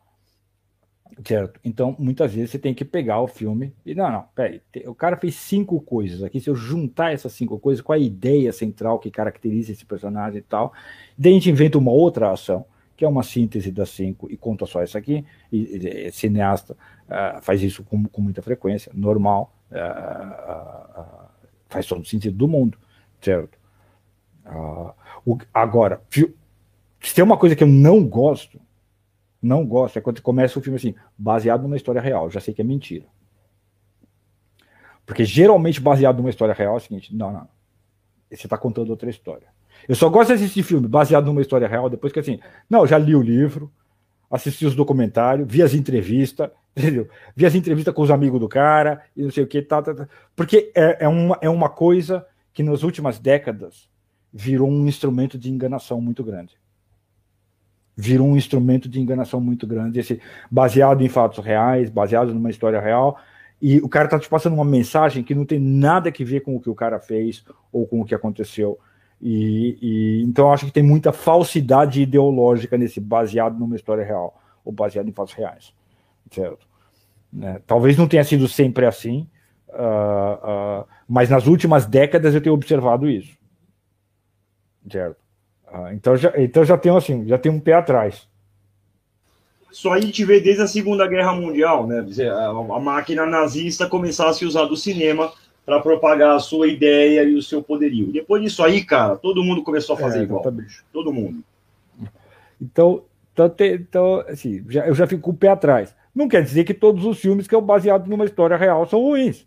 Certo? 1.26 1.60
Então, 1.66 1.94
muitas 2.00 2.34
vezes 2.34 2.52
você 2.52 2.58
tem 2.58 2.74
que 2.74 2.86
pegar 2.86 3.20
o 3.20 3.28
filme 3.28 3.76
e, 3.86 3.94
não, 3.94 4.10
não, 4.10 4.24
peraí, 4.34 4.62
o 4.86 4.96
cara 4.96 5.18
fez 5.18 5.36
cinco 5.36 5.82
coisas 5.82 6.24
aqui, 6.24 6.40
se 6.40 6.50
eu 6.50 6.56
juntar 6.56 7.12
essas 7.12 7.34
cinco 7.34 7.60
coisas, 7.60 7.84
qual 7.84 7.98
é 7.98 8.00
a 8.00 8.06
ideia 8.06 8.54
central 8.54 9.00
que 9.00 9.12
caracteriza 9.12 9.74
esse 9.74 9.86
personagem 9.86 10.40
e 10.40 10.42
tal, 10.42 10.72
daí 11.18 11.34
a 11.34 11.36
gente 11.36 11.50
inventa 11.50 11.78
uma 11.78 11.92
outra 11.92 12.32
ação, 12.32 12.66
que 12.96 13.04
é 13.04 13.08
uma 13.08 13.22
síntese 13.24 13.72
das 13.72 13.90
cinco 13.90 14.32
e 14.32 14.38
conta 14.38 14.66
só 14.66 14.82
essa 14.82 14.98
aqui, 14.98 15.26
e, 15.52 16.08
e 16.08 16.12
cineasta 16.14 16.74
uh, 16.74 17.42
faz 17.42 17.62
isso 17.62 17.84
com, 17.84 18.06
com, 18.06 18.22
muita 18.22 18.42
frequência, 18.42 18.90
normal, 18.96 19.54
uh, 19.72 21.02
uh, 21.02 21.30
faz 21.68 21.86
todo 21.86 22.02
o 22.02 22.06
sentido 22.06 22.38
do 22.38 22.48
mundo, 22.48 22.78
certo? 23.20 23.59
Ah, 24.50 24.94
o, 25.26 25.38
agora, 25.54 26.02
se 26.10 27.16
tem 27.16 27.24
uma 27.24 27.38
coisa 27.38 27.56
que 27.56 27.64
eu 27.64 27.68
não 27.68 28.04
gosto, 28.04 28.60
não 29.42 29.66
gosto, 29.66 29.98
é 29.98 30.02
quando 30.02 30.22
começa 30.22 30.60
o 30.60 30.62
filme 30.62 30.78
assim, 30.78 30.96
baseado 31.18 31.64
numa 31.64 31.78
história 31.78 32.02
real. 32.02 32.30
Já 32.30 32.40
sei 32.40 32.54
que 32.54 32.62
é 32.62 32.66
mentira. 32.66 33.06
Porque 35.06 35.24
geralmente 35.24 35.80
baseado 35.80 36.18
numa 36.18 36.30
história 36.30 36.54
real 36.54 36.74
é 36.74 36.78
o 36.78 36.80
seguinte: 36.80 37.16
não, 37.16 37.32
não. 37.32 37.48
Você 38.30 38.46
está 38.46 38.58
contando 38.58 38.90
outra 38.90 39.10
história. 39.10 39.48
Eu 39.88 39.96
só 39.96 40.10
gosto 40.10 40.30
de 40.30 40.34
assistir 40.34 40.62
filme 40.62 40.88
baseado 40.88 41.26
numa 41.26 41.42
história 41.42 41.68
real 41.68 41.90
depois 41.90 42.14
que 42.14 42.20
assim, 42.20 42.40
não, 42.70 42.86
já 42.86 42.98
li 42.98 43.16
o 43.16 43.22
livro, 43.22 43.72
assisti 44.30 44.66
os 44.66 44.76
documentários, 44.76 45.48
vi 45.50 45.64
as 45.64 45.74
entrevistas, 45.74 46.52
entendeu? 46.76 47.08
Vi 47.36 47.46
as 47.46 47.56
entrevistas 47.56 47.94
com 47.94 48.02
os 48.02 48.12
amigos 48.12 48.40
do 48.40 48.48
cara 48.48 49.04
e 49.16 49.24
não 49.24 49.32
sei 49.32 49.44
o 49.44 49.48
que, 49.48 49.62
tá, 49.62 49.82
tá, 49.82 49.94
tá. 49.96 50.08
porque 50.36 50.72
é, 50.76 51.06
é, 51.06 51.08
uma, 51.08 51.38
é 51.42 51.50
uma 51.50 51.70
coisa 51.70 52.26
que 52.54 52.62
nas 52.62 52.84
últimas 52.84 53.18
décadas 53.20 53.90
virou 54.34 54.70
um 54.70 54.88
instrumento 54.88 55.38
de 55.38 55.50
enganação 55.52 56.00
muito 56.00 56.24
grande. 56.24 56.56
Virou 57.96 58.28
um 58.28 58.38
instrumento 58.38 58.88
de 58.88 59.00
enganação 59.00 59.42
muito 59.42 59.68
grande, 59.68 60.00
esse, 60.00 60.22
baseado 60.50 61.02
em 61.02 61.10
fatos 61.10 61.44
reais, 61.44 61.90
baseado 61.90 62.34
numa 62.34 62.50
história 62.50 62.80
real, 62.80 63.20
e 63.62 63.80
o 63.80 63.90
cara 63.90 64.06
está 64.06 64.18
te 64.18 64.30
passando 64.30 64.54
uma 64.54 64.64
mensagem 64.64 65.24
que 65.24 65.36
não 65.36 65.46
tem 65.46 65.60
nada 65.60 66.12
que 66.12 66.24
ver 66.24 66.42
com 66.42 66.56
o 66.56 66.62
que 66.62 66.70
o 66.70 66.76
cara 66.76 67.00
fez 67.00 67.44
ou 67.72 67.86
com 67.86 68.00
o 68.02 68.06
que 68.06 68.16
aconteceu. 68.16 68.80
E, 69.22 69.78
e 69.82 70.24
então 70.24 70.52
acho 70.52 70.66
que 70.66 70.72
tem 70.72 70.84
muita 70.84 71.12
falsidade 71.12 72.02
ideológica 72.02 72.78
nesse 72.78 73.02
baseado 73.02 73.60
numa 73.60 73.76
história 73.76 74.04
real 74.04 74.42
ou 74.64 74.72
baseado 74.72 75.10
em 75.10 75.12
fatos 75.12 75.34
reais, 75.34 75.74
certo? 76.32 76.66
Né? 77.32 77.62
Talvez 77.68 77.98
não 77.98 78.08
tenha 78.08 78.24
sido 78.24 78.48
sempre 78.48 78.86
assim, 78.86 79.28
uh, 79.70 80.82
uh, 80.82 80.86
mas 81.08 81.30
nas 81.30 81.48
últimas 81.48 81.86
décadas 81.86 82.34
eu 82.34 82.42
tenho 82.42 82.56
observado 82.56 83.10
isso, 83.10 83.38
certo? 84.90 85.18
Uh, 85.72 85.94
então 85.94 86.18
já 86.18 86.34
então 86.38 86.66
já 86.66 86.78
tenho 86.78 86.98
assim 86.98 87.28
já 87.28 87.38
tenho 87.38 87.56
um 87.56 87.60
pé 87.60 87.74
atrás. 87.74 88.28
Isso 89.72 89.90
aí 89.90 90.12
te 90.12 90.26
vê 90.26 90.40
desde 90.40 90.64
a 90.64 90.68
Segunda 90.68 91.08
Guerra 91.08 91.34
Mundial, 91.34 91.86
né? 91.86 92.04
A 92.74 92.80
máquina 92.80 93.26
nazista 93.26 93.88
começar 93.88 94.28
a 94.30 94.34
se 94.34 94.44
usar 94.44 94.66
do 94.66 94.76
cinema 94.76 95.32
para 95.64 95.80
propagar 95.80 96.36
a 96.36 96.40
sua 96.40 96.68
ideia 96.68 97.24
e 97.24 97.36
o 97.36 97.44
seu 97.44 97.62
poderio. 97.62 98.12
Depois 98.12 98.42
disso 98.42 98.64
aí, 98.64 98.84
cara, 98.84 99.16
todo 99.16 99.44
mundo 99.44 99.62
começou 99.62 99.96
a 99.96 100.00
fazer 100.00 100.22
é, 100.22 100.24
igual. 100.24 100.44
Todo 100.92 101.14
mundo. 101.14 101.44
Então, 102.60 103.04
então, 103.32 103.56
então 103.60 104.24
assim, 104.28 104.66
já, 104.68 104.88
eu 104.88 104.96
já 104.96 105.06
fico 105.06 105.22
com 105.22 105.32
o 105.32 105.38
pé 105.38 105.50
atrás. 105.50 105.96
Não 106.16 106.28
quer 106.28 106.42
dizer 106.42 106.64
que 106.64 106.74
todos 106.74 107.06
os 107.06 107.20
filmes 107.20 107.48
que 107.48 107.54
são 107.54 107.62
baseados 107.62 108.08
numa 108.08 108.26
história 108.26 108.58
real 108.58 108.88
são 108.88 109.00
ruins. 109.00 109.46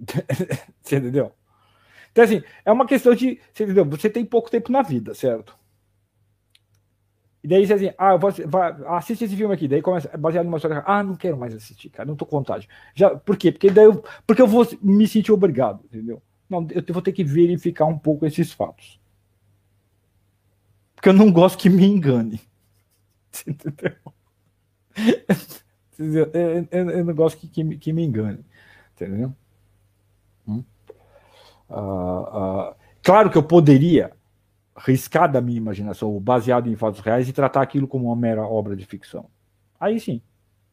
você 0.82 0.96
entendeu? 0.96 1.32
Então, 2.12 2.24
assim, 2.24 2.42
é 2.64 2.70
uma 2.70 2.86
questão 2.86 3.14
de. 3.14 3.40
Você 3.52 3.64
entendeu? 3.64 3.84
Você 3.86 4.08
tem 4.08 4.24
pouco 4.24 4.50
tempo 4.50 4.70
na 4.70 4.82
vida, 4.82 5.14
certo? 5.14 5.58
E 7.42 7.48
daí 7.48 7.66
você 7.66 7.72
assim, 7.72 7.90
ah, 7.98 8.16
vou, 8.16 8.30
vai, 8.46 8.72
assiste 8.86 9.24
esse 9.24 9.36
filme 9.36 9.52
aqui. 9.52 9.66
Daí 9.66 9.82
começa, 9.82 10.08
é 10.12 10.16
baseado 10.16 10.44
numa 10.44 10.58
história. 10.58 10.84
Ah, 10.86 11.02
não 11.02 11.16
quero 11.16 11.36
mais 11.36 11.54
assistir, 11.54 11.90
cara, 11.90 12.06
não 12.06 12.14
tô 12.14 12.24
com 12.24 12.36
vontade. 12.36 12.68
Já, 12.94 13.16
por 13.16 13.36
quê? 13.36 13.50
Porque 13.50 13.70
daí 13.70 13.86
eu, 13.86 14.04
porque 14.26 14.40
eu 14.40 14.46
vou 14.46 14.66
me 14.80 15.08
sentir 15.08 15.32
obrigado, 15.32 15.84
entendeu? 15.86 16.22
Não, 16.48 16.66
eu 16.70 16.94
vou 16.94 17.02
ter 17.02 17.12
que 17.12 17.24
verificar 17.24 17.86
um 17.86 17.98
pouco 17.98 18.26
esses 18.26 18.52
fatos. 18.52 19.00
Porque 20.94 21.08
eu 21.08 21.14
não 21.14 21.32
gosto 21.32 21.58
que 21.58 21.68
me 21.68 21.84
engane. 21.84 22.40
Entendeu? 25.92 26.30
Eu, 26.32 26.68
eu, 26.70 26.90
eu 26.90 27.04
não 27.04 27.14
gosto 27.14 27.38
que, 27.38 27.48
que, 27.48 27.76
que 27.78 27.92
me 27.92 28.04
engane. 28.04 28.44
Entendeu? 28.94 29.34
Uh, 31.72 32.70
uh, 32.70 32.74
claro 33.02 33.30
que 33.30 33.38
eu 33.38 33.42
poderia 33.42 34.12
riscar 34.76 35.30
da 35.30 35.40
minha 35.40 35.56
imaginação, 35.56 36.18
baseado 36.20 36.68
em 36.68 36.76
fatos 36.76 37.00
reais, 37.00 37.28
e 37.28 37.32
tratar 37.32 37.62
aquilo 37.62 37.88
como 37.88 38.06
uma 38.06 38.16
mera 38.16 38.42
obra 38.46 38.76
de 38.76 38.84
ficção. 38.84 39.26
Aí 39.80 39.98
sim. 39.98 40.20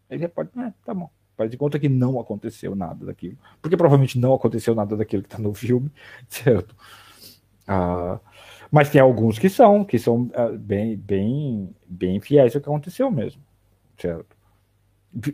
Aí 0.09 0.17
você 0.17 0.27
pode, 0.27 0.49
é, 0.59 0.73
tá 0.85 0.93
bom. 0.93 1.09
Faz 1.37 1.49
de 1.49 1.57
conta 1.57 1.79
que 1.79 1.87
não 1.87 2.19
aconteceu 2.19 2.75
nada 2.75 3.05
daquilo. 3.05 3.37
Porque 3.61 3.77
provavelmente 3.77 4.19
não 4.19 4.33
aconteceu 4.33 4.75
nada 4.75 4.97
daquilo 4.97 5.23
que 5.23 5.29
está 5.29 5.39
no 5.39 5.53
filme, 5.53 5.91
certo? 6.27 6.75
Ah, 7.67 8.19
mas 8.71 8.89
tem 8.89 8.99
alguns 8.99 9.39
que 9.39 9.49
são, 9.49 9.85
que 9.85 9.97
são 9.97 10.29
bem, 10.59 10.97
bem, 10.97 11.75
bem 11.87 12.19
fiéis 12.19 12.55
ao 12.55 12.61
que 12.61 12.67
aconteceu 12.67 13.09
mesmo, 13.09 13.41
certo? 13.97 14.35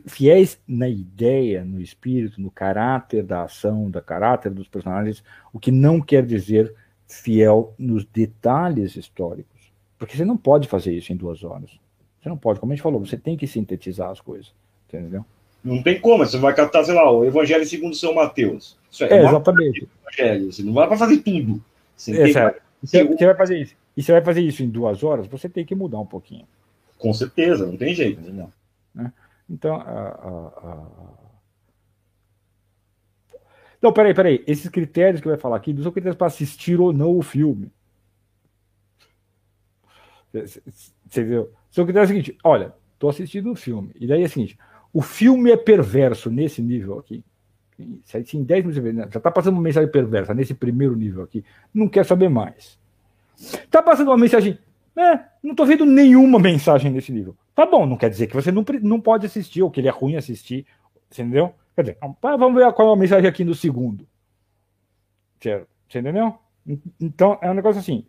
Fiéis 0.07 0.59
na 0.67 0.87
ideia, 0.87 1.65
no 1.65 1.81
espírito, 1.81 2.39
no 2.39 2.49
caráter 2.49 3.23
da 3.23 3.43
ação, 3.43 3.89
da 3.89 4.01
caráter 4.01 4.51
dos 4.51 4.67
personagens, 4.67 5.23
o 5.51 5.59
que 5.59 5.71
não 5.71 5.99
quer 5.99 6.25
dizer 6.25 6.73
fiel 7.07 7.73
nos 7.77 8.05
detalhes 8.05 8.95
históricos. 8.95 9.71
Porque 9.97 10.15
você 10.15 10.25
não 10.25 10.37
pode 10.37 10.67
fazer 10.67 10.93
isso 10.93 11.11
em 11.11 11.15
duas 11.15 11.43
horas. 11.43 11.71
Você 12.21 12.29
não 12.29 12.37
pode, 12.37 12.59
como 12.59 12.71
a 12.71 12.75
gente 12.75 12.83
falou, 12.83 12.99
você 12.99 13.17
tem 13.17 13.37
que 13.37 13.47
sintetizar 13.47 14.09
as 14.09 14.21
coisas. 14.21 14.53
Entendeu? 14.87 15.25
Não 15.63 15.81
tem 15.81 15.99
como, 15.99 16.25
você 16.25 16.37
vai 16.37 16.53
captar, 16.53 16.85
sei 16.85 16.93
lá, 16.93 17.11
o 17.11 17.25
Evangelho 17.25 17.65
segundo 17.65 17.95
São 17.95 18.13
Mateus. 18.13 18.77
Isso 18.91 19.03
é, 19.03 19.11
é 19.11 19.25
exatamente. 19.25 19.87
Evangelho, 20.01 20.51
você 20.51 20.63
não 20.63 20.73
vai 20.73 20.87
para 20.87 20.97
fazer 20.97 21.17
tudo. 21.17 21.61
Você, 21.95 22.11
é, 22.11 22.23
tem... 22.23 22.33
você, 22.81 23.03
você 23.03 23.25
vai 23.25 23.35
fazer 23.35 23.61
isso. 23.61 23.75
E 23.97 24.03
você 24.03 24.11
vai 24.11 24.21
fazer 24.21 24.41
isso 24.41 24.61
em 24.61 24.69
duas 24.69 25.03
horas, 25.03 25.27
você 25.27 25.49
tem 25.49 25.65
que 25.65 25.73
mudar 25.73 25.99
um 25.99 26.05
pouquinho. 26.05 26.45
Com 26.97 27.13
certeza, 27.13 27.65
não 27.65 27.77
tem 27.77 27.93
jeito. 27.93 28.21
Não. 28.31 28.51
Né? 28.93 29.11
Então, 29.49 29.75
a, 29.75 29.81
a, 29.81 31.25
não, 33.81 33.93
peraí, 33.93 34.13
peraí. 34.13 34.43
Esses 34.47 34.69
critérios 34.69 35.21
que 35.21 35.27
vai 35.27 35.37
falar 35.37 35.57
aqui 35.57 35.71
não 35.71 35.83
são 35.83 35.91
critérios 35.91 36.17
para 36.17 36.27
assistir 36.27 36.79
ou 36.79 36.91
não 36.91 37.17
o 37.17 37.21
filme. 37.21 37.71
Você 40.33 41.23
viu? 41.23 41.49
São 41.69 41.85
critérios 41.85 42.09
seguinte: 42.09 42.37
olha, 42.43 42.73
estou 42.93 43.09
assistindo 43.09 43.51
o 43.51 43.55
filme. 43.55 43.91
E 43.95 44.07
daí 44.07 44.23
é 44.23 44.25
o 44.25 44.29
seguinte: 44.29 44.57
o 44.91 45.01
filme 45.01 45.51
é 45.51 45.57
perverso 45.57 46.31
nesse 46.31 46.61
nível 46.61 46.97
aqui. 46.99 47.23
Se 48.05 48.37
em 48.37 48.43
10 48.43 48.65
minutos 48.65 49.11
já 49.11 49.17
está 49.17 49.29
passando 49.29 49.55
uma 49.55 49.61
mensagem 49.61 49.91
perversa 49.91 50.33
nesse 50.33 50.53
primeiro 50.53 50.95
nível 50.95 51.21
aqui, 51.21 51.43
não 51.73 51.87
quer 51.87 52.05
saber 52.05 52.29
mais. 52.29 52.79
Está 53.37 53.83
passando 53.83 54.07
uma 54.07 54.17
mensagem. 54.17 54.57
É, 54.95 55.19
não 55.43 55.51
estou 55.51 55.65
vendo 55.65 55.85
nenhuma 55.85 56.39
mensagem 56.39 56.89
nesse 56.89 57.11
nível. 57.11 57.35
Tá 57.55 57.65
bom, 57.65 57.85
não 57.85 57.95
quer 57.95 58.09
dizer 58.09 58.27
que 58.27 58.35
você 58.35 58.51
não, 58.51 58.65
não 58.81 58.99
pode 58.99 59.25
assistir, 59.25 59.63
ou 59.63 59.71
que 59.71 59.79
ele 59.79 59.87
é 59.87 59.91
ruim 59.91 60.17
assistir, 60.17 60.67
entendeu? 61.09 61.55
Quer 61.73 61.81
dizer, 61.81 61.97
vamos 62.21 62.55
ver 62.55 62.71
qual 62.73 62.89
é 62.89 62.93
a 62.93 62.97
mensagem 62.97 63.29
aqui 63.29 63.45
no 63.45 63.55
segundo. 63.55 64.05
Certo? 65.41 65.67
Você 65.87 65.99
entendeu? 65.99 66.37
Então, 66.99 67.39
é 67.41 67.49
um 67.49 67.53
negócio 67.53 67.79
assim. 67.79 68.05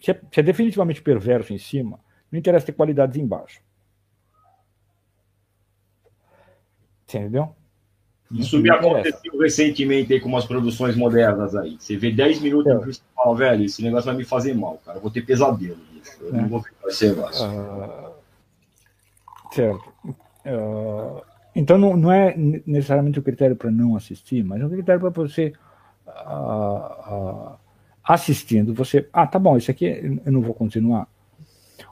Se 0.00 0.12
é, 0.12 0.20
se 0.32 0.40
é 0.40 0.42
definitivamente 0.42 1.02
perverso 1.02 1.52
em 1.52 1.58
cima, 1.58 2.00
não 2.32 2.38
interessa 2.38 2.66
ter 2.66 2.72
qualidades 2.72 3.18
embaixo. 3.18 3.60
Você 7.06 7.18
entendeu? 7.18 7.54
Isso 8.32 8.58
me 8.58 8.70
aconteceu 8.70 9.38
recentemente 9.38 10.12
aí 10.12 10.20
com 10.20 10.28
umas 10.28 10.44
produções 10.46 10.96
modernas 10.96 11.54
aí. 11.54 11.76
Você 11.78 11.96
vê 11.96 12.10
10 12.10 12.40
minutos 12.40 12.72
é. 12.72 12.90
e 12.90 13.14
fala, 13.14 13.36
velho, 13.36 13.64
esse 13.64 13.82
negócio 13.82 14.06
vai 14.06 14.16
me 14.16 14.24
fazer 14.24 14.54
mal, 14.54 14.80
cara. 14.84 14.98
Eu 14.98 15.02
vou 15.02 15.10
ter 15.10 15.22
pesadelo. 15.22 15.78
Eu 16.20 16.28
é. 16.30 16.32
não 16.32 16.48
vou 16.48 16.62
ficar 16.62 16.88
esse 16.88 17.08
negócio. 17.08 17.46
Uh, 17.46 18.15
certo. 19.52 19.92
Uh, 20.04 21.22
então 21.54 21.78
não, 21.78 21.96
não 21.96 22.12
é 22.12 22.34
necessariamente 22.36 23.18
o 23.18 23.22
critério 23.22 23.56
para 23.56 23.70
não 23.70 23.96
assistir, 23.96 24.44
mas 24.44 24.60
é 24.60 24.66
um 24.66 24.70
critério 24.70 25.00
para 25.00 25.10
você 25.10 25.52
uh, 26.06 27.14
uh, 27.14 27.56
assistindo, 28.04 28.74
você. 28.74 29.08
Ah, 29.12 29.26
tá 29.26 29.38
bom, 29.38 29.56
isso 29.56 29.70
aqui 29.70 30.20
eu 30.24 30.32
não 30.32 30.42
vou 30.42 30.54
continuar. 30.54 31.08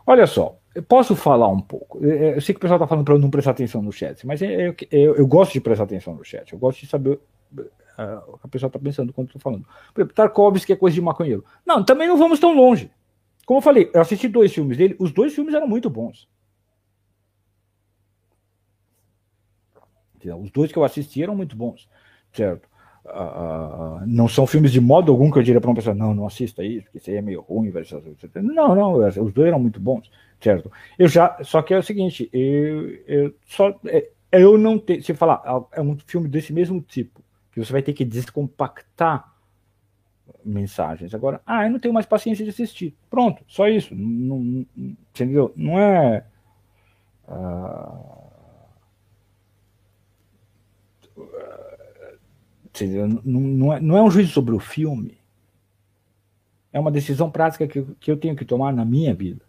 Olha 0.06 0.26
só, 0.26 0.56
eu 0.74 0.82
posso 0.82 1.16
falar 1.16 1.48
um 1.48 1.60
pouco. 1.60 2.04
Eu, 2.04 2.40
sei 2.40 2.54
que 2.54 2.58
o 2.58 2.60
pessoal 2.60 2.76
está 2.76 2.86
falando 2.86 3.04
para 3.04 3.14
eu 3.14 3.18
não 3.18 3.30
prestar 3.30 3.52
atenção 3.52 3.80
no 3.80 3.92
chat, 3.92 4.26
mas 4.26 4.42
eu, 4.42 4.74
eu, 4.90 5.16
eu, 5.16 5.26
gosto 5.26 5.52
de 5.52 5.60
prestar 5.60 5.84
atenção 5.84 6.14
no 6.14 6.24
chat. 6.24 6.52
Eu 6.52 6.58
gosto 6.58 6.80
de 6.80 6.86
saber 6.86 7.18
uh, 7.52 8.22
o 8.28 8.38
que 8.38 8.46
a 8.46 8.48
pessoa 8.48 8.68
está 8.68 8.78
pensando 8.78 9.12
quando 9.12 9.28
estou 9.28 9.40
falando. 9.40 9.66
Por 9.94 10.00
exemplo, 10.00 10.14
Tarkovsky 10.14 10.72
é 10.72 10.76
coisa 10.76 10.94
de 10.94 11.00
maconheiro. 11.00 11.44
Não, 11.64 11.84
também 11.84 12.08
não 12.08 12.16
vamos 12.16 12.38
tão 12.38 12.54
longe. 12.54 12.90
Como 13.46 13.58
eu 13.58 13.62
falei, 13.62 13.90
eu 13.92 14.00
assisti 14.00 14.28
dois 14.28 14.52
filmes 14.52 14.76
dele, 14.76 14.96
os 14.98 15.12
dois 15.12 15.34
filmes 15.34 15.54
eram 15.54 15.68
muito 15.68 15.88
bons. 15.88 16.28
Os 20.32 20.50
dois 20.50 20.72
que 20.72 20.78
eu 20.78 20.84
assisti 20.84 21.22
eram 21.22 21.34
muito 21.34 21.56
bons, 21.56 21.88
certo? 22.32 22.68
Uh, 23.04 24.00
não 24.06 24.26
são 24.26 24.46
filmes 24.46 24.72
de 24.72 24.80
modo 24.80 25.12
algum 25.12 25.30
que 25.30 25.38
eu 25.38 25.42
diria 25.42 25.60
para 25.60 25.68
uma 25.68 25.76
pessoa, 25.76 25.94
não, 25.94 26.14
não 26.14 26.26
assista 26.26 26.64
isso, 26.64 26.84
porque 26.84 26.98
isso 26.98 27.10
aí 27.10 27.16
é 27.16 27.22
meio 27.22 27.42
ruim. 27.42 27.70
Não, 28.36 28.74
não, 28.74 28.94
os 28.94 29.32
dois 29.32 29.48
eram 29.48 29.60
muito 29.60 29.78
bons, 29.78 30.10
certo? 30.40 30.72
Eu 30.98 31.06
já, 31.06 31.36
só 31.42 31.60
que 31.60 31.74
é 31.74 31.78
o 31.78 31.82
seguinte, 31.82 32.30
eu, 32.32 32.90
eu 33.06 33.34
só, 33.44 33.78
é, 33.86 34.08
eu 34.32 34.56
não 34.56 34.78
tenho, 34.78 35.02
se 35.02 35.12
falar, 35.12 35.42
é 35.72 35.82
um 35.82 35.98
filme 36.06 36.28
desse 36.28 36.52
mesmo 36.52 36.80
tipo, 36.80 37.22
que 37.52 37.62
você 37.62 37.72
vai 37.72 37.82
ter 37.82 37.92
que 37.92 38.04
descompactar 38.06 39.34
mensagens. 40.44 41.14
Agora, 41.14 41.40
ah, 41.46 41.64
eu 41.64 41.70
não 41.70 41.78
tenho 41.78 41.94
mais 41.94 42.06
paciência 42.06 42.44
de 42.44 42.50
assistir. 42.50 42.96
Pronto, 43.08 43.44
só 43.46 43.68
isso. 43.68 43.94
Não, 43.94 44.38
não, 44.38 44.66
entendeu? 45.12 45.52
Não 45.56 45.78
é. 45.78 46.24
Uh, 47.28 48.23
não, 53.24 53.40
não, 53.40 53.72
é, 53.72 53.80
não 53.80 53.96
é 53.96 54.02
um 54.02 54.10
juízo 54.10 54.32
sobre 54.32 54.54
o 54.54 54.58
filme. 54.58 55.18
É 56.72 56.80
uma 56.80 56.90
decisão 56.90 57.30
prática 57.30 57.68
que, 57.68 57.82
que 58.00 58.10
eu 58.10 58.16
tenho 58.16 58.34
que 58.34 58.44
tomar 58.44 58.72
na 58.72 58.84
minha 58.84 59.14
vida. 59.14 59.44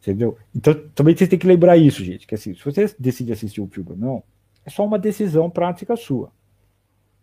Entendeu? 0.00 0.36
Então 0.54 0.74
também 0.94 1.16
você 1.16 1.26
tem 1.26 1.38
que 1.38 1.46
lembrar 1.46 1.76
isso, 1.76 2.04
gente. 2.04 2.26
Que 2.26 2.34
assim, 2.34 2.54
se 2.54 2.64
você 2.64 2.94
decide 2.98 3.32
assistir 3.32 3.60
o 3.60 3.68
filme 3.68 3.90
ou 3.90 3.96
não, 3.96 4.22
é 4.64 4.70
só 4.70 4.84
uma 4.84 4.98
decisão 4.98 5.50
prática 5.50 5.96
sua. 5.96 6.32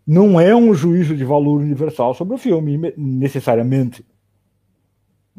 não 0.06 0.40
é 0.40 0.54
um 0.54 0.74
juízo 0.74 1.16
de 1.16 1.24
valor 1.24 1.60
universal 1.60 2.14
sobre 2.14 2.34
o 2.34 2.38
filme, 2.38 2.92
necessariamente. 2.96 4.04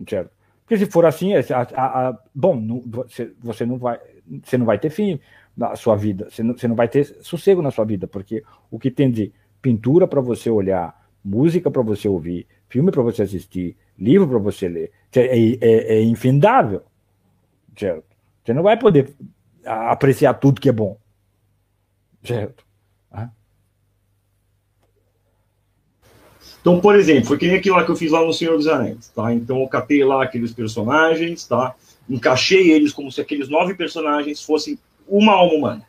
Certo? 0.08 0.32
Porque 0.64 0.78
se 0.78 0.92
for 0.92 1.06
assim, 1.06 1.34
a, 1.34 1.42
a, 1.76 2.10
a, 2.10 2.20
bom, 2.34 2.56
não, 2.56 2.82
você, 2.82 3.34
você, 3.40 3.66
não 3.66 3.78
vai, 3.78 4.00
você 4.44 4.58
não 4.58 4.66
vai 4.66 4.80
ter 4.80 4.90
fim 4.90 5.20
na 5.56 5.76
sua 5.76 5.96
vida, 5.96 6.30
você 6.30 6.44
não, 6.44 6.58
você 6.58 6.68
não 6.68 6.76
vai 6.76 6.88
ter 6.88 7.06
sossego 7.22 7.62
na 7.62 7.72
sua 7.72 7.86
vida, 7.86 8.08
porque 8.08 8.44
o 8.70 8.80
que 8.80 8.90
tem 8.90 9.12
de 9.12 9.32
pintura 9.62 10.08
para 10.08 10.22
você 10.22 10.50
olhar, 10.50 11.08
música 11.24 11.70
para 11.70 11.82
você 11.82 12.08
ouvir, 12.08 12.48
filme 12.70 12.92
para 12.92 13.02
você 13.02 13.24
assistir, 13.24 13.76
livro 13.98 14.28
para 14.28 14.40
você 14.40 14.68
ler, 14.68 14.92
é, 15.14 15.38
é, 15.38 15.98
é 15.98 16.02
infindável. 16.02 16.84
Certo? 17.78 18.06
Você 18.44 18.54
não 18.54 18.64
vai 18.64 18.78
poder 18.78 19.14
apreciar 19.66 20.34
tudo 20.36 20.62
que 20.62 20.70
é 20.70 20.74
bom. 20.74 20.98
Certo? 22.24 22.66
Então, 26.62 26.80
por 26.80 26.96
exemplo, 26.96 27.26
foi 27.26 27.40
que 27.40 27.48
nem 27.48 27.58
aquilo 27.58 27.76
lá 27.76 27.84
que 27.84 27.90
eu 27.90 27.96
fiz 27.96 28.12
lá 28.12 28.24
no 28.24 28.34
Senhor 28.34 28.56
dos 28.56 28.68
Anéis, 28.68 29.10
tá? 29.10 29.34
Então 29.34 29.60
eu 29.62 29.68
catei 29.68 30.04
lá 30.04 30.24
aqueles 30.24 30.54
personagens, 30.54 31.46
tá? 31.48 31.76
Encaixei 32.08 32.72
eles 32.72 32.94
como 32.94 33.12
se 33.12 33.20
aqueles 33.20 33.50
nove 33.50 33.74
personagens 33.74 34.44
fossem 34.44 34.78
uma 35.08 35.34
alma 35.34 35.54
humana, 35.54 35.88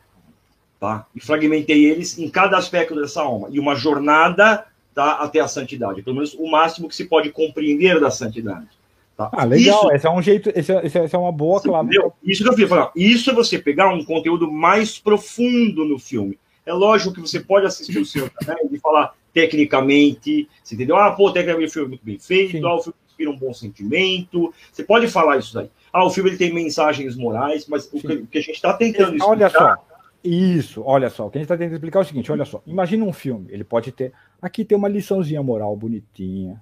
tá? 0.79 1.05
E 1.15 1.19
fragmentei 1.19 1.85
eles 1.85 2.17
em 2.17 2.29
cada 2.29 2.57
aspecto 2.57 2.95
dessa 2.95 3.21
alma 3.21 3.47
e 3.51 3.59
uma 3.59 3.75
jornada, 3.75 4.65
tá? 4.93 5.13
Até 5.13 5.39
a 5.39 5.47
santidade, 5.47 6.01
pelo 6.01 6.15
menos 6.15 6.33
o 6.33 6.49
máximo 6.49 6.87
que 6.87 6.95
se 6.95 7.05
pode 7.05 7.31
compreender 7.31 7.99
da 7.99 8.11
santidade. 8.11 8.67
Tá? 9.15 9.29
Ah, 9.31 9.43
legal. 9.43 9.79
Isso, 9.79 9.91
esse 9.91 10.07
é 10.07 10.11
um 10.11 10.21
jeito, 10.21 10.51
esse 10.55 10.71
é, 10.71 10.85
esse 10.85 11.15
é 11.15 11.19
uma 11.19 11.31
boa 11.31 11.61
clave. 11.61 11.95
Isso 12.23 12.43
que 12.43 12.49
eu 12.49 12.53
fiz, 12.53 12.69
isso 12.95 13.29
é 13.29 13.33
você 13.33 13.59
pegar 13.59 13.93
um 13.93 14.03
conteúdo 14.03 14.51
mais 14.51 14.97
profundo 14.97 15.85
no 15.85 15.99
filme. 15.99 16.37
É 16.65 16.73
lógico 16.73 17.13
que 17.13 17.21
você 17.21 17.39
pode 17.39 17.65
assistir 17.65 17.99
o 17.99 18.05
seu 18.05 18.25
né, 18.47 18.55
e 18.71 18.79
falar 18.79 19.13
tecnicamente, 19.33 20.47
você 20.63 20.75
entendeu? 20.75 20.95
Ah, 20.95 21.11
pô, 21.11 21.31
tecnicamente 21.31 21.69
o 21.69 21.73
filme 21.73 21.87
é 21.87 21.89
muito 21.89 22.05
bem 22.05 22.19
feito, 22.19 22.65
ah, 22.65 22.75
o 22.75 22.81
filme 22.81 22.97
inspira 23.07 23.29
um 23.29 23.37
bom 23.37 23.53
sentimento. 23.53 24.53
Você 24.71 24.83
pode 24.83 25.07
falar 25.07 25.37
isso 25.37 25.53
daí. 25.53 25.69
Ah, 25.93 26.03
o 26.03 26.09
filme 26.09 26.31
ele 26.31 26.37
tem 26.37 26.51
mensagens 26.51 27.15
morais, 27.15 27.67
mas 27.67 27.85
o 27.85 27.91
que, 27.91 28.07
o 28.07 28.25
que, 28.25 28.39
a 28.39 28.41
gente 28.41 28.55
está 28.55 28.73
tentando 28.73 29.15
explicar... 29.15 29.27
Olha 29.27 29.49
só, 29.49 29.77
isso, 30.23 30.81
olha 30.83 31.09
só, 31.11 31.27
o 31.27 31.29
que 31.29 31.37
a 31.37 31.41
gente 31.41 31.45
está 31.45 31.55
tentando 31.55 31.75
explicar 31.75 31.99
é 31.99 32.01
o 32.01 32.05
seguinte, 32.05 32.31
olha 32.31 32.45
só, 32.45 32.63
imagina 32.65 33.05
um 33.05 33.13
filme, 33.13 33.45
ele 33.51 33.63
pode 33.63 33.91
ter, 33.91 34.11
aqui 34.41 34.65
tem 34.65 34.75
uma 34.75 34.87
liçãozinha 34.87 35.43
moral 35.43 35.75
bonitinha, 35.75 36.59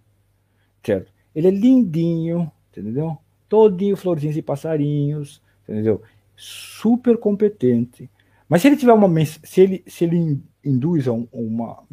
certo? 0.84 1.14
Ele 1.34 1.48
é 1.48 1.52
lindinho, 1.52 2.52
entendeu? 2.70 3.18
Todinho 3.48 3.95
florzinhos 3.95 4.36
e 4.36 4.41
passarinhos, 4.41 5.41
entendeu? 5.68 6.02
Super 6.36 7.18
competente. 7.18 8.10
Mas 8.49 8.62
se 8.62 8.68
ele 8.68 8.76
tiver 8.76 8.94
uma 8.94 9.26
se 9.26 9.62
ele 9.62 9.84
se 9.88 10.03
ele 10.03 10.41
induz 10.66 11.08
a 11.08 11.14
uma 11.14 11.84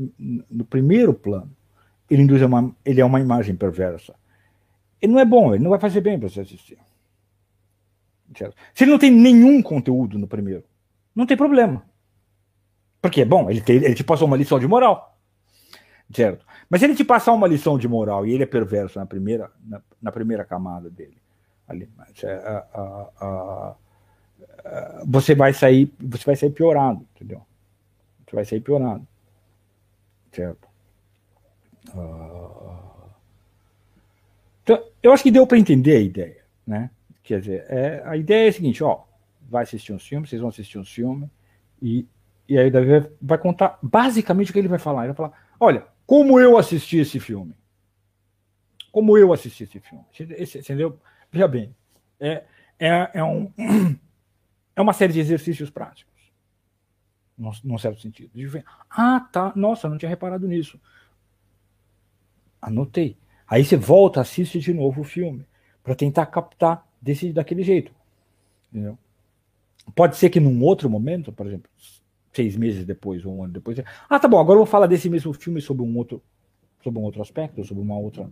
no 0.50 0.64
primeiro 0.64 1.14
plano, 1.14 1.50
ele 2.10 2.22
induz 2.22 2.42
a 2.42 2.46
uma 2.46 2.74
ele 2.84 3.00
é 3.00 3.04
uma 3.04 3.20
imagem 3.20 3.54
perversa. 3.54 4.14
Ele 5.00 5.12
não 5.12 5.20
é 5.20 5.24
bom, 5.24 5.54
ele 5.54 5.62
não 5.62 5.70
vai 5.70 5.78
fazer 5.78 6.00
bem 6.00 6.18
para 6.18 6.28
você 6.28 6.40
assistir. 6.40 6.78
Se 8.74 8.84
ele 8.84 8.90
não 8.90 8.98
tem 8.98 9.10
nenhum 9.10 9.62
conteúdo 9.62 10.18
no 10.18 10.26
primeiro, 10.26 10.64
não 11.14 11.26
tem 11.26 11.36
problema. 11.36 11.82
Porque, 13.00 13.24
bom, 13.24 13.48
ele, 13.48 13.60
tem, 13.60 13.76
ele 13.76 13.94
te 13.94 14.04
passou 14.04 14.26
uma 14.26 14.36
lição 14.36 14.58
de 14.58 14.66
moral. 14.66 15.16
Certo? 16.12 16.44
Mas 16.68 16.80
se 16.80 16.86
ele 16.86 16.94
te 16.94 17.04
passar 17.04 17.32
uma 17.32 17.46
lição 17.46 17.78
de 17.78 17.88
moral 17.88 18.26
e 18.26 18.32
ele 18.32 18.42
é 18.42 18.46
perverso 18.46 18.98
na 18.98 19.06
primeira, 19.06 19.50
na, 19.64 19.80
na 20.00 20.12
primeira 20.12 20.44
camada 20.44 20.90
dele, 20.90 21.16
ali, 21.66 21.88
é, 22.22 22.32
a, 22.32 22.66
a, 22.74 23.76
a, 24.64 25.02
você 25.06 25.34
vai 25.34 25.52
sair, 25.52 25.92
você 25.98 26.24
vai 26.24 26.36
sair 26.36 26.50
piorado, 26.50 27.06
entendeu? 27.14 27.42
Você 28.26 28.36
vai 28.36 28.44
sair 28.44 28.60
piorado, 28.60 29.06
certo? 30.32 30.68
Uh, 31.94 33.08
então, 34.62 34.82
eu 35.02 35.12
acho 35.12 35.22
que 35.22 35.30
deu 35.30 35.46
para 35.46 35.58
entender 35.58 35.96
a 35.96 36.00
ideia, 36.00 36.44
né? 36.66 36.90
Quer 37.28 37.40
dizer, 37.40 37.66
é, 37.68 38.02
a 38.06 38.16
ideia 38.16 38.46
é 38.46 38.48
a 38.48 38.52
seguinte, 38.54 38.82
ó, 38.82 39.04
vai 39.50 39.62
assistir 39.62 39.92
um 39.92 39.98
filme, 39.98 40.26
vocês 40.26 40.40
vão 40.40 40.48
assistir 40.48 40.78
um 40.78 40.84
filme 40.84 41.30
e 41.80 42.06
e 42.48 42.58
aí 42.58 42.68
o 42.68 42.72
Davi 42.72 43.10
vai 43.20 43.36
contar 43.36 43.78
basicamente 43.82 44.48
o 44.48 44.54
que 44.54 44.58
ele 44.58 44.68
vai 44.68 44.78
falar. 44.78 45.04
Ele 45.04 45.12
vai 45.12 45.28
falar: 45.28 45.48
olha, 45.60 45.86
como 46.06 46.40
eu 46.40 46.56
assisti 46.56 46.96
esse 46.96 47.20
filme. 47.20 47.54
Como 48.90 49.18
eu 49.18 49.30
assisti 49.30 49.64
esse 49.64 49.78
filme. 49.78 50.02
Entendeu? 50.18 50.98
Veja 51.30 51.46
bem, 51.46 51.76
é, 52.18 52.44
é, 52.78 53.10
é, 53.12 53.22
um, 53.22 53.52
é 54.74 54.80
uma 54.80 54.94
série 54.94 55.12
de 55.12 55.20
exercícios 55.20 55.68
práticos. 55.68 56.14
Num, 57.36 57.52
num 57.62 57.76
certo 57.76 58.00
sentido. 58.00 58.30
ah, 58.88 59.20
tá. 59.30 59.52
Nossa, 59.54 59.86
não 59.86 59.98
tinha 59.98 60.08
reparado 60.08 60.48
nisso. 60.48 60.80
Anotei. 62.62 63.18
Aí 63.46 63.62
você 63.62 63.76
volta, 63.76 64.22
assiste 64.22 64.58
de 64.58 64.72
novo 64.72 65.02
o 65.02 65.04
filme. 65.04 65.46
para 65.84 65.94
tentar 65.94 66.24
captar 66.24 66.87
desse, 67.00 67.32
daquele 67.32 67.62
jeito. 67.62 67.92
Entendeu? 68.72 68.98
Pode 69.94 70.16
ser 70.16 70.30
que 70.30 70.40
num 70.40 70.62
outro 70.62 70.88
momento, 70.90 71.32
por 71.32 71.46
exemplo, 71.46 71.70
seis 72.32 72.56
meses 72.56 72.84
depois, 72.84 73.24
ou 73.24 73.36
um 73.36 73.44
ano 73.44 73.52
depois. 73.52 73.78
Ah, 74.08 74.18
tá 74.18 74.28
bom, 74.28 74.38
agora 74.38 74.56
eu 74.56 74.64
vou 74.64 74.66
falar 74.66 74.86
desse 74.86 75.08
mesmo 75.08 75.32
filme 75.32 75.60
sobre 75.60 75.82
um 75.82 75.96
outro, 75.96 76.22
sobre 76.82 77.00
um 77.00 77.02
outro 77.02 77.22
aspecto, 77.22 77.64
sobre 77.64 77.82
uma 77.82 77.98
outra, 77.98 78.28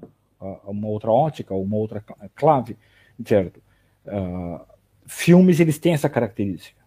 uma 0.64 0.88
outra 0.88 1.10
ótica, 1.10 1.54
uma 1.54 1.76
outra 1.76 2.04
clave, 2.34 2.76
certo? 3.24 3.60
Uh, 4.06 4.60
filmes, 5.06 5.58
eles 5.58 5.78
têm 5.78 5.94
essa 5.94 6.08
característica. 6.08 6.80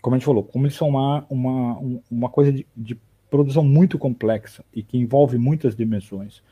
Como 0.00 0.14
a 0.14 0.18
gente 0.18 0.26
falou, 0.26 0.44
como 0.44 0.66
eles 0.66 0.76
são 0.76 0.88
uma, 0.88 1.26
uma, 1.28 2.00
uma 2.10 2.28
coisa 2.28 2.52
de, 2.52 2.66
de 2.76 2.96
produção 3.28 3.64
muito 3.64 3.98
complexa 3.98 4.64
e 4.72 4.82
que 4.82 4.96
envolve 4.98 5.36
muitas 5.36 5.74
dimensões. 5.74 6.42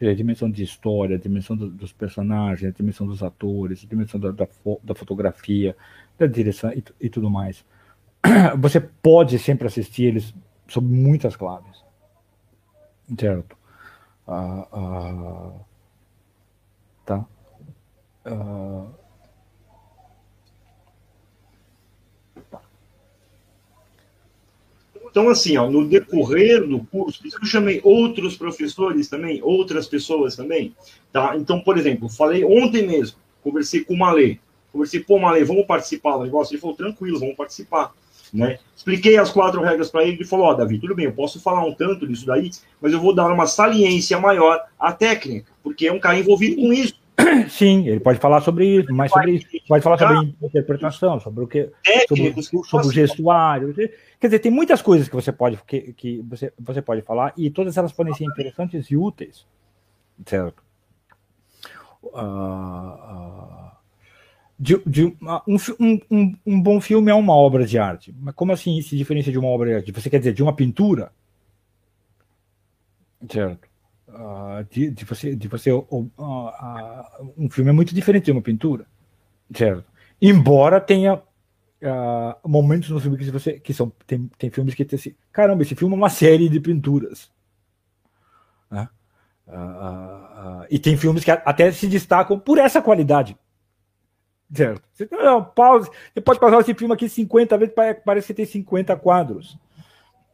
A 0.00 0.14
dimensão 0.14 0.50
de 0.50 0.62
história, 0.62 1.16
a 1.16 1.18
dimensão 1.18 1.56
do, 1.56 1.68
dos 1.68 1.92
personagens, 1.92 2.70
a 2.70 2.76
dimensão 2.76 3.06
dos 3.06 3.22
atores, 3.22 3.84
a 3.84 3.88
dimensão 3.88 4.20
da, 4.20 4.30
da, 4.30 4.46
da 4.82 4.94
fotografia, 4.94 5.76
da 6.16 6.26
direção 6.26 6.72
e, 6.72 6.84
e 7.00 7.08
tudo 7.08 7.28
mais. 7.28 7.64
você 8.58 8.80
pode 8.80 9.38
sempre 9.38 9.66
assistir 9.66 10.04
eles 10.04 10.34
sob 10.68 10.86
muitas 10.86 11.34
claves. 11.36 11.82
Certo? 13.18 13.56
Uh, 14.26 14.78
uh, 14.78 15.60
tá? 17.04 17.26
Uh, 18.26 18.94
Então, 25.18 25.30
assim, 25.30 25.56
ó, 25.56 25.68
no 25.68 25.84
decorrer 25.84 26.64
do 26.64 26.78
curso, 26.78 27.20
eu 27.24 27.44
chamei 27.44 27.80
outros 27.82 28.36
professores 28.36 29.08
também, 29.08 29.42
outras 29.42 29.88
pessoas 29.88 30.36
também, 30.36 30.72
tá? 31.12 31.34
Então, 31.36 31.60
por 31.60 31.76
exemplo, 31.76 32.08
falei 32.08 32.44
ontem 32.44 32.86
mesmo, 32.86 33.18
conversei 33.42 33.82
com 33.82 33.94
o 33.94 33.98
Malê, 33.98 34.38
conversei, 34.72 35.00
pô, 35.00 35.18
Malê, 35.18 35.42
vamos 35.42 35.66
participar 35.66 36.18
do 36.18 36.22
negócio? 36.22 36.54
Ele 36.54 36.60
falou, 36.60 36.76
tranquilo, 36.76 37.18
vamos 37.18 37.34
participar. 37.34 37.92
Né? 38.32 38.60
Expliquei 38.76 39.16
as 39.16 39.32
quatro 39.32 39.60
regras 39.60 39.90
para 39.90 40.04
ele, 40.04 40.18
ele 40.18 40.24
falou: 40.24 40.46
Ó, 40.46 40.52
oh, 40.52 40.54
Davi, 40.54 40.78
tudo 40.78 40.94
bem, 40.94 41.06
eu 41.06 41.12
posso 41.12 41.40
falar 41.40 41.64
um 41.64 41.72
tanto 41.72 42.06
disso 42.06 42.26
daí, 42.26 42.50
mas 42.80 42.92
eu 42.92 43.00
vou 43.00 43.12
dar 43.12 43.26
uma 43.32 43.46
saliência 43.46 44.20
maior 44.20 44.60
à 44.78 44.92
técnica, 44.92 45.50
porque 45.64 45.88
é 45.88 45.92
um 45.92 45.98
cara 45.98 46.18
envolvido 46.18 46.60
com 46.60 46.72
isso. 46.72 46.94
Sim, 47.48 47.88
ele 47.88 48.00
pode 48.00 48.20
falar 48.20 48.42
sobre 48.42 48.66
isso, 48.66 48.92
mais 48.94 49.10
sobre 49.10 49.32
isso, 49.32 49.46
pode 49.66 49.82
falar 49.82 49.98
sobre 49.98 50.34
interpretação, 50.42 51.18
sobre 51.18 51.44
o 51.44 51.48
que, 51.48 51.70
sobre, 52.06 52.34
sobre 52.68 52.86
o 52.86 52.92
gestuário. 52.92 53.74
Quer 54.20 54.26
dizer, 54.26 54.38
tem 54.40 54.50
muitas 54.50 54.82
coisas 54.82 55.08
que 55.08 55.14
você 55.14 55.30
pode 55.30 55.56
que, 55.64 55.92
que 55.92 56.20
você, 56.22 56.52
você 56.58 56.82
pode 56.82 57.02
falar 57.02 57.32
e 57.36 57.50
todas 57.50 57.76
elas 57.76 57.92
podem 57.92 58.14
ser 58.14 58.24
interessantes 58.24 58.90
e 58.90 58.96
úteis, 58.96 59.46
certo? 60.26 60.62
Uh, 62.02 62.18
uh, 62.18 63.70
de, 64.58 64.82
de 64.84 65.04
um, 65.04 66.00
um, 66.10 66.36
um, 66.44 66.60
bom 66.60 66.80
filme 66.80 67.10
é 67.10 67.14
uma 67.14 67.34
obra 67.34 67.64
de 67.64 67.78
arte. 67.78 68.12
Mas 68.18 68.34
como 68.34 68.52
assim 68.52 68.82
se 68.82 68.96
diferencia 68.96 69.30
de 69.30 69.38
uma 69.38 69.48
obra 69.48 69.68
de 69.68 69.74
arte? 69.76 69.92
Você 69.92 70.10
quer 70.10 70.18
dizer 70.18 70.34
de 70.34 70.42
uma 70.42 70.52
pintura? 70.52 71.12
Certo. 73.30 73.68
Uh, 74.08 74.64
de, 74.70 74.90
de, 74.90 75.04
você, 75.04 75.36
de 75.36 75.46
você 75.46 75.70
uh, 75.70 75.84
uh, 75.88 77.32
um 77.36 77.48
filme 77.50 77.70
é 77.70 77.74
muito 77.74 77.94
diferente 77.94 78.24
de 78.24 78.32
uma 78.32 78.42
pintura, 78.42 78.86
certo? 79.54 79.84
Embora 80.20 80.80
tenha 80.80 81.22
momentos 82.44 82.90
no 82.90 83.00
filme 83.00 83.16
que 83.16 83.30
você 83.30 83.60
que 83.60 83.72
são 83.72 83.92
tem, 84.06 84.30
tem 84.36 84.50
filmes 84.50 84.74
que 84.74 84.84
tem 84.84 84.98
assim, 84.98 85.14
caramba, 85.32 85.62
esse 85.62 85.74
filme 85.74 85.94
é 85.94 85.96
uma 85.96 86.10
série 86.10 86.48
de 86.48 86.60
pinturas, 86.60 87.30
né? 88.70 88.88
e 90.70 90.78
tem 90.78 90.96
filmes 90.96 91.24
que 91.24 91.30
até 91.30 91.70
se 91.72 91.86
destacam 91.86 92.38
por 92.38 92.58
essa 92.58 92.82
qualidade 92.82 93.36
Certo. 94.52 94.82
Você, 94.92 95.06
não, 95.10 95.44
pause, 95.44 95.90
você 96.12 96.20
pode 96.20 96.40
passar 96.40 96.60
esse 96.60 96.74
filme 96.74 96.94
aqui 96.94 97.08
50 97.08 97.58
vezes, 97.58 97.74
parece 98.04 98.28
que 98.28 98.34
tem 98.34 98.46
50 98.46 98.96
quadros. 98.96 99.58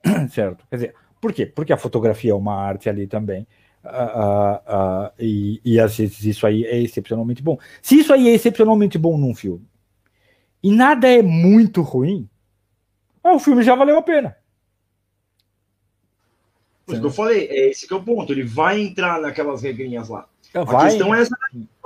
Certo. 0.30 0.64
Quer 0.70 0.76
dizer, 0.76 0.94
por 1.20 1.32
quê? 1.32 1.46
Porque 1.46 1.72
a 1.72 1.76
fotografia 1.76 2.30
é 2.30 2.34
uma 2.34 2.54
arte 2.54 2.88
ali 2.88 3.06
também. 3.06 3.46
Uh, 3.82 3.88
uh, 3.88 5.06
uh, 5.08 5.10
e, 5.18 5.60
e 5.64 5.80
às 5.80 5.96
vezes 5.96 6.24
isso 6.24 6.46
aí 6.46 6.64
é 6.64 6.80
excepcionalmente 6.80 7.42
bom. 7.42 7.58
Se 7.82 7.98
isso 7.98 8.12
aí 8.12 8.28
é 8.28 8.32
excepcionalmente 8.32 8.96
bom 8.96 9.18
num 9.18 9.34
filme 9.34 9.66
e 10.64 10.72
nada 10.72 11.06
é 11.06 11.20
muito 11.20 11.82
ruim, 11.82 12.26
o 13.22 13.38
filme 13.38 13.62
já 13.62 13.74
valeu 13.74 13.98
a 13.98 14.02
pena. 14.02 14.34
Por 16.86 16.94
eu 16.96 17.10
falei, 17.10 17.46
é 17.48 17.68
esse 17.70 17.86
que 17.86 17.92
é 17.92 17.96
o 17.96 18.02
ponto. 18.02 18.32
Ele 18.32 18.42
vai 18.42 18.80
entrar 18.80 19.20
naquelas 19.20 19.62
regrinhas 19.62 20.08
lá. 20.08 20.26
Vai, 20.54 20.86
A 20.86 20.88
questão 20.88 21.14
é 21.14 21.20
essa. 21.20 21.36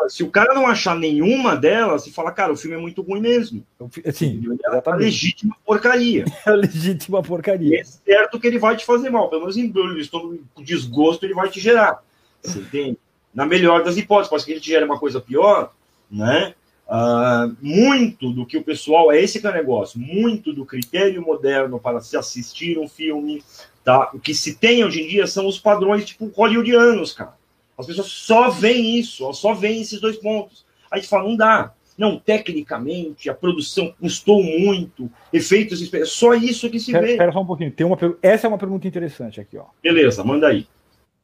Se 0.08 0.22
o 0.22 0.30
cara 0.30 0.54
não 0.54 0.66
achar 0.66 0.94
nenhuma 0.96 1.56
delas, 1.56 2.06
e 2.06 2.12
fala, 2.12 2.30
cara, 2.30 2.52
o 2.52 2.56
filme 2.56 2.76
é 2.76 2.80
muito 2.80 3.02
ruim 3.02 3.20
mesmo. 3.20 3.66
Sim, 4.12 4.44
É 4.62 4.90
legítima 4.96 5.56
porcaria. 5.64 6.24
É 6.46 6.50
legítima 6.52 7.20
E 7.20 7.26
porcaria. 7.26 7.80
é 7.80 7.84
certo 7.84 8.38
que 8.38 8.46
ele 8.46 8.58
vai 8.60 8.76
te 8.76 8.84
fazer 8.84 9.10
mal. 9.10 9.28
Pelo 9.28 9.42
menos 9.42 9.56
em 9.56 9.72
todo 9.72 10.40
desgosto 10.58 11.24
ele 11.26 11.34
vai 11.34 11.48
te 11.48 11.58
gerar. 11.58 12.00
Você 12.42 12.60
entende? 12.60 12.98
Na 13.34 13.44
melhor 13.44 13.82
das 13.82 13.96
hipóteses, 13.96 14.30
pode 14.30 14.42
ser 14.42 14.46
que 14.46 14.52
ele 14.52 14.60
te 14.60 14.70
gere 14.70 14.84
uma 14.84 14.98
coisa 15.00 15.20
pior, 15.20 15.72
né? 16.08 16.54
Ah, 16.90 17.50
muito 17.60 18.32
do 18.32 18.46
que 18.46 18.56
o 18.56 18.64
pessoal, 18.64 19.12
é 19.12 19.20
esse 19.20 19.38
que 19.38 19.46
é 19.46 19.50
o 19.50 19.52
negócio, 19.52 20.00
muito 20.00 20.54
do 20.54 20.64
critério 20.64 21.20
moderno 21.20 21.78
para 21.78 22.00
se 22.00 22.16
assistir 22.16 22.78
um 22.78 22.88
filme, 22.88 23.42
tá? 23.84 24.10
O 24.14 24.18
que 24.18 24.34
se 24.34 24.56
tem 24.56 24.82
hoje 24.82 25.02
em 25.02 25.08
dia 25.08 25.26
são 25.26 25.46
os 25.46 25.58
padrões, 25.58 26.06
tipo, 26.06 26.26
hollywoodianos, 26.28 27.12
cara. 27.12 27.34
As 27.76 27.86
pessoas 27.86 28.08
só 28.08 28.48
veem 28.48 28.98
isso, 28.98 29.30
só 29.34 29.52
veem 29.52 29.82
esses 29.82 30.00
dois 30.00 30.16
pontos. 30.16 30.64
Aí 30.90 30.98
a 30.98 31.00
gente 31.02 31.10
fala, 31.10 31.28
não 31.28 31.36
dá. 31.36 31.74
Não, 31.96 32.18
tecnicamente, 32.18 33.28
a 33.28 33.34
produção 33.34 33.92
custou 34.00 34.42
muito, 34.42 35.10
efeitos 35.32 35.80
só 36.06 36.32
isso 36.32 36.70
que 36.70 36.78
se 36.78 36.92
vê. 36.92 37.10
espera 37.12 37.32
só 37.32 37.40
um 37.40 37.46
pouquinho. 37.46 37.72
Tem 37.72 37.84
uma, 37.84 37.98
essa 38.22 38.46
é 38.46 38.48
uma 38.48 38.56
pergunta 38.56 38.86
interessante 38.86 39.40
aqui, 39.40 39.58
ó. 39.58 39.64
Beleza, 39.82 40.24
manda 40.24 40.46
aí. 40.46 40.66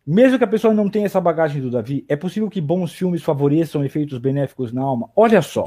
Mesmo 0.07 0.37
que 0.37 0.45
a 0.45 0.49
pessoa 0.49 0.75
não 0.75 0.91
tenha 0.91 1.07
essa 1.07 1.21
bagagem 1.21 1.63
do 1.63 1.71
Davi, 1.71 2.05
é 2.09 2.15
possível 2.15 2.51
que 2.51 2.61
bons 2.61 2.93
filmes 2.93 3.23
favoreçam 3.23 3.85
efeitos 3.85 4.19
benéficos 4.19 4.71
na 4.71 4.83
alma? 4.83 5.11
Olha 5.17 5.41
só. 5.41 5.65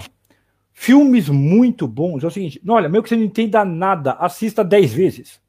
Filmes 0.71 1.27
muito 1.27 1.87
bons 1.87 2.23
é 2.23 2.27
o 2.27 2.31
seguinte: 2.31 2.61
olha, 2.67 2.87
mesmo 2.87 3.01
que 3.01 3.09
você 3.09 3.15
não 3.15 3.23
entenda 3.23 3.65
nada, 3.65 4.13
assista 4.13 4.63
10 4.63 4.93
vezes. 4.93 5.41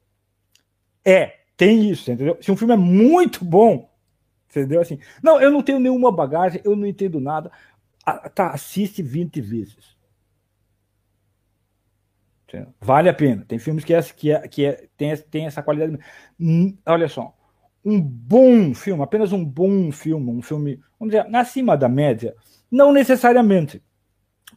É, 1.05 1.41
tem 1.55 1.89
isso, 1.89 2.11
entendeu? 2.11 2.37
Se 2.41 2.51
um 2.51 2.57
filme 2.57 2.73
é 2.73 2.77
muito 2.77 3.45
bom, 3.45 3.87
entendeu? 4.49 4.81
Assim, 4.81 4.97
não, 5.21 5.39
eu 5.39 5.51
não 5.51 5.61
tenho 5.61 5.79
nenhuma 5.79 6.11
bagagem, 6.11 6.59
eu 6.65 6.75
não 6.75 6.87
entendo 6.87 7.19
nada. 7.19 7.51
Ah, 8.03 8.27
tá, 8.27 8.49
assiste 8.49 9.03
20 9.03 9.39
vezes. 9.39 9.97
Vale 12.81 13.07
a 13.09 13.13
pena. 13.13 13.45
Tem 13.47 13.59
filmes 13.59 13.85
que, 13.85 13.93
é, 13.93 14.01
que, 14.01 14.31
é, 14.31 14.47
que 14.47 14.65
é, 14.65 14.87
tem, 14.97 15.15
tem 15.15 15.45
essa 15.45 15.61
qualidade. 15.61 15.99
Hum, 16.39 16.75
Olha 16.83 17.07
só 17.07 17.38
um 17.89 18.01
bom 18.01 18.73
filme, 18.73 19.01
apenas 19.01 19.31
um 19.31 19.43
bom 19.43 19.91
filme, 19.91 20.31
um 20.31 20.41
filme, 20.41 20.79
vamos 20.99 21.13
dizer, 21.13 21.35
acima 21.35 21.75
da 21.75 21.89
média, 21.89 22.35
não 22.71 22.91
necessariamente, 22.91 23.81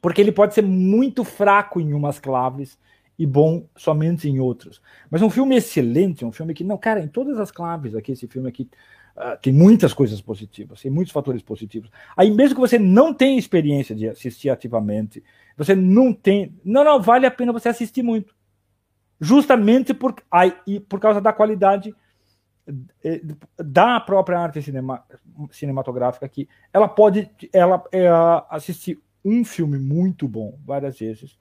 porque 0.01 0.21
ele 0.21 0.33
pode 0.33 0.55
ser 0.55 0.63
muito 0.63 1.25
fraco 1.25 1.81
em 1.81 1.93
umas 1.93 2.19
claves 2.19 2.79
e 3.19 3.27
bom 3.27 3.67
somente 3.77 4.29
em 4.29 4.41
outras. 4.41 4.81
Mas 5.11 5.23
um 5.23 5.31
filme 5.31 5.57
excelente, 5.57 6.25
um 6.25 6.33
filme 6.33 6.55
que, 6.55 6.65
não, 6.65 6.77
cara, 6.77 7.01
em 7.01 7.09
todas 7.09 7.39
as 7.39 7.51
claves 7.51 7.95
aqui, 7.95 8.13
esse 8.13 8.27
filme 8.27 8.49
aqui 8.49 8.69
uh, 9.17 9.39
tem 9.41 9.53
muitas 9.53 9.95
coisas 9.95 10.21
positivas, 10.21 10.81
tem 10.81 10.91
muitos 10.91 11.13
fatores 11.13 11.43
positivos. 11.43 11.91
Aí, 12.17 12.31
mesmo 12.31 12.55
que 12.55 12.61
você 12.61 12.79
não 12.79 13.15
tenha 13.15 13.39
experiência 13.39 13.95
de 13.95 14.09
assistir 14.09 14.51
ativamente, 14.51 15.23
você 15.57 15.75
não 15.75 16.13
tem, 16.13 16.59
não, 16.65 16.85
não, 16.85 17.01
vale 17.01 17.27
a 17.27 17.31
pena 17.31 17.53
você 17.53 17.69
assistir 17.69 18.03
muito. 18.03 18.35
Justamente 19.21 19.95
por, 19.95 20.17
aí, 20.31 20.81
por 20.89 20.99
causa 20.99 21.21
da 21.21 21.33
qualidade 21.33 21.95
da 23.59 24.01
própria 24.01 24.39
arte 24.39 24.63
cinema, 24.63 25.05
cinematográfica 25.51 26.29
que 26.29 26.49
ela 26.73 26.89
pode 26.89 27.31
ela 27.53 27.83
é, 27.91 28.09
assistir 28.49 29.03
um 29.25 29.45
filme 29.45 29.79
muito 29.79 30.29
bom 30.29 30.59
várias 30.65 30.99
vezes 30.99 31.39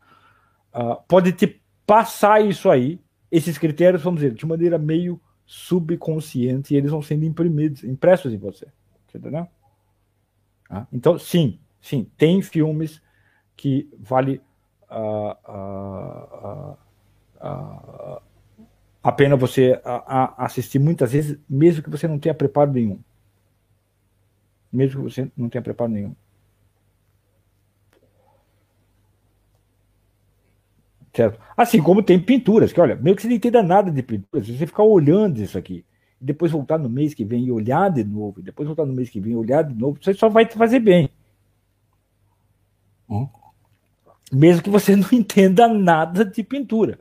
uh, 0.74 1.02
pode 1.08 1.32
te 1.34 1.62
passar 1.86 2.44
isso 2.44 2.70
aí. 2.70 3.00
Esses 3.32 3.58
critérios 3.58 4.04
vamos 4.04 4.22
dizer 4.22 4.34
de 4.34 4.46
maneira 4.46 4.78
meio 4.78 5.22
subconsciente 5.46 6.74
e 6.74 6.78
eles 6.78 6.92
vão 6.92 7.02
sendo 7.02 7.24
imprimidos 7.26 7.84
impressos 7.84 8.34
em 8.34 8.38
você 8.38 8.68
entendeu? 9.14 9.48
Ah, 10.70 10.88
então 10.92 11.20
sim 11.20 11.60
sim 11.80 12.10
tem 12.18 12.42
filmes 12.42 13.02
que 13.56 13.90
vale 14.00 14.42
uh, 14.90 16.78
uh, 17.44 18.22
a 19.04 19.12
pena 19.12 19.36
você 19.36 19.80
a, 19.84 20.44
a 20.44 20.46
assistir 20.46 20.80
muitas 20.80 21.12
vezes, 21.12 21.40
mesmo 21.50 21.82
que 21.84 21.90
você 21.90 22.08
não 22.08 22.20
tenha 22.20 22.36
preparo 22.36 22.72
nenhum. 22.72 23.00
Mesmo 24.72 25.02
que 25.02 25.10
você 25.12 25.32
não 25.36 25.50
tenha 25.50 25.62
preparo 25.62 25.92
nenhum. 25.92 26.16
Certo? 31.14 31.40
Assim 31.58 31.82
como 31.82 32.04
tem 32.04 32.20
pinturas, 32.20 32.72
que 32.72 32.80
olha, 32.80 32.96
mesmo 32.96 33.16
que 33.16 33.22
você 33.24 33.28
não 33.28 33.36
entenda 33.36 33.62
nada 33.62 33.92
de 33.92 34.02
pinturas, 34.02 34.48
você 34.48 34.66
ficar 34.66 34.84
olhando 34.84 35.42
isso 35.42 35.58
aqui, 35.58 35.84
depois 36.20 36.52
voltar 36.52 36.78
no 36.78 36.90
mês 36.90 37.14
que 37.14 37.26
vem 37.26 37.46
e 37.46 37.52
olhar 37.52 37.90
de 37.90 38.04
novo, 38.04 38.40
e 38.40 38.44
depois 38.44 38.68
voltar 38.68 38.86
no 38.86 38.94
mês 38.94 39.10
que 39.10 39.20
vem 39.20 39.34
e 39.34 39.36
olhar 39.36 39.64
de 39.64 39.74
novo, 39.74 39.98
você 40.02 40.14
só 40.14 40.30
vai 40.30 40.46
te 40.46 40.56
fazer 40.56 40.80
bem. 40.80 41.10
Hum? 43.10 43.28
Mesmo 44.32 44.64
que 44.64 44.70
você 44.70 44.96
não 44.96 45.10
entenda 45.12 45.68
nada 45.68 46.24
de 46.24 46.44
pintura. 46.44 47.00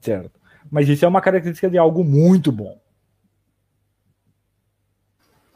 Certo? 0.00 0.39
Mas 0.70 0.88
isso 0.88 1.04
é 1.04 1.08
uma 1.08 1.20
característica 1.20 1.68
de 1.68 1.76
algo 1.76 2.04
muito 2.04 2.52
bom. 2.52 2.78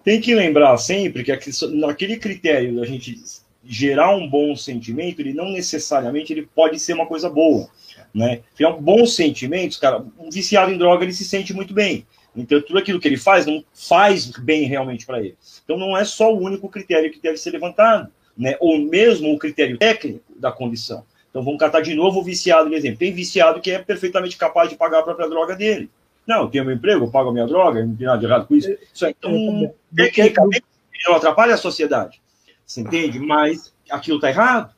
Tem 0.02 0.20
que 0.20 0.34
lembrar 0.34 0.76
sempre 0.76 1.24
que 1.24 1.32
aquele 1.32 2.18
critério 2.18 2.76
da 2.76 2.84
gente 2.84 3.18
gerar 3.64 4.14
um 4.14 4.28
bom 4.28 4.54
sentimento, 4.54 5.20
ele 5.20 5.32
não 5.32 5.50
necessariamente 5.50 6.32
ele 6.32 6.46
pode 6.54 6.78
ser 6.78 6.92
uma 6.92 7.06
coisa 7.06 7.30
boa, 7.30 7.68
né? 8.12 8.42
Criar 8.54 8.72
bons 8.72 9.16
sentimentos, 9.16 9.78
cara, 9.78 10.04
um 10.18 10.30
viciado 10.30 10.70
em 10.70 10.76
droga 10.76 11.04
ele 11.04 11.12
se 11.14 11.24
sente 11.24 11.54
muito 11.54 11.72
bem. 11.72 12.06
Então 12.36 12.60
tudo 12.60 12.78
aquilo 12.78 13.00
que 13.00 13.08
ele 13.08 13.16
faz 13.16 13.46
não 13.46 13.64
faz 13.72 14.26
bem 14.26 14.64
realmente 14.64 15.06
para 15.06 15.20
ele. 15.20 15.36
Então 15.64 15.78
não 15.78 15.96
é 15.96 16.04
só 16.04 16.34
o 16.34 16.42
único 16.42 16.68
critério 16.68 17.10
que 17.10 17.22
deve 17.22 17.38
ser 17.38 17.52
levantado, 17.52 18.10
né? 18.36 18.56
Ou 18.60 18.78
mesmo 18.78 19.32
o 19.32 19.38
critério 19.38 19.78
técnico 19.78 20.24
da 20.36 20.52
condição. 20.52 21.04
Então 21.34 21.42
vamos 21.42 21.58
catar 21.58 21.80
de 21.80 21.96
novo 21.96 22.20
o 22.20 22.22
viciado, 22.22 22.68
por 22.68 22.76
exemplo. 22.76 22.96
Tem 22.96 23.12
viciado 23.12 23.60
que 23.60 23.72
é 23.72 23.80
perfeitamente 23.80 24.36
capaz 24.36 24.70
de 24.70 24.76
pagar 24.76 25.00
a 25.00 25.02
própria 25.02 25.28
droga 25.28 25.56
dele. 25.56 25.90
Não, 26.24 26.42
eu 26.42 26.48
tenho 26.48 26.64
meu 26.64 26.76
emprego, 26.76 27.04
eu 27.04 27.10
pago 27.10 27.30
a 27.30 27.32
minha 27.32 27.44
droga, 27.44 27.84
não 27.84 27.96
tem 27.96 28.06
nada 28.06 28.20
de 28.20 28.24
errado 28.24 28.46
com 28.46 28.54
isso. 28.54 28.70
Isso 28.92 29.04
aí, 29.04 29.16
então, 29.18 29.74
tecnicamente, 29.92 30.64
não 31.04 31.16
atrapalha 31.16 31.54
a 31.54 31.58
sociedade. 31.58 32.22
Você 32.64 32.82
entende? 32.82 33.18
Mas 33.18 33.74
aquilo 33.90 34.18
está 34.18 34.28
errado. 34.30 34.72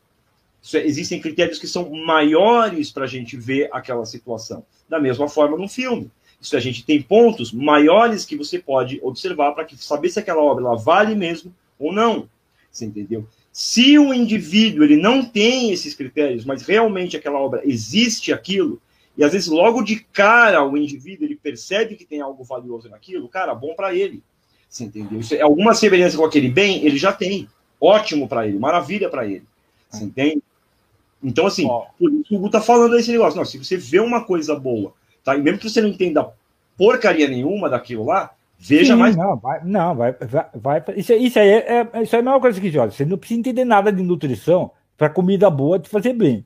Isso, 0.62 0.78
existem 0.78 1.20
critérios 1.20 1.58
que 1.58 1.66
são 1.66 1.90
maiores 1.90 2.90
para 2.90 3.04
a 3.04 3.06
gente 3.06 3.36
ver 3.36 3.68
aquela 3.70 4.06
situação. 4.06 4.64
Da 4.88 4.98
mesma 4.98 5.28
forma 5.28 5.58
no 5.58 5.68
filme. 5.68 6.10
Isso 6.40 6.56
a 6.56 6.60
gente 6.60 6.86
tem 6.86 7.02
pontos 7.02 7.52
maiores 7.52 8.24
que 8.24 8.34
você 8.34 8.58
pode 8.58 8.98
observar 9.02 9.52
para 9.52 9.66
saber 9.76 10.08
se 10.08 10.20
aquela 10.20 10.42
obra 10.42 10.64
ela 10.64 10.76
vale 10.76 11.14
mesmo 11.14 11.54
ou 11.78 11.92
não. 11.92 12.26
Você 12.72 12.86
entendeu? 12.86 13.28
Se 13.56 13.98
o 13.98 14.12
indivíduo 14.12 14.84
ele 14.84 14.98
não 14.98 15.24
tem 15.24 15.72
esses 15.72 15.94
critérios, 15.94 16.44
mas 16.44 16.60
realmente 16.60 17.16
aquela 17.16 17.38
obra 17.38 17.62
existe 17.64 18.30
aquilo, 18.30 18.82
e 19.16 19.24
às 19.24 19.32
vezes 19.32 19.48
logo 19.48 19.80
de 19.82 20.00
cara 20.12 20.62
o 20.62 20.76
indivíduo 20.76 21.24
ele 21.24 21.36
percebe 21.36 21.96
que 21.96 22.04
tem 22.04 22.20
algo 22.20 22.44
valioso 22.44 22.90
naquilo, 22.90 23.30
cara, 23.30 23.54
bom 23.54 23.74
para 23.74 23.94
ele. 23.94 24.22
Você 24.68 24.84
entendeu? 24.84 25.20
Isso 25.20 25.34
é 25.34 25.40
alguma 25.40 25.72
semelhança 25.72 26.18
com 26.18 26.24
aquele 26.26 26.50
bem, 26.50 26.84
ele 26.84 26.98
já 26.98 27.14
tem. 27.14 27.48
Ótimo 27.80 28.28
para 28.28 28.46
ele, 28.46 28.58
maravilha 28.58 29.08
para 29.08 29.24
ele. 29.24 29.44
Você 29.88 30.04
entende? 30.04 30.42
Então, 31.24 31.46
assim, 31.46 31.64
Ó. 31.64 31.86
por 31.98 32.12
isso 32.12 32.36
o 32.36 32.38
Gu 32.38 32.50
tá 32.50 32.60
falando 32.60 32.94
esse 32.98 33.10
negócio. 33.10 33.38
Não, 33.38 33.44
se 33.46 33.56
você 33.56 33.78
vê 33.78 34.00
uma 34.00 34.22
coisa 34.22 34.54
boa, 34.54 34.92
tá? 35.24 35.34
E 35.34 35.40
mesmo 35.40 35.58
que 35.58 35.70
você 35.70 35.80
não 35.80 35.88
entenda 35.88 36.30
porcaria 36.76 37.26
nenhuma 37.26 37.70
daquilo 37.70 38.04
lá, 38.04 38.35
veja 38.58 38.94
Sim, 38.94 38.98
mais. 39.00 39.16
Não, 39.16 39.36
vai, 39.36 39.64
não, 39.64 39.94
vai, 39.94 40.12
vai, 40.12 40.50
vai- 40.54 40.84
isso, 40.96 41.12
isso 41.12 41.38
aí 41.38 41.48
é, 41.48 41.88
é- 41.94 42.02
isso 42.02 42.14
aí 42.16 42.20
é 42.20 42.22
a 42.22 42.24
mesma 42.24 42.40
coisa 42.40 42.60
que, 42.60 42.78
olha, 42.78 42.90
você 42.90 43.04
não 43.04 43.18
precisa 43.18 43.40
entender 43.40 43.64
nada 43.64 43.92
de 43.92 44.02
nutrição 44.02 44.70
para 44.96 45.10
comida 45.10 45.50
boa 45.50 45.78
te 45.78 45.88
fazer 45.88 46.12
bem. 46.14 46.44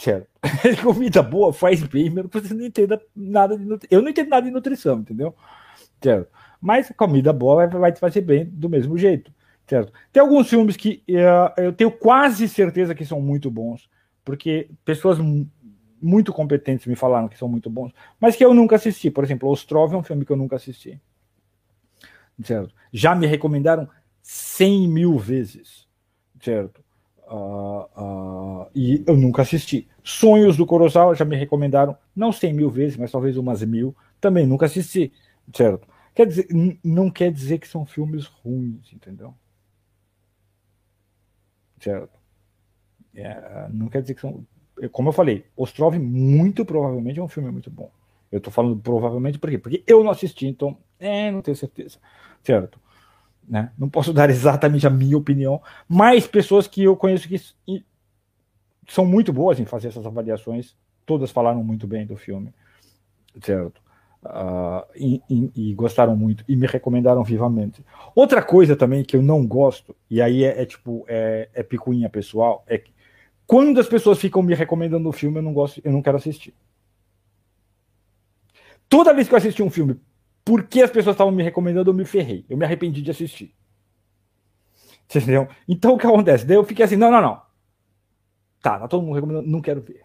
Certo? 0.00 0.26
comida 0.82 1.22
boa 1.22 1.52
faz 1.52 1.82
bem, 1.82 2.08
mesmo 2.10 2.28
que 2.28 2.40
você 2.40 2.54
não 2.54 2.64
entenda 2.64 3.00
nada 3.14 3.56
de 3.58 3.64
nutrição. 3.64 3.98
Eu 3.98 4.02
não 4.02 4.08
entendo 4.10 4.28
nada 4.30 4.46
de 4.46 4.52
nutrição, 4.52 4.98
entendeu? 5.00 5.34
Certo? 6.02 6.30
Mas 6.60 6.90
comida 6.96 7.32
boa 7.32 7.66
vai, 7.66 7.68
vai 7.80 7.92
te 7.92 8.00
fazer 8.00 8.22
bem 8.22 8.46
do 8.46 8.68
mesmo 8.70 8.98
jeito. 8.98 9.32
Certo? 9.66 9.92
Tem 10.12 10.20
alguns 10.22 10.48
filmes 10.50 10.76
que 10.76 11.02
eh, 11.08 11.54
eu 11.58 11.72
tenho 11.72 11.90
quase 11.90 12.48
certeza 12.48 12.94
que 12.94 13.04
são 13.04 13.20
muito 13.20 13.50
bons, 13.50 13.88
porque 14.24 14.70
pessoas 14.84 15.18
muito 16.02 16.32
competentes 16.32 16.86
me 16.86 16.96
falaram 16.96 17.28
que 17.28 17.38
são 17.38 17.48
muito 17.48 17.70
bons, 17.70 17.92
mas 18.20 18.36
que 18.36 18.44
eu 18.44 18.52
nunca 18.54 18.76
assisti. 18.76 19.10
Por 19.10 19.24
exemplo, 19.24 19.48
Ostrov 19.48 19.94
é 19.94 19.96
um 19.96 20.02
filme 20.02 20.24
que 20.24 20.32
eu 20.32 20.36
nunca 20.36 20.56
assisti. 20.56 21.00
Certo? 22.44 22.74
Já 22.92 23.14
me 23.14 23.26
recomendaram 23.26 23.88
100 24.22 24.88
mil 24.88 25.18
vezes. 25.18 25.86
Certo? 26.40 26.82
Ah, 27.28 27.88
ah, 27.96 28.68
e 28.74 29.02
eu 29.06 29.16
nunca 29.16 29.42
assisti. 29.42 29.88
Sonhos 30.02 30.56
do 30.56 30.66
Kurosawa 30.66 31.14
já 31.14 31.24
me 31.24 31.36
recomendaram, 31.36 31.96
não 32.14 32.32
100 32.32 32.52
mil 32.52 32.70
vezes, 32.70 32.96
mas 32.96 33.10
talvez 33.10 33.36
umas 33.36 33.62
mil. 33.62 33.94
Também 34.20 34.46
nunca 34.46 34.66
assisti. 34.66 35.12
Certo? 35.54 35.86
Quer 36.14 36.26
dizer, 36.26 36.48
não 36.84 37.10
quer 37.10 37.32
dizer 37.32 37.58
que 37.58 37.68
são 37.68 37.86
filmes 37.86 38.26
ruins, 38.26 38.92
entendeu? 38.92 39.34
Certo? 41.80 42.18
É, 43.14 43.68
não 43.70 43.88
quer 43.88 44.02
dizer 44.02 44.14
que 44.14 44.20
são. 44.20 44.46
Como 44.88 45.08
eu 45.08 45.12
falei, 45.12 45.44
Ostrov 45.56 45.96
muito 45.96 46.64
provavelmente 46.64 47.18
é 47.18 47.22
um 47.22 47.28
filme 47.28 47.50
muito 47.50 47.70
bom. 47.70 47.90
Eu 48.30 48.38
estou 48.38 48.52
falando 48.52 48.76
provavelmente 48.76 49.38
por 49.38 49.50
quê? 49.50 49.58
Porque 49.58 49.84
eu 49.86 50.02
não 50.02 50.10
assisti, 50.10 50.46
então, 50.46 50.76
é, 50.98 51.30
não 51.30 51.42
tenho 51.42 51.56
certeza. 51.56 51.98
Certo? 52.42 52.80
Né? 53.46 53.70
Não 53.78 53.88
posso 53.88 54.12
dar 54.14 54.30
exatamente 54.30 54.86
a 54.86 54.90
minha 54.90 55.18
opinião, 55.18 55.60
mas 55.88 56.26
pessoas 56.26 56.66
que 56.66 56.82
eu 56.82 56.96
conheço 56.96 57.28
que 57.28 57.40
são 58.88 59.04
muito 59.04 59.32
boas 59.32 59.60
em 59.60 59.64
fazer 59.64 59.88
essas 59.88 60.06
avaliações, 60.06 60.74
todas 61.04 61.30
falaram 61.30 61.62
muito 61.62 61.86
bem 61.86 62.06
do 62.06 62.16
filme, 62.16 62.52
certo? 63.42 63.80
Uh, 64.24 64.86
e, 64.94 65.20
e, 65.28 65.52
e, 65.70 65.74
gostaram 65.74 66.14
muito 66.14 66.44
e 66.46 66.54
me 66.54 66.66
recomendaram 66.66 67.24
vivamente. 67.24 67.84
Outra 68.14 68.40
coisa 68.40 68.76
também 68.76 69.02
que 69.02 69.16
eu 69.16 69.22
não 69.22 69.44
gosto, 69.44 69.96
e 70.08 70.22
aí 70.22 70.44
é, 70.44 70.62
é 70.62 70.64
tipo, 70.64 71.04
é, 71.08 71.48
é 71.52 71.62
picuinha 71.62 72.08
pessoal, 72.08 72.62
é 72.68 72.78
que 72.78 72.92
quando 73.46 73.80
as 73.80 73.88
pessoas 73.88 74.18
ficam 74.18 74.42
me 74.42 74.54
recomendando 74.54 75.08
o 75.08 75.12
filme, 75.12 75.38
eu 75.38 75.42
não 75.42 75.52
gosto, 75.52 75.80
eu 75.84 75.92
não 75.92 76.02
quero 76.02 76.16
assistir. 76.16 76.54
Toda 78.88 79.14
vez 79.14 79.28
que 79.28 79.34
eu 79.34 79.38
assisti 79.38 79.62
um 79.62 79.70
filme, 79.70 80.00
porque 80.44 80.82
as 80.82 80.90
pessoas 80.90 81.14
estavam 81.14 81.32
me 81.32 81.42
recomendando, 81.42 81.90
eu 81.90 81.94
me 81.94 82.04
ferrei. 82.04 82.44
Eu 82.48 82.56
me 82.56 82.64
arrependi 82.64 83.00
de 83.00 83.10
assistir. 83.10 83.54
Entendeu? 85.04 85.48
Então 85.68 85.94
o 85.94 85.98
que 85.98 86.06
acontece? 86.06 86.44
Daí 86.44 86.56
eu 86.56 86.64
fiquei 86.64 86.84
assim, 86.84 86.96
não, 86.96 87.10
não, 87.10 87.20
não. 87.20 87.42
Tá, 88.60 88.78
tá 88.78 88.88
todo 88.88 89.02
mundo 89.02 89.14
recomendando, 89.14 89.48
não 89.48 89.60
quero 89.60 89.80
ver. 89.80 90.02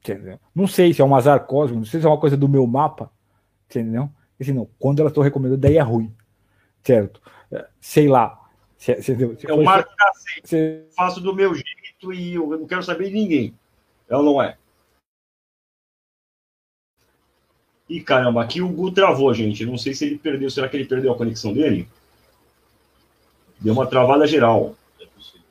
Entendeu? 0.00 0.38
Não 0.54 0.66
sei 0.66 0.92
se 0.92 1.00
é 1.00 1.04
um 1.04 1.14
azar 1.14 1.46
cósmico, 1.46 1.78
não 1.78 1.86
sei 1.86 2.00
se 2.00 2.06
é 2.06 2.08
uma 2.08 2.18
coisa 2.18 2.36
do 2.36 2.48
meu 2.48 2.66
mapa, 2.66 3.10
entendeu? 3.70 4.10
Assim, 4.40 4.52
não, 4.52 4.68
quando 4.78 4.98
elas 4.98 5.12
estão 5.12 5.22
recomendando, 5.22 5.60
daí 5.60 5.76
é 5.76 5.80
ruim, 5.80 6.12
certo? 6.82 7.22
É, 7.50 7.68
sei 7.80 8.08
lá. 8.08 8.41
Se, 8.82 9.00
se, 9.00 9.14
se 9.36 9.48
eu 9.48 9.62
marco 9.62 9.92
se, 10.42 10.86
faço 10.96 11.20
do 11.20 11.34
meu 11.34 11.54
jeito 11.54 12.12
e 12.12 12.34
eu 12.34 12.46
não 12.58 12.66
quero 12.66 12.82
saber 12.82 13.04
de 13.04 13.14
ninguém. 13.14 13.54
Ela 14.08 14.22
não 14.22 14.42
é. 14.42 14.56
E 17.88 18.00
caramba, 18.00 18.42
aqui 18.42 18.60
o 18.60 18.68
Gu 18.68 18.90
travou, 18.90 19.32
gente. 19.32 19.64
Não 19.64 19.78
sei 19.78 19.94
se 19.94 20.06
ele 20.06 20.18
perdeu. 20.18 20.50
Será 20.50 20.68
que 20.68 20.76
ele 20.76 20.84
perdeu 20.84 21.12
a 21.12 21.16
conexão 21.16 21.52
dele? 21.52 21.88
Deu 23.60 23.72
uma 23.72 23.86
travada 23.86 24.26
geral. 24.26 24.74
É 25.00 25.06
possível, 25.06 25.42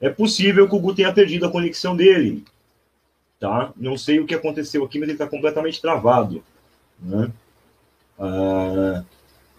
é 0.00 0.10
possível 0.10 0.68
que 0.68 0.76
o 0.76 0.80
Gu 0.80 0.94
tenha 0.94 1.12
perdido 1.12 1.46
a 1.46 1.50
conexão 1.50 1.96
dele 1.96 2.44
tá? 3.38 3.72
Não 3.76 3.96
sei 3.96 4.20
o 4.20 4.26
que 4.26 4.34
aconteceu 4.34 4.84
aqui, 4.84 4.98
mas 4.98 5.08
ele 5.08 5.14
está 5.14 5.26
completamente 5.26 5.80
travado, 5.80 6.42
né? 6.98 7.30
Ah, 8.18 9.04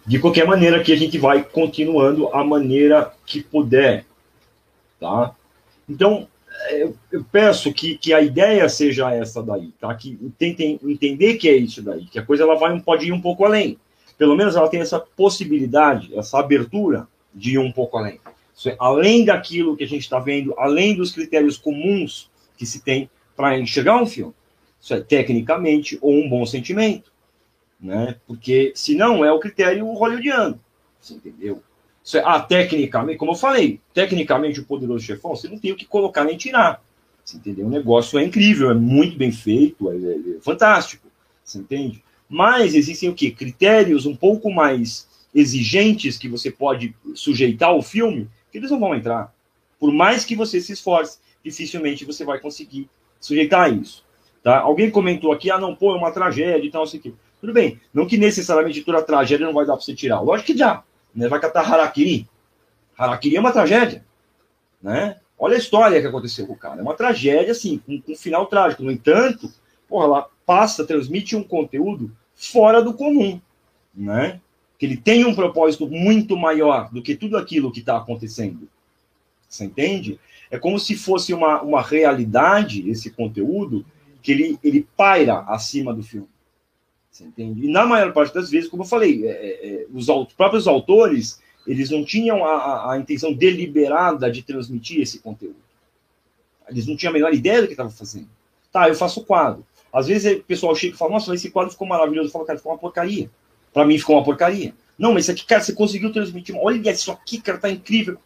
de 0.06 0.18
qualquer 0.18 0.46
maneira, 0.46 0.78
aqui 0.78 0.92
a 0.92 0.96
gente 0.96 1.18
vai 1.18 1.42
continuando 1.42 2.28
a 2.28 2.42
maneira 2.44 3.12
que 3.26 3.42
puder, 3.42 4.04
tá? 4.98 5.34
Então, 5.88 6.26
eu, 6.70 6.96
eu 7.10 7.24
peço 7.30 7.72
que, 7.72 7.96
que 7.96 8.12
a 8.12 8.20
ideia 8.20 8.68
seja 8.68 9.12
essa 9.12 9.42
daí, 9.42 9.72
tá? 9.80 9.94
Que 9.94 10.18
tentem 10.38 10.78
entender 10.82 11.34
que 11.34 11.48
é 11.48 11.56
isso 11.56 11.82
daí, 11.82 12.04
que 12.06 12.18
a 12.18 12.24
coisa 12.24 12.42
ela 12.42 12.56
vai, 12.56 12.78
pode 12.80 13.06
ir 13.06 13.12
um 13.12 13.20
pouco 13.20 13.44
além. 13.44 13.78
Pelo 14.18 14.36
menos 14.36 14.56
ela 14.56 14.68
tem 14.68 14.80
essa 14.80 15.00
possibilidade, 15.00 16.14
essa 16.16 16.38
abertura 16.38 17.08
de 17.34 17.52
ir 17.52 17.58
um 17.58 17.72
pouco 17.72 17.96
além. 17.96 18.20
É, 18.66 18.76
além 18.78 19.24
daquilo 19.24 19.76
que 19.76 19.84
a 19.84 19.88
gente 19.88 20.02
está 20.02 20.18
vendo, 20.18 20.54
além 20.58 20.94
dos 20.94 21.12
critérios 21.12 21.56
comuns 21.56 22.30
que 22.58 22.66
se 22.66 22.82
tem 22.82 23.08
para 23.34 23.58
enxergar 23.58 24.00
um 24.02 24.06
filme. 24.06 24.34
Isso 24.80 24.92
é 24.92 25.00
tecnicamente 25.00 25.98
ou 26.02 26.12
um 26.12 26.28
bom 26.28 26.44
sentimento, 26.44 27.10
né? 27.80 28.16
Porque 28.26 28.72
senão 28.74 29.24
é 29.24 29.32
o 29.32 29.40
critério 29.40 29.86
hollywoodiano, 29.86 30.60
você 31.00 31.14
entendeu? 31.14 31.62
Isso 32.04 32.16
é, 32.16 32.22
ah, 32.24 32.40
tecnicamente, 32.40 33.18
como 33.18 33.32
eu 33.32 33.36
falei, 33.36 33.80
tecnicamente 33.92 34.60
o 34.60 34.64
poderoso 34.64 35.04
chefão, 35.04 35.36
você 35.36 35.48
não 35.48 35.58
tem 35.58 35.72
o 35.72 35.76
que 35.76 35.84
colocar 35.84 36.24
nem 36.24 36.36
tirar. 36.36 36.82
Você 37.24 37.36
entendeu? 37.36 37.66
O 37.66 37.70
negócio 37.70 38.18
é 38.18 38.24
incrível, 38.24 38.70
é 38.70 38.74
muito 38.74 39.16
bem 39.16 39.30
feito, 39.30 39.90
é, 39.90 39.96
é, 39.96 40.36
é 40.36 40.40
fantástico. 40.40 41.06
Você 41.44 41.58
entende? 41.58 42.02
Mas 42.28 42.74
existem 42.74 43.08
o 43.08 43.14
quê? 43.14 43.30
Critérios 43.30 44.06
um 44.06 44.16
pouco 44.16 44.50
mais 44.50 45.08
exigentes 45.34 46.16
que 46.16 46.28
você 46.28 46.50
pode 46.50 46.94
sujeitar 47.14 47.70
ao 47.70 47.82
filme, 47.82 48.28
que 48.50 48.58
eles 48.58 48.70
não 48.70 48.80
vão 48.80 48.94
entrar. 48.94 49.34
Por 49.78 49.92
mais 49.92 50.24
que 50.24 50.36
você 50.36 50.60
se 50.60 50.72
esforce, 50.72 51.18
dificilmente 51.44 52.04
você 52.04 52.24
vai 52.24 52.38
conseguir 52.38 52.88
sujeitar 53.20 53.72
isso. 53.72 54.04
Tá? 54.42 54.60
Alguém 54.60 54.90
comentou 54.90 55.32
aqui, 55.32 55.50
ah, 55.50 55.58
não, 55.58 55.74
pô, 55.74 55.94
é 55.94 55.98
uma 55.98 56.12
tragédia 56.12 56.66
e 56.66 56.70
tal, 56.70 56.82
assim 56.82 56.98
que. 56.98 57.14
Tudo 57.40 57.52
bem, 57.52 57.80
não 57.92 58.06
que 58.06 58.18
necessariamente 58.18 58.82
toda 58.82 59.02
tragédia 59.02 59.46
não 59.46 59.54
vai 59.54 59.64
dar 59.64 59.74
para 59.74 59.82
você 59.82 59.94
tirar. 59.94 60.20
Lógico 60.20 60.52
que 60.52 60.58
já. 60.58 60.82
Né? 61.14 61.26
Vai 61.28 61.40
catar 61.40 61.62
Harakiri. 61.62 62.28
Harakiri 62.96 63.36
é 63.36 63.40
uma 63.40 63.52
tragédia. 63.52 64.04
Né? 64.82 65.16
Olha 65.38 65.54
a 65.54 65.58
história 65.58 66.00
que 66.00 66.06
aconteceu 66.06 66.46
com 66.46 66.52
o 66.52 66.56
cara. 66.56 66.80
É 66.80 66.82
uma 66.82 66.94
tragédia, 66.94 67.52
assim, 67.52 67.78
com, 67.78 68.00
com 68.00 68.12
um 68.12 68.16
final 68.16 68.46
trágico. 68.46 68.82
No 68.82 68.92
entanto, 68.92 69.50
porra, 69.88 70.04
ela 70.04 70.28
passa, 70.44 70.84
transmite 70.84 71.34
um 71.34 71.42
conteúdo 71.42 72.14
fora 72.34 72.82
do 72.82 72.92
comum. 72.92 73.40
Né? 73.94 74.38
Que 74.78 74.84
ele 74.84 74.98
tem 74.98 75.24
um 75.24 75.34
propósito 75.34 75.88
muito 75.88 76.36
maior 76.36 76.90
do 76.92 77.02
que 77.02 77.16
tudo 77.16 77.38
aquilo 77.38 77.72
que 77.72 77.80
está 77.80 77.96
acontecendo. 77.96 78.68
Você 79.48 79.64
entende? 79.64 80.20
É 80.50 80.58
como 80.58 80.78
se 80.78 80.94
fosse 80.94 81.32
uma, 81.32 81.62
uma 81.62 81.80
realidade, 81.80 82.88
esse 82.90 83.10
conteúdo, 83.10 83.84
que 84.22 84.32
ele, 84.32 84.58
ele 84.62 84.86
paira 84.96 85.40
acima 85.48 85.94
do 85.94 86.02
filme. 86.02 86.28
Entende? 87.24 87.66
E 87.66 87.70
na 87.70 87.86
maior 87.86 88.12
parte 88.12 88.34
das 88.34 88.50
vezes, 88.50 88.68
como 88.68 88.82
eu 88.82 88.86
falei, 88.86 89.26
é, 89.26 89.30
é, 89.30 89.82
é 89.82 89.86
os 89.92 90.06
próprios 90.34 90.66
autores, 90.66 91.40
eles 91.66 91.90
não 91.90 92.04
tinham 92.04 92.44
a, 92.44 92.92
a, 92.92 92.98
intenção 92.98 93.32
deliberada 93.32 94.30
de 94.30 94.42
transmitir 94.42 95.00
esse 95.00 95.18
conteúdo. 95.18 95.56
Eles 96.68 96.86
não 96.86 96.96
tinham 96.96 97.10
a 97.10 97.14
menor 97.14 97.34
ideia 97.34 97.60
do 97.60 97.66
que 97.66 97.72
estavam 97.72 97.92
fazendo. 97.92 98.28
Tá, 98.72 98.88
eu 98.88 98.94
faço 98.94 99.24
quadro. 99.24 99.64
Às 99.92 100.06
vezes 100.06 100.38
o 100.38 100.44
pessoal 100.44 100.74
chega 100.74 100.94
e 100.94 100.98
fala, 100.98 101.12
nossa, 101.12 101.34
esse 101.34 101.50
quadro 101.50 101.72
ficou 101.72 101.86
maravilhoso. 101.86 102.28
Eu 102.28 102.32
falo, 102.32 102.44
cara, 102.44 102.58
ficou 102.58 102.72
uma 102.72 102.78
porcaria. 102.78 103.28
Para 103.72 103.84
mim 103.84 103.98
ficou 103.98 104.16
uma 104.16 104.24
porcaria. 104.24 104.74
Não, 104.98 105.12
mas 105.12 105.24
isso 105.24 105.32
aqui, 105.32 105.46
cara, 105.46 105.62
você 105.62 105.72
conseguiu 105.72 106.12
transmitir. 106.12 106.54
Olha 106.56 106.90
isso 106.90 107.10
aqui, 107.10 107.40
cara, 107.40 107.58
tá 107.58 107.70
incrível. 107.70 108.18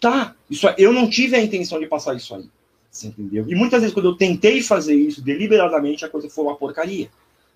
Tá, 0.00 0.34
isso 0.50 0.66
eu 0.78 0.92
não 0.92 1.08
tive 1.08 1.36
a 1.36 1.42
intenção 1.42 1.78
de 1.78 1.86
passar 1.86 2.14
isso 2.14 2.34
aí. 2.34 2.48
Você 2.90 3.06
entendeu? 3.06 3.46
E 3.48 3.54
muitas 3.54 3.80
vezes, 3.80 3.94
quando 3.94 4.10
eu 4.10 4.16
tentei 4.16 4.60
fazer 4.60 4.94
isso 4.94 5.22
deliberadamente, 5.22 6.04
a 6.04 6.08
coisa 6.08 6.28
foi 6.28 6.44
uma 6.44 6.56
porcaria. 6.56 7.08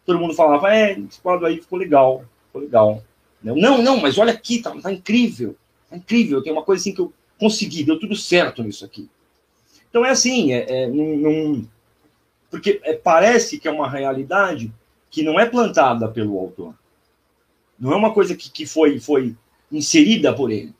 Todo 0.07 0.19
mundo 0.19 0.35
falava, 0.35 0.73
é, 0.73 0.99
esse 0.99 1.21
quadro 1.21 1.47
aí 1.47 1.61
ficou 1.61 1.79
legal, 1.79 2.25
ficou 2.47 2.63
legal. 2.63 3.03
Não, 3.43 3.83
não, 3.83 4.01
mas 4.01 4.17
olha 4.17 4.33
aqui, 4.33 4.63
tá, 4.63 4.71
tá 4.81 4.93
incrível. 4.93 5.57
Tá 5.91 5.97
incrível, 5.97 6.43
tem 6.43 6.53
uma 6.53 6.63
coisa 6.63 6.81
assim 6.81 6.95
que 6.95 7.01
eu 7.01 7.13
consegui, 7.39 7.85
deu 7.85 7.99
tudo 7.99 8.17
certo 8.17 8.63
nisso 8.63 8.85
aqui. 8.85 9.09
Então 9.91 10.05
é 10.05 10.11
assim, 10.11 10.53
é, 10.53 10.85
é 10.85 10.87
num, 10.87 11.17
num, 11.17 11.69
porque 12.51 12.81
é, 12.85 12.95
parece 12.95 13.59
que 13.59 13.69
é 13.69 13.71
uma 13.71 13.89
realidade 13.89 14.73
que 15.11 15.23
não 15.23 15.39
é 15.39 15.47
plantada 15.47 16.09
pelo 16.09 16.39
autor. 16.39 16.75
Não 17.79 17.93
é 17.93 17.97
uma 17.97 18.13
coisa 18.13 18.35
que, 18.35 18.51
que 18.51 18.67
foi, 18.67 18.99
foi 18.99 19.37
inserida 19.71 20.33
por 20.35 20.51
ele. 20.51 20.75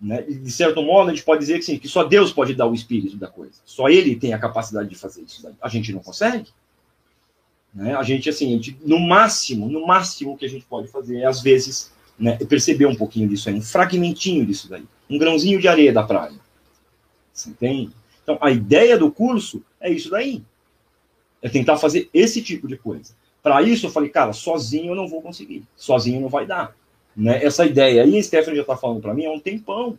Né? 0.00 0.22
De 0.22 0.50
certo 0.50 0.82
modo, 0.82 1.10
a 1.10 1.14
gente 1.14 1.24
pode 1.24 1.40
dizer 1.40 1.58
que, 1.58 1.64
sim, 1.64 1.78
que 1.78 1.88
só 1.88 2.04
Deus 2.04 2.32
pode 2.32 2.54
dar 2.54 2.66
o 2.66 2.74
espírito 2.74 3.16
da 3.16 3.28
coisa. 3.28 3.54
Só 3.64 3.88
Ele 3.88 4.16
tem 4.16 4.32
a 4.32 4.38
capacidade 4.38 4.88
de 4.88 4.94
fazer 4.94 5.22
isso. 5.22 5.48
A 5.60 5.68
gente 5.68 5.92
não 5.92 6.00
consegue. 6.00 6.46
Né? 7.76 7.94
A 7.94 8.02
gente, 8.02 8.30
assim, 8.30 8.46
a 8.46 8.56
gente, 8.56 8.76
no 8.82 8.98
máximo, 8.98 9.68
no 9.68 9.86
máximo 9.86 10.32
o 10.32 10.36
que 10.36 10.46
a 10.46 10.48
gente 10.48 10.64
pode 10.64 10.88
fazer 10.88 11.18
é, 11.18 11.26
às 11.26 11.42
vezes, 11.42 11.92
né, 12.18 12.38
perceber 12.48 12.86
um 12.86 12.96
pouquinho 12.96 13.28
disso 13.28 13.50
aí, 13.50 13.54
um 13.54 13.60
fragmentinho 13.62 14.46
disso 14.46 14.70
daí, 14.70 14.82
um 15.10 15.18
grãozinho 15.18 15.60
de 15.60 15.68
areia 15.68 15.92
da 15.92 16.02
praia. 16.02 16.32
Você 17.34 17.50
entende? 17.50 17.90
Então, 18.22 18.38
a 18.40 18.50
ideia 18.50 18.98
do 18.98 19.10
curso 19.10 19.62
é 19.78 19.90
isso 19.90 20.08
daí. 20.10 20.42
É 21.42 21.50
tentar 21.50 21.76
fazer 21.76 22.08
esse 22.14 22.40
tipo 22.40 22.66
de 22.66 22.78
coisa. 22.78 23.14
Para 23.42 23.60
isso, 23.60 23.86
eu 23.86 23.90
falei, 23.90 24.08
cara, 24.08 24.32
sozinho 24.32 24.92
eu 24.92 24.96
não 24.96 25.06
vou 25.06 25.20
conseguir. 25.20 25.62
Sozinho 25.76 26.20
não 26.20 26.30
vai 26.30 26.46
dar. 26.46 26.74
Né? 27.14 27.44
Essa 27.44 27.66
ideia 27.66 28.02
aí, 28.02 28.18
a 28.18 28.22
Stephanie 28.22 28.56
já 28.56 28.62
está 28.62 28.76
falando 28.76 29.02
para 29.02 29.12
mim 29.12 29.26
há 29.26 29.30
um 29.30 29.38
tempão. 29.38 29.98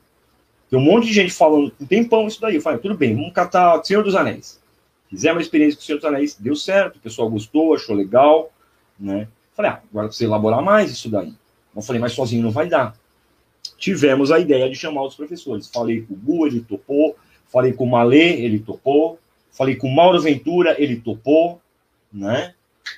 Tem 0.69 0.77
um 0.77 0.81
monte 0.81 1.07
de 1.07 1.13
gente 1.13 1.31
falando 1.31 1.71
um 1.79 1.85
tempão 1.85 2.27
isso 2.27 2.41
daí. 2.41 2.55
Eu 2.55 2.61
falei, 2.61 2.79
tudo 2.79 2.95
bem, 2.95 3.15
vamos 3.15 3.31
catar 3.31 3.81
Senhor 3.85 4.03
dos 4.03 4.15
Anéis. 4.15 4.59
Fizemos 5.09 5.37
uma 5.37 5.41
experiência 5.41 5.77
com 5.77 5.83
o 5.83 5.85
Senhor 5.85 5.97
dos 5.97 6.05
Anéis, 6.05 6.35
deu 6.39 6.55
certo, 6.55 6.97
o 6.97 6.99
pessoal 6.99 7.29
gostou, 7.29 7.73
achou 7.73 7.95
legal. 7.95 8.51
Né? 8.99 9.27
Falei, 9.53 9.71
ah, 9.71 9.81
agora 9.89 10.07
precisa 10.07 10.29
elaborar 10.29 10.61
mais 10.61 10.91
isso 10.91 11.09
daí. 11.09 11.33
Eu 11.75 11.81
falei, 11.81 12.01
mas 12.01 12.13
sozinho 12.13 12.43
não 12.43 12.51
vai 12.51 12.67
dar. 12.67 12.95
Tivemos 13.77 14.31
a 14.31 14.39
ideia 14.39 14.69
de 14.69 14.75
chamar 14.75 15.03
os 15.03 15.15
professores. 15.15 15.67
Falei 15.67 16.01
com 16.01 16.13
o 16.13 16.17
Gu, 16.17 16.47
ele 16.47 16.61
topou. 16.61 17.15
Falei 17.47 17.73
com 17.73 17.85
o 17.85 17.89
Malê, 17.89 18.41
ele 18.41 18.59
topou. 18.59 19.19
Falei 19.51 19.75
com 19.75 19.87
o 19.87 19.95
Mauro 19.95 20.21
Ventura, 20.21 20.75
ele 20.81 20.97
topou. 20.97 21.61
Né? 22.11 22.53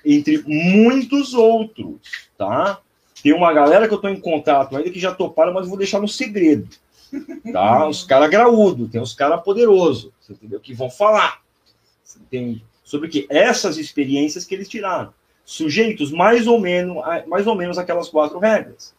Entre 0.05 0.43
muitos 0.47 1.33
outros, 1.33 1.97
tá? 2.37 2.79
Tem 3.21 3.33
uma 3.33 3.51
galera 3.51 3.87
que 3.87 3.93
eu 3.93 3.97
estou 3.97 4.09
em 4.09 4.19
contato 4.19 4.77
ainda 4.77 4.89
que 4.89 4.99
já 4.99 5.13
toparam, 5.13 5.53
mas 5.53 5.67
vou 5.67 5.77
deixar 5.77 5.99
no 5.99 6.07
segredo. 6.07 6.69
Tá? 7.51 7.87
Os 7.87 8.03
caras 8.03 8.29
graúdos, 8.29 8.89
tem 8.91 9.01
os 9.01 9.13
caras 9.13 9.41
poderosos, 9.43 10.11
você 10.21 10.33
entendeu? 10.33 10.59
Que 10.59 10.73
vão 10.73 10.89
falar. 10.89 11.41
Entende? 12.17 12.63
Sobre 12.83 13.09
que 13.09 13.27
essas 13.29 13.77
experiências 13.77 14.45
que 14.45 14.55
eles 14.55 14.69
tiraram. 14.69 15.13
Sujeitos 15.43 16.11
mais 16.11 16.47
ou 16.47 16.59
menos, 16.59 16.97
mais 17.27 17.47
ou 17.47 17.55
menos 17.55 17.77
aquelas 17.77 18.09
quatro 18.09 18.39
regras. 18.39 18.93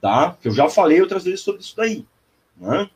Tá? 0.00 0.36
Que 0.40 0.48
eu 0.48 0.52
já 0.52 0.68
falei 0.68 1.00
outras 1.00 1.24
vezes 1.24 1.40
sobre 1.40 1.62
isso 1.62 1.76
daí. 1.76 2.04
Né? 2.56 2.88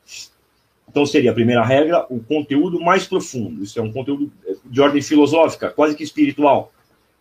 Então 0.89 1.07
seria 1.07 1.31
a 1.31 1.35
primeira 1.35 1.65
regra, 1.65 2.05
o 2.11 2.21
conteúdo 2.21 2.81
mais 2.81 3.07
profundo. 3.07 3.63
Isso 3.63 3.79
é 3.79 3.83
um 3.83 3.93
conteúdo 3.93 4.31
de 4.65 4.81
ordem 4.81 5.01
filosófica, 5.01 5.71
quase 5.71 5.95
que 5.95 6.03
espiritual. 6.03 6.73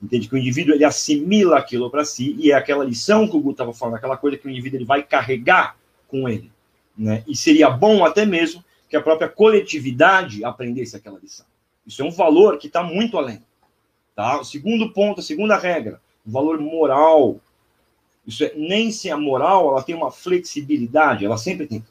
Entende 0.02 0.28
que 0.28 0.36
o 0.36 0.38
indivíduo 0.38 0.74
ele 0.74 0.86
assimila 0.86 1.58
aquilo 1.58 1.90
para 1.90 2.06
si 2.06 2.36
e 2.40 2.52
é 2.52 2.56
aquela 2.56 2.84
lição 2.84 3.28
que 3.28 3.36
o 3.36 3.40
Gu 3.40 3.52
estava 3.52 3.74
falando, 3.74 3.96
aquela 3.96 4.18
coisa 4.18 4.38
que 4.38 4.48
o 4.48 4.50
indivíduo 4.50 4.78
ele 4.78 4.86
vai 4.86 5.04
carregar 5.04 5.78
com 6.08 6.28
ele. 6.28 6.52
Né? 6.98 7.24
E 7.28 7.36
seria 7.36 7.70
bom 7.70 8.04
até 8.06 8.26
mesmo 8.26 8.64
que 8.90 8.96
a 8.96 9.02
própria 9.02 9.30
coletividade 9.30 10.44
aprendesse 10.44 10.96
aquela 10.96 11.20
lição. 11.20 11.46
Isso 11.90 12.04
é 12.04 12.06
um 12.06 12.12
valor 12.12 12.60
que 12.60 12.68
está 12.68 12.84
muito 12.84 13.18
além. 13.18 13.44
Tá? 14.16 14.40
O 14.40 14.46
segundo 14.46 14.94
ponto, 14.94 15.22
a 15.22 15.24
segunda 15.24 15.58
regra, 15.58 16.00
o 16.24 16.30
valor 16.30 16.60
moral. 16.60 17.42
Isso 18.28 18.44
é, 18.44 18.54
nem 18.56 18.92
se 18.92 19.10
a 19.10 19.18
moral 19.18 19.72
ela 19.72 19.82
tem 19.82 19.96
uma 19.96 20.12
flexibilidade, 20.12 21.26
ela 21.26 21.36
sempre 21.36 21.66
tem. 21.66 21.84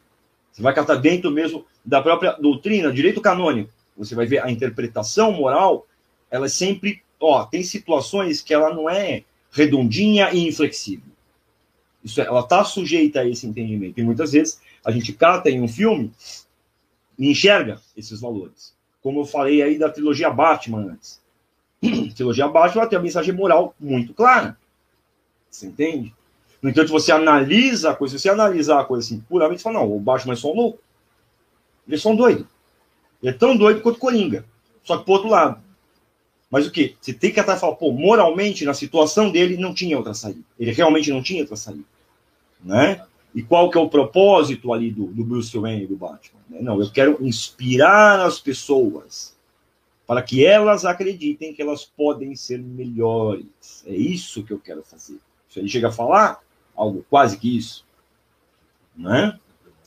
Você 0.53 0.63
vai 0.63 0.73
catar 0.73 0.95
dentro 0.95 1.33
mesmo 1.33 1.67
da 1.85 2.01
própria 2.01 2.31
doutrina, 2.35 2.93
direito 2.93 3.21
canônico. 3.21 3.73
Você 3.97 4.15
vai 4.15 4.25
ver 4.25 4.41
a 4.41 4.49
interpretação 4.49 5.33
moral, 5.33 5.85
ela 6.31 6.47
é 6.47 6.49
sempre, 6.49 7.03
ó, 7.19 7.45
tem 7.45 7.65
situações 7.65 8.41
que 8.41 8.55
ela 8.55 8.73
não 8.73 8.89
é 8.89 9.25
redondinha 9.51 10.31
e 10.33 10.47
inflexível. 10.47 11.11
Isso 12.05 12.21
é, 12.21 12.25
ela 12.25 12.41
está 12.41 12.63
sujeita 12.63 13.23
a 13.23 13.29
esse 13.29 13.49
entendimento. 13.49 13.99
E 13.99 14.05
muitas 14.05 14.31
vezes 14.31 14.61
a 14.85 14.93
gente 14.93 15.13
cata 15.13 15.51
em 15.51 15.61
um 15.61 15.67
filme 15.67 16.13
e 17.19 17.29
enxerga 17.29 17.81
esses 17.97 18.21
valores. 18.21 18.78
Como 19.09 19.21
eu 19.21 19.25
falei 19.25 19.63
aí 19.63 19.79
da 19.79 19.89
trilogia 19.89 20.29
Batman 20.29 20.93
antes. 20.93 21.19
Trilogia 22.15 22.47
Batman 22.47 22.87
tem 22.87 22.99
a 22.99 23.01
mensagem 23.01 23.33
moral 23.33 23.75
muito 23.81 24.13
clara. 24.13 24.55
Você 25.51 25.67
entende? 25.67 26.15
No 26.61 26.69
entanto, 26.69 26.93
você 26.93 27.11
analisa 27.11 27.93
a 27.93 27.97
coisa, 27.97 28.19
se 28.19 28.21
você 28.21 28.29
analisar 28.29 28.81
a 28.81 28.85
coisa 28.85 29.07
assim, 29.07 29.21
puramente, 29.21 29.63
você 29.63 29.65
fala, 29.65 29.79
não, 29.79 29.97
o 29.97 29.99
Batman 29.99 30.35
é 30.35 30.37
só 30.37 30.53
um 30.53 30.55
louco. 30.55 30.79
Ele 31.87 31.97
é 31.97 31.99
só 31.99 32.11
um 32.11 32.17
doido. 32.17 32.47
Ele 33.23 33.31
é 33.31 33.35
tão 33.35 33.57
doido 33.57 33.81
quanto 33.81 33.99
Coringa. 33.99 34.45
Só 34.85 34.99
que 34.99 35.05
pro 35.05 35.15
outro 35.15 35.31
lado. 35.31 35.59
Mas 36.51 36.67
o 36.67 36.71
que? 36.71 36.95
Você 37.01 37.15
tem 37.15 37.33
que 37.33 37.41
até 37.41 37.57
falar, 37.57 37.77
pô, 37.77 37.91
moralmente, 37.91 38.67
na 38.67 38.75
situação 38.75 39.33
dele, 39.33 39.57
não 39.57 39.73
tinha 39.73 39.97
outra 39.97 40.13
saída. 40.13 40.43
Ele 40.61 40.73
realmente 40.73 41.11
não 41.11 41.23
tinha 41.23 41.41
outra 41.41 41.57
saída. 41.57 41.85
Né? 42.63 43.03
E 43.39 43.43
qual 43.45 43.71
que 43.71 43.79
é 43.79 43.81
o 43.81 43.89
propósito 43.89 44.73
ali 44.73 44.91
do, 44.91 45.07
do 45.07 45.25
Bruce 45.25 45.57
Wayne 45.57 45.85
e 45.85 45.87
do 45.87 45.95
Batman? 45.95 46.41
Né? 46.51 46.59
Não, 46.61 46.81
eu 46.81 46.91
quero 46.91 47.25
inspirar 47.25 48.19
as 48.19 48.41
pessoas 48.41 49.33
para 50.05 50.21
que 50.23 50.45
elas 50.45 50.85
acreditem 50.85 51.55
que 51.55 51.63
elas 51.63 51.85
podem 51.85 52.35
ser 52.35 52.59
melhores. 52.59 53.85
É 53.87 53.95
isso 53.95 54.43
que 54.43 54.53
eu 54.53 54.59
quero 54.59 54.83
fazer. 54.83 55.21
Se 55.49 55.61
ele 55.61 55.69
chega 55.69 55.87
a 55.87 55.93
falar 55.93 56.41
algo 56.75 57.07
quase 57.09 57.39
que 57.39 57.57
isso, 57.57 57.87
né? 58.97 59.39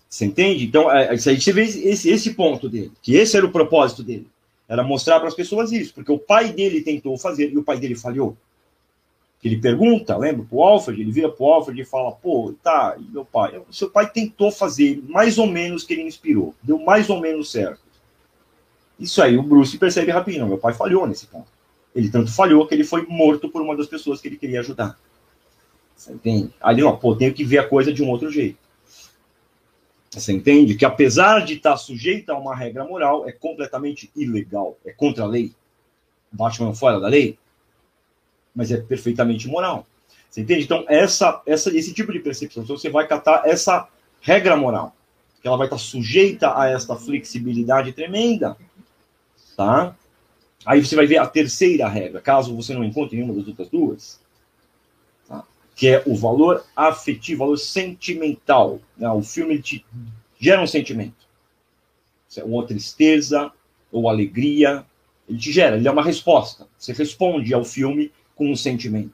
Você 0.07 0.23
entende? 0.23 0.63
Então, 0.63 0.89
é, 0.89 1.07
é, 1.07 1.09
a 1.09 1.15
gente 1.17 1.51
vê 1.51 1.63
esse, 1.63 2.09
esse 2.09 2.33
ponto 2.33 2.69
dele, 2.69 2.93
que 3.01 3.15
esse 3.15 3.35
era 3.35 3.45
o 3.45 3.51
propósito 3.51 4.01
dele. 4.01 4.29
Era 4.65 4.81
mostrar 4.81 5.19
para 5.19 5.27
as 5.27 5.35
pessoas 5.35 5.73
isso, 5.73 5.93
porque 5.93 6.13
o 6.13 6.17
pai 6.17 6.53
dele 6.53 6.83
tentou 6.83 7.17
fazer 7.17 7.51
e 7.51 7.57
o 7.57 7.63
pai 7.65 7.77
dele 7.77 7.95
falhou. 7.95 8.37
Ele 9.43 9.57
pergunta, 9.57 10.15
lembra, 10.15 10.45
para 10.45 10.55
o 10.55 10.63
Alfred, 10.63 11.01
ele 11.01 11.11
vira 11.11 11.29
para 11.29 11.43
o 11.43 11.51
Alfred 11.51 11.81
e 11.81 11.85
fala, 11.85 12.11
pô, 12.11 12.53
tá, 12.61 12.95
meu 13.09 13.25
pai? 13.25 13.59
Seu 13.71 13.89
pai 13.89 14.09
tentou 14.09 14.51
fazer 14.51 15.01
mais 15.07 15.39
ou 15.39 15.47
menos 15.47 15.83
que 15.83 15.93
ele 15.93 16.03
inspirou, 16.03 16.53
deu 16.61 16.77
mais 16.77 17.09
ou 17.09 17.19
menos 17.19 17.51
certo. 17.51 17.81
Isso 18.99 19.19
aí 19.21 19.35
o 19.35 19.41
Bruce 19.41 19.77
percebe 19.79 20.11
rapidinho, 20.11 20.45
meu 20.45 20.59
pai 20.59 20.73
falhou 20.73 21.07
nesse 21.07 21.25
ponto. 21.25 21.47
Ele 21.95 22.09
tanto 22.09 22.31
falhou 22.31 22.67
que 22.67 22.75
ele 22.75 22.83
foi 22.83 23.05
morto 23.07 23.49
por 23.49 23.63
uma 23.63 23.75
das 23.75 23.87
pessoas 23.87 24.21
que 24.21 24.27
ele 24.27 24.37
queria 24.37 24.59
ajudar. 24.59 24.97
Você 25.95 26.13
entende? 26.13 26.53
Ali, 26.61 26.83
ó, 26.83 26.91
pô, 26.93 27.15
tenho 27.15 27.33
que 27.33 27.43
ver 27.43 27.57
a 27.57 27.67
coisa 27.67 27.91
de 27.91 28.03
um 28.03 28.09
outro 28.09 28.29
jeito. 28.31 28.57
Você 30.11 30.33
entende? 30.33 30.75
Que 30.75 30.85
apesar 30.85 31.45
de 31.45 31.55
estar 31.55 31.77
sujeita 31.77 32.33
a 32.33 32.37
uma 32.37 32.55
regra 32.55 32.83
moral, 32.83 33.27
é 33.27 33.31
completamente 33.31 34.11
ilegal, 34.15 34.77
é 34.85 34.91
contra 34.91 35.23
a 35.23 35.27
lei. 35.27 35.53
Batman 36.31 36.73
fora 36.73 36.99
da 36.99 37.07
lei, 37.07 37.37
mas 38.55 38.71
é 38.71 38.77
perfeitamente 38.77 39.47
moral. 39.47 39.85
Você 40.29 40.41
entende? 40.41 40.63
Então, 40.63 40.85
essa, 40.87 41.41
essa, 41.45 41.75
esse 41.75 41.93
tipo 41.93 42.11
de 42.11 42.19
percepção, 42.19 42.65
você 42.65 42.89
vai 42.89 43.07
catar 43.07 43.43
essa 43.45 43.87
regra 44.21 44.55
moral, 44.55 44.95
que 45.41 45.47
ela 45.47 45.57
vai 45.57 45.67
estar 45.67 45.77
sujeita 45.77 46.57
a 46.57 46.69
esta 46.69 46.95
flexibilidade 46.95 47.91
tremenda, 47.91 48.55
tá? 49.57 49.95
Aí 50.65 50.83
você 50.83 50.95
vai 50.95 51.07
ver 51.07 51.17
a 51.17 51.27
terceira 51.27 51.87
regra, 51.87 52.21
caso 52.21 52.55
você 52.55 52.73
não 52.73 52.83
encontre 52.83 53.17
nenhuma 53.17 53.33
das 53.33 53.47
outras 53.47 53.67
duas, 53.69 54.21
tá? 55.27 55.43
que 55.75 55.87
é 55.87 56.03
o 56.05 56.15
valor 56.15 56.63
afetivo, 56.75 57.39
valor 57.39 57.57
sentimental. 57.57 58.79
Né? 58.95 59.09
O 59.09 59.23
filme 59.23 59.59
te 59.59 59.83
gera 60.39 60.61
um 60.61 60.67
sentimento. 60.67 61.27
É 62.37 62.43
ou 62.43 62.63
tristeza, 62.63 63.51
ou 63.91 64.07
alegria, 64.07 64.85
ele 65.27 65.37
te 65.37 65.51
gera, 65.51 65.75
ele 65.75 65.87
é 65.87 65.91
uma 65.91 66.03
resposta. 66.03 66.67
Você 66.77 66.93
responde 66.93 67.53
ao 67.53 67.65
filme 67.65 68.11
com 68.35 68.51
um 68.51 68.55
sentimento. 68.55 69.13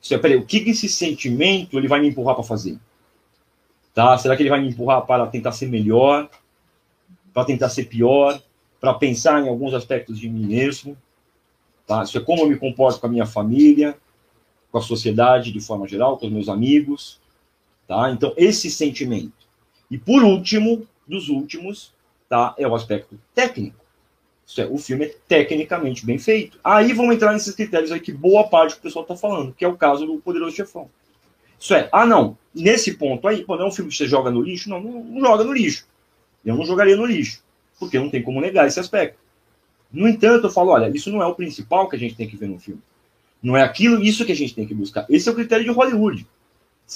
Você, 0.00 0.16
peraí, 0.18 0.36
o 0.36 0.46
que 0.46 0.58
esse 0.58 0.88
sentimento 0.88 1.78
ele 1.78 1.88
vai 1.88 2.00
me 2.00 2.08
empurrar 2.08 2.34
para 2.34 2.44
fazer? 2.44 2.78
Tá? 3.92 4.16
Será 4.16 4.36
que 4.36 4.42
ele 4.42 4.50
vai 4.50 4.60
me 4.60 4.68
empurrar 4.68 5.04
para 5.04 5.26
tentar 5.26 5.52
ser 5.52 5.68
melhor? 5.68 6.30
Para 7.32 7.44
tentar 7.44 7.68
ser 7.68 7.84
pior? 7.84 8.40
Para 8.80 8.94
pensar 8.94 9.44
em 9.44 9.48
alguns 9.48 9.74
aspectos 9.74 10.18
de 10.18 10.28
mim 10.28 10.46
mesmo? 10.46 10.96
Tá? 11.86 12.04
Isso 12.04 12.16
é 12.16 12.20
como 12.20 12.42
eu 12.42 12.48
me 12.48 12.56
comporto 12.56 13.00
com 13.00 13.06
a 13.06 13.10
minha 13.10 13.26
família, 13.26 13.98
com 14.70 14.78
a 14.78 14.82
sociedade 14.82 15.50
de 15.50 15.60
forma 15.60 15.88
geral, 15.88 16.16
com 16.16 16.26
os 16.26 16.32
meus 16.32 16.48
amigos. 16.48 17.20
Tá? 17.88 18.10
Então, 18.10 18.32
esse 18.36 18.70
sentimento. 18.70 19.32
E 19.90 19.98
por 19.98 20.22
último, 20.22 20.86
dos 21.06 21.28
últimos, 21.28 21.92
tá? 22.28 22.54
é 22.58 22.68
o 22.68 22.74
aspecto 22.74 23.18
técnico. 23.34 23.87
É, 24.56 24.64
o 24.66 24.78
filme 24.78 25.04
é 25.04 25.14
tecnicamente 25.28 26.06
bem 26.06 26.18
feito. 26.18 26.58
Aí 26.64 26.92
vamos 26.92 27.14
entrar 27.14 27.32
nesses 27.32 27.54
critérios 27.54 27.92
aí 27.92 28.00
que 28.00 28.12
boa 28.12 28.48
parte 28.48 28.76
do 28.76 28.80
pessoal 28.80 29.02
está 29.02 29.14
falando, 29.14 29.52
que 29.52 29.64
é 29.64 29.68
o 29.68 29.76
caso 29.76 30.06
do 30.06 30.18
Poderoso 30.18 30.56
Chefão. 30.56 30.88
Isso 31.60 31.74
é, 31.74 31.88
ah 31.92 32.06
não, 32.06 32.38
nesse 32.54 32.94
ponto 32.94 33.26
aí, 33.28 33.44
não 33.46 33.60
é 33.60 33.66
um 33.66 33.72
filme 33.72 33.90
que 33.90 33.96
você 33.96 34.06
joga 34.06 34.30
no 34.30 34.40
lixo? 34.40 34.70
Não, 34.70 34.80
não, 34.80 35.04
não 35.04 35.20
joga 35.20 35.44
no 35.44 35.52
lixo. 35.52 35.86
Eu 36.44 36.56
não 36.56 36.64
jogaria 36.64 36.96
no 36.96 37.04
lixo, 37.04 37.42
porque 37.78 37.98
não 37.98 38.08
tem 38.08 38.22
como 38.22 38.40
negar 38.40 38.66
esse 38.66 38.80
aspecto. 38.80 39.18
No 39.92 40.08
entanto, 40.08 40.46
eu 40.46 40.50
falo, 40.50 40.70
olha, 40.70 40.88
isso 40.94 41.10
não 41.10 41.22
é 41.22 41.26
o 41.26 41.34
principal 41.34 41.88
que 41.88 41.96
a 41.96 41.98
gente 41.98 42.14
tem 42.14 42.28
que 42.28 42.36
ver 42.36 42.48
no 42.48 42.58
filme. 42.58 42.80
Não 43.42 43.56
é 43.56 43.62
aquilo, 43.62 44.02
isso 44.02 44.24
que 44.24 44.32
a 44.32 44.36
gente 44.36 44.54
tem 44.54 44.66
que 44.66 44.74
buscar. 44.74 45.06
Esse 45.08 45.28
é 45.28 45.32
o 45.32 45.34
critério 45.34 45.64
de 45.64 45.70
Hollywood. 45.70 46.26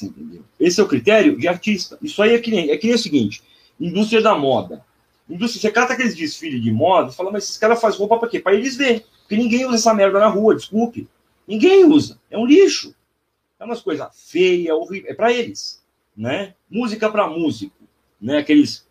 Entendeu? 0.02 0.42
Esse 0.58 0.80
é 0.80 0.82
o 0.82 0.88
critério 0.88 1.38
de 1.38 1.46
artista. 1.46 1.98
Isso 2.00 2.22
aí 2.22 2.34
é 2.34 2.38
que 2.38 2.50
nem, 2.50 2.70
é 2.70 2.76
que 2.76 2.86
nem 2.86 2.96
o 2.96 2.98
seguinte: 2.98 3.42
indústria 3.78 4.22
da 4.22 4.34
moda. 4.36 4.84
Indústria, 5.28 5.60
você 5.60 5.70
cata 5.70 5.92
aqueles 5.92 6.14
desfiles 6.14 6.62
de 6.62 6.70
moda 6.70 7.10
e 7.10 7.14
fala, 7.14 7.30
mas 7.30 7.44
esses 7.44 7.56
caras 7.56 7.80
fazem 7.80 7.98
roupa 7.98 8.18
para 8.18 8.28
quê? 8.28 8.40
Para 8.40 8.54
eles 8.54 8.76
ver. 8.76 9.06
Porque 9.20 9.36
ninguém 9.36 9.64
usa 9.64 9.76
essa 9.76 9.94
merda 9.94 10.18
na 10.18 10.28
rua, 10.28 10.54
desculpe. 10.54 11.08
Ninguém 11.46 11.84
usa. 11.84 12.18
É 12.30 12.36
um 12.36 12.44
lixo. 12.44 12.94
É 13.58 13.64
umas 13.64 13.80
coisas 13.80 14.08
feias, 14.30 14.74
horríveis. 14.74 15.12
É 15.12 15.14
para 15.14 15.32
eles. 15.32 15.82
Né? 16.16 16.54
Música 16.68 17.08
para 17.08 17.28
músico. 17.28 17.76
Né? 18.20 18.38
Aqueles. 18.38 18.86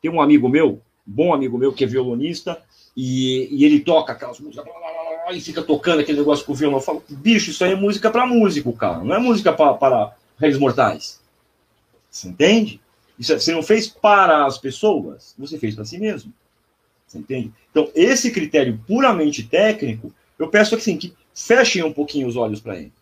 Tem 0.00 0.10
um 0.10 0.20
amigo 0.20 0.48
meu, 0.48 0.80
bom 1.04 1.34
amigo 1.34 1.58
meu, 1.58 1.72
que 1.72 1.84
é 1.84 1.86
violonista, 1.86 2.62
e, 2.96 3.48
e 3.50 3.64
ele 3.64 3.80
toca 3.80 4.12
aquelas 4.12 4.38
músicas 4.38 4.64
blá, 4.64 4.74
blá, 4.74 5.24
blá, 5.24 5.32
e 5.32 5.40
fica 5.40 5.62
tocando 5.62 6.00
aquele 6.00 6.18
negócio 6.18 6.46
com 6.46 6.52
o 6.52 6.54
violão. 6.54 6.78
Eu 6.78 6.82
falo, 6.82 7.02
bicho, 7.08 7.50
isso 7.50 7.64
aí 7.64 7.72
é 7.72 7.76
música 7.76 8.10
para 8.10 8.26
músico, 8.26 8.72
cara. 8.72 9.02
Não 9.02 9.14
é 9.14 9.18
música 9.18 9.52
para 9.52 10.14
réis 10.38 10.58
mortais. 10.58 11.20
Você 12.10 12.28
entende? 12.28 12.80
Isso, 13.18 13.32
é, 13.32 13.38
você 13.38 13.52
não 13.52 13.62
fez 13.62 13.88
para 13.88 14.46
as 14.46 14.58
pessoas, 14.58 15.34
você 15.38 15.58
fez 15.58 15.74
para 15.74 15.84
si 15.84 15.98
mesmo. 15.98 16.32
Você 17.06 17.18
entende? 17.18 17.52
Então, 17.70 17.90
esse 17.94 18.30
critério 18.30 18.80
puramente 18.86 19.42
técnico, 19.44 20.12
eu 20.38 20.48
peço 20.48 20.74
assim, 20.74 20.96
que 20.96 21.14
fechem 21.34 21.82
um 21.82 21.92
pouquinho 21.92 22.26
os 22.26 22.36
olhos 22.36 22.60
para 22.60 22.76
ele. 22.76 22.92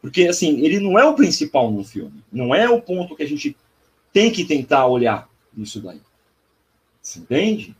Porque, 0.00 0.28
assim, 0.28 0.60
ele 0.60 0.78
não 0.78 0.98
é 0.98 1.04
o 1.04 1.14
principal 1.14 1.70
no 1.70 1.82
filme. 1.82 2.22
Não 2.30 2.54
é 2.54 2.68
o 2.68 2.80
ponto 2.80 3.16
que 3.16 3.22
a 3.22 3.28
gente 3.28 3.56
tem 4.12 4.30
que 4.30 4.44
tentar 4.44 4.86
olhar 4.86 5.28
nisso 5.56 5.80
daí. 5.80 6.00
Você 7.00 7.20
entende? 7.20 7.74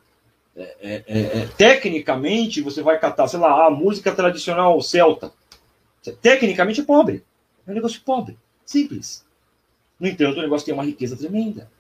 É, 0.56 0.77
é, 0.81 1.05
é, 1.06 1.20
é 1.40 1.47
tecnicamente, 1.56 2.62
você 2.62 2.82
vai 2.82 2.98
catar, 2.98 3.28
sei 3.28 3.39
lá, 3.39 3.66
a 3.66 3.70
música 3.70 4.12
tradicional 4.12 4.81
celta. 4.81 5.32
Tecnicamente 6.23 6.81
é 6.81 6.85
pobre. 6.85 7.24
É 7.66 7.70
um 7.70 7.74
negócio 7.74 8.01
pobre. 8.02 8.39
Simples. 8.64 9.26
No 9.98 10.06
entanto, 10.06 10.39
o 10.39 10.43
negócio 10.43 10.64
tem 10.64 10.74
uma 10.74 10.85
riqueza 10.85 11.16
tremenda. 11.16 11.70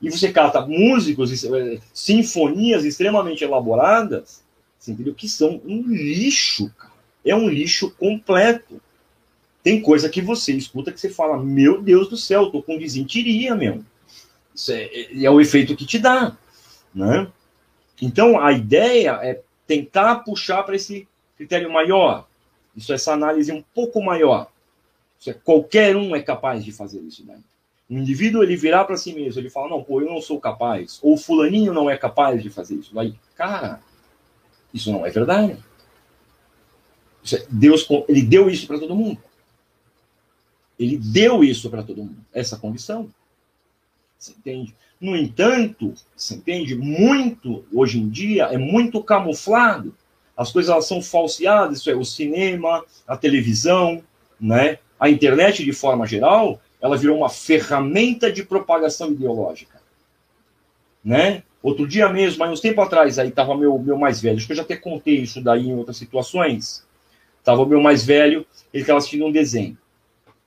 E 0.00 0.10
você 0.10 0.32
cata 0.32 0.60
músicos, 0.66 1.44
eh, 1.44 1.78
sinfonias 1.94 2.84
extremamente 2.84 3.44
elaboradas, 3.44 4.42
você 4.78 4.90
entendeu? 4.90 5.14
Que 5.14 5.28
são 5.28 5.60
um 5.64 5.82
lixo, 5.88 6.70
cara. 6.76 6.92
É 7.24 7.34
um 7.36 7.48
lixo 7.48 7.92
completo. 7.92 8.80
Tem 9.62 9.80
coisa 9.80 10.08
que 10.08 10.20
você 10.20 10.52
escuta 10.52 10.90
que 10.90 11.00
você 11.00 11.08
fala, 11.08 11.40
meu 11.40 11.80
Deus 11.80 12.08
do 12.08 12.16
céu, 12.16 12.50
tô 12.50 12.60
com 12.60 12.76
desentiria, 12.76 13.54
meu. 13.54 13.84
Isso 14.52 14.72
é, 14.72 14.82
é, 14.82 15.24
é 15.24 15.30
o 15.30 15.40
efeito 15.40 15.76
que 15.76 15.86
te 15.86 16.00
dá, 16.00 16.36
né? 16.92 17.28
Então, 18.00 18.40
a 18.40 18.50
ideia 18.50 19.20
é 19.22 19.40
tentar 19.68 20.16
puxar 20.16 20.64
para 20.64 20.74
esse 20.74 21.06
critério 21.36 21.72
maior. 21.72 22.26
Isso 22.76 22.90
é 22.90 22.96
essa 22.96 23.12
análise 23.12 23.52
um 23.52 23.62
pouco 23.74 24.02
maior. 24.02 24.50
É, 25.26 25.32
qualquer 25.32 25.96
um 25.96 26.14
é 26.16 26.22
capaz 26.22 26.64
de 26.64 26.72
fazer 26.72 27.00
isso 27.00 27.24
daí. 27.24 27.40
O 27.88 27.94
indivíduo 27.94 28.42
ele 28.42 28.56
virar 28.56 28.84
para 28.84 28.96
si 28.96 29.14
mesmo, 29.14 29.40
ele 29.40 29.50
fala: 29.50 29.68
"Não, 29.68 29.82
pô, 29.82 30.00
eu 30.00 30.06
não 30.06 30.20
sou 30.20 30.40
capaz", 30.40 30.98
ou 31.02 31.16
fulaninho 31.16 31.72
não 31.72 31.88
é 31.88 31.96
capaz 31.96 32.42
de 32.42 32.50
fazer 32.50 32.76
isso 32.76 32.94
daí. 32.94 33.14
Cara, 33.36 33.80
isso 34.72 34.90
não 34.90 35.04
é 35.06 35.10
verdade. 35.10 35.58
Deus, 37.48 37.86
ele 38.08 38.22
deu 38.22 38.50
isso 38.50 38.66
para 38.66 38.78
todo 38.78 38.96
mundo. 38.96 39.18
Ele 40.78 40.96
deu 40.96 41.44
isso 41.44 41.70
para 41.70 41.82
todo 41.82 42.02
mundo, 42.02 42.24
essa 42.32 42.56
condição. 42.56 43.08
Você 44.18 44.32
entende? 44.32 44.74
No 45.00 45.16
entanto, 45.16 45.94
você 46.16 46.34
entende? 46.34 46.74
Muito, 46.76 47.64
hoje 47.72 47.98
em 47.98 48.08
dia, 48.08 48.44
é 48.44 48.58
muito 48.58 49.02
camuflado. 49.02 49.94
As 50.36 50.50
coisas 50.50 50.70
elas 50.70 50.86
são 50.86 51.02
falseadas, 51.02 51.78
isso 51.78 51.90
é, 51.90 51.94
o 51.94 52.04
cinema, 52.04 52.84
a 53.06 53.16
televisão, 53.16 54.02
né? 54.40 54.78
A 55.02 55.10
internet, 55.10 55.64
de 55.64 55.72
forma 55.72 56.06
geral, 56.06 56.60
ela 56.80 56.96
virou 56.96 57.16
uma 57.18 57.28
ferramenta 57.28 58.30
de 58.30 58.44
propagação 58.44 59.10
ideológica. 59.10 59.80
Né? 61.04 61.42
Outro 61.60 61.88
dia 61.88 62.08
mesmo, 62.08 62.44
há 62.44 62.48
uns 62.48 62.60
tempo 62.60 62.80
atrás, 62.80 63.18
aí 63.18 63.30
estava 63.30 63.56
meu, 63.56 63.76
meu 63.80 63.98
mais 63.98 64.20
velho, 64.20 64.36
acho 64.36 64.46
que 64.46 64.52
eu 64.52 64.56
já 64.56 64.62
até 64.62 64.76
contei 64.76 65.16
isso 65.16 65.42
daí 65.42 65.66
em 65.66 65.74
outras 65.74 65.96
situações. 65.96 66.86
Estava 67.40 67.62
o 67.62 67.66
meu 67.66 67.80
mais 67.80 68.04
velho, 68.04 68.46
ele 68.72 68.84
estava 68.84 69.00
assistindo 69.00 69.26
um 69.26 69.32
desenho. 69.32 69.76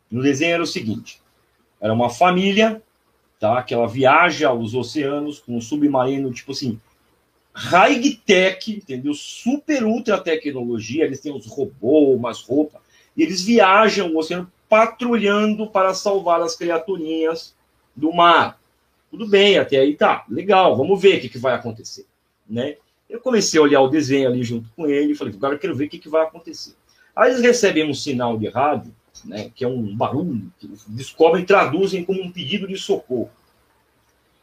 No 0.09 0.23
desenho 0.23 0.53
era 0.53 0.63
o 0.63 0.67
seguinte: 0.67 1.21
era 1.81 1.91
uma 1.91 2.09
família, 2.09 2.81
tá? 3.37 3.61
Que 3.61 3.73
ela 3.73 3.89
viaja 3.89 4.47
aos 4.47 4.73
oceanos 4.73 5.37
com 5.37 5.57
um 5.57 5.61
submarino, 5.61 6.31
tipo 6.31 6.53
assim, 6.53 6.79
high-tech, 7.53 8.71
entendeu? 8.71 9.13
Super 9.13 9.83
ultra 9.83 10.17
tecnologia. 10.17 11.03
Eles 11.03 11.19
têm 11.19 11.33
uns 11.33 11.45
robôs, 11.45 12.17
umas 12.17 12.39
roupas, 12.41 12.84
e 13.15 13.23
eles 13.23 13.41
viajam 13.41 14.11
o 14.11 14.17
oceano 14.17 14.51
patrulhando 14.69 15.67
para 15.67 15.93
salvar 15.93 16.41
as 16.41 16.55
criaturinhas 16.55 17.55
do 17.95 18.13
mar. 18.13 18.59
Tudo 19.09 19.27
bem, 19.27 19.57
até 19.57 19.77
aí 19.77 19.95
tá, 19.95 20.25
legal, 20.29 20.75
vamos 20.75 21.01
ver 21.01 21.17
o 21.17 21.21
que, 21.21 21.29
que 21.29 21.37
vai 21.37 21.53
acontecer, 21.53 22.05
né? 22.49 22.77
Eu 23.09 23.21
comecei 23.21 23.59
a 23.59 23.63
olhar 23.63 23.81
o 23.81 23.87
desenho 23.87 24.27
ali 24.27 24.43
junto 24.43 24.67
com 24.75 24.87
ele 24.87 25.11
e 25.13 25.15
falei, 25.15 25.33
agora 25.33 25.55
eu 25.55 25.59
quero 25.59 25.75
ver 25.75 25.85
o 25.85 25.89
que, 25.89 25.99
que 25.99 26.09
vai 26.09 26.23
acontecer. 26.23 26.75
Aí 27.15 27.29
eles 27.31 27.41
recebem 27.41 27.89
um 27.89 27.93
sinal 27.93 28.37
de 28.37 28.49
rádio 28.49 28.93
né, 29.23 29.51
que 29.55 29.63
é 29.63 29.67
um 29.67 29.95
barulho, 29.95 30.51
que 30.59 30.65
eles 30.65 30.83
descobrem 30.87 31.43
e 31.43 31.45
traduzem 31.45 32.03
como 32.03 32.21
um 32.21 32.31
pedido 32.31 32.67
de 32.67 32.77
socorro. 32.77 33.29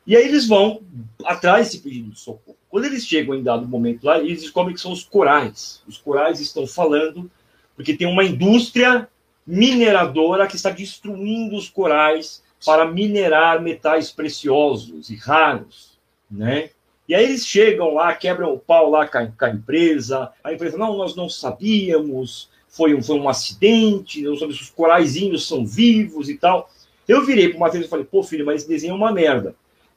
E 0.06 0.16
aí 0.16 0.24
eles 0.24 0.48
vão 0.48 0.82
atrás 1.24 1.66
desse 1.66 1.80
pedido 1.80 2.10
de 2.10 2.18
socorro. 2.18 2.56
Quando 2.68 2.86
eles 2.86 3.06
chegam 3.06 3.34
em 3.34 3.42
dado 3.42 3.68
momento 3.68 4.04
lá, 4.04 4.18
eles 4.18 4.40
descobrem 4.40 4.74
que 4.74 4.80
são 4.80 4.92
os 4.92 5.04
corais. 5.04 5.82
Os 5.86 5.98
corais 5.98 6.40
estão 6.40 6.66
falando 6.66 7.30
porque 7.76 7.94
tem 7.94 8.06
uma 8.06 8.24
indústria 8.24 9.08
mineradora 9.46 10.46
que 10.46 10.56
está 10.56 10.70
destruindo 10.70 11.56
os 11.56 11.68
corais 11.68 12.42
para 12.64 12.86
minerar 12.86 13.60
metais 13.60 14.10
preciosos 14.10 15.10
e 15.10 15.16
raros, 15.16 15.98
né? 16.30 16.70
E 17.08 17.14
aí 17.14 17.24
eles 17.24 17.46
chegam 17.46 17.94
lá, 17.94 18.14
quebram 18.14 18.54
o 18.54 18.58
pau 18.58 18.88
lá 18.88 19.06
com 19.06 19.18
a, 19.18 19.28
a 19.46 19.50
empresa, 19.50 20.30
a 20.42 20.52
empresa, 20.52 20.78
não, 20.78 20.96
nós 20.96 21.16
não 21.16 21.28
sabíamos, 21.28 22.48
foi 22.68 22.94
um, 22.94 23.02
foi 23.02 23.18
um 23.18 23.28
acidente, 23.28 24.22
não 24.22 24.36
sabe 24.36 24.54
se 24.54 24.62
os 24.62 24.70
coraizinhos 24.70 25.46
são 25.46 25.66
vivos 25.66 26.28
e 26.28 26.38
tal. 26.38 26.70
Eu 27.06 27.24
virei 27.24 27.48
para 27.48 27.56
o 27.56 27.60
Matheus 27.60 27.84
e 27.84 27.88
falei, 27.88 28.04
pô, 28.04 28.22
filho, 28.22 28.46
mas 28.46 28.62
esse 28.62 28.68
desenho 28.68 28.92
é 28.92 28.96
uma 28.96 29.12
merda. 29.12 29.54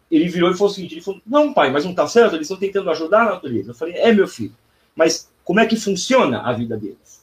Ele 0.10 0.28
virou 0.28 0.52
e 0.52 0.54
falou 0.54 0.72
o 0.72 0.74
seguinte: 0.74 0.96
ele 0.96 1.02
falou, 1.02 1.22
não, 1.26 1.54
pai, 1.54 1.72
mas 1.72 1.86
não 1.86 1.94
tá 1.94 2.08
certo, 2.08 2.36
eles 2.36 2.46
estão 2.46 2.58
tentando 2.58 2.90
ajudar 2.90 3.22
a 3.22 3.32
natureza. 3.32 3.72
Eu 3.72 3.76
falei, 3.76 3.96
é, 3.96 4.12
meu 4.12 4.28
filho, 4.28 4.56
mas 4.96 5.32
como 5.44 5.60
é 5.60 5.66
que 5.66 5.76
funciona 5.76 6.42
a 6.42 6.52
vida 6.52 6.76
deles? 6.76 7.15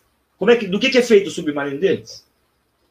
Como 0.42 0.50
é 0.50 0.56
que, 0.56 0.66
do 0.66 0.80
que, 0.80 0.90
que 0.90 0.98
é 0.98 1.02
feito 1.02 1.28
o 1.28 1.30
submarino 1.30 1.78
deles? 1.78 2.26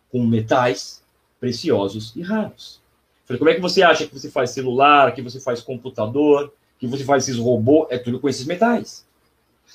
Com 0.09 0.25
metais 0.25 1.03
preciosos 1.37 2.13
e 2.15 2.21
raros. 2.21 2.79
Falei, 3.25 3.37
como 3.39 3.49
é 3.49 3.55
que 3.55 3.59
você 3.59 3.83
acha 3.83 4.07
que 4.07 4.13
você 4.13 4.31
faz 4.31 4.51
celular, 4.51 5.13
que 5.13 5.21
você 5.21 5.37
faz 5.37 5.59
computador, 5.59 6.53
que 6.79 6.87
você 6.87 7.03
faz 7.03 7.23
esses 7.23 7.37
robôs? 7.37 7.87
É 7.89 7.97
tudo 7.97 8.21
com 8.21 8.29
esses 8.29 8.45
metais. 8.45 9.05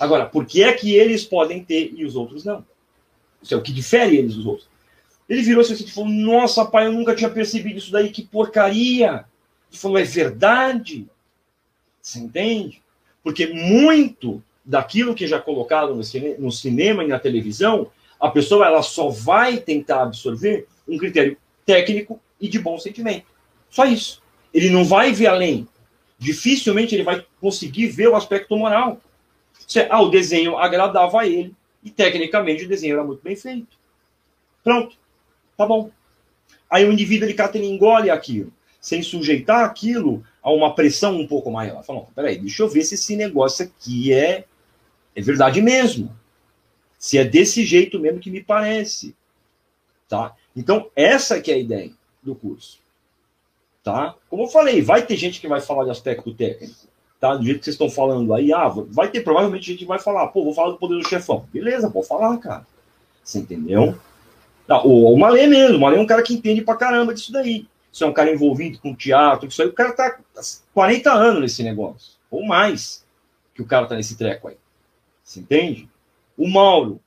Agora, 0.00 0.24
por 0.24 0.46
que 0.46 0.62
é 0.62 0.72
que 0.72 0.94
eles 0.94 1.22
podem 1.22 1.62
ter 1.62 1.92
e 1.94 2.06
os 2.06 2.16
outros 2.16 2.46
não? 2.46 2.64
Isso 3.42 3.52
é 3.52 3.58
o 3.58 3.62
que 3.62 3.74
difere 3.74 4.16
eles 4.16 4.36
dos 4.36 4.46
outros. 4.46 4.70
Ele 5.28 5.42
virou 5.42 5.60
assim 5.60 5.74
e 5.74 5.90
falou: 5.90 6.08
Nossa, 6.08 6.64
pai, 6.64 6.86
eu 6.86 6.92
nunca 6.94 7.14
tinha 7.14 7.28
percebido 7.28 7.76
isso 7.76 7.92
daí, 7.92 8.08
que 8.08 8.22
porcaria. 8.22 9.26
Ele 9.70 9.78
falou: 9.78 9.98
É 9.98 10.04
verdade. 10.04 11.06
Você 12.00 12.20
entende? 12.20 12.82
Porque 13.22 13.48
muito 13.48 14.42
daquilo 14.66 15.14
que 15.14 15.26
já 15.26 15.40
colocado 15.40 15.94
no, 15.94 16.02
cine 16.02 16.34
no 16.38 16.50
cinema 16.50 17.04
e 17.04 17.06
na 17.08 17.18
televisão, 17.18 17.90
a 18.18 18.28
pessoa 18.28 18.66
ela 18.66 18.82
só 18.82 19.08
vai 19.08 19.58
tentar 19.58 20.02
absorver 20.02 20.66
um 20.88 20.98
critério 20.98 21.36
técnico 21.64 22.20
e 22.40 22.48
de 22.48 22.58
bom 22.58 22.78
sentimento. 22.78 23.26
Só 23.70 23.84
isso. 23.84 24.20
Ele 24.52 24.70
não 24.70 24.84
vai 24.84 25.12
ver 25.12 25.28
além. 25.28 25.68
Dificilmente 26.18 26.94
ele 26.94 27.04
vai 27.04 27.24
conseguir 27.40 27.88
ver 27.88 28.08
o 28.08 28.16
aspecto 28.16 28.56
moral. 28.56 29.00
Ah, 29.90 30.00
o 30.00 30.10
desenho 30.10 30.56
agradava 30.56 31.20
a 31.20 31.26
ele, 31.26 31.54
e 31.82 31.90
tecnicamente 31.90 32.64
o 32.64 32.68
desenho 32.68 32.94
era 32.94 33.04
muito 33.04 33.22
bem 33.22 33.36
feito. 33.36 33.76
Pronto. 34.62 34.96
Tá 35.56 35.66
bom. 35.66 35.90
Aí 36.70 36.84
o 36.84 36.92
indivíduo 36.92 37.28
ele, 37.28 37.36
ele 37.54 37.66
engole 37.66 38.10
aquilo, 38.10 38.52
sem 38.80 39.02
sujeitar 39.02 39.64
aquilo 39.64 40.24
a 40.42 40.50
uma 40.50 40.74
pressão 40.74 41.16
um 41.16 41.26
pouco 41.26 41.50
maior. 41.50 41.82
Fala, 41.84 42.06
peraí, 42.14 42.38
deixa 42.38 42.62
eu 42.62 42.68
ver 42.68 42.82
se 42.82 42.94
esse 42.94 43.16
negócio 43.16 43.64
aqui 43.64 44.12
é, 44.12 44.44
é 45.16 45.20
verdade 45.20 45.60
mesmo. 45.60 46.14
Se 46.98 47.18
é 47.18 47.24
desse 47.24 47.64
jeito 47.64 47.98
mesmo 47.98 48.20
que 48.20 48.30
me 48.30 48.42
parece. 48.42 49.16
Tá? 50.08 50.34
Então, 50.54 50.90
essa 50.94 51.40
que 51.40 51.50
é 51.50 51.54
a 51.54 51.58
ideia 51.58 51.90
do 52.22 52.34
curso. 52.34 52.78
Tá? 53.82 54.14
Como 54.28 54.44
eu 54.44 54.48
falei, 54.48 54.80
vai 54.82 55.04
ter 55.04 55.16
gente 55.16 55.40
que 55.40 55.48
vai 55.48 55.60
falar 55.60 55.84
de 55.84 55.90
aspecto 55.90 56.32
técnico 56.32 56.86
tá? 57.20 57.34
Do 57.34 57.44
jeito 57.44 57.58
que 57.58 57.64
vocês 57.64 57.74
estão 57.74 57.90
falando 57.90 58.32
aí, 58.34 58.52
ah, 58.52 58.68
vai 58.68 59.08
ter 59.08 59.22
provavelmente 59.22 59.66
gente 59.66 59.78
que 59.80 59.84
vai 59.84 59.98
falar, 59.98 60.28
pô, 60.28 60.44
vou 60.44 60.54
falar 60.54 60.70
do 60.70 60.78
poder 60.78 60.96
do 60.96 61.08
chefão. 61.08 61.46
Beleza, 61.52 61.90
pode 61.90 62.06
falar, 62.06 62.36
cara. 62.38 62.66
Você 63.22 63.38
entendeu? 63.38 63.96
Não, 64.68 64.86
o, 64.86 65.12
o 65.12 65.18
Malê 65.18 65.46
mesmo, 65.46 65.76
o 65.76 65.80
Malê 65.80 65.96
é 65.96 66.00
um 66.00 66.06
cara 66.06 66.22
que 66.22 66.34
entende 66.34 66.62
pra 66.62 66.76
caramba 66.76 67.14
disso 67.14 67.32
daí. 67.32 67.66
Isso 67.92 68.04
é 68.04 68.06
um 68.06 68.12
cara 68.12 68.30
envolvido 68.30 68.78
com 68.78 68.94
teatro, 68.94 69.48
isso 69.48 69.62
aí, 69.62 69.68
o 69.68 69.72
cara 69.72 69.92
tá 69.92 70.18
40 70.74 71.12
anos 71.12 71.40
nesse 71.40 71.62
negócio, 71.62 72.12
ou 72.30 72.44
mais, 72.44 73.04
que 73.54 73.62
o 73.62 73.66
cara 73.66 73.86
tá 73.86 73.96
nesse 73.96 74.16
treco 74.16 74.48
aí. 74.48 74.56
Você 75.26 75.40
entende? 75.40 75.90
O 76.38 76.48
Mauro, 76.48 77.00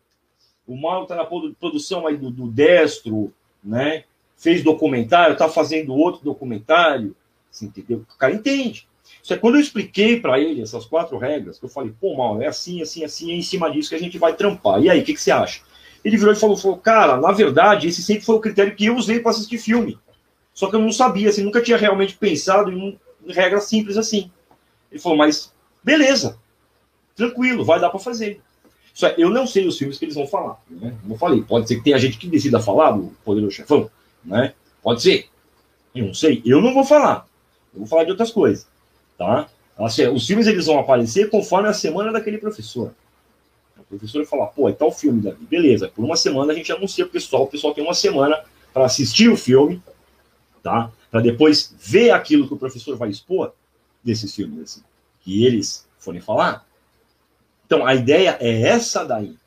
o 0.68 0.76
Mauro 0.76 1.08
tá 1.08 1.16
na 1.16 1.26
produção 1.26 2.06
aí 2.06 2.18
do, 2.18 2.30
do 2.30 2.48
Destro, 2.52 3.34
né? 3.64 4.04
Fez 4.36 4.62
documentário, 4.62 5.38
tá 5.38 5.48
fazendo 5.48 5.94
outro 5.94 6.22
documentário, 6.24 7.16
você 7.50 7.66
entendeu? 7.66 8.06
O 8.14 8.18
cara 8.18 8.34
entende. 8.34 8.88
Isso 9.24 9.34
é 9.34 9.38
quando 9.38 9.56
eu 9.56 9.62
expliquei 9.62 10.20
para 10.20 10.40
ele 10.40 10.62
essas 10.62 10.86
quatro 10.86 11.18
regras, 11.18 11.58
que 11.58 11.66
eu 11.66 11.70
falei, 11.70 11.94
pô, 12.00 12.16
mal, 12.16 12.42
é 12.42 12.48
assim, 12.48 12.82
assim, 12.82 13.04
assim, 13.04 13.32
é 13.32 13.36
em 13.36 13.42
cima 13.42 13.72
disso 13.72 13.90
que 13.90 13.96
a 13.96 14.00
gente 14.00 14.18
vai 14.18 14.36
trampar. 14.36 14.82
E 14.82 14.90
aí, 14.90 15.00
o 15.00 15.04
que, 15.04 15.14
que 15.14 15.22
você 15.22 15.32
acha? 15.32 15.62
Ele 16.04 16.18
virou 16.18 16.34
e 16.34 16.38
falou, 16.38 16.58
falou, 16.58 16.78
cara, 16.78 17.18
na 17.18 17.32
verdade, 17.32 17.88
esse 17.88 18.04
sempre 18.04 18.26
foi 18.26 18.36
o 18.36 18.40
critério 18.40 18.76
que 18.76 18.86
eu 18.86 18.96
usei 18.96 19.20
para 19.20 19.32
assistir 19.32 19.58
filme. 19.58 19.98
Só 20.54 20.70
que 20.70 20.76
eu 20.76 20.82
não 20.82 20.92
sabia, 20.92 21.30
assim, 21.30 21.44
nunca 21.44 21.62
tinha 21.62 21.78
realmente 21.78 22.18
pensado 22.18 22.72
em, 22.72 23.00
regra 23.28 23.60
simples 23.60 23.98
assim. 23.98 24.30
Ele 24.92 25.00
falou, 25.00 25.18
mas 25.18 25.54
beleza, 25.84 26.38
tranquilo, 27.20 27.66
vai 27.66 27.80
dar 27.80 27.90
para 27.90 28.00
fazer. 28.00 28.42
É, 29.04 29.16
eu 29.18 29.30
não 29.30 29.46
sei 29.46 29.68
os 29.68 29.78
filmes 29.78 29.98
que 29.98 30.06
eles 30.06 30.16
vão 30.16 30.28
falar. 30.28 30.60
Né? 30.70 30.96
Como 31.02 31.14
eu 31.14 31.18
falei, 31.18 31.42
pode 31.42 31.68
ser 31.68 31.76
que 31.76 31.84
tenha 31.84 31.98
gente 31.98 32.18
que 32.18 32.28
decida 32.28 32.60
falar 32.60 32.92
do 32.92 33.14
Poder 33.24 33.42
do 33.42 33.52
Chefão, 33.52 33.90
né? 34.24 34.54
Pode 34.82 35.02
ser. 35.02 35.28
Eu 35.96 36.08
não 36.08 36.14
sei. 36.14 36.42
Eu 36.46 36.62
não 36.62 36.74
vou 36.74 36.84
falar. 36.84 37.28
Eu 37.74 37.80
vou 37.80 37.88
falar 37.88 38.04
de 38.04 38.12
outras 38.12 38.32
coisas. 38.32 38.68
Tá? 39.18 39.48
Assim, 39.78 40.08
os 40.08 40.26
filmes 40.26 40.48
eles 40.48 40.66
vão 40.66 40.80
aparecer 40.80 41.30
conforme 41.30 41.70
a 41.70 41.74
semana 41.74 42.12
daquele 42.12 42.38
professor. 42.38 42.94
O 43.78 43.84
professor 43.84 44.20
vai 44.20 44.28
falar, 44.28 44.48
pô, 44.48 44.70
é 44.70 44.74
tal 44.74 44.92
filme, 44.92 45.22
Davi. 45.22 45.46
Beleza, 45.46 45.88
por 45.88 46.04
uma 46.04 46.16
semana 46.16 46.52
a 46.52 46.56
gente 46.56 46.72
anuncia 46.72 47.06
o 47.06 47.10
pessoal, 47.10 47.44
o 47.44 47.48
pessoal 47.48 47.74
tem 47.74 47.84
uma 47.84 47.94
semana 47.94 48.44
para 48.74 48.86
assistir 48.86 49.30
o 49.30 49.38
filme, 49.38 49.82
tá? 50.62 50.92
Para 51.10 51.22
depois 51.22 51.74
ver 51.80 52.12
aquilo 52.12 52.48
que 52.48 52.54
o 52.54 52.58
professor 52.58 52.96
vai 52.98 53.10
expor 53.10 53.54
desses 54.04 54.36
filmes, 54.36 54.62
assim, 54.62 54.82
que 55.22 55.46
eles 55.46 55.88
forem 55.98 56.22
falar. 56.22 56.69
Então, 57.70 57.86
a 57.86 57.94
ideia 57.94 58.36
é 58.40 58.64
essa 58.64 59.06
daí. 59.06 59.38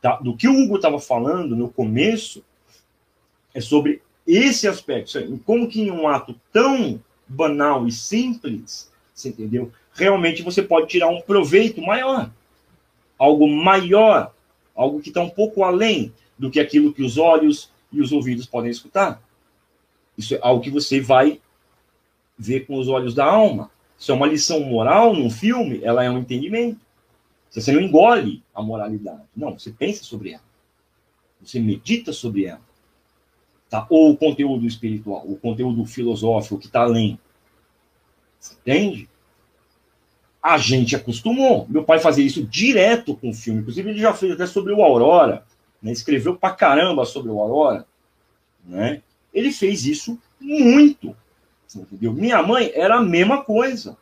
Tá? 0.00 0.14
Do 0.18 0.36
que 0.36 0.46
o 0.46 0.56
Hugo 0.56 0.76
estava 0.76 1.00
falando 1.00 1.56
no 1.56 1.68
começo, 1.68 2.44
é 3.52 3.60
sobre 3.60 4.00
esse 4.24 4.68
aspecto. 4.68 5.40
Como 5.44 5.66
que 5.66 5.80
em 5.80 5.90
um 5.90 6.06
ato 6.06 6.36
tão 6.52 7.02
banal 7.26 7.84
e 7.88 7.90
simples, 7.90 8.88
você 9.12 9.30
entendeu? 9.30 9.72
Realmente 9.92 10.40
você 10.40 10.62
pode 10.62 10.86
tirar 10.86 11.08
um 11.08 11.20
proveito 11.20 11.82
maior, 11.82 12.30
algo 13.18 13.48
maior, 13.48 14.32
algo 14.72 15.00
que 15.00 15.08
está 15.08 15.20
um 15.20 15.28
pouco 15.28 15.64
além 15.64 16.12
do 16.38 16.52
que 16.52 16.60
aquilo 16.60 16.94
que 16.94 17.02
os 17.02 17.18
olhos 17.18 17.72
e 17.92 18.00
os 18.00 18.12
ouvidos 18.12 18.46
podem 18.46 18.70
escutar. 18.70 19.20
Isso 20.16 20.36
é 20.36 20.38
algo 20.40 20.62
que 20.62 20.70
você 20.70 21.00
vai 21.00 21.40
ver 22.38 22.66
com 22.66 22.78
os 22.78 22.86
olhos 22.86 23.16
da 23.16 23.24
alma. 23.24 23.68
Isso 23.98 24.12
é 24.12 24.14
uma 24.14 24.28
lição 24.28 24.60
moral 24.60 25.12
num 25.12 25.28
filme, 25.28 25.80
ela 25.82 26.04
é 26.04 26.08
um 26.08 26.18
entendimento. 26.18 26.86
Você 27.50 27.72
não 27.72 27.80
engole 27.80 28.42
a 28.54 28.62
moralidade. 28.62 29.22
Não, 29.36 29.58
você 29.58 29.70
pensa 29.70 30.04
sobre 30.04 30.32
ela. 30.32 30.44
Você 31.42 31.60
medita 31.60 32.12
sobre 32.12 32.44
ela. 32.44 32.60
Tá? 33.70 33.86
Ou 33.90 34.12
o 34.12 34.16
conteúdo 34.16 34.66
espiritual, 34.66 35.24
o 35.26 35.36
conteúdo 35.36 35.84
filosófico 35.84 36.58
que 36.58 36.66
está 36.66 36.82
além. 36.82 37.18
Você 38.38 38.54
entende? 38.54 39.08
a 40.42 40.56
gente 40.56 40.96
acostumou. 40.96 41.66
Meu 41.68 41.84
pai 41.84 41.98
fazia 41.98 42.24
isso 42.24 42.42
direto 42.42 43.14
com 43.14 43.30
o 43.30 43.34
filme. 43.34 43.60
Inclusive, 43.60 43.90
ele 43.90 43.98
já 43.98 44.14
fez 44.14 44.32
até 44.32 44.46
sobre 44.46 44.72
o 44.72 44.82
Aurora. 44.82 45.44
Né? 45.82 45.92
Escreveu 45.92 46.36
pra 46.36 46.52
caramba 46.52 47.04
sobre 47.04 47.30
o 47.30 47.38
Aurora. 47.40 47.86
Né? 48.64 49.02
Ele 49.32 49.52
fez 49.52 49.84
isso 49.84 50.18
muito. 50.40 51.14
Entendeu? 51.74 52.12
Minha 52.12 52.42
mãe 52.42 52.70
era 52.74 52.96
a 52.96 53.02
mesma 53.02 53.42
coisa. 53.42 53.96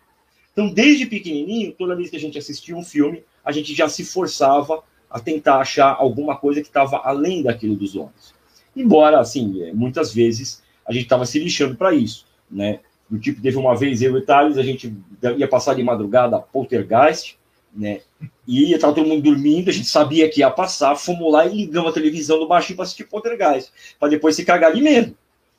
Então, 0.53 0.69
desde 0.69 1.07
pequenininho, 1.07 1.73
toda 1.73 1.97
vez 1.97 2.11
que 2.11 2.17
a 2.17 2.21
gente 2.21 2.39
assistia 2.39 2.77
um 2.77 2.85
filme, 2.85 3.25
a 3.47 3.53
gente 3.53 3.73
já 3.73 3.89
se 3.89 4.05
forçava 4.05 4.83
a 5.09 5.21
tentar 5.21 5.59
achar 5.59 5.95
alguma 5.97 6.37
coisa 6.37 6.61
que 6.61 6.67
estava 6.67 6.99
além 7.05 7.45
daquilo 7.45 7.77
dos 7.77 7.95
olhos. 7.95 8.35
Embora, 8.75 9.21
assim, 9.21 9.63
é, 9.63 9.73
muitas 9.73 10.13
vezes 10.13 10.63
a 10.85 10.93
gente 10.93 11.05
estava 11.05 11.25
se 11.25 11.39
lixando 11.39 11.77
para 11.77 11.95
isso, 11.95 12.27
né? 12.51 12.81
Do 13.09 13.21
tipo, 13.21 13.41
teve 13.41 13.57
uma 13.57 13.77
vez 13.77 14.03
eu 14.03 14.19
e 14.19 14.21
Thales, 14.21 14.59
a 14.59 14.65
gente 14.65 14.93
ia 15.39 15.47
passar 15.47 15.75
de 15.75 15.83
madrugada 15.83 16.41
Poltergeist, 16.41 17.39
né? 17.73 18.01
E 18.47 18.73
estava 18.73 18.93
todo 18.93 19.07
mundo 19.07 19.23
dormindo, 19.23 19.71
a 19.71 19.73
gente 19.73 19.87
sabia 19.87 20.29
que 20.29 20.41
ia 20.41 20.51
passar, 20.51 20.97
fomos 20.97 21.33
lá 21.33 21.47
e 21.47 21.55
ligamos 21.55 21.91
a 21.91 21.95
televisão 21.95 22.41
do 22.41 22.49
baixinho 22.49 22.77
para 22.77 22.83
assistir 22.83 23.05
Poltergeist, 23.05 23.71
para 23.99 24.09
depois 24.09 24.35
se 24.35 24.45
cagar 24.45 24.73
de 24.73 24.83
medo. 24.83 25.17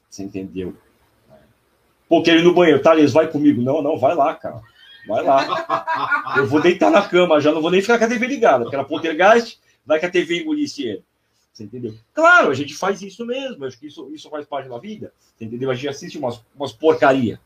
Você 0.09 0.23
entendeu? 0.23 0.75
Pô, 2.09 2.21
quero 2.21 2.39
ir 2.39 2.43
no 2.43 2.53
banheiro, 2.53 2.81
Thales, 2.81 3.13
vai 3.13 3.29
comigo. 3.29 3.61
Não, 3.61 3.81
não, 3.81 3.97
vai 3.97 4.13
lá, 4.13 4.35
cara. 4.35 4.61
Vai 5.07 5.23
lá. 5.23 6.35
Eu 6.37 6.47
vou 6.47 6.61
deitar 6.61 6.91
na 6.91 7.07
cama, 7.07 7.39
já 7.39 7.51
não 7.51 7.61
vou 7.61 7.71
nem 7.71 7.81
ficar 7.81 7.97
com 7.97 8.05
a 8.05 8.07
TV 8.07 8.27
ligada, 8.27 8.63
porque 8.63 8.75
era 8.75 8.85
Poltergeist, 8.85 9.59
vai 9.85 9.99
que 9.99 10.05
a 10.05 10.11
TV 10.11 10.41
engolisse 10.41 10.83
ele. 10.83 11.03
Você 11.53 11.63
entendeu? 11.63 11.95
Claro, 12.13 12.51
a 12.51 12.53
gente 12.53 12.75
faz 12.75 13.01
isso 13.01 13.25
mesmo, 13.25 13.65
acho 13.65 13.79
que 13.79 13.87
isso, 13.87 14.11
isso 14.13 14.29
faz 14.29 14.45
parte 14.45 14.69
da 14.69 14.77
vida. 14.77 15.11
Você 15.35 15.45
entendeu? 15.45 15.71
A 15.71 15.73
gente 15.73 15.87
assiste 15.87 16.17
umas, 16.17 16.39
umas 16.55 16.71
porcaria. 16.71 17.39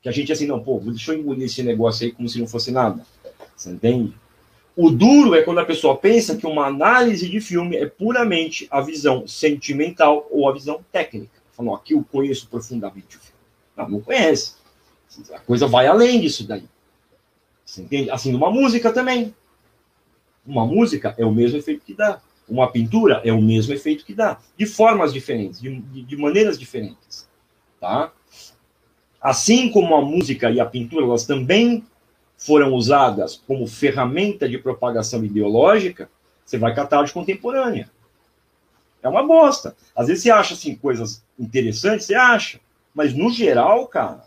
Que 0.00 0.08
a 0.08 0.12
gente 0.12 0.30
assim, 0.30 0.46
não, 0.46 0.62
pô, 0.62 0.78
deixa 0.84 1.12
eu 1.12 1.18
engolir 1.18 1.44
esse 1.44 1.62
negócio 1.62 2.06
aí 2.06 2.12
como 2.12 2.28
se 2.28 2.38
não 2.38 2.46
fosse 2.46 2.70
nada. 2.70 3.04
Você 3.56 3.70
entende? 3.70 4.14
O 4.76 4.88
duro 4.88 5.34
é 5.34 5.42
quando 5.42 5.58
a 5.58 5.64
pessoa 5.64 5.96
pensa 5.96 6.36
que 6.36 6.46
uma 6.46 6.66
análise 6.66 7.28
de 7.28 7.40
filme 7.40 7.76
é 7.76 7.86
puramente 7.86 8.68
a 8.70 8.80
visão 8.80 9.26
sentimental 9.26 10.26
ou 10.30 10.48
a 10.48 10.52
visão 10.52 10.82
técnica. 10.92 11.40
Falou, 11.52 11.74
aqui 11.74 11.92
eu 11.92 12.04
conheço 12.10 12.48
profundamente 12.48 13.16
o 13.16 13.20
filme. 13.20 13.38
Não, 13.76 13.88
não 13.88 14.00
conhece. 14.00 14.54
A 15.32 15.40
coisa 15.40 15.66
vai 15.66 15.86
além 15.86 16.20
disso 16.20 16.46
daí. 16.46 16.64
Você 17.70 17.82
entende? 17.82 18.10
Assim, 18.10 18.34
uma 18.34 18.50
música 18.50 18.92
também. 18.92 19.32
Uma 20.44 20.66
música 20.66 21.14
é 21.16 21.24
o 21.24 21.30
mesmo 21.30 21.56
efeito 21.56 21.84
que 21.84 21.94
dá. 21.94 22.20
Uma 22.48 22.68
pintura 22.68 23.20
é 23.24 23.32
o 23.32 23.40
mesmo 23.40 23.72
efeito 23.72 24.04
que 24.04 24.12
dá. 24.12 24.40
De 24.56 24.66
formas 24.66 25.12
diferentes, 25.12 25.60
de, 25.60 25.78
de, 25.80 26.02
de 26.02 26.16
maneiras 26.16 26.58
diferentes. 26.58 27.28
Tá? 27.80 28.12
Assim 29.20 29.70
como 29.70 29.94
a 29.94 30.02
música 30.02 30.50
e 30.50 30.58
a 30.58 30.66
pintura, 30.66 31.04
elas 31.04 31.24
também 31.24 31.84
foram 32.36 32.74
usadas 32.74 33.40
como 33.46 33.68
ferramenta 33.68 34.48
de 34.48 34.58
propagação 34.58 35.24
ideológica, 35.24 36.10
você 36.44 36.58
vai 36.58 36.74
catar 36.74 36.98
arte 36.98 37.12
contemporânea. 37.12 37.88
É 39.00 39.08
uma 39.08 39.24
bosta. 39.24 39.76
Às 39.94 40.08
vezes 40.08 40.24
você 40.24 40.30
acha 40.32 40.54
assim, 40.54 40.74
coisas 40.74 41.22
interessantes, 41.38 42.06
você 42.06 42.16
acha. 42.16 42.58
Mas 42.92 43.14
no 43.14 43.30
geral, 43.30 43.86
cara, 43.86 44.24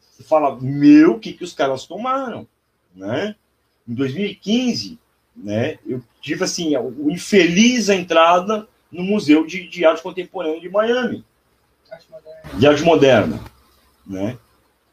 você 0.00 0.22
fala, 0.22 0.56
meu, 0.60 1.14
o 1.14 1.18
que, 1.18 1.32
que 1.32 1.42
os 1.42 1.52
caras 1.52 1.86
tomaram? 1.86 2.46
Né? 2.94 3.34
Em 3.88 3.94
2015, 3.94 4.98
né, 5.36 5.78
eu 5.86 6.02
tive 6.20 6.44
assim, 6.44 6.76
o 6.76 7.10
infeliz 7.10 7.88
entrada 7.88 8.68
no 8.90 9.02
Museu 9.02 9.44
de, 9.44 9.68
de 9.68 9.84
Arte 9.84 10.02
Contemporânea 10.02 10.60
de 10.60 10.68
Miami. 10.68 11.24
Arte 11.90 12.06
de 12.54 12.66
arte 12.66 12.82
moderna. 12.82 13.40
Né? 14.06 14.38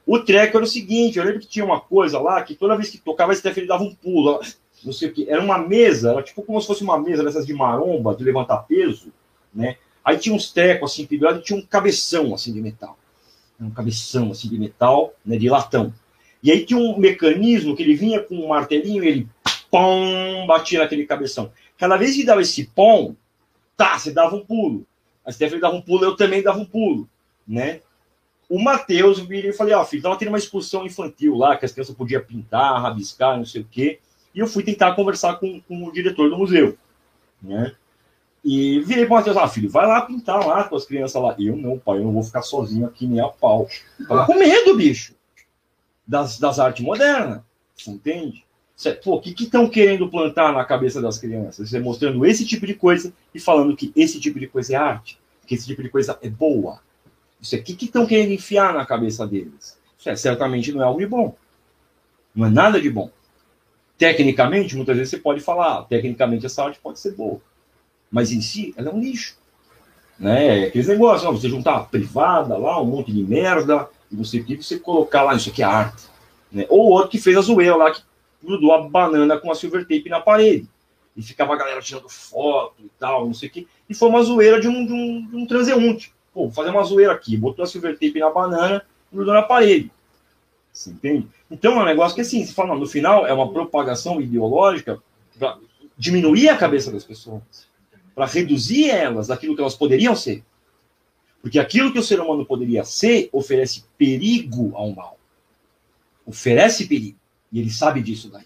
O 0.05 0.19
treco 0.19 0.57
era 0.57 0.63
o 0.63 0.67
seguinte, 0.67 1.17
eu 1.17 1.23
lembro 1.23 1.39
que 1.39 1.47
tinha 1.47 1.63
uma 1.63 1.79
coisa 1.79 2.19
lá 2.19 2.41
que 2.41 2.55
toda 2.55 2.75
vez 2.75 2.89
que 2.89 2.97
tocava, 2.97 3.33
esse 3.33 3.47
ele 3.47 3.67
dava 3.67 3.83
um 3.83 3.93
pulo. 3.93 4.41
Não 4.83 4.91
sei 4.91 5.09
o 5.09 5.13
que. 5.13 5.29
Era 5.29 5.41
uma 5.41 5.57
mesa, 5.59 6.11
era 6.11 6.23
tipo 6.23 6.41
como 6.41 6.59
se 6.59 6.67
fosse 6.67 6.83
uma 6.83 6.99
mesa 6.99 7.23
dessas 7.23 7.45
de 7.45 7.53
maromba, 7.53 8.15
de 8.15 8.23
levantar 8.23 8.57
peso, 8.63 9.13
né? 9.53 9.77
Aí 10.03 10.17
tinha 10.17 10.33
uns 10.33 10.51
trecos 10.51 10.91
assim 10.91 11.05
pendurados 11.05 11.41
e 11.41 11.43
tinha 11.43 11.59
um 11.59 11.61
cabeção 11.61 12.33
assim 12.33 12.51
de 12.51 12.59
metal. 12.59 12.97
Um 13.59 13.69
cabeção 13.69 14.31
assim 14.31 14.49
de 14.49 14.57
metal, 14.57 15.13
né, 15.23 15.37
de 15.37 15.47
latão. 15.47 15.93
E 16.43 16.51
aí 16.51 16.65
tinha 16.65 16.79
um 16.79 16.97
mecanismo 16.97 17.75
que 17.75 17.83
ele 17.83 17.95
vinha 17.95 18.21
com 18.21 18.35
um 18.35 18.47
martelinho 18.47 19.03
e 19.03 19.07
ele 19.07 19.29
pom, 19.69 20.45
batia 20.47 20.79
naquele 20.79 21.05
cabeção. 21.05 21.51
Cada 21.77 21.97
vez 21.97 22.15
que 22.15 22.25
dava 22.25 22.41
esse 22.41 22.65
pom, 22.65 23.15
tá, 23.77 23.97
você 23.97 24.11
dava 24.11 24.35
um 24.35 24.45
pulo. 24.45 24.85
A 25.25 25.31
Stephanie 25.31 25.61
dava 25.61 25.75
um 25.75 25.81
pulo, 25.81 26.03
eu 26.03 26.15
também 26.15 26.41
dava 26.41 26.59
um 26.59 26.65
pulo, 26.65 27.07
né? 27.47 27.81
O 28.49 28.61
Matheus 28.61 29.19
virei 29.19 29.51
e 29.51 29.53
falei, 29.53 29.73
ó, 29.73 29.81
oh, 29.81 29.85
filho, 29.85 30.03
tava 30.03 30.17
tendo 30.17 30.27
uma 30.27 30.37
excursão 30.37 30.85
infantil 30.85 31.35
lá, 31.35 31.55
que 31.55 31.65
as 31.65 31.71
crianças 31.71 31.95
podiam 31.95 32.21
pintar, 32.21 32.81
rabiscar, 32.81 33.37
não 33.37 33.45
sei 33.45 33.61
o 33.61 33.67
quê. 33.69 33.99
E 34.35 34.39
eu 34.39 34.47
fui 34.47 34.63
tentar 34.63 34.93
conversar 34.93 35.35
com, 35.35 35.61
com 35.61 35.85
o 35.85 35.91
diretor 35.91 36.29
do 36.29 36.37
museu, 36.37 36.77
né? 37.41 37.73
E 38.43 38.79
virei 38.81 39.05
para 39.05 39.13
o 39.13 39.17
Matheus, 39.17 39.37
ah, 39.37 39.47
filho, 39.47 39.69
vai 39.69 39.85
lá 39.85 40.01
pintar 40.01 40.45
lá 40.45 40.63
com 40.63 40.75
as 40.75 40.85
crianças 40.85 41.21
lá. 41.21 41.35
Eu 41.39 41.55
não, 41.55 41.77
pai, 41.77 41.99
eu 41.99 42.03
não 42.03 42.11
vou 42.11 42.23
ficar 42.23 42.41
sozinho 42.41 42.87
aqui 42.87 43.05
nem 43.05 43.19
a 43.19 43.27
pau. 43.27 43.67
Tava 44.07 44.25
com 44.25 44.33
medo, 44.33 44.75
bicho, 44.75 45.13
das, 46.11 46.37
das 46.37 46.59
artes 46.59 46.83
modernas, 46.83 47.39
você 47.73 47.89
entende? 47.89 48.43
Pô, 49.01 49.15
o 49.15 49.21
que 49.21 49.29
estão 49.43 49.65
que 49.65 49.75
querendo 49.75 50.09
plantar 50.09 50.51
na 50.51 50.65
cabeça 50.65 51.01
das 51.01 51.17
crianças? 51.17 51.69
Você 51.69 51.79
mostrando 51.79 52.25
esse 52.25 52.45
tipo 52.45 52.67
de 52.67 52.73
coisa 52.73 53.13
e 53.33 53.39
falando 53.39 53.77
que 53.77 53.93
esse 53.95 54.19
tipo 54.19 54.37
de 54.37 54.47
coisa 54.47 54.73
é 54.73 54.75
arte, 54.75 55.17
que 55.47 55.55
esse 55.55 55.65
tipo 55.65 55.81
de 55.81 55.87
coisa 55.87 56.19
é 56.21 56.29
boa. 56.29 56.81
Isso 57.39 57.55
aqui 57.55 57.73
que 57.75 57.85
estão 57.85 58.05
querendo 58.05 58.33
enfiar 58.33 58.73
na 58.73 58.85
cabeça 58.85 59.25
deles. 59.25 59.79
Isso 59.97 60.09
é, 60.09 60.15
certamente 60.17 60.73
não 60.73 60.81
é 60.81 60.83
algo 60.83 60.99
de 60.99 61.05
bom. 61.05 61.33
Não 62.35 62.47
é 62.47 62.49
nada 62.49 62.81
de 62.81 62.89
bom. 62.89 63.09
Tecnicamente, 63.97 64.75
muitas 64.75 64.97
vezes 64.97 65.11
você 65.11 65.17
pode 65.17 65.39
falar, 65.39 65.83
tecnicamente 65.83 66.45
essa 66.45 66.65
arte 66.65 66.79
pode 66.83 66.99
ser 66.99 67.15
boa. 67.15 67.39
Mas 68.11 68.33
em 68.33 68.41
si, 68.41 68.73
ela 68.75 68.89
é 68.89 68.93
um 68.93 68.99
lixo. 68.99 69.37
Né? 70.19 70.65
Aqueles 70.65 70.87
negócios, 70.89 71.39
você 71.39 71.47
juntar 71.47 71.77
a 71.77 71.83
privada 71.83 72.57
lá, 72.57 72.81
um 72.81 72.85
monte 72.85 73.13
de 73.13 73.23
merda, 73.23 73.87
e 74.11 74.15
você, 74.15 74.43
e 74.47 74.55
você 74.55 74.77
colocar 74.77 75.23
lá, 75.23 75.35
isso 75.35 75.49
aqui 75.49 75.61
é 75.61 75.65
arte. 75.65 76.03
Né? 76.51 76.65
Ou 76.69 76.89
outro 76.89 77.09
que 77.09 77.17
fez 77.17 77.37
a 77.37 77.41
zoeira 77.41 77.75
lá, 77.75 77.91
que 77.91 78.01
grudou 78.43 78.73
a 78.73 78.81
banana 78.81 79.37
com 79.37 79.51
a 79.51 79.55
silver 79.55 79.81
tape 79.83 80.09
na 80.09 80.19
parede. 80.19 80.67
E 81.15 81.21
ficava 81.21 81.53
a 81.53 81.57
galera 81.57 81.81
tirando 81.81 82.09
foto 82.09 82.75
e 82.79 82.89
tal, 82.99 83.25
não 83.25 83.33
sei 83.33 83.49
o 83.49 83.51
quê. 83.51 83.67
E 83.89 83.93
foi 83.93 84.09
uma 84.09 84.23
zoeira 84.23 84.59
de 84.59 84.67
um, 84.67 84.85
de 84.85 84.93
um, 84.93 85.27
de 85.27 85.35
um 85.35 85.45
transeunte. 85.45 86.13
Pô, 86.33 86.43
vou 86.43 86.51
fazer 86.51 86.69
uma 86.69 86.83
zoeira 86.83 87.13
aqui. 87.13 87.35
Botou 87.37 87.63
a 87.63 87.67
silver 87.67 87.93
tape 87.93 88.19
na 88.19 88.29
banana, 88.29 88.83
grudou 89.11 89.33
na 89.33 89.41
parede. 89.41 89.91
Você 90.71 90.89
entende? 90.89 91.27
Então 91.49 91.79
é 91.79 91.83
um 91.83 91.85
negócio 91.85 92.15
que 92.15 92.21
assim, 92.21 92.45
você 92.45 92.53
fala, 92.53 92.75
no 92.75 92.87
final 92.87 93.27
é 93.27 93.33
uma 93.33 93.51
propagação 93.51 94.21
ideológica 94.21 95.01
para 95.37 95.57
diminuir 95.97 96.49
a 96.49 96.57
cabeça 96.57 96.91
das 96.91 97.03
pessoas, 97.03 97.41
para 98.15 98.25
reduzir 98.25 98.89
elas 98.89 99.27
daquilo 99.27 99.55
que 99.55 99.61
elas 99.61 99.75
poderiam 99.75 100.15
ser. 100.15 100.43
Porque 101.41 101.59
aquilo 101.59 101.91
que 101.91 101.99
o 101.99 102.03
ser 102.03 102.19
humano 102.19 102.45
poderia 102.45 102.83
ser 102.83 103.29
oferece 103.31 103.85
perigo 103.97 104.71
ao 104.75 104.91
mal. 104.91 105.17
Oferece 106.25 106.87
perigo. 106.87 107.17
E 107.51 107.59
ele 107.59 107.71
sabe 107.71 108.01
disso 108.01 108.29
daí. 108.29 108.45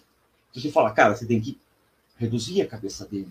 Então 0.50 0.62
você 0.62 0.72
fala, 0.72 0.92
cara, 0.92 1.16
você 1.16 1.26
tem 1.26 1.42
que 1.42 1.58
reduzir 2.18 2.62
a 2.62 2.68
cabeça 2.68 3.06
dele. 3.06 3.28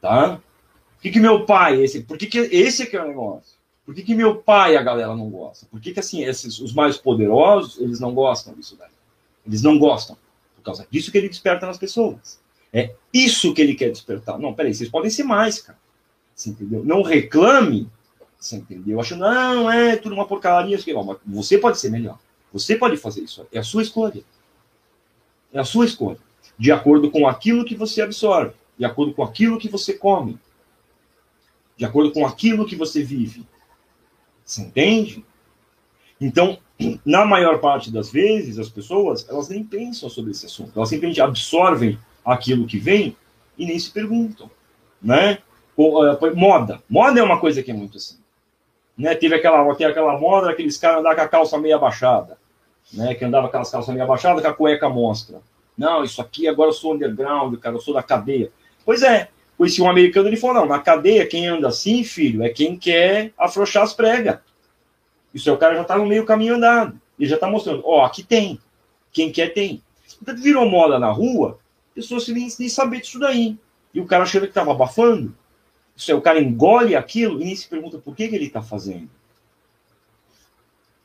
Tá? 0.00 0.36
Por 0.36 1.02
que, 1.02 1.10
que 1.10 1.20
meu 1.20 1.46
pai, 1.46 1.82
esse, 1.82 2.02
por 2.02 2.18
que, 2.18 2.26
que 2.26 2.38
esse 2.38 2.82
aqui 2.82 2.96
é 2.96 3.02
o 3.02 3.08
negócio? 3.08 3.56
Por 3.84 3.94
que, 3.94 4.02
que 4.02 4.14
meu 4.14 4.36
pai 4.36 4.76
a 4.76 4.82
galera 4.82 5.14
não 5.14 5.30
gosta? 5.30 5.64
Por 5.66 5.80
que, 5.80 5.92
que 5.92 6.00
assim, 6.00 6.24
esses, 6.24 6.58
os 6.58 6.74
mais 6.74 6.96
poderosos, 6.96 7.80
eles 7.80 8.00
não 8.00 8.12
gostam 8.12 8.52
disso 8.54 8.76
daí? 8.76 8.90
Eles 9.46 9.62
não 9.62 9.78
gostam. 9.78 10.16
Por 10.56 10.62
causa 10.62 10.86
disso 10.90 11.12
que 11.12 11.18
ele 11.18 11.28
desperta 11.28 11.66
nas 11.66 11.78
pessoas. 11.78 12.40
É 12.72 12.94
isso 13.14 13.54
que 13.54 13.62
ele 13.62 13.74
quer 13.74 13.90
despertar. 13.90 14.38
Não, 14.38 14.52
peraí, 14.52 14.74
vocês 14.74 14.90
podem 14.90 15.10
ser 15.10 15.22
mais, 15.22 15.60
cara. 15.60 15.78
Você 16.34 16.50
entendeu? 16.50 16.84
Não 16.84 17.00
reclame, 17.00 17.88
você 18.38 18.56
entendeu? 18.56 19.00
Achando, 19.00 19.20
não, 19.20 19.70
é 19.70 19.96
tudo 19.96 20.14
uma 20.14 20.26
porcaria. 20.26 20.78
Você 21.26 21.58
pode 21.58 21.78
ser 21.78 21.90
melhor. 21.90 22.18
Você 22.52 22.76
pode 22.76 22.96
fazer 22.96 23.22
isso. 23.22 23.46
É 23.52 23.58
a 23.58 23.62
sua 23.62 23.82
escolha. 23.82 24.22
É 25.52 25.58
a 25.58 25.64
sua 25.64 25.84
escolha. 25.84 26.18
De 26.58 26.70
acordo 26.70 27.10
com 27.10 27.26
aquilo 27.26 27.64
que 27.64 27.74
você 27.74 28.02
absorve, 28.02 28.54
de 28.78 28.84
acordo 28.84 29.12
com 29.14 29.22
aquilo 29.22 29.58
que 29.58 29.68
você 29.68 29.94
come, 29.94 30.38
de 31.76 31.84
acordo 31.84 32.12
com 32.12 32.26
aquilo 32.26 32.66
que 32.66 32.76
você 32.76 33.02
vive. 33.02 33.46
Você 34.44 34.62
entende? 34.62 35.24
Então, 36.20 36.58
na 37.04 37.24
maior 37.24 37.58
parte 37.58 37.90
das 37.90 38.10
vezes, 38.10 38.58
as 38.58 38.68
pessoas, 38.68 39.26
elas 39.28 39.48
nem 39.48 39.64
pensam 39.64 40.08
sobre 40.08 40.30
esse 40.30 40.46
assunto. 40.46 40.72
Elas 40.76 40.88
simplesmente 40.88 41.20
absorvem 41.20 41.98
aquilo 42.24 42.66
que 42.66 42.78
vem 42.78 43.16
e 43.58 43.66
nem 43.66 43.78
se 43.78 43.90
perguntam, 43.90 44.50
né? 45.00 45.38
Eh, 45.78 46.30
moda. 46.34 46.82
Moda 46.88 47.20
é 47.20 47.22
uma 47.22 47.38
coisa 47.38 47.62
que 47.62 47.70
é 47.70 47.74
muito 47.74 47.98
assim. 47.98 48.16
Né? 48.96 49.14
Teve 49.14 49.34
aquela, 49.34 49.74
tem 49.74 49.86
aquela 49.86 50.18
moda, 50.18 50.50
aqueles 50.50 50.76
caras 50.78 51.00
andar 51.00 51.14
com 51.14 51.20
a 51.20 51.28
calça 51.28 51.58
meio 51.58 51.76
abaixada 51.76 52.38
né, 52.92 53.14
que 53.14 53.24
andava 53.24 53.44
com 53.44 53.48
aquelas 53.48 53.70
calças 53.70 53.92
meio 53.92 54.04
abaixadas 54.04 54.42
com 54.42 54.48
a 54.48 54.54
cueca 54.54 54.88
mostra. 54.88 55.40
Não, 55.76 56.04
isso 56.04 56.20
aqui 56.20 56.48
agora 56.48 56.70
eu 56.70 56.74
sou 56.74 56.94
underground, 56.94 57.58
cara, 57.58 57.76
eu 57.76 57.80
sou 57.80 57.94
da 57.94 58.02
cadeia. 58.02 58.50
Pois 58.84 59.02
é, 59.02 59.28
conheci 59.58 59.82
um 59.82 59.90
americano, 59.90 60.28
ele 60.28 60.36
falou, 60.36 60.56
não, 60.56 60.66
na 60.66 60.78
cadeia 60.78 61.26
quem 61.26 61.46
anda 61.46 61.68
assim, 61.68 62.04
filho, 62.04 62.42
é 62.42 62.48
quem 62.48 62.78
quer 62.78 63.32
afrouxar 63.36 63.82
as 63.82 63.92
pregas. 63.92 64.38
Isso 65.34 65.50
é 65.50 65.52
o 65.52 65.58
cara 65.58 65.74
já 65.74 65.84
tá 65.84 65.98
no 65.98 66.06
meio 66.06 66.24
caminho 66.24 66.54
andado. 66.54 66.98
Ele 67.18 67.28
já 67.28 67.36
tá 67.36 67.46
mostrando, 67.46 67.82
ó, 67.84 68.00
oh, 68.00 68.04
aqui 68.04 68.22
tem. 68.22 68.58
Quem 69.12 69.30
quer 69.30 69.52
tem. 69.52 69.82
Portanto, 70.18 70.42
virou 70.42 70.68
moda 70.68 70.98
na 70.98 71.10
rua, 71.10 71.58
pessoas 71.94 72.24
sem 72.24 72.34
nem 72.34 72.48
saber 72.48 73.00
disso 73.00 73.18
daí. 73.18 73.58
E 73.92 74.00
o 74.00 74.06
cara 74.06 74.22
achando 74.22 74.42
que 74.42 74.48
estava 74.48 74.72
abafando. 74.72 75.34
É, 76.08 76.14
o 76.14 76.20
cara 76.20 76.40
engole 76.40 76.94
aquilo 76.94 77.40
e 77.40 77.44
nem 77.44 77.56
se 77.56 77.68
pergunta 77.68 77.98
por 77.98 78.14
que, 78.14 78.28
que 78.28 78.34
ele 78.34 78.46
está 78.46 78.62
fazendo. 78.62 79.08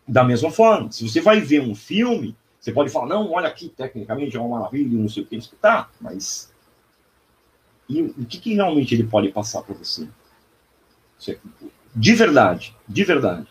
Da 0.08 0.24
mesma 0.24 0.52
forma, 0.52 0.92
se 0.92 1.08
você 1.08 1.22
vai 1.22 1.40
ver 1.40 1.62
um 1.62 1.74
filme, 1.74 2.36
você 2.60 2.72
pode 2.72 2.90
falar, 2.90 3.08
não, 3.08 3.32
olha 3.32 3.48
aqui, 3.48 3.70
tecnicamente 3.70 4.36
é 4.36 4.40
uma 4.40 4.60
maravilha, 4.60 4.98
não 4.98 5.08
sei 5.08 5.24
o 5.24 5.26
que, 5.26 5.40
tá, 5.62 5.90
mas. 6.00 6.52
E 7.88 8.02
o 8.02 8.26
que, 8.26 8.40
que 8.40 8.54
realmente 8.54 8.94
ele 8.94 9.06
pode 9.06 9.30
passar 9.30 9.62
para 9.64 9.76
você? 9.76 10.08
De 11.96 12.16
verdade, 12.16 12.76
de 12.88 13.04
verdade. 13.04 13.48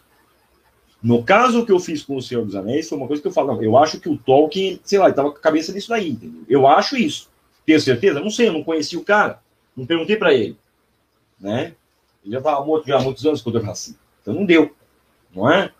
No 1.03 1.23
caso 1.23 1.65
que 1.65 1.73
eu 1.73 1.81
fiz 1.81 2.03
com 2.03 2.17
o 2.17 2.23
Senhor 2.23 2.45
dos 2.45 2.55
Anéis, 2.55 2.89
foi 2.89 2.99
uma 2.99 3.07
coisa 3.07 3.23
que 3.23 3.29
eu 3.29 3.33
falo, 3.33 3.63
eu 3.63 3.77
acho 3.79 3.99
que 3.99 4.09
o 4.09 4.19
Tolkien, 4.19 4.81
sei 4.85 4.99
lá, 4.99 5.09
estava 5.09 5.31
com 5.31 5.39
a 5.39 5.41
cabeça 5.41 5.73
nisso 5.73 5.89
daí, 5.89 6.11
entendeu? 6.11 6.45
Eu 6.49 6.67
acho 6.67 6.97
isso. 6.97 7.31
Tenho 7.65 7.81
certeza? 7.81 8.21
Não 8.21 8.31
sei, 8.31 8.49
eu 8.49 8.53
não 8.53 8.63
conheci 8.65 8.97
o 8.97 9.05
cara. 9.05 9.41
Não 9.75 9.87
perguntei 9.87 10.17
para 10.17 10.35
ele. 10.35 10.59
Né? 11.41 11.75
Ele 12.23 12.33
já 12.33 12.39
estava 12.39 12.65
morto 12.65 12.87
já 12.87 12.99
há 12.99 13.03
muitos 13.03 13.25
anos 13.25 13.41
quando 13.41 13.59
eu 13.59 13.65
nasci. 13.65 13.97
Então 14.21 14.35
não 14.35 14.45
deu. 14.45 14.75
Não 15.35 15.51
é? 15.51 15.73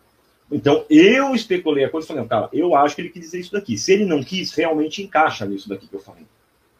Então 0.51 0.85
eu 0.89 1.35
especulei 1.35 1.85
a 1.85 1.91
coisa 1.91 2.07
e 2.07 2.09
falei, 2.09 2.25
cara, 2.27 2.49
eu 2.53 2.75
acho 2.75 2.95
que 2.95 3.03
ele 3.03 3.11
quis 3.11 3.23
dizer 3.23 3.41
isso 3.41 3.53
daqui. 3.53 3.77
Se 3.77 3.93
ele 3.93 4.07
não 4.07 4.23
quis, 4.23 4.53
realmente 4.53 5.03
encaixa 5.03 5.47
nisso 5.47 5.69
daqui 5.69 5.87
que 5.87 5.95
eu 5.95 6.01
falei. 6.01 6.27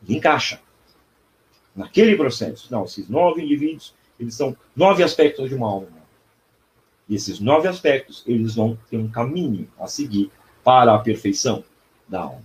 Encaixa. 0.09 0.61
Naquele 1.77 2.17
processo. 2.17 2.69
Não, 2.71 2.85
esses 2.85 3.09
nove 3.09 3.43
indivíduos, 3.43 3.95
eles 4.19 4.35
são 4.35 4.57
nove 4.75 5.03
aspectos 5.03 5.49
de 5.49 5.55
uma 5.55 5.69
alma. 5.69 6.01
E 7.09 7.15
esses 7.15 7.41
nove 7.41 7.69
aspectos, 7.69 8.23
eles 8.27 8.55
vão 8.55 8.79
ter 8.89 8.97
um 8.97 9.11
caminho 9.11 9.69
a 9.79 9.87
seguir 9.87 10.31
para 10.63 10.95
a 10.95 10.99
perfeição 10.99 11.65
da 12.09 12.21
alma. 12.21 12.43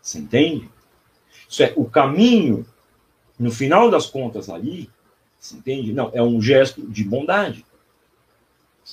Você 0.00 0.18
entende? 0.18 0.70
Isso 1.48 1.62
é 1.62 1.72
o 1.76 1.84
caminho, 1.84 2.66
no 3.38 3.50
final 3.50 3.90
das 3.90 4.06
contas 4.06 4.48
ali, 4.48 4.90
entende? 5.54 5.92
Não, 5.92 6.10
é 6.12 6.22
um 6.22 6.40
gesto 6.40 6.86
de 6.86 7.04
bondade. 7.04 7.64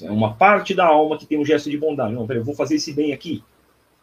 É 0.02 0.12
uma 0.12 0.34
parte 0.34 0.74
da 0.74 0.86
alma 0.86 1.18
que 1.18 1.26
tem 1.26 1.40
um 1.40 1.46
gesto 1.46 1.70
de 1.70 1.78
bondade. 1.78 2.14
Não, 2.14 2.26
peraí, 2.26 2.42
eu 2.42 2.46
vou 2.46 2.56
fazer 2.56 2.76
esse 2.76 2.92
bem 2.94 3.14
aqui. 3.14 3.44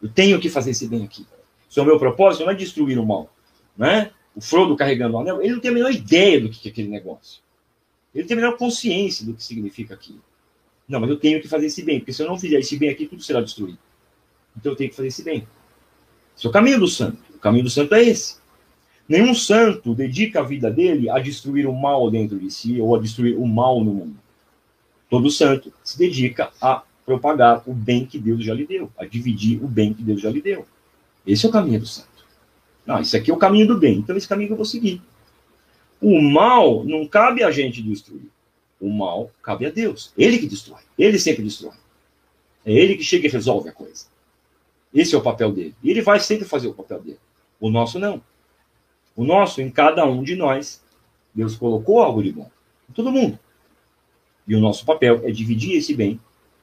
Eu 0.01 0.09
tenho 0.09 0.39
que 0.39 0.49
fazer 0.49 0.71
esse 0.71 0.87
bem 0.87 1.03
aqui. 1.03 1.25
Isso 1.69 1.79
é 1.79 1.83
o 1.83 1.85
meu 1.85 1.99
propósito, 1.99 2.43
não 2.43 2.51
é 2.51 2.55
destruir 2.55 2.97
o 2.97 3.05
mal. 3.05 3.31
Né? 3.77 4.11
O 4.35 4.41
Frodo 4.41 4.75
carregando 4.75 5.15
o 5.15 5.19
anel, 5.19 5.41
ele 5.41 5.53
não 5.53 5.59
tem 5.59 5.71
a 5.71 5.73
menor 5.73 5.91
ideia 5.91 6.39
do 6.39 6.49
que 6.49 6.67
é 6.67 6.71
aquele 6.71 6.87
negócio. 6.87 7.41
Ele 8.13 8.27
tem 8.27 8.37
a 8.37 8.41
menor 8.41 8.57
consciência 8.57 9.25
do 9.25 9.33
que 9.33 9.43
significa 9.43 9.93
aquilo. 9.93 10.21
Não, 10.87 10.99
mas 10.99 11.09
eu 11.09 11.17
tenho 11.17 11.41
que 11.41 11.47
fazer 11.47 11.67
esse 11.67 11.81
bem, 11.83 11.99
porque 11.99 12.11
se 12.11 12.21
eu 12.21 12.27
não 12.27 12.37
fizer 12.37 12.59
esse 12.59 12.77
bem 12.77 12.89
aqui, 12.89 13.05
tudo 13.05 13.21
será 13.21 13.39
destruído. 13.41 13.79
Então 14.57 14.71
eu 14.71 14.75
tenho 14.75 14.89
que 14.89 14.95
fazer 14.95 15.07
esse 15.07 15.23
bem. 15.23 15.47
Esse 16.35 16.45
é 16.45 16.49
o 16.49 16.51
caminho 16.51 16.79
do 16.79 16.87
santo. 16.87 17.17
O 17.33 17.39
caminho 17.39 17.63
do 17.63 17.69
santo 17.69 17.95
é 17.95 18.03
esse. 18.03 18.40
Nenhum 19.11 19.35
santo 19.35 19.93
dedica 19.93 20.39
a 20.39 20.41
vida 20.41 20.71
dele 20.71 21.09
a 21.09 21.19
destruir 21.19 21.67
o 21.67 21.73
mal 21.73 22.09
dentro 22.09 22.39
de 22.39 22.49
si 22.49 22.79
ou 22.79 22.95
a 22.95 22.97
destruir 22.97 23.37
o 23.37 23.45
mal 23.45 23.83
no 23.83 23.93
mundo. 23.93 24.15
Todo 25.09 25.29
santo 25.29 25.73
se 25.83 25.97
dedica 25.97 26.49
a 26.61 26.81
propagar 27.05 27.61
o 27.67 27.73
bem 27.73 28.05
que 28.05 28.17
Deus 28.17 28.41
já 28.41 28.53
lhe 28.53 28.65
deu, 28.65 28.89
a 28.97 29.03
dividir 29.03 29.61
o 29.61 29.67
bem 29.67 29.93
que 29.93 30.01
Deus 30.01 30.21
já 30.21 30.29
lhe 30.29 30.41
deu. 30.41 30.65
Esse 31.27 31.45
é 31.45 31.49
o 31.49 31.51
caminho 31.51 31.81
do 31.81 31.85
santo. 31.85 32.25
Não, 32.85 33.01
isso 33.01 33.17
aqui 33.17 33.29
é 33.29 33.33
o 33.33 33.37
caminho 33.37 33.67
do 33.67 33.77
bem, 33.77 33.97
então 33.97 34.15
esse 34.15 34.29
caminho 34.29 34.51
eu 34.51 34.55
vou 34.55 34.63
seguir. 34.63 35.01
O 36.01 36.21
mal 36.21 36.85
não 36.85 37.05
cabe 37.05 37.43
a 37.43 37.51
gente 37.51 37.81
destruir. 37.81 38.29
O 38.79 38.89
mal 38.89 39.29
cabe 39.43 39.65
a 39.65 39.69
Deus. 39.69 40.13
Ele 40.17 40.37
que 40.37 40.47
destrói. 40.47 40.83
Ele 40.97 41.19
sempre 41.19 41.43
destrói. 41.43 41.75
É 42.65 42.71
ele 42.71 42.95
que 42.95 43.03
chega 43.03 43.27
e 43.27 43.29
resolve 43.29 43.67
a 43.67 43.73
coisa. 43.73 44.05
Esse 44.93 45.13
é 45.15 45.17
o 45.17 45.21
papel 45.21 45.51
dele. 45.51 45.75
E 45.83 45.89
ele 45.89 46.01
vai 46.01 46.17
sempre 46.21 46.47
fazer 46.47 46.69
o 46.69 46.73
papel 46.73 47.01
dele. 47.01 47.19
O 47.59 47.69
nosso 47.69 47.99
não. 47.99 48.21
O 49.15 49.23
nosso, 49.23 49.61
em 49.61 49.69
cada 49.69 50.05
um 50.05 50.23
de 50.23 50.35
nós, 50.35 50.83
Deus 51.33 51.55
colocou 51.55 52.01
algo 52.01 52.23
de 52.23 52.31
bom. 52.31 52.49
Em 52.89 52.93
todo 52.93 53.11
mundo. 53.11 53.37
E 54.47 54.55
o 54.55 54.59
nosso 54.59 54.85
papel 54.85 55.21
é 55.23 55.31
dividir 55.31 55.77
esse 55.77 55.93
bem 55.93 56.19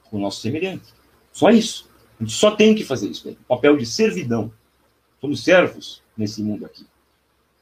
com 0.09 0.17
o 0.17 0.19
nosso 0.19 0.41
semelhante. 0.41 0.93
Só 1.31 1.49
isso. 1.49 1.89
A 2.19 2.23
gente 2.23 2.35
só 2.35 2.51
tem 2.51 2.75
que 2.75 2.83
fazer 2.83 3.09
isso. 3.09 3.29
O 3.29 3.35
papel 3.47 3.77
de 3.77 3.85
servidão. 3.85 4.51
Somos 5.21 5.43
servos 5.43 6.01
nesse 6.17 6.41
mundo 6.41 6.65
aqui. 6.65 6.85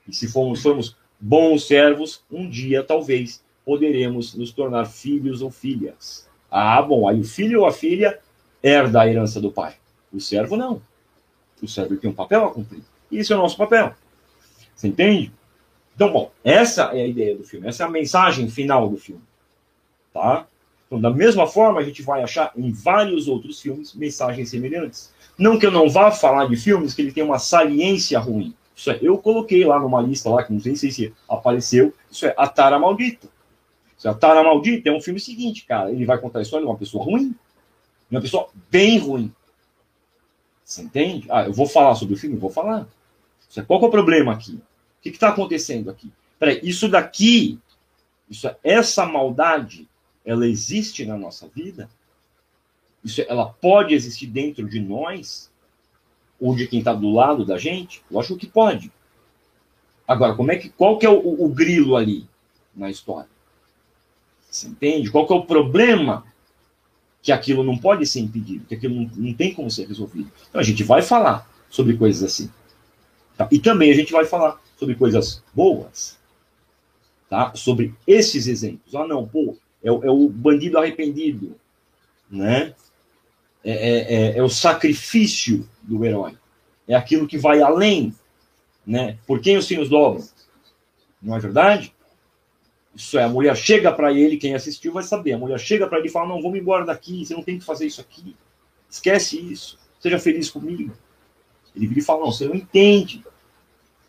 E 0.08 0.16
se 0.16 0.28
formos, 0.28 0.62
formos 0.62 0.96
bons 1.20 1.68
servos, 1.68 2.24
um 2.32 2.50
dia, 2.50 2.84
talvez, 2.84 3.44
poderemos 3.66 4.34
nos 4.36 4.52
tornar 4.52 4.86
filhos 4.86 5.42
ou 5.42 5.52
filhas. 5.52 6.28
Ah, 6.50 6.82
bom, 6.82 7.08
aí 7.08 7.20
o 7.20 7.24
filho 7.24 7.62
ou 7.62 7.66
a 7.66 7.72
filha 7.72 8.20
herda 8.64 9.02
a 9.02 9.08
herança 9.08 9.42
do 9.42 9.52
pai. 9.52 9.76
O 10.12 10.20
servo 10.20 10.56
não. 10.56 10.82
O 11.62 11.68
servo 11.68 11.98
tem 11.98 12.10
um 12.10 12.14
papel 12.14 12.46
a 12.46 12.52
cumprir. 12.52 12.84
E 13.12 13.18
esse 13.18 13.34
é 13.34 13.36
o 13.36 13.40
nosso 13.40 13.58
papel. 13.58 13.94
Você 14.78 14.88
entende? 14.88 15.34
Então, 15.96 16.14
bom, 16.14 16.32
essa 16.44 16.84
é 16.96 17.02
a 17.02 17.08
ideia 17.08 17.36
do 17.36 17.44
filme, 17.44 17.68
essa 17.68 17.84
é 17.84 17.86
a 17.88 17.90
mensagem 17.90 18.48
final 18.48 18.88
do 18.88 18.96
filme. 18.96 19.24
Tá? 20.14 20.48
Então, 20.86 21.02
da 21.02 21.10
mesma 21.10 21.48
forma, 21.48 21.80
a 21.80 21.84
gente 21.84 22.04
vai 22.04 22.22
achar 22.22 22.52
em 22.56 22.72
vários 22.72 23.28
outros 23.28 23.60
filmes 23.60 23.94
mensagens 23.96 24.50
semelhantes. 24.50 25.12
Não 25.38 25.58
que 25.58 25.66
eu 25.66 25.72
não 25.72 25.90
vá 25.90 26.12
falar 26.12 26.48
de 26.48 26.56
filmes 26.56 26.94
que 26.94 27.02
ele 27.02 27.12
tem 27.12 27.24
uma 27.24 27.40
saliência 27.40 28.20
ruim. 28.20 28.56
Isso 28.76 28.92
é, 28.92 29.00
eu 29.02 29.18
coloquei 29.18 29.66
lá 29.66 29.80
numa 29.80 30.00
lista 30.00 30.30
lá, 30.30 30.44
que 30.44 30.54
não 30.54 30.60
sei 30.60 30.76
se 30.76 31.14
apareceu, 31.28 31.92
isso 32.12 32.28
é 32.28 32.36
A 32.38 32.48
Tara 32.48 32.78
Maldita. 32.78 33.28
Se 33.98 34.08
a 34.08 34.14
Tara 34.14 34.44
Maldita 34.44 34.90
é 34.90 34.94
um 34.94 35.02
filme 35.02 35.20
seguinte, 35.20 35.66
cara. 35.66 35.92
Ele 35.92 36.06
vai 36.06 36.20
contar 36.20 36.40
a 36.40 36.42
história 36.44 36.64
de 36.64 36.72
uma 36.72 36.78
pessoa 36.78 37.04
ruim. 37.04 37.30
De 38.10 38.16
uma 38.16 38.22
pessoa 38.22 38.48
bem 38.70 39.00
ruim. 39.00 39.34
Você 40.64 40.84
entende? 40.84 41.26
Ah, 41.32 41.46
eu 41.46 41.54
vou 41.54 41.66
falar 41.66 41.96
sobre 41.96 42.14
o 42.14 42.18
filme? 42.18 42.38
Vou 42.38 42.52
falar. 42.52 42.88
Qual 43.66 43.82
é 43.82 43.86
o 43.86 43.90
problema 43.90 44.34
aqui? 44.34 44.60
O 45.00 45.02
que 45.02 45.10
está 45.10 45.30
acontecendo 45.30 45.90
aqui? 45.90 46.12
Peraí, 46.40 46.60
isso 46.64 46.88
daqui, 46.88 47.60
isso, 48.30 48.50
essa 48.64 49.06
maldade, 49.06 49.88
ela 50.26 50.48
existe 50.48 51.06
na 51.06 51.18
nossa 51.18 51.48
vida? 51.48 51.90
Isso, 53.04 53.22
ela 53.28 53.46
pode 53.46 53.94
existir 53.94 54.28
dentro 54.28 54.68
de 54.68 54.80
nós? 54.80 55.52
Ou 56.40 56.56
de 56.56 56.68
quem 56.68 56.80
está 56.80 56.94
do 56.94 57.10
lado 57.10 57.46
da 57.46 57.58
gente? 57.58 58.04
Lógico 58.12 58.38
que 58.38 58.48
pode. 58.48 58.92
Agora, 60.08 60.36
como 60.36 60.52
é 60.52 60.58
que, 60.58 60.70
qual 60.70 60.98
que 60.98 61.06
é 61.06 61.10
o, 61.10 61.44
o 61.44 61.50
grilo 61.50 61.96
ali 61.96 62.28
na 62.76 62.90
história? 62.90 63.30
Você 64.50 64.68
entende? 64.68 65.12
Qual 65.12 65.28
que 65.28 65.34
é 65.34 65.36
o 65.36 65.46
problema? 65.46 66.26
Que 67.22 67.32
aquilo 67.32 67.64
não 67.64 67.78
pode 67.78 68.06
ser 68.06 68.22
impedido, 68.22 68.66
que 68.66 68.76
aquilo 68.76 68.96
não, 68.96 69.10
não 69.16 69.34
tem 69.34 69.54
como 69.54 69.70
ser 69.70 69.88
resolvido. 69.88 70.32
Então 70.50 70.62
a 70.62 70.64
gente 70.64 70.84
vai 70.84 71.02
falar 71.02 71.50
sobre 71.70 71.98
coisas 71.98 72.24
assim. 72.24 72.52
Tá? 73.36 73.48
E 73.52 73.60
também 73.60 73.92
a 73.92 73.96
gente 73.96 74.12
vai 74.12 74.26
falar 74.26 74.62
sobre 74.78 74.96
coisas 74.96 75.44
boas. 75.54 76.18
Tá? 77.30 77.54
Sobre 77.56 77.94
esses 78.06 78.48
exemplos. 78.48 78.96
Ah, 78.96 79.06
não, 79.06 79.28
pô, 79.28 79.58
é, 79.84 79.90
é 79.90 80.12
o 80.12 80.30
bandido 80.30 80.78
arrependido. 80.78 81.56
Né? 82.30 82.74
É, 83.64 83.72
é, 83.72 84.14
é, 84.14 84.38
é, 84.38 84.44
o 84.44 84.50
sacrifício 84.50 85.68
do 85.82 86.06
herói. 86.06 86.38
É 86.88 86.96
aquilo 86.96 87.28
que 87.28 87.38
vai 87.38 87.62
além. 87.62 88.14
Né? 88.86 89.18
Por 89.28 89.42
quem 89.42 89.58
os 89.58 89.68
sinos 89.68 89.90
dobram? 89.90 90.26
Não 91.22 91.36
é 91.36 91.40
verdade? 91.40 91.94
Isso 92.96 93.20
é, 93.20 93.24
a 93.24 93.30
mulher 93.30 93.56
chega 93.56 93.92
para 93.92 94.12
ele, 94.12 94.38
quem 94.38 94.56
assistiu 94.56 94.94
vai 94.94 95.04
saber. 95.04 95.34
A 95.34 95.38
mulher 95.38 95.60
chega 95.60 95.86
para 95.86 96.00
ele 96.00 96.08
e 96.08 96.12
fala: 96.12 96.30
Não, 96.30 96.42
vamos 96.42 96.58
embora 96.58 96.86
daqui, 96.86 97.24
você 97.24 97.34
não 97.34 97.44
tem 97.44 97.60
que 97.60 97.66
fazer 97.66 97.86
isso 97.86 98.02
aqui. 98.02 98.36
Esquece 98.90 99.40
isso. 99.40 99.78
Seja 100.00 100.18
feliz 100.18 100.50
comigo. 100.50 100.94
Ele 101.76 101.86
vira 101.86 102.00
e 102.00 102.04
fala: 102.04 102.22
Não, 102.22 102.32
você 102.32 102.48
não 102.48 102.56
entende. 102.56 103.24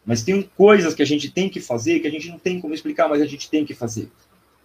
Mas 0.08 0.22
tem 0.22 0.42
coisas 0.56 0.94
que 0.94 1.02
a 1.02 1.04
gente 1.04 1.30
tem 1.30 1.50
que 1.50 1.60
fazer 1.60 2.00
que 2.00 2.08
a 2.08 2.10
gente 2.10 2.30
não 2.30 2.38
tem 2.38 2.62
como 2.62 2.72
explicar, 2.72 3.10
mas 3.10 3.20
a 3.20 3.26
gente 3.26 3.50
tem 3.50 3.66
que 3.66 3.74
fazer. 3.74 4.10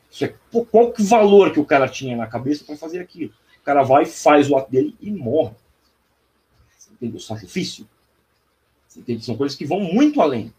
Isso 0.10 0.24
é, 0.24 0.34
pô, 0.50 0.64
qual 0.64 0.94
que 0.94 1.04
valor 1.04 1.52
que 1.52 1.60
o 1.60 1.66
cara 1.66 1.86
tinha 1.86 2.16
na 2.16 2.26
cabeça 2.26 2.64
para 2.64 2.78
fazer 2.78 3.02
aquilo? 3.02 3.34
O 3.60 3.66
cara 3.66 3.84
vai, 3.84 4.06
faz 4.06 4.50
o 4.50 4.56
ato 4.56 4.72
dele 4.72 4.96
e 5.02 5.12
morre. 5.12 5.54
Você 6.78 6.92
entende? 6.94 7.18
O 7.18 7.20
sacrifício. 7.20 7.86
Você 8.88 9.02
entende? 9.02 9.26
São 9.26 9.36
coisas 9.36 9.58
que 9.58 9.66
vão 9.66 9.82
muito 9.82 10.22
além. 10.22 10.54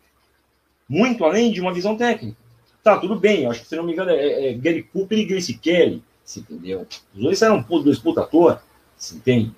Muito 0.86 1.24
além 1.24 1.50
de 1.50 1.62
uma 1.62 1.72
visão 1.72 1.96
técnica. 1.96 2.36
Tá, 2.82 2.98
tudo 2.98 3.18
bem, 3.18 3.46
acho 3.46 3.62
que 3.62 3.66
se 3.66 3.76
não 3.76 3.84
me 3.84 3.92
engano 3.94 4.10
é, 4.10 4.50
é 4.50 4.52
Gary 4.52 4.82
Cooper 4.82 5.18
e 5.18 5.24
Grace 5.24 5.54
Kelly, 5.54 6.04
você 6.22 6.40
entendeu? 6.40 6.86
Os 7.14 7.22
dois 7.22 7.40
eram 7.40 7.62
dois 7.62 7.98
puta 7.98 8.20
ator, 8.20 8.60
você 8.94 9.14
entende? 9.14 9.50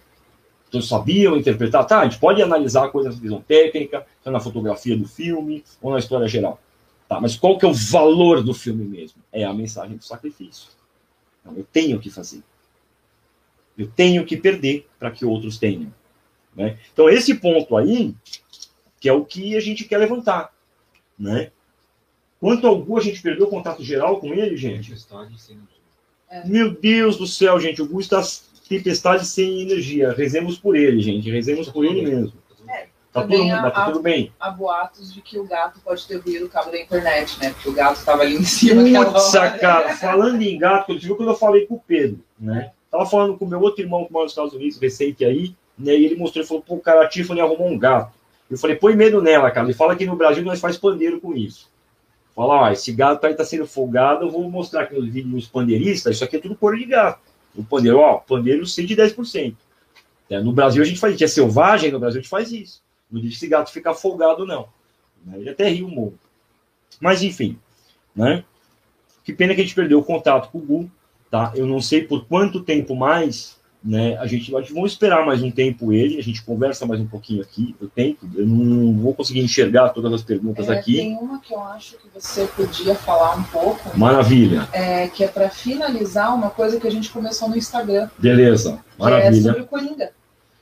Então 0.68 0.82
sabiam 0.82 1.36
interpretar, 1.36 1.86
tá, 1.86 2.00
a 2.00 2.04
gente 2.04 2.18
pode 2.18 2.42
analisar 2.42 2.86
a 2.86 2.88
coisa 2.88 3.10
na 3.10 3.14
visão 3.14 3.40
técnica, 3.40 4.06
na 4.24 4.40
fotografia 4.40 4.96
do 4.96 5.06
filme 5.06 5.64
ou 5.80 5.92
na 5.92 5.98
história 5.98 6.26
geral. 6.26 6.60
Tá, 7.08 7.20
mas 7.20 7.36
qual 7.36 7.56
que 7.56 7.64
é 7.64 7.68
o 7.68 7.74
valor 7.74 8.42
do 8.42 8.52
filme 8.52 8.84
mesmo? 8.84 9.22
É 9.32 9.44
a 9.44 9.54
mensagem 9.54 9.96
do 9.96 10.04
sacrifício. 10.04 10.70
Então, 11.40 11.56
eu 11.56 11.64
tenho 11.64 12.00
que 12.00 12.10
fazer. 12.10 12.42
Eu 13.78 13.86
tenho 13.86 14.24
que 14.24 14.36
perder 14.36 14.88
para 14.98 15.10
que 15.10 15.24
outros 15.24 15.58
tenham. 15.58 15.92
Né? 16.54 16.78
Então, 16.92 17.08
esse 17.08 17.34
ponto 17.34 17.76
aí, 17.76 18.14
que 18.98 19.08
é 19.08 19.12
o 19.12 19.24
que 19.24 19.56
a 19.56 19.60
gente 19.60 19.84
quer 19.84 19.98
levantar. 19.98 20.52
Né? 21.16 21.52
Quanto 22.40 22.66
ao 22.66 22.82
Gu, 22.82 22.98
a 22.98 23.02
gente 23.02 23.22
perdeu 23.22 23.46
o 23.46 23.50
contato 23.50 23.84
geral 23.84 24.18
com 24.18 24.34
ele, 24.34 24.56
gente? 24.56 24.90
Energia. 25.52 25.86
É. 26.28 26.44
Meu 26.48 26.74
Deus 26.74 27.16
do 27.16 27.26
céu, 27.26 27.60
gente. 27.60 27.80
O 27.80 27.86
Gu 27.86 28.00
está 28.00 28.22
tempestade 28.68 29.26
sem 29.26 29.62
energia. 29.62 30.12
Rezemos 30.12 30.58
por 30.58 30.76
ele, 30.76 31.00
gente. 31.00 31.30
Rezemos 31.30 31.68
por 31.68 31.84
ele 31.84 32.02
mesmo. 32.02 32.32
É, 32.68 32.86
Tá, 33.12 33.22
tudo, 33.22 33.48
tá 33.48 33.68
a- 33.68 33.84
tudo 33.86 34.02
bem. 34.02 34.30
Há 34.38 34.50
boatos 34.50 35.14
de 35.14 35.22
que 35.22 35.38
o 35.38 35.44
gato 35.44 35.80
pode 35.82 36.06
ter 36.06 36.16
ruído 36.18 36.44
o 36.44 36.48
cabo 36.50 36.70
da 36.70 36.78
internet, 36.78 37.38
né? 37.40 37.50
Porque 37.50 37.68
o 37.70 37.72
gato 37.72 37.96
estava 37.96 38.22
ali 38.22 38.36
em 38.36 38.44
cima 38.44 38.82
Putz, 38.82 39.32
cara, 39.58 39.96
falando 39.96 40.42
em 40.42 40.58
gato, 40.58 40.86
quando 40.86 41.00
viu 41.00 41.16
quando 41.16 41.30
eu 41.30 41.36
falei 41.36 41.66
com 41.66 41.76
o 41.76 41.80
Pedro, 41.80 42.20
né? 42.38 42.72
Tava 42.90 43.06
falando 43.06 43.38
com 43.38 43.46
o 43.46 43.48
meu 43.48 43.60
outro 43.60 43.82
irmão 43.82 44.04
que 44.04 44.12
mora 44.12 44.24
nos 44.24 44.32
Estados 44.32 44.52
Unidos, 44.52 44.78
recente 44.78 45.24
aí, 45.24 45.54
né? 45.78 45.96
E 45.96 46.04
ele 46.04 46.16
mostrou, 46.16 46.42
ele 46.42 46.48
falou, 46.48 46.62
pô, 46.62 46.76
cara, 46.78 47.04
a 47.04 47.08
Tiffany 47.08 47.40
arrumou 47.40 47.68
um 47.68 47.78
gato. 47.78 48.12
Eu 48.50 48.58
falei, 48.58 48.76
põe 48.76 48.94
medo 48.94 49.22
nela, 49.22 49.50
cara. 49.50 49.66
Ele 49.66 49.72
fala 49.74 49.96
que 49.96 50.04
no 50.04 50.14
Brasil 50.14 50.44
nós 50.44 50.60
faz 50.60 50.76
pandeiro 50.76 51.18
com 51.18 51.34
isso. 51.34 51.70
Fala, 52.34 52.64
ó, 52.64 52.70
esse 52.70 52.92
gato 52.92 53.24
aí 53.26 53.34
tá 53.34 53.46
sendo 53.46 53.66
folgado, 53.66 54.26
eu 54.26 54.30
vou 54.30 54.42
mostrar 54.50 54.82
aqui 54.82 54.94
nos 54.94 55.06
vídeos 55.06 55.32
dos 55.32 55.46
pandeiristas, 55.48 56.16
isso 56.16 56.24
aqui 56.24 56.36
é 56.36 56.40
tudo 56.40 56.54
cor 56.54 56.76
de 56.76 56.84
gato. 56.84 57.20
O 57.56 57.64
pandeiro, 57.64 57.98
ó, 57.98 58.18
pandeiro 58.18 58.64
110%. 58.64 59.54
É, 60.28 60.40
no 60.40 60.52
Brasil 60.52 60.82
a 60.82 60.86
gente 60.86 60.98
faz, 60.98 61.12
gente 61.12 61.24
é 61.24 61.28
selvagem, 61.28 61.92
no 61.92 62.00
Brasil 62.00 62.18
a 62.18 62.22
gente 62.22 62.30
faz 62.30 62.52
isso. 62.52 62.82
Não 63.10 63.20
deixa 63.20 63.36
esse 63.36 63.46
gato 63.46 63.70
ficar 63.70 63.94
folgado, 63.94 64.44
não. 64.44 64.68
Né? 65.24 65.38
Ele 65.38 65.50
até 65.50 65.68
riu 65.68 65.88
pouco. 65.88 66.18
Mas 67.00 67.22
enfim, 67.22 67.58
né? 68.14 68.44
Que 69.24 69.32
pena 69.32 69.54
que 69.54 69.60
a 69.60 69.64
gente 69.64 69.74
perdeu 69.74 69.98
o 69.98 70.04
contato 70.04 70.50
com 70.50 70.58
o 70.58 70.62
Gu, 70.62 70.90
tá? 71.30 71.52
Eu 71.54 71.66
não 71.66 71.80
sei 71.80 72.02
por 72.04 72.26
quanto 72.26 72.62
tempo 72.62 72.94
mais, 72.94 73.55
né? 73.86 74.16
A 74.18 74.26
gente 74.26 74.50
vai 74.50 74.62
vamos 74.64 74.92
esperar 74.92 75.24
mais 75.24 75.40
um 75.42 75.50
tempo 75.50 75.92
ele, 75.92 76.18
a 76.18 76.22
gente 76.22 76.42
conversa 76.42 76.84
mais 76.84 77.00
um 77.00 77.06
pouquinho 77.06 77.40
aqui, 77.40 77.74
eu 77.80 77.88
tento, 77.88 78.28
eu 78.34 78.44
não 78.44 78.92
vou 79.00 79.14
conseguir 79.14 79.40
enxergar 79.40 79.90
todas 79.90 80.12
as 80.12 80.22
perguntas 80.22 80.68
É, 80.68 80.72
aqui. 80.76 80.96
Tem 80.96 81.16
uma 81.16 81.38
que 81.38 81.54
eu 81.54 81.60
acho 81.62 81.92
que 81.96 82.08
você 82.12 82.46
podia 82.46 82.96
falar 82.96 83.36
um 83.36 83.44
pouco, 83.44 83.96
Maravilha, 83.96 84.68
é, 84.72 85.06
que 85.06 85.22
é 85.22 85.28
para 85.28 85.48
finalizar 85.48 86.34
uma 86.34 86.50
coisa 86.50 86.80
que 86.80 86.86
a 86.86 86.90
gente 86.90 87.10
começou 87.10 87.48
no 87.48 87.56
Instagram, 87.56 88.10
beleza, 88.18 88.82
é 88.98 89.02
maravilha. 89.02 89.42
sobre 89.52 89.62
o 89.62 89.66
Coringa. 89.66 90.10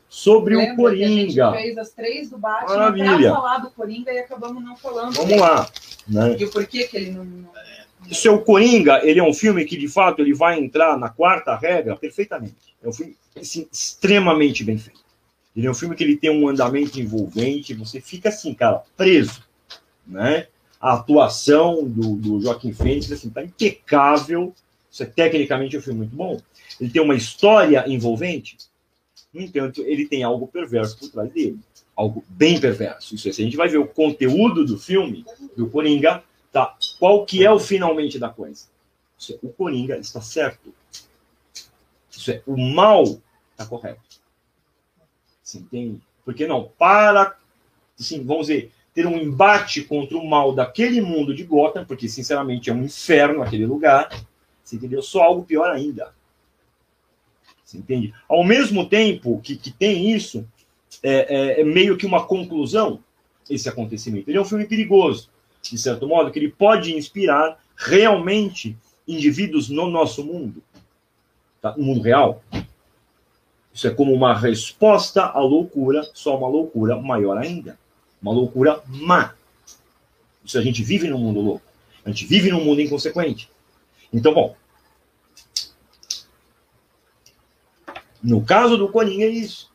Sobre 0.08 0.54
o 0.54 0.58
Lembra 0.58 0.94
que 0.94 1.02
a 1.02 1.08
gente 1.08 1.34
Coringa, 1.34 1.52
fez 1.52 1.78
as 1.78 1.90
três 1.90 2.30
do 2.30 2.38
Batman 2.38 2.92
para 2.92 3.18
falar 3.34 3.58
do 3.58 3.70
Coringa 3.70 4.12
e 4.12 4.18
acabamos 4.18 4.62
não 4.62 4.76
falando. 4.76 5.12
vamos 5.14 5.40
lá, 5.40 5.66
né? 6.06 6.36
E 6.38 6.44
o 6.44 6.50
porquê 6.52 6.84
que 6.84 6.96
ele 6.96 7.10
não... 7.10 7.24
não- 7.24 7.48
O 7.48 7.83
seu 8.12 8.38
Coringa, 8.40 9.00
ele 9.04 9.20
é 9.20 9.22
um 9.22 9.32
filme 9.32 9.64
que, 9.64 9.76
de 9.76 9.88
fato, 9.88 10.20
ele 10.20 10.34
vai 10.34 10.58
entrar 10.58 10.98
na 10.98 11.08
quarta 11.08 11.56
regra 11.56 11.96
perfeitamente. 11.96 12.74
É 12.82 12.88
um 12.88 12.92
filme 12.92 13.16
assim, 13.36 13.66
extremamente 13.72 14.64
bem 14.64 14.78
feito. 14.78 15.04
Ele 15.56 15.66
é 15.66 15.70
um 15.70 15.74
filme 15.74 15.94
que 15.94 16.02
ele 16.02 16.16
tem 16.16 16.30
um 16.30 16.48
andamento 16.48 17.00
envolvente, 17.00 17.74
você 17.74 18.00
fica 18.00 18.28
assim, 18.28 18.52
cara, 18.52 18.82
preso, 18.96 19.42
né? 20.06 20.48
A 20.80 20.94
atuação 20.94 21.84
do, 21.84 22.16
do 22.16 22.40
Joaquim 22.40 22.72
Fênix, 22.72 23.10
assim, 23.10 23.30
tá 23.30 23.42
impecável. 23.42 24.52
Isso 24.90 25.02
é 25.02 25.06
tecnicamente 25.06 25.76
um 25.76 25.80
filme 25.80 26.00
muito 26.00 26.14
bom. 26.14 26.40
Ele 26.80 26.90
tem 26.90 27.00
uma 27.00 27.14
história 27.14 27.84
envolvente. 27.86 28.58
No 29.32 29.40
entanto, 29.40 29.82
ele 29.82 30.06
tem 30.06 30.22
algo 30.22 30.46
perverso 30.46 30.98
por 30.98 31.08
trás 31.08 31.32
dele. 31.32 31.58
Algo 31.96 32.24
bem 32.28 32.60
perverso. 32.60 33.14
Isso 33.14 33.28
é, 33.28 33.32
se 33.32 33.40
a 33.40 33.44
gente 33.44 33.56
vai 33.56 33.68
ver 33.68 33.78
o 33.78 33.86
conteúdo 33.86 34.64
do 34.64 34.78
filme, 34.78 35.24
do 35.56 35.68
Coringa, 35.68 36.22
Tá. 36.54 36.76
Qual 37.00 37.26
que 37.26 37.44
é 37.44 37.50
o 37.50 37.58
finalmente 37.58 38.16
da 38.16 38.28
coisa? 38.28 38.66
Isso 39.18 39.32
é, 39.32 39.38
o 39.42 39.48
Coringa 39.48 39.98
está 39.98 40.20
certo. 40.20 40.72
Isso 42.08 42.30
é, 42.30 42.40
o 42.46 42.56
mal 42.56 43.02
está 43.50 43.66
correto. 43.66 44.00
Você 45.42 45.58
entende? 45.58 46.00
Porque 46.24 46.46
não, 46.46 46.70
para, 46.78 47.36
assim, 47.98 48.22
vamos 48.22 48.46
dizer, 48.46 48.70
ter 48.94 49.04
um 49.04 49.18
embate 49.18 49.82
contra 49.82 50.16
o 50.16 50.24
mal 50.24 50.54
daquele 50.54 51.00
mundo 51.00 51.34
de 51.34 51.42
Gotham, 51.42 51.84
porque, 51.84 52.08
sinceramente, 52.08 52.70
é 52.70 52.72
um 52.72 52.84
inferno 52.84 53.42
aquele 53.42 53.66
lugar, 53.66 54.08
você 54.62 54.76
entendeu? 54.76 55.02
Só 55.02 55.24
algo 55.24 55.42
pior 55.42 55.68
ainda. 55.68 56.14
Você 57.64 57.78
entende? 57.78 58.14
Ao 58.28 58.44
mesmo 58.44 58.88
tempo 58.88 59.40
que, 59.42 59.56
que 59.56 59.72
tem 59.72 60.12
isso, 60.12 60.48
é, 61.02 61.56
é- 61.56 61.60
é 61.62 61.64
meio 61.64 61.96
que 61.96 62.06
uma 62.06 62.24
conclusão 62.24 63.02
esse 63.50 63.68
acontecimento. 63.68 64.30
Ele 64.30 64.38
é 64.38 64.40
um 64.40 64.44
filme 64.44 64.66
perigoso 64.68 65.33
de 65.70 65.78
certo 65.78 66.06
modo, 66.06 66.30
que 66.30 66.38
ele 66.38 66.50
pode 66.50 66.94
inspirar 66.94 67.58
realmente 67.76 68.76
indivíduos 69.06 69.68
no 69.68 69.88
nosso 69.88 70.24
mundo, 70.24 70.62
tá? 71.60 71.74
no 71.76 71.84
mundo 71.84 72.00
real. 72.00 72.42
Isso 73.72 73.88
é 73.88 73.90
como 73.90 74.12
uma 74.12 74.36
resposta 74.36 75.24
à 75.24 75.40
loucura, 75.40 76.08
só 76.14 76.38
uma 76.38 76.48
loucura 76.48 76.96
maior 76.96 77.36
ainda. 77.36 77.78
Uma 78.22 78.32
loucura 78.32 78.82
má. 78.86 79.34
Isso 80.44 80.58
a 80.58 80.62
gente 80.62 80.82
vive 80.82 81.08
num 81.08 81.18
mundo 81.18 81.40
louco. 81.40 81.66
A 82.04 82.10
gente 82.10 82.24
vive 82.24 82.50
num 82.50 82.64
mundo 82.64 82.80
inconsequente. 82.80 83.50
Então, 84.12 84.32
bom. 84.32 84.54
No 88.22 88.44
caso 88.44 88.76
do 88.76 88.88
Coringa 88.88 89.24
é 89.24 89.28
isso. 89.28 89.70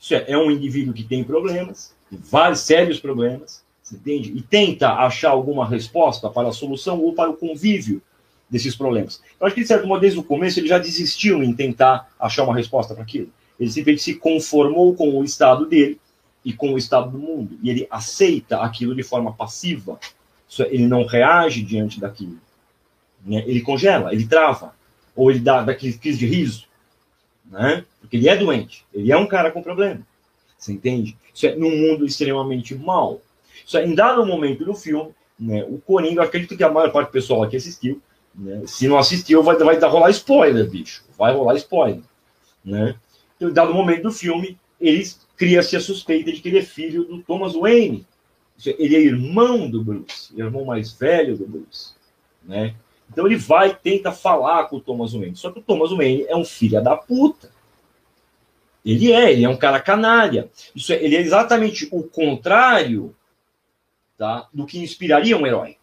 Isso 0.00 0.14
é, 0.14 0.24
é 0.28 0.38
um 0.38 0.50
indivíduo 0.50 0.94
que 0.94 1.04
tem 1.04 1.22
problemas, 1.22 1.94
vários 2.10 2.60
sérios 2.60 2.98
problemas, 2.98 3.62
entende? 3.94 4.32
E 4.36 4.42
tenta 4.42 4.92
achar 4.94 5.30
alguma 5.30 5.66
resposta 5.66 6.28
para 6.28 6.48
a 6.48 6.52
solução 6.52 7.00
ou 7.00 7.12
para 7.14 7.30
o 7.30 7.36
convívio 7.36 8.02
desses 8.48 8.74
problemas. 8.74 9.22
Eu 9.38 9.46
acho 9.46 9.54
que, 9.54 9.62
de 9.62 9.66
certo 9.66 9.86
modo, 9.86 10.00
desde 10.00 10.18
o 10.18 10.24
começo, 10.24 10.58
ele 10.58 10.68
já 10.68 10.78
desistiu 10.78 11.42
em 11.42 11.52
tentar 11.52 12.10
achar 12.18 12.44
uma 12.44 12.54
resposta 12.54 12.94
para 12.94 13.02
aquilo. 13.02 13.28
Ele 13.58 13.70
simplesmente 13.70 14.02
se 14.02 14.14
conformou 14.14 14.94
com 14.94 15.18
o 15.18 15.24
estado 15.24 15.66
dele 15.66 16.00
e 16.44 16.52
com 16.52 16.72
o 16.72 16.78
estado 16.78 17.10
do 17.10 17.18
mundo. 17.18 17.58
E 17.62 17.68
ele 17.68 17.86
aceita 17.90 18.60
aquilo 18.60 18.94
de 18.94 19.02
forma 19.02 19.32
passiva. 19.32 19.98
É, 20.58 20.74
ele 20.74 20.86
não 20.86 21.04
reage 21.04 21.62
diante 21.62 22.00
daquilo. 22.00 22.38
né? 23.24 23.44
Ele 23.46 23.60
congela, 23.60 24.12
ele 24.12 24.26
trava. 24.26 24.74
Ou 25.14 25.30
ele 25.30 25.40
dá 25.40 25.62
daquele 25.62 25.92
crise 25.94 26.18
de 26.18 26.26
riso. 26.26 26.66
Né? 27.50 27.84
Porque 28.00 28.16
ele 28.16 28.28
é 28.28 28.36
doente. 28.36 28.84
Ele 28.94 29.10
é 29.10 29.16
um 29.16 29.26
cara 29.26 29.50
com 29.50 29.62
problema. 29.62 30.00
Você 30.56 30.72
entende? 30.72 31.16
Isso 31.34 31.46
é 31.46 31.54
num 31.54 31.76
mundo 31.76 32.06
extremamente 32.06 32.74
mau. 32.74 33.20
É, 33.74 33.84
em 33.84 33.94
dado 33.94 34.24
momento 34.24 34.64
do 34.64 34.74
filme, 34.74 35.14
né, 35.38 35.64
o 35.68 35.78
Coringa, 35.78 36.22
acredito 36.22 36.56
que 36.56 36.64
a 36.64 36.70
maior 36.70 36.90
parte 36.90 37.08
do 37.08 37.12
pessoal 37.12 37.42
aqui 37.42 37.56
assistiu. 37.56 38.00
Né? 38.34 38.62
Se 38.66 38.88
não 38.88 38.98
assistiu, 38.98 39.42
vai, 39.42 39.56
vai 39.56 39.78
dar 39.78 39.88
rolar 39.88 40.10
spoiler, 40.10 40.68
bicho. 40.68 41.04
Vai 41.16 41.34
rolar 41.34 41.54
spoiler. 41.56 42.02
Né? 42.64 42.94
Então, 43.36 43.50
em 43.50 43.52
dado 43.52 43.74
momento 43.74 44.02
do 44.02 44.12
filme, 44.12 44.58
ele 44.80 45.04
cria-se 45.36 45.76
a 45.76 45.80
suspeita 45.80 46.32
de 46.32 46.40
que 46.40 46.48
ele 46.48 46.58
é 46.58 46.62
filho 46.62 47.04
do 47.04 47.22
Thomas 47.22 47.54
Wayne. 47.54 48.06
É, 48.66 48.74
Ele 48.78 48.96
é 48.96 49.00
irmão 49.00 49.70
do 49.70 49.82
Bruce, 49.82 50.32
irmão 50.36 50.64
mais 50.64 50.92
velho 50.92 51.36
do 51.36 51.46
Bruce. 51.46 51.94
Né? 52.42 52.74
Então 53.10 53.26
ele 53.26 53.36
vai 53.36 53.74
tenta 53.74 54.12
falar 54.12 54.64
com 54.64 54.76
o 54.76 54.80
Thomas 54.80 55.12
Wayne. 55.12 55.36
Só 55.36 55.50
que 55.50 55.60
o 55.60 55.62
Thomas 55.62 55.90
Wayne 55.90 56.24
é 56.28 56.36
um 56.36 56.44
filho 56.44 56.82
da 56.82 56.96
puta. 56.96 57.50
Ele 58.84 59.12
é, 59.12 59.32
ele 59.32 59.44
é 59.44 59.48
um 59.48 59.56
cara 59.56 59.80
canalha. 59.80 60.48
Isso 60.74 60.92
é, 60.92 61.02
ele 61.02 61.16
é 61.16 61.20
exatamente 61.20 61.88
o 61.90 62.02
contrário 62.02 63.14
tá, 64.18 64.48
do 64.52 64.66
que 64.66 64.78
inspiraria 64.78 65.36
um 65.36 65.46
herói. 65.46 65.76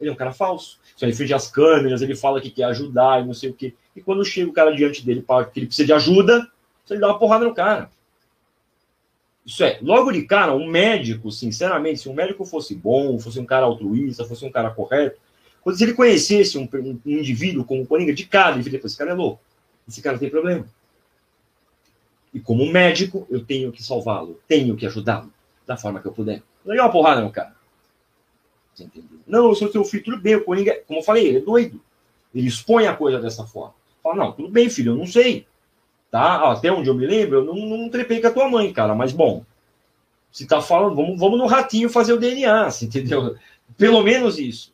Ele 0.00 0.08
é 0.08 0.12
um 0.12 0.16
cara 0.16 0.32
falso. 0.32 0.78
Só 0.96 1.04
ele 1.04 1.14
frente 1.14 1.34
às 1.34 1.48
câmeras, 1.48 2.00
ele 2.00 2.14
fala 2.14 2.40
que 2.40 2.50
quer 2.50 2.64
ajudar 2.64 3.22
e 3.22 3.26
não 3.26 3.34
sei 3.34 3.50
o 3.50 3.54
quê. 3.54 3.74
E 3.94 4.00
quando 4.00 4.24
chega 4.24 4.48
o 4.48 4.52
cara 4.52 4.74
diante 4.74 5.04
dele 5.04 5.20
para 5.20 5.44
que 5.44 5.58
ele 5.58 5.66
precisa 5.66 5.86
de 5.86 5.92
ajuda, 5.92 6.48
ele 6.88 7.00
dá 7.00 7.08
uma 7.08 7.18
porrada 7.18 7.44
no 7.44 7.54
cara. 7.54 7.90
Isso 9.44 9.64
é, 9.64 9.78
logo 9.82 10.12
de 10.12 10.22
cara, 10.22 10.54
um 10.54 10.68
médico, 10.68 11.30
sinceramente, 11.30 12.00
se 12.00 12.08
um 12.08 12.14
médico 12.14 12.44
fosse 12.44 12.74
bom, 12.74 13.18
fosse 13.18 13.40
um 13.40 13.44
cara 13.44 13.66
altruísta, 13.66 14.24
fosse 14.24 14.44
um 14.44 14.52
cara 14.52 14.70
correto, 14.70 15.20
quando 15.62 15.76
se 15.76 15.84
ele 15.84 15.94
conhecesse 15.94 16.58
um, 16.58 16.68
um 16.72 17.00
indivíduo 17.06 17.64
como 17.64 17.82
o 17.82 17.86
Coringa, 17.86 18.12
de 18.12 18.24
cara, 18.24 18.54
ele 18.54 18.62
diria, 18.62 18.80
esse 18.84 18.96
cara 18.96 19.10
é 19.10 19.14
louco, 19.14 19.40
esse 19.88 20.00
cara 20.00 20.18
tem 20.18 20.30
problema. 20.30 20.66
E 22.32 22.40
como 22.40 22.70
médico, 22.70 23.26
eu 23.30 23.44
tenho 23.44 23.72
que 23.72 23.82
salvá-lo, 23.82 24.40
tenho 24.46 24.76
que 24.76 24.86
ajudá-lo, 24.86 25.32
da 25.66 25.76
forma 25.76 26.00
que 26.00 26.06
eu 26.06 26.12
puder. 26.12 26.42
É 26.66 26.80
uma 26.80 26.90
porrada 26.90 27.20
no 27.20 27.30
cara. 27.30 27.54
Você 28.74 28.84
entendeu? 28.84 29.18
Não, 29.26 29.48
eu 29.48 29.54
sou 29.54 29.70
seu 29.70 29.84
filho, 29.84 30.04
tudo 30.04 30.20
bem, 30.20 30.36
o 30.36 30.44
Coringa, 30.44 30.80
como 30.86 31.00
eu 31.00 31.04
falei, 31.04 31.26
ele 31.26 31.38
é 31.38 31.40
doido. 31.40 31.80
Ele 32.34 32.46
expõe 32.46 32.86
a 32.86 32.96
coisa 32.96 33.20
dessa 33.20 33.44
forma. 33.46 33.74
Fala, 34.02 34.16
não, 34.16 34.32
tudo 34.32 34.48
bem, 34.48 34.68
filho, 34.70 34.92
eu 34.92 34.96
não 34.96 35.06
sei. 35.06 35.46
Tá? 36.10 36.50
Até 36.50 36.72
onde 36.72 36.88
eu 36.88 36.94
me 36.94 37.06
lembro, 37.06 37.38
eu 37.38 37.44
não, 37.44 37.54
não 37.54 37.88
trepei 37.88 38.20
com 38.20 38.26
a 38.26 38.32
tua 38.32 38.48
mãe, 38.48 38.72
cara, 38.72 38.94
mas 38.94 39.12
bom. 39.12 39.44
Se 40.30 40.46
tá 40.46 40.62
falando, 40.62 40.96
vamos, 40.96 41.18
vamos 41.18 41.38
no 41.38 41.46
ratinho 41.46 41.90
fazer 41.90 42.14
o 42.14 42.18
DNA, 42.18 42.68
você 42.70 42.86
entendeu? 42.86 43.36
Pelo 43.76 44.02
menos 44.02 44.38
isso. 44.38 44.72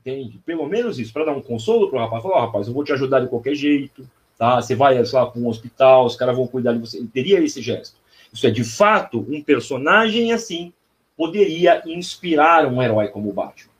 Entende? 0.00 0.40
Pelo 0.44 0.66
menos 0.66 0.98
isso, 0.98 1.12
para 1.12 1.26
dar 1.26 1.32
um 1.32 1.42
consolo 1.42 1.88
pro 1.88 1.98
rapaz. 1.98 2.22
Falar, 2.22 2.36
ó, 2.36 2.40
rapaz, 2.46 2.66
eu 2.66 2.74
vou 2.74 2.84
te 2.84 2.92
ajudar 2.92 3.20
de 3.20 3.28
qualquer 3.28 3.54
jeito, 3.54 4.08
tá? 4.36 4.60
Você 4.60 4.74
vai, 4.74 5.04
sei 5.04 5.18
lá, 5.18 5.26
para 5.26 5.40
um 5.40 5.48
hospital, 5.48 6.06
os 6.06 6.16
caras 6.16 6.36
vão 6.36 6.46
cuidar 6.46 6.72
de 6.72 6.78
você. 6.78 6.98
Ele 6.98 7.08
teria 7.08 7.40
esse 7.40 7.60
gesto. 7.60 7.96
Isso 8.32 8.46
é, 8.46 8.50
de 8.50 8.64
fato, 8.64 9.24
um 9.28 9.42
personagem 9.42 10.32
assim 10.32 10.72
poderia 11.18 11.82
inspirar 11.84 12.64
um 12.64 12.80
herói 12.80 13.08
como 13.08 13.28
o 13.28 13.32
Batman. 13.32 13.72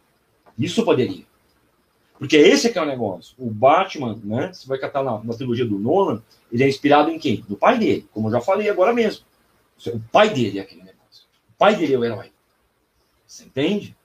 Isso 0.58 0.84
poderia. 0.84 1.24
Porque 2.18 2.36
esse 2.36 2.70
que 2.70 2.78
é 2.78 2.82
o 2.82 2.84
negócio. 2.84 3.36
O 3.38 3.48
Batman, 3.48 4.18
né? 4.24 4.52
Você 4.52 4.66
vai 4.66 4.76
catar 4.76 5.04
na, 5.04 5.22
na 5.22 5.34
trilogia 5.34 5.64
do 5.64 5.78
Nolan, 5.78 6.20
ele 6.52 6.64
é 6.64 6.68
inspirado 6.68 7.10
em 7.10 7.18
quem? 7.18 7.44
No 7.48 7.56
pai 7.56 7.78
dele, 7.78 8.08
como 8.12 8.26
eu 8.26 8.32
já 8.32 8.40
falei 8.40 8.68
agora 8.68 8.92
mesmo. 8.92 9.24
O 9.86 10.00
pai 10.10 10.30
dele 10.30 10.58
é 10.58 10.62
aquele 10.62 10.82
negócio. 10.82 11.26
O 11.50 11.56
pai 11.56 11.76
dele 11.76 11.94
é 11.94 11.98
o 11.98 12.04
herói. 12.04 12.32
Você 13.24 13.44
entende? 13.44 13.96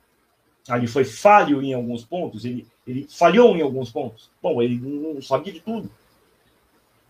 Ah, 0.70 0.78
ele 0.78 0.86
foi 0.86 1.04
falho 1.04 1.60
em 1.62 1.74
alguns 1.74 2.06
pontos, 2.06 2.46
ele, 2.46 2.68
ele 2.88 3.08
falhou 3.10 3.58
em 3.58 3.62
alguns 3.62 3.92
pontos. 3.92 4.30
Bom, 4.42 4.62
ele 4.62 4.78
não 4.80 5.20
sabia 5.22 5.52
de 5.52 5.60
tudo. 5.60 5.90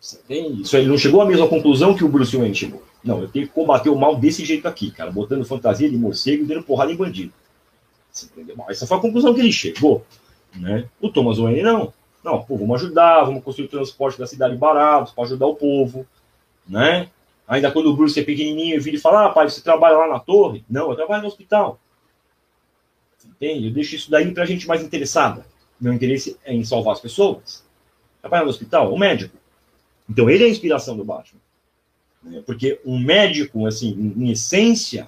Você 0.04 0.18
entende? 0.18 0.64
Isso 0.64 0.76
ele 0.76 0.90
não 0.90 0.98
chegou 0.98 1.22
à 1.22 1.26
mesma 1.26 1.48
conclusão 1.48 1.96
que 1.96 2.04
o 2.04 2.10
Bruce 2.10 2.36
Wayne 2.36 2.54
chegou. 2.54 2.84
Não, 3.02 3.22
eu 3.22 3.30
tenho 3.30 3.48
que 3.48 3.54
combater 3.54 3.90
o 3.90 3.96
mal 3.96 4.18
desse 4.18 4.44
jeito 4.44 4.68
aqui, 4.68 4.92
cara, 4.92 5.10
botando 5.10 5.46
fantasia 5.46 5.90
de 5.90 5.96
morcego 5.96 6.44
e 6.44 6.46
dando 6.46 6.62
porrada 6.62 6.92
em 6.92 6.96
bandido. 6.98 7.32
Você 8.12 8.26
entendeu? 8.26 8.58
Essa 8.68 8.86
foi 8.86 8.98
a 8.98 9.00
conclusão 9.00 9.34
que 9.34 9.40
ele 9.40 9.52
chegou. 9.54 10.06
Né? 10.54 10.90
O 11.00 11.10
Thomas 11.10 11.38
Wayne 11.38 11.62
não. 11.62 11.94
Não, 12.22 12.44
pô, 12.44 12.58
vamos 12.58 12.82
ajudar, 12.82 13.24
vamos 13.24 13.46
construir 13.46 13.68
o 13.68 13.70
transporte 13.70 14.20
da 14.20 14.28
cidade 14.28 14.58
barato 14.58 15.14
para 15.16 15.24
ajudar 15.24 15.48
o 15.48 15.56
povo, 15.56 16.06
né? 16.68 17.10
Ainda 17.48 17.72
quando 17.72 17.88
o 17.88 17.96
Bruce 17.96 18.20
é 18.20 18.24
pequenininho, 18.24 18.76
eu 18.76 18.82
vi 18.82 18.92
ele 18.92 19.00
falar, 19.00 19.28
ah, 19.28 19.30
pai, 19.30 19.50
você 19.50 19.62
trabalha 19.62 19.98
lá 19.98 20.08
na 20.08 20.20
torre? 20.20 20.66
Não, 20.70 20.90
eu 20.90 20.96
trabalho 20.98 21.22
no 21.22 21.28
hospital. 21.30 21.80
Entende? 23.26 23.68
Eu 23.68 23.74
deixo 23.74 23.96
isso 23.96 24.12
daí 24.12 24.34
para 24.34 24.46
gente 24.46 24.68
mais 24.68 24.84
interessada. 24.84 25.46
Meu 25.80 25.94
interesse 25.94 26.38
é 26.44 26.54
em 26.54 26.64
salvar 26.64 26.94
as 26.94 27.00
pessoas. 27.00 27.64
Trabalha 28.22 28.44
no 28.44 28.50
hospital, 28.50 28.94
o 28.94 29.00
médico. 29.00 29.43
Então 30.10 30.30
ele 30.30 30.44
é 30.44 30.48
a 30.48 30.50
inspiração 30.50 30.96
do 30.98 31.04
Batman. 31.04 31.40
Né? 32.24 32.42
Porque 32.46 32.80
um 32.86 33.00
médico, 33.00 33.66
assim, 33.66 34.14
em 34.18 34.32
essência, 34.32 35.08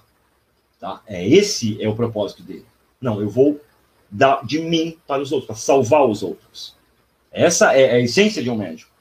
tá? 0.80 1.01
é 1.07 1.27
esse 1.27 1.81
é 1.81 1.88
o 1.88 1.95
propósito 1.95 2.43
dele. 2.43 2.65
Não, 2.99 3.22
eu 3.22 3.30
vou 3.30 3.59
dar 4.09 4.45
de 4.45 4.59
mim 4.59 4.97
para 5.07 5.22
os 5.22 5.31
outros, 5.31 5.47
para 5.47 5.55
salvar 5.55 6.05
os 6.05 6.23
outros. 6.23 6.76
Essa 7.31 7.73
é 7.73 7.95
a 7.95 7.99
essência 7.99 8.41
de 8.41 8.49
um 8.49 8.55
médico. 8.55 8.91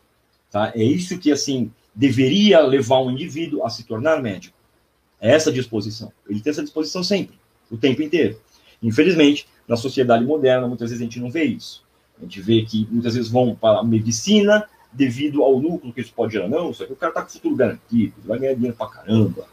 Tá? 0.50 0.72
É 0.74 0.82
isso 0.82 1.18
que, 1.18 1.30
assim, 1.30 1.70
deveria 1.94 2.60
levar 2.60 3.00
um 3.00 3.10
indivíduo 3.10 3.64
a 3.64 3.70
se 3.70 3.84
tornar 3.84 4.20
médico. 4.20 4.56
É 5.20 5.32
essa 5.32 5.52
disposição. 5.52 6.12
Ele 6.28 6.40
tem 6.40 6.50
essa 6.50 6.62
disposição 6.62 7.02
sempre, 7.02 7.38
o 7.70 7.76
tempo 7.76 8.02
inteiro. 8.02 8.40
Infelizmente, 8.82 9.46
na 9.66 9.76
sociedade 9.76 10.24
moderna, 10.24 10.66
muitas 10.66 10.90
vezes 10.90 11.00
a 11.00 11.04
gente 11.04 11.20
não 11.20 11.30
vê 11.30 11.44
isso. 11.44 11.84
A 12.18 12.22
gente 12.22 12.40
vê 12.40 12.62
que 12.62 12.86
muitas 12.90 13.14
vezes 13.14 13.30
vão 13.30 13.54
para 13.54 13.80
a 13.80 13.84
medicina 13.84 14.68
devido 14.94 15.42
ao 15.42 15.52
lucro 15.52 15.92
que 15.92 16.00
isso 16.00 16.12
pode 16.14 16.32
gerar. 16.32 16.48
Não, 16.48 16.70
isso 16.70 16.82
aqui 16.82 16.92
o 16.92 16.96
cara 16.96 17.10
está 17.10 17.22
com 17.22 17.28
o 17.28 17.32
futuro 17.32 17.56
garantido, 17.56 18.14
vai 18.24 18.38
ganhar 18.38 18.54
dinheiro 18.54 18.76
pra 18.76 18.86
caramba. 18.86 19.46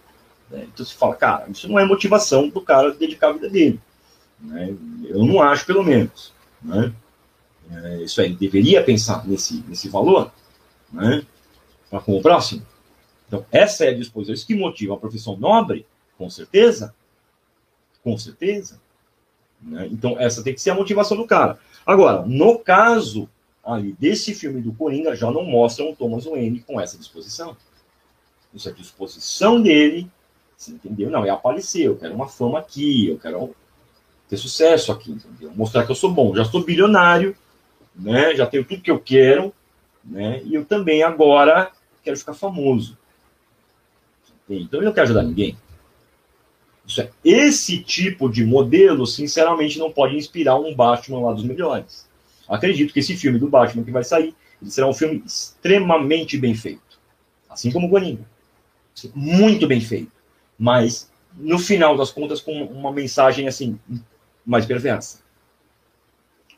Né? 0.50 0.68
Então 0.72 0.86
você 0.86 0.94
fala, 0.94 1.16
cara, 1.16 1.50
isso 1.50 1.68
não 1.68 1.80
é 1.80 1.86
motivação 1.86 2.48
do 2.48 2.62
cara 2.62 2.94
dedicar 2.94 3.30
a 3.30 3.34
vida 3.34 3.50
dele. 3.50 3.80
Né? 4.40 4.76
Eu 5.06 5.26
não 5.26 5.42
acho, 5.42 5.66
pelo 5.66 5.84
menos. 5.84 6.32
Né? 6.62 6.94
É, 7.72 8.04
isso 8.04 8.22
aí, 8.22 8.34
deveria 8.34 8.84
pensar 8.84 9.28
nesse, 9.28 9.64
nesse 9.68 9.90
valor 9.90 10.32
né? 10.92 11.26
para 11.90 12.00
com 12.02 12.18
o 12.18 12.22
próximo. 12.22 12.66
Então, 13.28 13.46
essa 13.52 13.86
é 13.86 13.90
a 13.90 13.98
disposição. 13.98 14.34
Isso 14.34 14.46
que 14.46 14.56
motiva 14.56 14.94
a 14.94 14.98
profissão 14.98 15.38
nobre, 15.38 15.86
com 16.18 16.30
certeza. 16.30 16.94
Com 18.04 18.18
certeza. 18.18 18.80
Né? 19.62 19.88
Então, 19.92 20.20
essa 20.20 20.44
tem 20.44 20.54
que 20.54 20.62
ser 20.62 20.72
a 20.72 20.76
motivação 20.76 21.18
do 21.18 21.26
cara. 21.26 21.58
Agora, 21.86 22.24
no 22.26 22.60
caso 22.60 23.30
ali 23.64 23.94
desse 23.94 24.34
filme 24.34 24.62
do 24.62 24.74
Coringa, 24.74 25.16
já 25.16 25.30
não 25.30 25.44
mostram 25.44 25.92
o 25.92 25.96
Thomas 25.96 26.26
Wayne 26.26 26.62
com 26.62 26.80
essa 26.80 26.98
disposição. 26.98 27.56
Isso 28.54 28.68
é 28.68 28.72
disposição 28.72 29.62
dele, 29.62 30.10
você 30.58 30.72
entendeu? 30.72 31.10
Não, 31.10 31.26
é 31.26 31.30
aparecer, 31.30 31.86
eu 31.86 31.96
quero 31.96 32.14
uma 32.14 32.28
fama 32.28 32.60
aqui, 32.60 33.08
eu 33.08 33.18
quero 33.18 33.56
ter 34.28 34.38
sucesso 34.38 34.92
aqui, 34.92 35.12
entendeu? 35.12 35.52
Mostrar 35.56 35.86
que 35.86 35.92
eu 35.92 35.96
sou 35.96 36.12
bom, 36.12 36.36
já 36.36 36.44
sou 36.46 36.64
bilionário, 36.64 37.36
né? 37.96 38.36
Já 38.36 38.46
tenho 38.46 38.66
tudo 38.66 38.82
que 38.82 38.92
eu 38.92 39.00
quero, 39.00 39.54
né? 40.04 40.42
E 40.44 40.56
eu 40.56 40.66
também 40.66 41.04
agora 41.04 41.72
quero 42.04 42.18
ficar 42.18 42.34
famoso. 42.34 42.98
Então 44.50 44.82
eu 44.82 44.86
não 44.86 44.94
quero 44.94 45.06
ajudar 45.06 45.24
ninguém. 45.24 45.58
Isso 46.86 47.02
é, 47.02 47.10
esse 47.24 47.82
tipo 47.82 48.30
de 48.30 48.44
modelo, 48.44 49.06
sinceramente, 49.08 49.80
não 49.80 49.92
pode 49.92 50.18
inspirar 50.18 50.56
um 50.56 50.76
Batman 50.76 51.22
lá 51.22 51.34
dos 51.34 51.44
melhores. 51.44 52.10
Acredito 52.52 52.94
que 52.94 53.00
esse 53.00 53.16
filme 53.16 53.40
do 53.40 53.50
Batman 53.50 53.84
que 53.84 53.92
vai 53.92 54.04
sair, 54.04 54.36
será 54.64 54.86
um 54.86 54.94
filme 54.94 55.24
extremamente 55.26 56.38
bem 56.38 56.54
feito. 56.54 57.00
Assim 57.50 57.72
como 57.72 57.88
o 57.88 57.90
Coringa. 57.90 58.26
Muito 59.16 59.66
bem 59.68 59.80
feito. 59.80 60.12
Mas, 60.60 61.10
no 61.34 61.58
final 61.58 61.96
das 61.96 62.12
contas, 62.12 62.42
com 62.42 62.52
uma 62.66 62.92
mensagem 62.92 63.48
assim, 63.48 63.80
mais 64.46 64.66
perversa. 64.66 65.22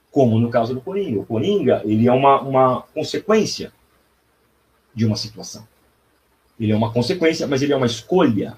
Como 0.09 0.39
no 0.39 0.49
caso 0.49 0.73
do 0.73 0.81
Coringa. 0.81 1.19
O 1.19 1.25
Coringa, 1.27 1.83
ele 1.85 2.07
é 2.07 2.11
uma, 2.11 2.41
uma 2.41 2.81
consequência 2.81 3.71
de 4.95 5.05
uma 5.05 5.15
situação. 5.15 5.67
Ele 6.59 6.71
é 6.71 6.75
uma 6.75 6.91
consequência, 6.91 7.45
mas 7.47 7.61
ele 7.61 7.71
é 7.71 7.75
uma 7.75 7.85
escolha 7.85 8.57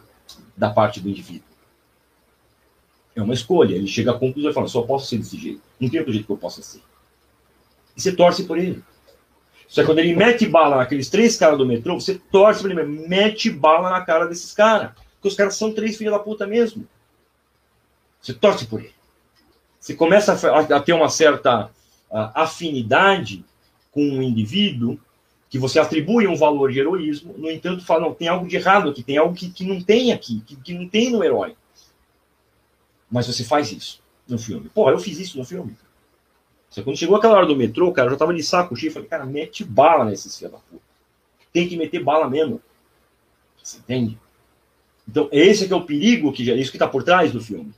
da 0.55 0.69
parte 0.69 1.01
do 1.01 1.09
indivíduo. 1.09 1.43
É 3.13 3.21
uma 3.21 3.33
escolha. 3.33 3.75
Ele 3.75 3.87
chega 3.87 4.11
à 4.11 4.17
conclusão 4.17 4.51
e 4.51 4.53
fala: 4.53 4.67
só 4.67 4.83
posso 4.83 5.07
ser 5.07 5.17
desse 5.17 5.37
jeito. 5.37 5.61
Não 5.79 5.89
tem 5.89 5.99
outro 5.99 6.13
jeito 6.13 6.25
que 6.25 6.31
eu 6.31 6.37
possa 6.37 6.61
ser. 6.61 6.81
E 7.95 8.01
você 8.01 8.11
torce 8.11 8.43
por 8.43 8.57
ele. 8.57 8.83
Só 9.67 9.81
que 9.81 9.87
quando 9.87 9.99
ele 9.99 10.15
mete 10.15 10.47
bala 10.47 10.77
naqueles 10.77 11.09
três 11.09 11.35
caras 11.35 11.57
do 11.57 11.65
metrô, 11.65 11.99
você 11.99 12.15
torce 12.31 12.61
por 12.61 12.71
ele, 12.71 12.83
mete 12.83 13.49
bala 13.49 13.89
na 13.89 14.01
cara 14.01 14.27
desses 14.27 14.53
caras. 14.53 14.91
Porque 15.15 15.27
os 15.29 15.35
caras 15.35 15.55
são 15.55 15.73
três 15.73 15.97
filhos 15.97 16.13
da 16.13 16.19
puta 16.19 16.45
mesmo. 16.45 16.87
Você 18.21 18.33
torce 18.33 18.65
por 18.65 18.79
ele. 18.79 18.93
Você 19.79 19.93
começa 19.93 20.33
a, 20.33 20.79
ter 20.79 20.93
uma 20.93 21.09
certa 21.09 21.69
afinidade 22.33 23.43
com 23.91 24.01
um 24.01 24.21
indivíduo 24.21 24.99
que 25.49 25.59
você 25.59 25.79
atribui 25.79 26.27
um 26.27 26.35
valor 26.35 26.71
de 26.71 26.79
heroísmo, 26.79 27.33
no 27.37 27.49
entanto, 27.49 27.85
fala, 27.85 28.01
não, 28.01 28.13
tem 28.13 28.27
algo 28.27 28.47
de 28.47 28.55
errado 28.55 28.89
aqui, 28.89 29.03
tem 29.03 29.17
algo 29.17 29.33
que, 29.33 29.49
que 29.49 29.63
não 29.63 29.81
tem 29.81 30.11
aqui, 30.11 30.41
que, 30.41 30.55
que 30.55 30.73
não 30.73 30.87
tem 30.89 31.11
no 31.11 31.23
herói. 31.23 31.55
Mas 33.09 33.27
você 33.27 33.43
faz 33.43 33.71
isso 33.71 34.01
no 34.27 34.37
filme. 34.37 34.69
Porra, 34.69 34.91
eu 34.91 34.99
fiz 34.99 35.19
isso 35.19 35.37
no 35.37 35.45
filme. 35.45 35.77
Você, 36.75 36.83
quando 36.83 36.97
chegou 36.97 37.15
aquela 37.15 37.37
hora 37.37 37.45
do 37.45 37.55
metrô, 37.55 37.89
cara, 37.93 38.07
eu 38.07 38.11
já 38.11 38.17
tava 38.17 38.33
de 38.33 38.43
saco 38.43 38.75
cheio, 38.75 38.91
falei, 38.91 39.07
cara, 39.07 39.25
mete 39.25 39.63
bala 39.63 40.03
nesses 40.03 40.37
filhos 40.37 40.51
da 40.51 40.59
puta. 40.59 40.83
Tem 41.53 41.69
que 41.69 41.77
meter 41.77 42.03
bala 42.03 42.29
mesmo. 42.29 42.61
Você 43.63 43.77
entende? 43.77 44.19
Então, 45.07 45.29
esse 45.31 45.63
é 45.63 45.67
que 45.67 45.73
é 45.73 45.75
o 45.77 45.85
perigo, 45.85 46.33
que 46.33 46.51
é 46.51 46.55
isso 46.55 46.71
que 46.71 46.75
está 46.75 46.85
por 46.85 47.01
trás 47.01 47.31
do 47.31 47.39
filme. 47.39 47.73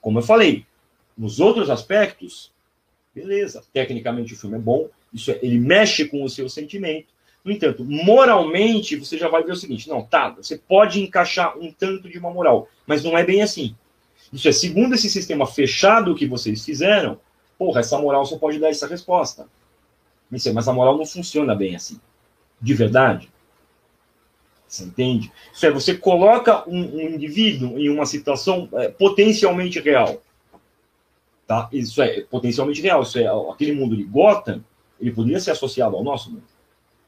Como 0.00 0.18
eu 0.18 0.22
falei, 0.24 0.66
nos 1.16 1.38
outros 1.38 1.70
aspectos, 1.70 2.50
beleza, 3.14 3.62
tecnicamente 3.72 4.34
o 4.34 4.36
filme 4.36 4.56
é 4.56 4.60
bom, 4.60 4.88
isso 5.14 5.30
é, 5.30 5.38
ele 5.40 5.56
mexe 5.56 6.06
com 6.06 6.24
o 6.24 6.28
seu 6.28 6.48
sentimento. 6.48 7.06
No 7.44 7.52
entanto, 7.52 7.84
moralmente, 7.84 8.96
você 8.96 9.16
já 9.16 9.28
vai 9.28 9.44
ver 9.44 9.52
o 9.52 9.56
seguinte: 9.56 9.88
não, 9.88 10.02
tá, 10.02 10.30
você 10.30 10.58
pode 10.58 11.00
encaixar 11.00 11.56
um 11.56 11.70
tanto 11.70 12.08
de 12.08 12.18
uma 12.18 12.32
moral, 12.32 12.68
mas 12.84 13.04
não 13.04 13.16
é 13.16 13.24
bem 13.24 13.42
assim. 13.42 13.76
Isso 14.32 14.48
é, 14.48 14.52
segundo 14.52 14.96
esse 14.96 15.08
sistema 15.08 15.46
fechado 15.46 16.16
que 16.16 16.26
vocês 16.26 16.64
fizeram, 16.64 17.20
porra, 17.58 17.80
essa 17.80 17.98
moral 17.98 18.24
só 18.26 18.38
pode 18.38 18.58
dar 18.58 18.68
essa 18.68 18.86
resposta. 18.86 19.46
Mas 20.30 20.68
a 20.68 20.72
moral 20.72 20.96
não 20.96 21.06
funciona 21.06 21.54
bem 21.54 21.76
assim. 21.76 22.00
De 22.60 22.74
verdade. 22.74 23.30
Você 24.66 24.84
entende? 24.84 25.32
Isso 25.52 25.64
é, 25.64 25.70
você 25.70 25.96
coloca 25.96 26.68
um, 26.68 26.96
um 26.96 27.00
indivíduo 27.00 27.78
em 27.78 27.88
uma 27.88 28.04
situação 28.04 28.68
é, 28.72 28.88
potencialmente 28.88 29.78
real. 29.80 30.20
Tá? 31.46 31.68
Isso 31.72 32.02
é 32.02 32.22
potencialmente 32.22 32.82
real. 32.82 33.02
Isso 33.02 33.18
é 33.18 33.26
aquele 33.50 33.72
mundo 33.72 33.96
de 33.96 34.02
Gotham, 34.02 34.64
ele 35.00 35.12
poderia 35.12 35.38
ser 35.38 35.52
associado 35.52 35.96
ao 35.96 36.02
nosso 36.02 36.30
mundo. 36.30 36.42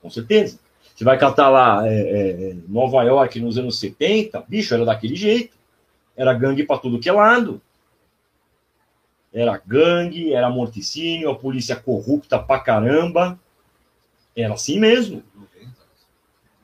Com 0.01 0.09
certeza. 0.09 0.59
Você 0.95 1.05
vai 1.05 1.19
catar 1.19 1.49
lá 1.49 1.87
é, 1.87 1.93
é, 2.51 2.57
Nova 2.69 3.03
York 3.03 3.41
nos 3.41 3.59
anos 3.59 3.79
70, 3.79 4.45
bicho, 4.49 4.75
era 4.75 4.85
daquele 4.85 5.17
jeito. 5.17 5.57
Era 6.17 6.35
gangue 6.35 6.65
para 6.65 6.79
tudo 6.79 6.99
que 6.99 7.09
é 7.09 7.13
lado. 7.13 7.61
Era 9.33 9.61
gangue, 9.65 10.33
era 10.33 10.49
morticínio, 10.51 11.31
a 11.31 11.35
polícia 11.35 11.77
corrupta 11.77 12.39
pra 12.39 12.61
caramba. 12.61 13.39
Era 14.37 14.55
assim 14.55 14.79
mesmo. 14.79 15.23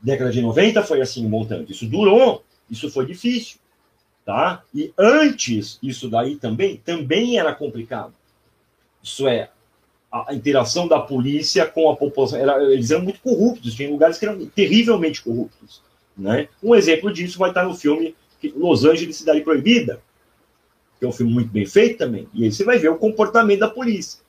Década 0.03 0.31
de 0.31 0.41
90 0.41 0.82
foi 0.82 1.01
assim 1.01 1.27
montando. 1.27 1.70
Isso 1.70 1.86
durou, 1.86 2.45
isso 2.70 2.91
foi 2.91 3.07
difícil 3.07 3.59
tá? 4.24 4.62
E 4.74 4.93
antes 4.99 5.78
isso 5.82 6.09
daí 6.09 6.36
também 6.36 6.77
também 6.78 7.39
era 7.39 7.55
complicado. 7.55 8.15
Isso 9.03 9.28
é 9.28 9.51
a 10.11 10.32
interação 10.32 10.86
da 10.86 11.01
polícia 11.01 11.66
com 11.66 11.91
a 11.91 11.97
população, 11.97 12.39
era, 12.39 12.62
eles 12.73 12.91
eram 12.93 13.03
muito 13.03 13.20
corruptos, 13.20 13.74
tinha 13.74 13.91
lugares 13.91 14.16
que 14.16 14.24
eram 14.24 14.47
terrivelmente 14.47 15.20
corruptos, 15.20 15.82
né? 16.16 16.49
Um 16.62 16.74
exemplo 16.74 17.12
disso 17.12 17.39
vai 17.39 17.51
estar 17.51 17.65
no 17.65 17.74
filme 17.74 18.15
Los 18.55 18.85
Angeles 18.85 19.16
Cidade 19.16 19.41
Proibida, 19.41 20.01
que 21.05 21.07
é 21.07 21.09
um 21.09 21.13
filme 21.13 21.33
muito 21.33 21.51
bem 21.51 21.67
feito 21.67 21.99
também. 21.99 22.27
E 22.33 22.45
aí 22.45 22.53
você 22.53 22.65
vai 22.65 22.79
ver 22.79 22.89
o 22.89 22.97
comportamento 22.97 23.61
da 23.61 23.69
polícia. 23.69 24.21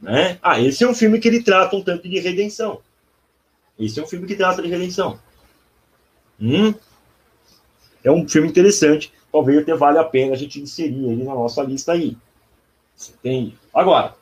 Né? 0.00 0.38
Ah, 0.42 0.60
esse 0.60 0.84
é 0.84 0.88
um 0.88 0.94
filme 0.94 1.18
que 1.18 1.26
ele 1.26 1.42
trata 1.42 1.74
um 1.74 1.82
tanto 1.82 2.06
de 2.06 2.18
redenção. 2.18 2.80
Esse 3.78 3.98
é 3.98 4.02
um 4.02 4.06
filme 4.06 4.26
que 4.26 4.36
trata 4.36 4.60
de 4.60 4.68
redenção. 4.68 5.18
Hum? 6.40 6.74
é 8.02 8.10
um 8.10 8.28
filme 8.28 8.48
interessante, 8.48 9.10
talvez 9.32 9.62
até 9.62 9.74
vale 9.74 9.96
a 9.96 10.04
pena 10.04 10.34
a 10.34 10.36
gente 10.36 10.60
inserir 10.60 11.06
ele 11.06 11.24
na 11.24 11.34
nossa 11.34 11.62
lista 11.62 11.92
aí. 11.92 12.18
Você 12.94 13.12
entende? 13.12 13.56
Agora, 13.72 14.14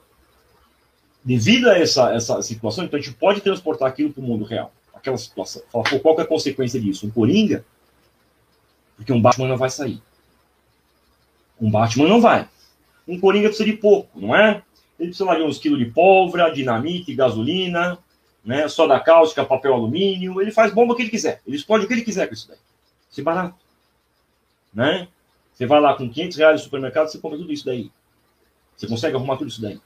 devido 1.25 1.69
a 1.69 1.77
essa, 1.77 2.15
essa 2.15 2.41
situação, 2.43 2.85
então 2.85 2.97
a 2.97 3.03
gente 3.03 3.17
pode 3.17 3.41
transportar 3.41 3.89
aquilo 3.89 4.13
para 4.13 4.23
o 4.23 4.25
mundo 4.25 4.45
real. 4.45 4.73
Aquela 4.95 5.19
situação. 5.19 5.63
Qual 6.01 6.19
é 6.19 6.23
a 6.23 6.27
consequência 6.27 6.81
disso? 6.81 7.07
Um 7.07 7.11
Coringa? 7.11 7.65
Porque 8.97 9.13
um 9.13 9.21
Batman 9.21 9.49
não 9.49 9.57
vai 9.57 9.69
sair. 9.69 10.01
Um 11.63 11.71
Batman 11.71 12.09
não 12.09 12.21
vai. 12.21 12.49
Um 13.07 13.21
Coringa 13.21 13.47
precisa 13.47 13.71
de 13.71 13.77
pouco, 13.77 14.21
não 14.21 14.35
é? 14.35 14.63
Ele 14.99 15.11
precisa 15.11 15.33
de 15.33 15.43
uns 15.43 15.59
quilos 15.59 15.79
de 15.79 15.85
pólvora, 15.87 16.51
dinamite, 16.51 17.15
gasolina, 17.15 17.97
né? 18.45 18.67
Soda 18.67 18.99
cáustica, 18.99 19.45
papel 19.45 19.73
alumínio, 19.73 20.41
ele 20.41 20.51
faz 20.51 20.75
bomba 20.75 20.93
o 20.93 20.97
que 20.97 21.03
ele 21.03 21.11
quiser. 21.11 21.41
Ele 21.47 21.57
explode 21.57 21.85
o 21.85 21.89
que 21.89 21.95
ele 21.95 22.03
quiser 22.03 22.27
com 22.27 22.35
isso 22.35 22.49
daí. 22.49 22.59
Isso 23.09 23.21
é 23.21 23.23
barato. 23.23 23.55
Né? 24.75 25.07
Você 25.55 25.65
vai 25.65 25.81
lá 25.81 25.95
com 25.95 26.11
500 26.11 26.37
reais 26.37 26.61
no 26.61 26.65
supermercado, 26.65 27.09
você 27.09 27.19
compra 27.19 27.39
tudo 27.39 27.53
isso 27.53 27.65
daí. 27.65 27.93
Você 28.77 28.89
consegue 28.89 29.15
arrumar 29.15 29.37
tudo 29.37 29.49
isso 29.49 29.63
daí. 29.63 29.81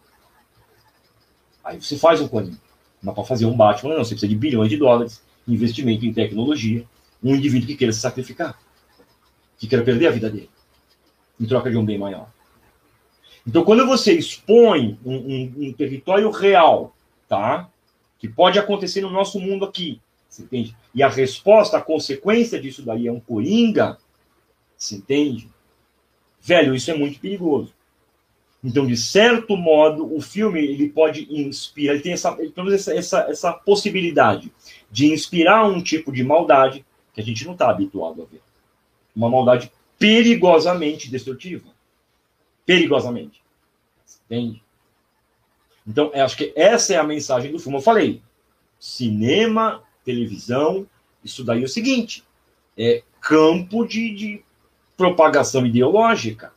Aí 1.62 1.82
você 1.82 1.98
faz 1.98 2.22
um 2.22 2.28
Coringa. 2.28 2.58
Mas 3.02 3.14
para 3.14 3.24
fazer 3.24 3.44
um 3.44 3.54
Batman, 3.54 3.96
não, 3.96 4.04
você 4.04 4.14
precisa 4.14 4.28
de 4.28 4.36
bilhões 4.36 4.70
de 4.70 4.78
dólares, 4.78 5.22
investimento 5.46 6.06
em 6.06 6.12
tecnologia, 6.12 6.86
um 7.22 7.34
indivíduo 7.34 7.66
que 7.66 7.76
queira 7.76 7.92
se 7.92 8.00
sacrificar, 8.00 8.58
que 9.58 9.66
queira 9.66 9.84
perder 9.84 10.06
a 10.06 10.10
vida 10.10 10.30
dele, 10.30 10.50
em 11.40 11.46
troca 11.46 11.70
de 11.70 11.76
um 11.76 11.84
bem 11.84 11.98
maior. 11.98 12.28
Então, 13.46 13.64
quando 13.64 13.86
você 13.86 14.12
expõe 14.12 14.98
um, 15.04 15.14
um, 15.14 15.54
um 15.58 15.72
território 15.72 16.30
real, 16.30 16.94
tá? 17.28 17.70
Que 18.18 18.28
pode 18.28 18.58
acontecer 18.58 19.02
no 19.02 19.10
nosso 19.10 19.38
mundo 19.38 19.64
aqui, 19.64 20.00
você 20.28 20.42
entende? 20.42 20.76
E 20.94 21.02
a 21.02 21.08
resposta, 21.08 21.76
a 21.76 21.82
consequência 21.82 22.60
disso 22.60 22.82
daí 22.82 23.06
é 23.06 23.12
um 23.12 23.20
coringa, 23.20 23.98
você 24.76 24.96
entende? 24.96 25.48
Velho, 26.40 26.74
isso 26.74 26.90
é 26.90 26.94
muito 26.94 27.20
perigoso. 27.20 27.72
Então, 28.62 28.86
de 28.86 28.96
certo 28.96 29.56
modo, 29.56 30.12
o 30.12 30.20
filme 30.20 30.60
ele 30.60 30.88
pode 30.88 31.28
inspirar, 31.30 31.94
ele 31.94 32.02
tem 32.02 32.12
essa, 32.12 32.36
essa, 32.74 32.94
essa, 32.94 33.20
essa 33.28 33.52
possibilidade 33.52 34.52
de 34.90 35.12
inspirar 35.12 35.66
um 35.66 35.80
tipo 35.80 36.10
de 36.10 36.24
maldade 36.24 36.84
que 37.14 37.20
a 37.20 37.24
gente 37.24 37.44
não 37.44 37.52
está 37.52 37.70
habituado 37.70 38.22
a 38.22 38.24
ver. 38.24 38.42
Uma 39.14 39.30
maldade 39.30 39.70
perigosamente 39.98 41.10
destrutiva. 41.10 41.68
Perigosamente. 42.64 43.42
Entende? 44.24 44.62
Então, 45.86 46.10
acho 46.14 46.36
que 46.36 46.52
essa 46.56 46.94
é 46.94 46.96
a 46.96 47.04
mensagem 47.04 47.52
do 47.52 47.58
filme. 47.58 47.78
Eu 47.78 47.82
falei, 47.82 48.20
cinema, 48.78 49.82
televisão, 50.04 50.86
isso 51.24 51.44
daí 51.44 51.62
é 51.62 51.64
o 51.64 51.68
seguinte, 51.68 52.24
é 52.76 53.02
campo 53.20 53.86
de, 53.86 54.14
de 54.14 54.44
propagação 54.96 55.64
ideológica. 55.64 56.52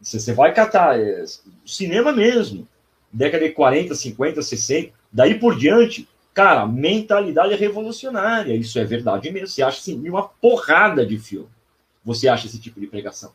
Você, 0.00 0.20
você 0.20 0.32
vai 0.32 0.54
catar 0.54 0.98
é, 0.98 1.24
cinema 1.64 2.12
mesmo, 2.12 2.66
década 3.12 3.46
de 3.46 3.52
40, 3.52 3.94
50, 3.94 4.42
60, 4.42 4.92
daí 5.12 5.38
por 5.38 5.58
diante, 5.58 6.08
cara, 6.32 6.66
mentalidade 6.66 7.54
revolucionária, 7.54 8.54
isso 8.54 8.78
é 8.78 8.84
verdade 8.84 9.30
mesmo. 9.30 9.48
Você 9.48 9.62
acha 9.62 9.78
assim, 9.78 10.08
uma 10.08 10.28
porrada 10.28 11.04
de 11.04 11.18
filme. 11.18 11.48
Você 12.06 12.28
acha 12.28 12.46
esse 12.46 12.60
tipo 12.60 12.80
de 12.80 12.86
pregação 12.86 13.32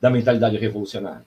da 0.00 0.10
mentalidade 0.10 0.56
revolucionária. 0.58 1.24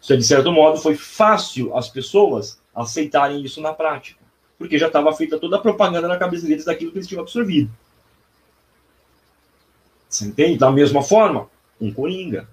Isso, 0.00 0.12
é, 0.12 0.16
de 0.16 0.24
certo 0.24 0.50
modo, 0.50 0.80
foi 0.80 0.96
fácil 0.96 1.76
as 1.76 1.88
pessoas 1.88 2.58
aceitarem 2.74 3.44
isso 3.44 3.60
na 3.60 3.74
prática, 3.74 4.20
porque 4.58 4.78
já 4.78 4.86
estava 4.86 5.12
feita 5.12 5.38
toda 5.38 5.56
a 5.56 5.60
propaganda 5.60 6.08
na 6.08 6.16
cabeça 6.16 6.46
deles 6.46 6.64
daquilo 6.64 6.90
que 6.90 6.98
eles 6.98 7.06
tinham 7.06 7.22
absorvido. 7.22 7.70
Você 10.08 10.24
entende? 10.24 10.58
Da 10.58 10.70
mesma 10.70 11.02
forma, 11.02 11.50
um 11.78 11.92
coringa. 11.92 12.48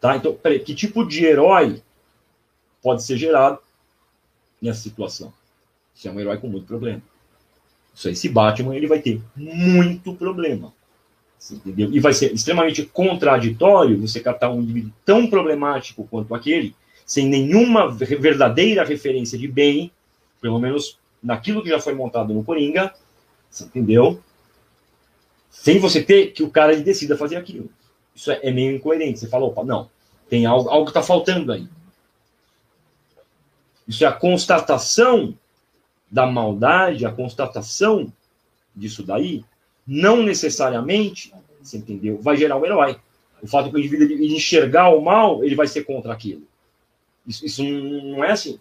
Tá? 0.00 0.16
Então, 0.16 0.34
peraí, 0.34 0.60
que 0.60 0.74
tipo 0.74 1.04
de 1.04 1.24
herói 1.24 1.82
pode 2.82 3.02
ser 3.02 3.18
gerado 3.18 3.58
nessa 4.62 4.80
situação? 4.80 5.32
Se 5.94 6.08
é 6.08 6.10
um 6.10 6.20
herói 6.20 6.38
com 6.38 6.48
muito 6.48 6.66
problema. 6.66 7.02
Isso 7.94 8.08
aí, 8.08 8.14
esse 8.14 8.28
Batman, 8.28 8.74
ele 8.74 8.86
vai 8.86 9.00
ter 9.00 9.20
muito 9.34 10.14
problema. 10.14 10.72
Entendeu? 11.50 11.92
E 11.92 12.00
vai 12.00 12.12
ser 12.12 12.32
extremamente 12.32 12.84
contraditório 12.84 14.00
você 14.00 14.20
captar 14.20 14.50
um 14.50 14.60
indivíduo 14.60 14.92
tão 15.04 15.26
problemático 15.28 16.06
quanto 16.10 16.34
aquele, 16.34 16.74
sem 17.04 17.28
nenhuma 17.28 17.90
verdadeira 17.90 18.84
referência 18.84 19.38
de 19.38 19.46
bem, 19.46 19.90
pelo 20.40 20.58
menos 20.58 20.98
naquilo 21.22 21.62
que 21.62 21.68
já 21.68 21.80
foi 21.80 21.94
montado 21.94 22.34
no 22.34 22.44
Coringa, 22.44 22.92
entendeu? 23.60 24.20
Sem 25.50 25.78
você 25.78 26.02
ter 26.02 26.32
que 26.32 26.42
o 26.42 26.50
cara 26.50 26.76
decida 26.76 27.16
fazer 27.16 27.36
aquilo. 27.36 27.70
Isso 28.14 28.30
é, 28.30 28.40
é 28.42 28.50
meio 28.50 28.74
incoerente. 28.74 29.18
Você 29.18 29.28
fala, 29.28 29.46
opa, 29.46 29.64
não, 29.64 29.88
tem 30.28 30.46
algo, 30.46 30.68
algo 30.68 30.88
está 30.88 31.02
faltando 31.02 31.52
aí. 31.52 31.68
Isso 33.86 34.04
é 34.04 34.08
a 34.08 34.12
constatação 34.12 35.36
da 36.10 36.26
maldade, 36.26 37.06
a 37.06 37.12
constatação 37.12 38.12
disso 38.74 39.02
daí, 39.02 39.44
não 39.86 40.22
necessariamente, 40.22 41.32
você 41.62 41.78
entendeu, 41.78 42.18
vai 42.20 42.36
gerar 42.36 42.56
um 42.56 42.64
herói. 42.64 42.98
O 43.42 43.46
fato 43.46 43.70
que 43.70 43.76
o 43.76 43.78
indivíduo 43.78 44.06
ele 44.06 44.34
enxergar 44.34 44.88
o 44.90 45.00
mal, 45.00 45.44
ele 45.44 45.54
vai 45.54 45.66
ser 45.66 45.84
contra 45.84 46.12
aquilo. 46.12 46.42
Isso, 47.26 47.44
isso 47.44 47.62
não 47.62 48.24
é 48.24 48.32
assim. 48.32 48.58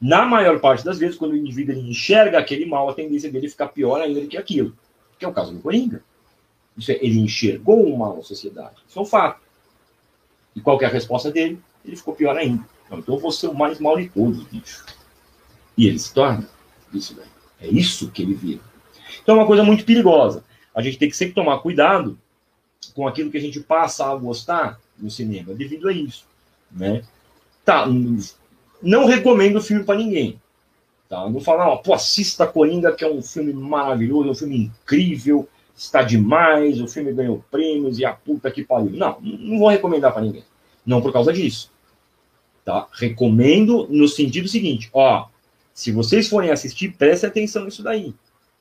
Na 0.00 0.24
maior 0.26 0.58
parte 0.58 0.84
das 0.84 0.98
vezes, 0.98 1.16
quando 1.16 1.32
o 1.32 1.36
indivíduo 1.36 1.74
ele 1.74 1.88
enxerga 1.90 2.38
aquele 2.38 2.66
mal, 2.66 2.88
a 2.88 2.94
tendência 2.94 3.30
dele 3.30 3.46
é 3.46 3.50
ficar 3.50 3.68
pior 3.68 4.00
ainda 4.00 4.20
do 4.20 4.26
que 4.26 4.36
aquilo. 4.36 4.76
Que 5.16 5.24
é 5.24 5.28
o 5.28 5.32
caso 5.32 5.52
do 5.52 5.60
Coringa. 5.60 6.02
Isso 6.76 6.90
é, 6.90 6.98
ele 7.00 7.20
enxergou 7.20 7.84
o 7.84 7.96
mal 7.96 8.16
na 8.16 8.22
sociedade. 8.22 8.82
Isso 8.88 8.98
é 8.98 9.02
um 9.02 9.06
fato. 9.06 9.40
E 10.56 10.60
qual 10.60 10.80
é 10.80 10.86
a 10.86 10.88
resposta 10.88 11.30
dele? 11.30 11.60
Ele 11.84 11.96
ficou 11.96 12.14
pior 12.14 12.36
ainda. 12.36 12.66
Então 12.90 13.14
eu 13.14 13.20
vou 13.20 13.30
ser 13.30 13.46
o 13.46 13.54
mais 13.54 13.78
mal 13.78 13.96
de 13.96 14.08
todos, 14.08 14.42
bicho. 14.44 14.84
E 15.76 15.86
ele 15.86 15.98
se 15.98 16.12
torna 16.12 16.48
isso 16.92 17.14
daí. 17.14 17.31
É 17.62 17.68
isso 17.68 18.10
que 18.10 18.22
ele 18.22 18.34
vira. 18.34 18.60
Então 19.22 19.36
é 19.36 19.38
uma 19.38 19.46
coisa 19.46 19.62
muito 19.62 19.84
perigosa. 19.84 20.44
A 20.74 20.82
gente 20.82 20.98
tem 20.98 21.08
que 21.08 21.16
sempre 21.16 21.34
tomar 21.34 21.58
cuidado 21.58 22.18
com 22.94 23.06
aquilo 23.06 23.30
que 23.30 23.38
a 23.38 23.40
gente 23.40 23.60
passa 23.60 24.10
a 24.10 24.16
gostar 24.16 24.80
no 24.98 25.10
cinema, 25.10 25.54
devido 25.54 25.88
a 25.88 25.92
isso. 25.92 26.24
Né? 26.70 27.02
Tá, 27.64 27.86
não 28.82 29.06
recomendo 29.06 29.56
o 29.56 29.62
filme 29.62 29.84
para 29.84 29.98
ninguém. 29.98 30.40
Tá? 31.08 31.28
Não 31.28 31.40
falar, 31.40 31.76
pô, 31.78 31.94
assista 31.94 32.46
Coringa, 32.46 32.92
que 32.92 33.04
é 33.04 33.10
um 33.10 33.22
filme 33.22 33.52
maravilhoso, 33.52 34.28
é 34.28 34.32
um 34.32 34.34
filme 34.34 34.56
incrível, 34.56 35.48
está 35.76 36.02
demais, 36.02 36.80
o 36.80 36.88
filme 36.88 37.12
ganhou 37.12 37.44
prêmios 37.50 37.98
e 37.98 38.04
a 38.04 38.12
puta 38.12 38.50
que 38.50 38.64
pariu. 38.64 38.90
Não, 38.90 39.20
não 39.20 39.58
vou 39.58 39.68
recomendar 39.68 40.12
para 40.12 40.22
ninguém. 40.22 40.44
Não 40.84 41.00
por 41.00 41.12
causa 41.12 41.32
disso. 41.32 41.70
Tá? 42.64 42.88
Recomendo 42.92 43.86
no 43.88 44.08
sentido 44.08 44.48
seguinte, 44.48 44.88
ó, 44.92 45.26
se 45.74 45.90
vocês 45.90 46.28
forem 46.28 46.50
assistir, 46.50 46.96
prestem 46.96 47.30
atenção 47.30 47.64
nisso 47.64 47.82
daí, 47.82 48.14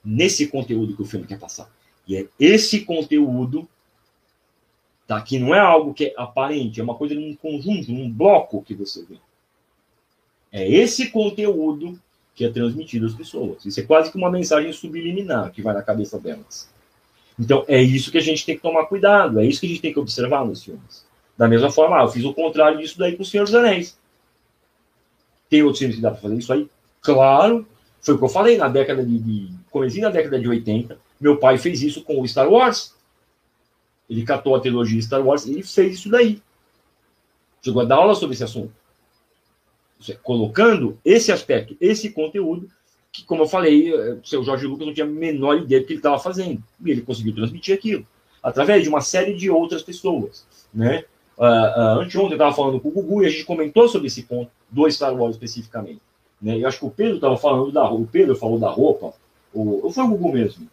nesse 0.03 0.47
conteúdo 0.47 0.95
que 0.95 1.01
o 1.01 1.05
filme 1.05 1.27
quer 1.27 1.39
passar. 1.39 1.69
E 2.07 2.17
é 2.17 2.27
esse 2.39 2.81
conteúdo 2.81 3.67
tá, 5.05 5.21
que 5.21 5.37
não 5.37 5.53
é 5.53 5.59
algo 5.59 5.93
que 5.93 6.05
é 6.05 6.13
aparente, 6.17 6.79
é 6.79 6.83
uma 6.83 6.95
coisa 6.95 7.13
num 7.13 7.35
conjunto, 7.35 7.91
num 7.91 8.09
bloco 8.09 8.63
que 8.63 8.73
você 8.73 9.03
vê. 9.03 9.17
É 10.51 10.69
esse 10.69 11.09
conteúdo 11.09 11.99
que 12.33 12.45
é 12.45 12.49
transmitido 12.49 13.05
às 13.05 13.13
pessoas. 13.13 13.65
Isso 13.65 13.79
é 13.79 13.83
quase 13.83 14.11
que 14.11 14.17
uma 14.17 14.31
mensagem 14.31 14.71
subliminar 14.71 15.51
que 15.51 15.61
vai 15.61 15.73
na 15.73 15.81
cabeça 15.81 16.17
delas. 16.17 16.69
Então, 17.37 17.65
é 17.67 17.81
isso 17.81 18.11
que 18.11 18.17
a 18.17 18.21
gente 18.21 18.45
tem 18.45 18.55
que 18.55 18.61
tomar 18.61 18.85
cuidado, 18.85 19.39
é 19.39 19.45
isso 19.45 19.59
que 19.59 19.65
a 19.65 19.69
gente 19.69 19.81
tem 19.81 19.93
que 19.93 19.99
observar 19.99 20.45
nos 20.45 20.63
filmes. 20.63 21.05
Da 21.37 21.47
mesma 21.47 21.71
forma, 21.71 21.99
ah, 21.99 22.03
eu 22.03 22.09
fiz 22.09 22.23
o 22.23 22.33
contrário 22.33 22.79
disso 22.79 22.97
daí 22.97 23.15
com 23.15 23.23
o 23.23 23.25
Senhor 23.25 23.45
dos 23.45 23.55
Anéis. 23.55 23.97
Tem 25.49 25.63
outros 25.63 25.79
filmes 25.79 25.95
que 25.95 26.01
dá 26.01 26.11
para 26.11 26.21
fazer 26.21 26.35
isso 26.35 26.53
aí? 26.53 26.69
Claro, 27.01 27.67
foi 28.01 28.15
o 28.15 28.17
que 28.17 28.23
eu 28.23 28.29
falei 28.29 28.57
na 28.57 28.67
década 28.67 29.03
de, 29.03 29.17
de 29.19 29.53
comecei 29.69 30.01
na 30.01 30.09
década 30.09 30.39
de 30.39 30.47
80. 30.47 30.97
Meu 31.19 31.37
pai 31.37 31.57
fez 31.57 31.81
isso 31.81 32.03
com 32.03 32.21
o 32.21 32.27
Star 32.27 32.49
Wars. 32.49 32.95
Ele 34.09 34.23
catou 34.23 34.55
a 34.55 34.59
trilogia 34.59 35.01
Star 35.01 35.25
Wars 35.25 35.45
e 35.45 35.63
fez 35.63 35.95
isso 35.95 36.09
daí. 36.09 36.41
Chegou 37.61 37.81
a 37.81 37.85
dar 37.85 37.95
aula 37.95 38.15
sobre 38.15 38.33
esse 38.33 38.43
assunto. 38.43 38.73
Colocando 40.23 40.97
esse 41.05 41.31
aspecto, 41.31 41.77
esse 41.79 42.09
conteúdo, 42.09 42.67
que, 43.11 43.23
como 43.23 43.43
eu 43.43 43.47
falei, 43.47 43.93
eh, 43.93 44.13
o 44.13 44.25
seu 44.25 44.43
Jorge 44.43 44.65
Lucas 44.65 44.87
não 44.87 44.93
tinha 44.93 45.05
a 45.05 45.09
menor 45.09 45.57
ideia 45.59 45.81
do 45.81 45.85
que 45.85 45.93
ele 45.93 45.99
estava 45.99 46.17
fazendo. 46.17 46.63
E 46.83 46.91
ele 46.91 47.01
conseguiu 47.01 47.35
transmitir 47.35 47.75
aquilo, 47.75 48.05
através 48.41 48.83
de 48.83 48.89
uma 48.89 49.01
série 49.01 49.35
de 49.35 49.49
outras 49.49 49.83
pessoas. 49.83 50.45
Né? 50.73 51.05
Uh, 51.37 51.43
uh, 51.43 52.01
anteontem 52.01 52.31
eu 52.31 52.37
estava 52.37 52.53
falando 52.53 52.79
com 52.79 52.89
o 52.89 52.91
Gugu 52.91 53.23
e 53.23 53.27
a 53.27 53.29
gente 53.29 53.45
comentou 53.45 53.87
sobre 53.87 54.07
esse 54.07 54.23
ponto 54.23 54.51
do 54.69 54.89
Star 54.89 55.13
Wars 55.13 55.35
especificamente. 55.35 56.01
Né? 56.41 56.57
Eu 56.57 56.67
acho 56.67 56.79
que 56.79 56.85
o 56.85 56.91
Pedro 56.91 57.15
estava 57.15 57.37
falando 57.37 57.71
da 57.71 57.83
roupa. 57.83 58.03
O 58.03 58.07
Pedro 58.07 58.35
falou 58.35 58.59
da 58.59 58.69
roupa. 58.69 59.13
O, 59.53 59.85
ou 59.85 59.91
foi 59.91 60.03
o 60.03 60.07
Google 60.07 60.33
mesmo? 60.33 60.67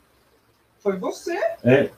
Foi 0.78 0.96
você. 0.96 1.36
É. 1.64 1.90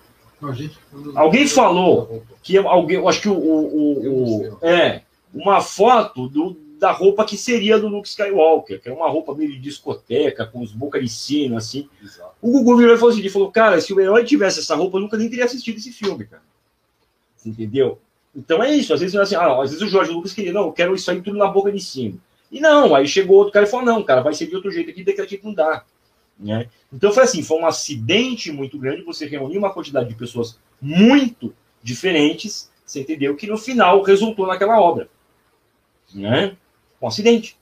Alguém 1.15 1.47
falou 1.47 2.23
que 2.43 2.57
alguém, 2.57 2.97
eu 2.97 3.09
acho 3.09 3.21
que 3.21 3.29
o, 3.29 3.35
o, 3.35 4.55
o 4.55 4.59
é 4.63 5.03
uma 5.35 5.61
foto 5.61 6.29
do, 6.29 6.57
da 6.79 6.91
roupa 6.91 7.27
que 7.27 7.37
seria 7.37 7.79
do 7.79 7.89
Luke 7.89 8.09
Skywalker, 8.09 8.81
que 8.81 8.89
é 8.89 8.93
uma 8.93 9.09
roupa 9.09 9.35
meio 9.35 9.53
de 9.53 9.59
discoteca, 9.59 10.47
com 10.47 10.63
os 10.63 10.73
boca 10.73 10.99
de 11.01 11.09
sino, 11.09 11.59
assim. 11.59 11.89
Exato. 12.03 12.33
O 12.41 12.51
Google 12.51 12.79
virou 12.79 12.95
e 12.95 12.99
falou 12.99 13.13
assim, 13.13 13.21
ele 13.21 13.29
falou, 13.29 13.53
cara, 13.53 13.81
se 13.81 13.93
o 13.93 14.01
herói 14.01 14.25
tivesse 14.25 14.61
essa 14.61 14.75
roupa, 14.75 14.97
eu 14.97 15.03
nunca 15.03 15.19
nem 15.19 15.29
teria 15.29 15.45
assistido 15.45 15.77
esse 15.77 15.93
filme, 15.93 16.25
cara. 16.25 16.43
Entendeu? 17.45 17.99
Então 18.35 18.63
é 18.63 18.75
isso, 18.75 18.95
às 18.95 19.01
vezes 19.01 19.15
assim, 19.17 19.35
ah, 19.35 19.61
às 19.61 19.71
vezes 19.71 19.83
o 19.83 19.89
Jorge 19.89 20.11
Lucas 20.11 20.33
queria, 20.33 20.53
não, 20.53 20.67
eu 20.67 20.73
quero 20.73 20.95
isso 20.95 21.11
aí 21.11 21.21
tudo 21.21 21.37
na 21.37 21.49
boca 21.49 21.71
de 21.71 21.81
cima. 21.81 22.17
E 22.51 22.61
não, 22.61 22.95
aí 22.95 23.07
chegou 23.07 23.37
outro 23.37 23.53
cara 23.53 23.67
e 23.67 23.69
falou: 23.69 23.87
não, 23.87 24.03
cara, 24.03 24.21
vai 24.21 24.35
ser 24.35 24.47
de 24.47 24.57
outro 24.57 24.71
jeito 24.71 24.91
aqui, 24.91 25.05
daqui 25.05 25.21
a 25.21 25.27
gente 25.27 25.45
não 25.45 25.55
dá. 25.55 25.85
Né? 26.39 26.69
Então 26.93 27.13
foi 27.13 27.23
assim: 27.23 27.43
foi 27.43 27.59
um 27.59 27.67
acidente 27.67 28.51
muito 28.51 28.79
grande. 28.79 29.03
Você 29.03 29.27
reunir 29.27 29.59
uma 29.59 29.73
quantidade 29.73 30.09
de 30.09 30.15
pessoas 30.15 30.59
muito 30.81 31.55
diferentes, 31.83 32.71
você 32.85 33.01
entendeu? 33.01 33.37
Que 33.37 33.47
no 33.47 33.57
final 33.57 34.03
resultou 34.03 34.47
naquela 34.47 34.81
obra. 34.81 35.09
Né? 36.15 36.57
Um 37.01 37.07
acidente. 37.07 37.57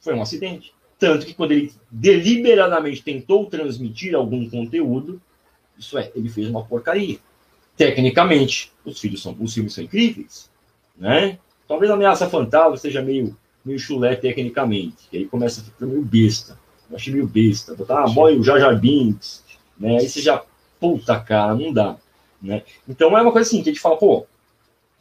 Foi 0.00 0.14
um 0.14 0.22
acidente. 0.22 0.72
Tanto 0.98 1.26
que 1.26 1.34
quando 1.34 1.52
ele 1.52 1.72
deliberadamente 1.90 3.02
tentou 3.02 3.46
transmitir 3.46 4.14
algum 4.14 4.48
conteúdo, 4.48 5.20
isso 5.78 5.96
é, 5.98 6.12
ele 6.14 6.28
fez 6.28 6.48
uma 6.48 6.62
porcaria. 6.62 7.18
Tecnicamente, 7.74 8.70
os 8.84 9.00
filhos 9.00 9.22
são, 9.22 9.34
os 9.40 9.54
filmes 9.54 9.72
são 9.72 9.82
incríveis, 9.82 10.50
né? 10.96 11.38
Talvez 11.66 11.90
a 11.90 11.94
ameaça 11.94 12.28
fantasma 12.28 12.76
seja 12.76 13.00
meio, 13.00 13.34
meio 13.64 13.78
chulé 13.78 14.16
tecnicamente, 14.16 15.08
e 15.12 15.18
aí 15.18 15.26
começa 15.26 15.60
a 15.60 15.64
ficar 15.64 15.86
meio 15.86 16.02
besta. 16.02 16.58
Eu 16.90 16.96
achei 16.96 17.12
meio 17.12 17.26
besta. 17.26 17.74
Botar, 17.74 18.04
ah, 18.04 18.08
boy, 18.08 18.36
o 18.38 18.42
Jar 18.42 18.78
Binks, 18.78 19.44
né? 19.78 19.98
Aí 19.98 20.08
você 20.08 20.20
já, 20.20 20.42
puta 20.78 21.18
cara, 21.20 21.54
não 21.54 21.72
dá. 21.72 21.96
Né? 22.42 22.62
Então 22.88 23.16
é 23.16 23.22
uma 23.22 23.32
coisa 23.32 23.46
assim, 23.46 23.62
que 23.62 23.68
a 23.68 23.72
gente 23.72 23.82
fala, 23.82 23.96
pô, 23.96 24.26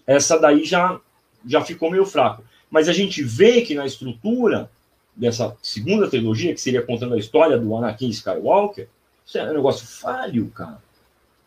essa 0.06 0.38
daí 0.38 0.66
já, 0.66 1.00
já 1.46 1.62
ficou 1.62 1.90
meio 1.90 2.06
fraco. 2.06 2.44
Mas 2.70 2.88
a 2.88 2.94
gente 2.94 3.24
vê 3.24 3.62
que 3.62 3.74
na 3.74 3.86
estrutura 3.86 4.70
dessa 5.16 5.56
segunda 5.62 6.10
trilogia, 6.10 6.54
que 6.54 6.62
seria 6.62 6.82
contando 6.82 7.16
a 7.16 7.20
história 7.20 7.58
do 7.58 7.76
Anakin 7.76 8.10
Skywalker, 8.10 8.88
isso 9.26 9.38
é 9.38 9.50
um 9.50 9.54
negócio 9.54 9.86
falho, 9.86 10.50
cara. 10.50 10.82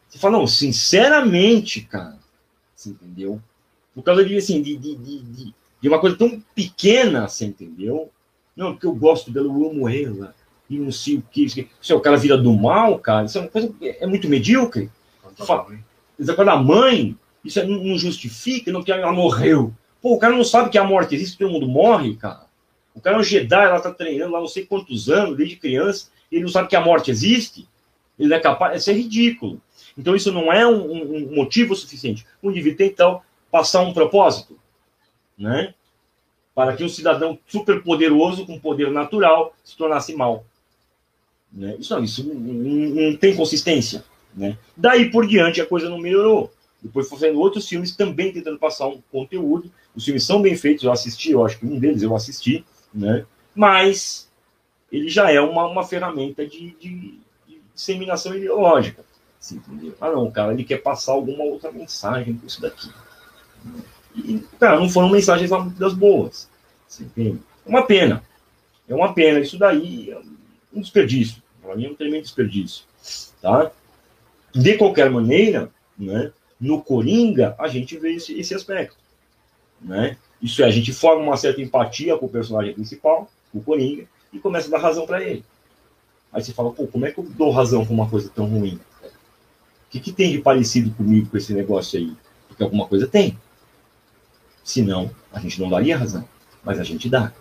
Você 0.08 0.18
fala, 0.18 0.38
não, 0.38 0.46
sinceramente, 0.46 1.82
cara. 1.82 2.18
Você 2.74 2.90
entendeu? 2.90 3.40
Por 3.94 4.02
causa 4.02 4.24
de, 4.24 4.36
assim, 4.36 4.60
de, 4.60 4.76
de, 4.76 4.94
de, 4.96 5.18
de 5.20 5.54
uma 5.88 5.98
coisa 5.98 6.16
tão 6.16 6.42
pequena, 6.54 7.28
você 7.28 7.46
entendeu? 7.46 8.10
Não, 8.56 8.72
porque 8.72 8.86
eu 8.86 8.94
gosto 8.94 9.30
dela, 9.30 9.46
eu 9.46 9.70
amo 9.70 9.88
ela, 9.88 10.34
e 10.68 10.78
não 10.78 10.92
sei 10.92 11.16
o 11.16 11.24
que. 11.30 11.44
Isso 11.44 11.92
é 11.92 11.94
o 11.94 12.00
cara 12.00 12.16
vira 12.16 12.36
do 12.36 12.52
mal, 12.52 12.98
cara. 12.98 13.26
Isso 13.26 13.38
é 13.38 13.40
uma 13.40 13.50
coisa 13.50 13.74
é 13.80 14.06
muito 14.06 14.28
medíocre. 14.28 14.90
Essa 16.18 16.34
coisa 16.34 16.50
da 16.50 16.56
mãe, 16.56 17.16
isso 17.44 17.58
é, 17.58 17.66
não 17.66 17.98
justifica, 17.98 18.70
não 18.70 18.82
que 18.82 18.92
ela 18.92 19.12
morreu. 19.12 19.72
Pô, 20.00 20.14
o 20.14 20.18
cara 20.18 20.36
não 20.36 20.44
sabe 20.44 20.70
que 20.70 20.78
a 20.78 20.84
morte 20.84 21.14
existe, 21.14 21.38
todo 21.38 21.50
mundo 21.50 21.68
morre, 21.68 22.16
cara. 22.16 22.46
O 22.94 23.00
cara 23.00 23.16
é 23.16 23.20
um 23.20 23.22
Jedi, 23.22 23.64
ela 23.64 23.80
tá 23.80 23.90
treinando 23.90 24.32
lá 24.32 24.40
não 24.40 24.48
sei 24.48 24.66
quantos 24.66 25.08
anos, 25.08 25.36
desde 25.36 25.56
criança, 25.56 26.08
ele 26.30 26.42
não 26.42 26.48
sabe 26.48 26.68
que 26.68 26.76
a 26.76 26.80
morte 26.80 27.10
existe. 27.10 27.66
Ele 28.18 28.32
é 28.32 28.38
capaz, 28.38 28.80
isso 28.80 28.90
é 28.90 28.92
ridículo. 28.92 29.60
Então 29.96 30.14
isso 30.14 30.30
não 30.32 30.52
é 30.52 30.66
um, 30.66 31.30
um 31.30 31.34
motivo 31.34 31.74
suficiente. 31.74 32.26
O 32.42 32.50
indivíduo 32.50 32.78
tem 32.78 32.88
então 32.88 33.22
passar 33.50 33.80
um 33.80 33.92
propósito, 33.92 34.58
né? 35.38 35.74
Para 36.54 36.76
que 36.76 36.84
um 36.84 36.88
cidadão 36.88 37.38
super 37.46 37.82
poderoso 37.82 38.46
com 38.46 38.58
poder 38.58 38.90
natural 38.90 39.54
se 39.64 39.76
tornasse 39.76 40.14
mal. 40.14 40.44
Né? 41.52 41.76
Isso 41.78 41.94
não, 41.94 42.04
isso 42.04 42.24
não, 42.24 42.34
não, 42.34 43.16
tem 43.16 43.36
consistência. 43.36 44.04
Né? 44.34 44.58
Daí 44.76 45.10
por 45.10 45.26
diante 45.26 45.60
a 45.60 45.66
coisa 45.66 45.88
não 45.88 45.98
melhorou. 45.98 46.52
Depois 46.80 47.08
fazendo 47.08 47.38
outros 47.38 47.68
filmes 47.68 47.94
também 47.94 48.32
tentando 48.32 48.58
passar 48.58 48.88
um 48.88 49.00
conteúdo. 49.10 49.70
Os 49.94 50.04
filmes 50.04 50.24
são 50.24 50.42
bem 50.42 50.56
feitos, 50.56 50.84
eu 50.84 50.92
assisti, 50.92 51.32
eu 51.32 51.44
acho 51.44 51.58
que 51.58 51.66
um 51.66 51.78
deles 51.78 52.02
eu 52.02 52.16
assisti, 52.16 52.64
né? 52.92 53.24
Mas 53.54 54.28
ele 54.90 55.08
já 55.08 55.30
é 55.30 55.40
uma, 55.40 55.66
uma 55.66 55.84
ferramenta 55.84 56.46
de, 56.46 56.74
de, 56.80 57.18
de 57.46 57.60
disseminação 57.74 58.34
ideológica. 58.34 59.04
Assim? 59.38 59.60
Ah, 60.00 60.10
não, 60.10 60.30
cara, 60.30 60.52
ele 60.52 60.64
quer 60.64 60.78
passar 60.78 61.12
alguma 61.12 61.44
outra 61.44 61.70
mensagem 61.70 62.34
com 62.36 62.46
isso 62.46 62.60
daqui. 62.60 62.90
E, 64.14 64.42
cara, 64.58 64.78
não 64.78 64.88
foram 64.88 65.08
mensagens 65.08 65.50
das 65.78 65.94
boas. 65.94 66.48
Assim? 66.88 67.10
É 67.16 67.68
uma 67.68 67.82
pena. 67.82 68.22
É 68.88 68.94
uma 68.94 69.12
pena. 69.12 69.40
Isso 69.40 69.58
daí 69.58 70.10
é 70.10 70.20
um 70.72 70.80
desperdício. 70.80 71.42
Para 71.62 71.76
mim 71.76 71.86
é 71.86 71.90
um 71.90 71.94
tremendo 71.94 72.22
desperdício. 72.22 72.84
Tá? 73.40 73.70
De 74.54 74.76
qualquer 74.76 75.10
maneira, 75.10 75.70
né, 75.98 76.32
no 76.60 76.82
Coringa, 76.82 77.54
a 77.58 77.68
gente 77.68 77.96
vê 77.96 78.14
esse, 78.14 78.38
esse 78.38 78.54
aspecto. 78.54 78.96
Né? 79.80 80.16
Isso 80.40 80.62
é, 80.62 80.66
a 80.66 80.70
gente 80.70 80.92
forma 80.92 81.22
uma 81.22 81.36
certa 81.36 81.60
empatia 81.60 82.16
com 82.16 82.26
o 82.26 82.28
personagem 82.28 82.74
principal, 82.74 83.30
o 83.52 83.60
Coringa, 83.60 84.04
e 84.32 84.38
começa 84.38 84.68
a 84.68 84.70
dar 84.70 84.78
razão 84.78 85.06
para 85.06 85.22
ele. 85.22 85.44
Aí 86.32 86.42
você 86.42 86.52
fala, 86.52 86.72
pô, 86.72 86.86
como 86.86 87.04
é 87.06 87.12
que 87.12 87.18
eu 87.18 87.24
dou 87.24 87.50
razão 87.50 87.84
com 87.84 87.92
uma 87.92 88.08
coisa 88.08 88.30
tão 88.34 88.46
ruim? 88.46 88.80
O 89.04 89.90
que, 89.90 90.00
que 90.00 90.12
tem 90.12 90.32
de 90.32 90.38
parecido 90.38 90.90
comigo 90.92 91.28
com 91.28 91.36
esse 91.36 91.52
negócio 91.52 91.98
aí? 91.98 92.12
Porque 92.48 92.62
alguma 92.62 92.86
coisa 92.88 93.06
tem. 93.06 93.38
Senão, 94.64 95.10
a 95.32 95.40
gente 95.40 95.60
não 95.60 95.68
daria 95.68 95.96
razão. 95.96 96.28
Mas 96.62 96.78
a 96.78 96.84
gente 96.84 97.08
dá. 97.08 97.32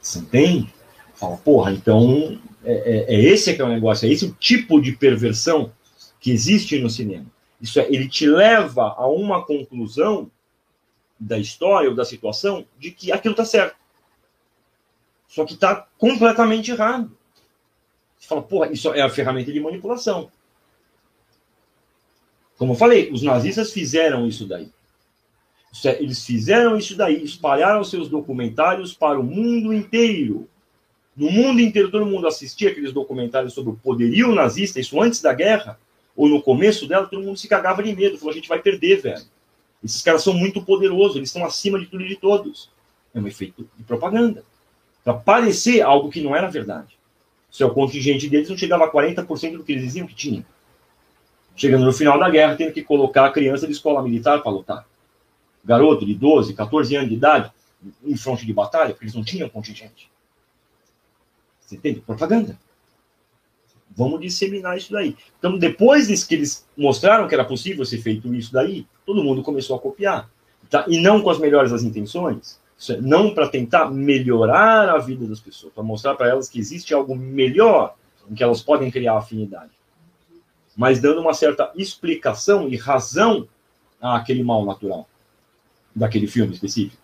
Você 0.00 0.18
entende? 0.18 0.72
Fala, 1.14 1.36
porra, 1.36 1.72
então 1.72 2.38
é, 2.64 2.72
é, 2.72 3.14
é 3.14 3.20
esse 3.20 3.54
que 3.54 3.62
é 3.62 3.64
o 3.64 3.68
negócio, 3.68 4.08
é 4.08 4.12
esse 4.12 4.26
o 4.26 4.32
tipo 4.32 4.80
de 4.80 4.92
perversão 4.92 5.72
que 6.18 6.30
existe 6.30 6.78
no 6.78 6.90
cinema. 6.90 7.26
Isso 7.60 7.78
é, 7.78 7.86
ele 7.88 8.08
te 8.08 8.26
leva 8.26 8.94
a 8.96 9.06
uma 9.06 9.44
conclusão 9.44 10.30
da 11.18 11.38
história 11.38 11.88
ou 11.88 11.94
da 11.94 12.04
situação 12.04 12.66
de 12.78 12.90
que 12.90 13.12
aquilo 13.12 13.32
está 13.32 13.44
certo. 13.44 13.76
Só 15.28 15.44
que 15.44 15.54
está 15.54 15.88
completamente 15.98 16.70
errado. 16.70 17.16
Você 18.18 18.28
fala, 18.28 18.42
porra, 18.42 18.72
isso 18.72 18.92
é 18.92 19.02
a 19.02 19.10
ferramenta 19.10 19.52
de 19.52 19.60
manipulação. 19.60 20.30
Como 22.56 22.72
eu 22.72 22.76
falei, 22.76 23.10
os 23.10 23.22
nazistas 23.22 23.72
fizeram 23.72 24.26
isso 24.26 24.46
daí. 24.46 24.70
Eles 25.98 26.24
fizeram 26.24 26.76
isso 26.76 26.96
daí, 26.96 27.22
espalharam 27.24 27.82
seus 27.82 28.08
documentários 28.08 28.94
para 28.94 29.18
o 29.18 29.24
mundo 29.24 29.72
inteiro. 29.72 30.48
No 31.16 31.30
mundo 31.30 31.60
inteiro, 31.60 31.90
todo 31.90 32.06
mundo 32.06 32.26
assistia 32.26 32.70
aqueles 32.70 32.92
documentários 32.92 33.52
sobre 33.52 33.72
o 33.72 33.76
poderio 33.76 34.34
nazista, 34.34 34.80
isso 34.80 35.00
antes 35.00 35.20
da 35.20 35.32
guerra, 35.32 35.78
ou 36.16 36.28
no 36.28 36.40
começo 36.42 36.86
dela, 36.86 37.06
todo 37.06 37.22
mundo 37.22 37.38
se 37.38 37.48
cagava 37.48 37.82
de 37.82 37.94
medo. 37.94 38.18
Falou, 38.18 38.32
a 38.32 38.34
gente 38.34 38.48
vai 38.48 38.60
perder, 38.60 39.00
velho. 39.00 39.24
Esses 39.82 40.00
caras 40.00 40.22
são 40.22 40.32
muito 40.32 40.62
poderosos, 40.62 41.16
eles 41.16 41.28
estão 41.28 41.44
acima 41.44 41.78
de 41.78 41.86
tudo 41.86 42.04
e 42.04 42.08
de 42.08 42.16
todos. 42.16 42.70
É 43.12 43.20
um 43.20 43.26
efeito 43.26 43.68
de 43.76 43.84
propaganda. 43.84 44.44
Para 45.04 45.14
parecer 45.14 45.82
algo 45.82 46.10
que 46.10 46.22
não 46.22 46.34
era 46.34 46.48
verdade. 46.48 46.96
Se 47.50 47.62
o 47.62 47.70
contingente 47.70 48.28
deles 48.28 48.48
não 48.48 48.56
chegava 48.56 48.84
a 48.84 48.90
40% 48.90 49.58
do 49.58 49.64
que 49.64 49.72
eles 49.72 49.84
diziam 49.84 50.06
que 50.06 50.14
tinha. 50.14 50.44
Chegando 51.54 51.84
no 51.84 51.92
final 51.92 52.18
da 52.18 52.28
guerra, 52.30 52.56
tendo 52.56 52.72
que 52.72 52.82
colocar 52.82 53.26
a 53.26 53.30
criança 53.30 53.66
de 53.66 53.72
escola 53.72 54.02
militar 54.02 54.42
para 54.42 54.50
lutar. 54.50 54.86
Garoto 55.64 56.04
de 56.04 56.14
12, 56.14 56.54
14 56.54 56.96
anos 56.96 57.08
de 57.08 57.14
idade, 57.14 57.50
em 58.04 58.16
fronte 58.16 58.44
de 58.44 58.52
batalha, 58.52 58.90
porque 58.90 59.04
eles 59.04 59.14
não 59.14 59.24
tinham 59.24 59.48
contingente. 59.48 60.10
Você 61.60 61.76
entende? 61.76 62.00
Propaganda. 62.00 62.58
Vamos 63.96 64.20
disseminar 64.20 64.76
isso 64.76 64.92
daí. 64.92 65.16
Então, 65.38 65.56
depois 65.56 66.24
que 66.24 66.34
eles 66.34 66.66
mostraram 66.76 67.28
que 67.28 67.34
era 67.34 67.44
possível 67.44 67.84
ser 67.84 67.98
feito 67.98 68.34
isso 68.34 68.52
daí, 68.52 68.86
todo 69.06 69.22
mundo 69.22 69.42
começou 69.42 69.76
a 69.76 69.80
copiar. 69.80 70.28
Tá? 70.68 70.84
E 70.88 71.00
não 71.00 71.22
com 71.22 71.30
as 71.30 71.38
melhores 71.38 71.70
das 71.70 71.82
intenções. 71.82 72.60
É, 72.90 73.00
não 73.00 73.32
para 73.32 73.48
tentar 73.48 73.90
melhorar 73.90 74.88
a 74.90 74.98
vida 74.98 75.26
das 75.26 75.40
pessoas, 75.40 75.72
para 75.72 75.82
mostrar 75.82 76.14
para 76.16 76.28
elas 76.28 76.48
que 76.48 76.58
existe 76.58 76.92
algo 76.92 77.14
melhor 77.14 77.94
em 78.28 78.34
que 78.34 78.42
elas 78.42 78.60
podem 78.60 78.90
criar 78.90 79.16
afinidade. 79.16 79.70
Mas 80.76 81.00
dando 81.00 81.20
uma 81.20 81.32
certa 81.32 81.70
explicação 81.76 82.68
e 82.68 82.76
razão 82.76 83.48
àquele 84.00 84.42
mal 84.42 84.64
natural 84.64 85.08
daquele 85.94 86.26
filme 86.26 86.52
específico. 86.52 87.02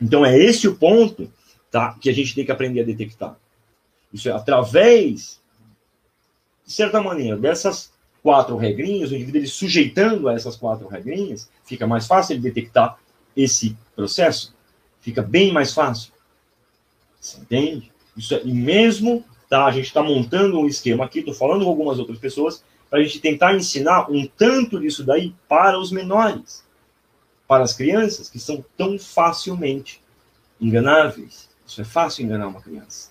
Então, 0.00 0.24
é 0.24 0.38
esse 0.38 0.66
o 0.68 0.76
ponto 0.76 1.30
tá? 1.70 1.96
que 2.00 2.08
a 2.08 2.12
gente 2.12 2.34
tem 2.34 2.44
que 2.44 2.52
aprender 2.52 2.80
a 2.80 2.84
detectar. 2.84 3.36
Isso 4.12 4.28
é 4.28 4.32
através, 4.32 5.40
de 6.64 6.72
certa 6.72 7.02
maneira, 7.02 7.36
dessas 7.36 7.92
quatro 8.22 8.56
regrinhas, 8.56 9.10
o 9.10 9.14
indivíduo 9.14 9.40
ele 9.40 9.46
sujeitando 9.46 10.28
a 10.28 10.34
essas 10.34 10.56
quatro 10.56 10.88
regrinhas, 10.88 11.48
fica 11.64 11.86
mais 11.86 12.06
fácil 12.06 12.34
ele 12.34 12.42
detectar 12.42 12.98
esse 13.36 13.76
processo. 13.94 14.54
Fica 15.00 15.22
bem 15.22 15.52
mais 15.52 15.72
fácil. 15.72 16.12
Você 17.20 17.38
entende? 17.40 17.92
Isso 18.16 18.34
é, 18.34 18.42
e 18.44 18.52
mesmo, 18.52 19.24
tá? 19.48 19.66
A 19.66 19.70
gente 19.70 19.86
está 19.86 20.02
montando 20.02 20.58
um 20.58 20.66
esquema 20.66 21.04
aqui, 21.04 21.20
estou 21.20 21.34
falando 21.34 21.64
com 21.64 21.70
algumas 21.70 21.98
outras 21.98 22.18
pessoas, 22.18 22.64
para 22.88 23.00
a 23.00 23.02
gente 23.02 23.20
tentar 23.20 23.54
ensinar 23.54 24.10
um 24.10 24.26
tanto 24.26 24.80
disso 24.80 25.04
daí 25.04 25.34
para 25.48 25.78
os 25.78 25.92
menores, 25.92 26.64
para 27.46 27.64
as 27.64 27.72
crianças 27.72 28.28
que 28.28 28.38
são 28.38 28.64
tão 28.76 28.98
facilmente 28.98 30.00
enganáveis. 30.60 31.48
Isso 31.66 31.80
é 31.80 31.84
fácil 31.84 32.24
enganar 32.24 32.48
uma 32.48 32.60
criança. 32.60 33.10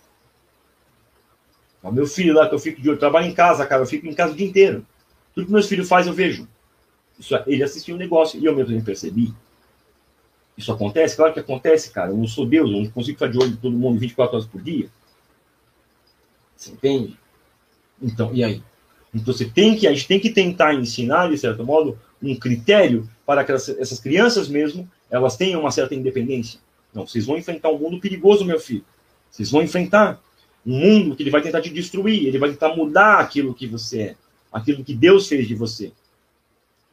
O 1.82 1.92
meu 1.92 2.08
filho 2.08 2.34
lá, 2.34 2.50
que 2.50 2.56
eu 2.56 2.60
fico 2.60 2.82
de 2.82 2.90
olho, 2.90 2.98
trabalho 2.98 3.28
em 3.28 3.34
casa, 3.34 3.66
cara, 3.66 3.84
eu 3.84 3.86
fico 3.86 4.08
em 4.08 4.14
casa 4.14 4.34
o 4.34 4.36
dia 4.36 4.48
inteiro. 4.48 4.86
Tudo 5.34 5.46
que 5.46 5.52
meus 5.52 5.68
filhos 5.68 5.88
fazem, 5.88 6.12
eu 6.12 6.16
vejo. 6.16 6.48
Isso, 7.20 7.36
ele 7.46 7.64
assistiu 7.64 7.96
um 7.96 8.00
negócio 8.00 8.40
e 8.40 8.46
eu 8.46 8.56
mesmo 8.56 8.84
percebi. 8.84 9.34
Isso 10.58 10.72
acontece? 10.72 11.16
Claro 11.16 11.34
que 11.34 11.40
acontece, 11.40 11.92
cara. 11.92 12.12
Eu 12.12 12.18
não 12.18 12.28
sou 12.28 12.46
Deus, 12.46 12.72
eu 12.72 12.82
não 12.82 12.90
consigo 12.90 13.18
ficar 13.18 13.32
de 13.32 13.38
olho 13.38 13.52
de 13.52 13.58
todo 13.58 13.78
mundo 13.78 14.00
24 14.00 14.36
horas 14.36 14.48
por 14.48 14.62
dia. 14.62 14.90
Você 16.56 16.72
entende? 16.72 17.20
Então, 18.02 18.34
e 18.34 18.44
aí? 18.44 18.64
Então 19.14 19.34
você 19.34 19.46
tem 19.46 19.76
que, 19.78 19.88
a 19.88 19.92
gente 19.92 20.08
tem 20.08 20.20
que 20.20 20.30
tentar 20.30 20.74
ensinar, 20.74 21.30
de 21.30 21.38
certo 21.38 21.64
modo, 21.64 22.00
um 22.22 22.36
critério 22.36 23.10
para 23.26 23.44
que 23.44 23.52
essas 23.52 24.00
crianças 24.00 24.48
mesmo, 24.48 24.90
elas 25.10 25.36
tenham 25.36 25.62
uma 25.62 25.72
certa 25.72 25.96
independência. 25.96 26.60
Não, 26.94 27.06
vocês 27.06 27.26
vão 27.26 27.38
enfrentar 27.38 27.70
um 27.70 27.78
mundo 27.78 28.00
perigoso, 28.00 28.46
meu 28.46 28.60
filho. 28.60 28.86
Vocês 29.30 29.52
vão 29.52 29.62
enfrentar 29.62 30.22
um 30.66 30.80
mundo 30.80 31.16
que 31.16 31.24
ele 31.24 31.30
vai 31.30 31.42
tentar 31.42 31.62
te 31.62 31.70
destruir, 31.70 32.26
ele 32.26 32.40
vai 32.40 32.50
tentar 32.50 32.76
mudar 32.76 33.20
aquilo 33.20 33.54
que 33.54 33.68
você 33.68 34.02
é, 34.02 34.16
aquilo 34.52 34.84
que 34.84 34.94
Deus 34.94 35.28
fez 35.28 35.48
de 35.48 35.54
você. 35.54 35.92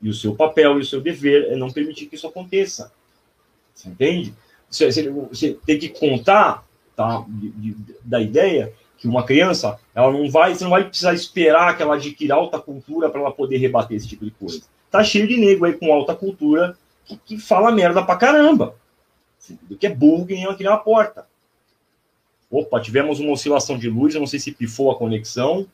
E 0.03 0.09
o 0.09 0.15
seu 0.15 0.35
papel 0.35 0.79
e 0.79 0.83
o 0.83 0.85
seu 0.85 1.01
dever 1.01 1.53
é 1.53 1.57
não 1.57 1.71
permitir 1.71 2.07
que 2.07 2.17
isso 2.17 2.27
aconteça. 2.27 2.93
Você 3.73 3.89
entende? 3.89 4.35
Você, 4.69 4.91
você, 4.91 5.09
você 5.09 5.59
tem 5.65 5.79
que 5.79 5.89
contar 5.89 6.67
tá, 6.97 7.25
de, 7.29 7.51
de, 7.51 7.77
da 8.03 8.21
ideia 8.21 8.73
que 9.03 9.09
uma 9.09 9.25
criança, 9.25 9.81
ela 9.93 10.13
não 10.13 10.31
vai, 10.31 10.55
você 10.55 10.63
não 10.63 10.71
vai 10.71 10.85
precisar 10.85 11.13
esperar 11.13 11.77
que 11.77 11.83
ela 11.83 11.97
adquira 11.97 12.37
alta 12.37 12.61
cultura 12.61 13.11
para 13.11 13.21
ela 13.21 13.33
poder 13.33 13.57
rebater 13.57 13.97
esse 13.97 14.07
tipo 14.07 14.25
de 14.25 14.31
coisa. 14.31 14.63
Tá 14.93 15.03
cheio 15.03 15.27
de 15.27 15.37
nego 15.37 15.65
aí 15.65 15.73
com 15.73 15.93
alta 15.93 16.15
cultura 16.15 16.79
que, 17.05 17.17
que 17.17 17.37
fala 17.37 17.73
merda 17.73 18.01
pra 18.05 18.15
caramba. 18.15 18.77
Do 19.63 19.77
que 19.77 19.89
é 19.89 19.91
burro 19.93 20.25
que 20.25 20.35
nem 20.35 20.47
aqui 20.47 20.63
na 20.63 20.77
porta. 20.77 21.27
Opa, 22.49 22.81
tivemos 22.81 23.19
uma 23.19 23.33
oscilação 23.33 23.77
de 23.77 23.91
luz, 23.91 24.15
eu 24.15 24.21
não 24.21 24.27
sei 24.29 24.39
se 24.39 24.53
pifou 24.53 24.93
a 24.93 24.97
conexão. 24.97 25.67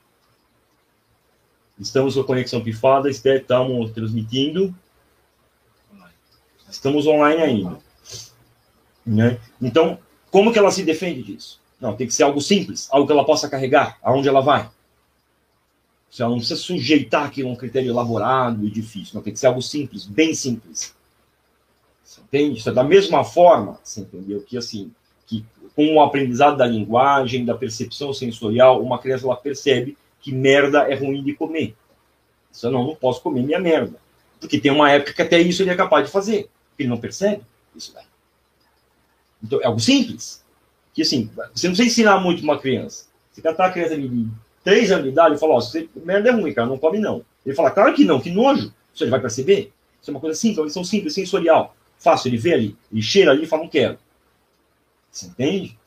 Estamos 1.79 2.15
com 2.15 2.23
a 2.23 2.25
conexão 2.25 2.63
pifada, 2.63 3.11
estamos 3.11 3.91
transmitindo. 3.91 4.75
Estamos 6.71 7.07
online 7.07 7.43
ainda. 7.43 7.79
Né? 9.05 9.39
Então, 9.61 9.99
como 10.31 10.51
que 10.51 10.59
ela 10.59 10.71
se 10.71 10.83
defende 10.83 11.23
disso? 11.23 11.61
Não, 11.81 11.95
tem 11.95 12.07
que 12.07 12.15
ser 12.15 12.25
algo 12.25 12.41
simples, 12.41 12.89
algo 12.91 13.07
que 13.07 13.13
ela 13.13 13.25
possa 13.25 13.49
carregar, 13.49 13.99
aonde 14.03 14.29
ela 14.29 14.41
vai. 14.41 14.69
Ela 16.19 16.31
não 16.31 16.39
precisa 16.39 16.61
sujeitar 16.61 17.27
aquilo 17.27 17.49
a 17.49 17.53
um 17.53 17.57
critério 17.57 17.91
elaborado 17.91 18.67
e 18.67 18.71
difícil. 18.71 19.15
Não, 19.15 19.23
tem 19.23 19.33
que 19.33 19.39
ser 19.39 19.47
algo 19.47 19.63
simples, 19.63 20.05
bem 20.05 20.35
simples. 20.35 20.95
Você 22.03 22.21
entende? 22.21 22.69
É 22.69 22.73
da 22.73 22.83
mesma 22.83 23.23
forma, 23.23 23.79
você 23.85 24.01
entendeu? 24.01 24.43
Que 24.43 24.57
assim, 24.57 24.91
que 25.27 25.45
com 25.77 25.95
o 25.95 26.01
aprendizado 26.01 26.57
da 26.57 26.67
linguagem, 26.67 27.45
da 27.45 27.55
percepção 27.55 28.13
sensorial, 28.13 28.83
uma 28.83 28.99
criança 28.99 29.27
ela 29.27 29.37
percebe 29.37 29.97
que 30.21 30.33
merda 30.33 30.91
é 30.91 30.95
ruim 30.95 31.23
de 31.23 31.35
comer. 31.35 31.77
Isso 32.51 32.67
eu 32.67 32.71
não, 32.71 32.85
não 32.85 32.97
posso 32.97 33.21
comer 33.21 33.43
minha 33.43 33.61
merda. 33.61 33.97
Porque 34.41 34.59
tem 34.59 34.73
uma 34.73 34.91
época 34.91 35.13
que 35.13 35.23
até 35.23 35.39
isso 35.39 35.63
ele 35.63 35.71
é 35.71 35.77
capaz 35.77 36.07
de 36.07 36.13
fazer. 36.13 36.49
Ele 36.79 36.89
não 36.89 36.99
percebe 36.99 37.43
isso 37.77 37.93
daí. 37.95 38.05
Então, 39.43 39.61
é 39.61 39.67
algo 39.67 39.79
simples. 39.79 40.43
Que 40.95 41.03
assim, 41.03 41.31
você 41.55 41.69
não 41.69 41.75
precisa 41.75 41.85
ensinar 41.85 42.21
muito 42.21 42.43
uma 42.43 42.59
criança. 42.59 43.07
Você 43.33 43.41
catar 43.41 43.67
a 43.67 43.73
criança 43.73 43.97
de 43.97 44.29
3 44.65 44.91
anos 44.91 45.05
de 45.05 45.11
idade 45.11 45.35
e 45.35 45.39
falar, 45.39 45.55
ó, 45.55 45.61
você, 45.61 45.89
merda 46.05 46.29
é 46.29 46.33
ruim, 46.33 46.53
cara, 46.53 46.69
não 46.69 46.79
come 46.79 46.99
não. 46.99 47.25
Ele 47.45 47.55
fala, 47.55 47.71
claro 47.71 47.95
que 47.95 48.05
não, 48.05 48.21
que 48.21 48.31
nojo. 48.31 48.73
Ele 49.01 49.11
vai 49.11 49.21
perceber. 49.21 49.73
Isso 50.01 50.11
é 50.11 50.15
uma 50.15 50.21
coisa 50.21 50.37
simples, 50.37 50.59
uma 50.59 50.67
lição 50.67 50.83
simples, 50.83 51.15
sensorial. 51.15 51.75
Fácil, 51.99 52.29
ele 52.29 52.37
vê 52.37 52.53
ali, 52.53 52.77
ele 52.93 53.03
cheira 53.03 53.31
ali 53.31 53.45
e 53.45 53.47
fala, 53.47 53.63
não 53.63 53.71
quero. 53.71 53.99
Você 55.11 55.27
entende? 55.27 55.79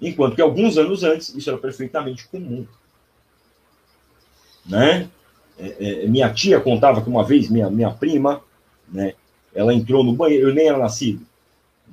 Enquanto 0.00 0.34
que 0.34 0.42
alguns 0.42 0.78
anos 0.78 1.04
antes, 1.04 1.34
isso 1.34 1.50
era 1.50 1.58
perfeitamente 1.58 2.26
comum. 2.28 2.66
Né? 4.64 5.08
É, 5.58 6.04
é, 6.04 6.08
minha 6.08 6.32
tia 6.32 6.58
contava 6.60 7.02
que 7.02 7.08
uma 7.08 7.22
vez, 7.22 7.50
minha, 7.50 7.68
minha 7.68 7.90
prima, 7.90 8.42
né, 8.88 9.14
ela 9.54 9.74
entrou 9.74 10.02
no 10.02 10.14
banheiro, 10.14 10.48
eu 10.48 10.54
nem 10.54 10.68
era 10.68 10.78
nascido, 10.78 11.26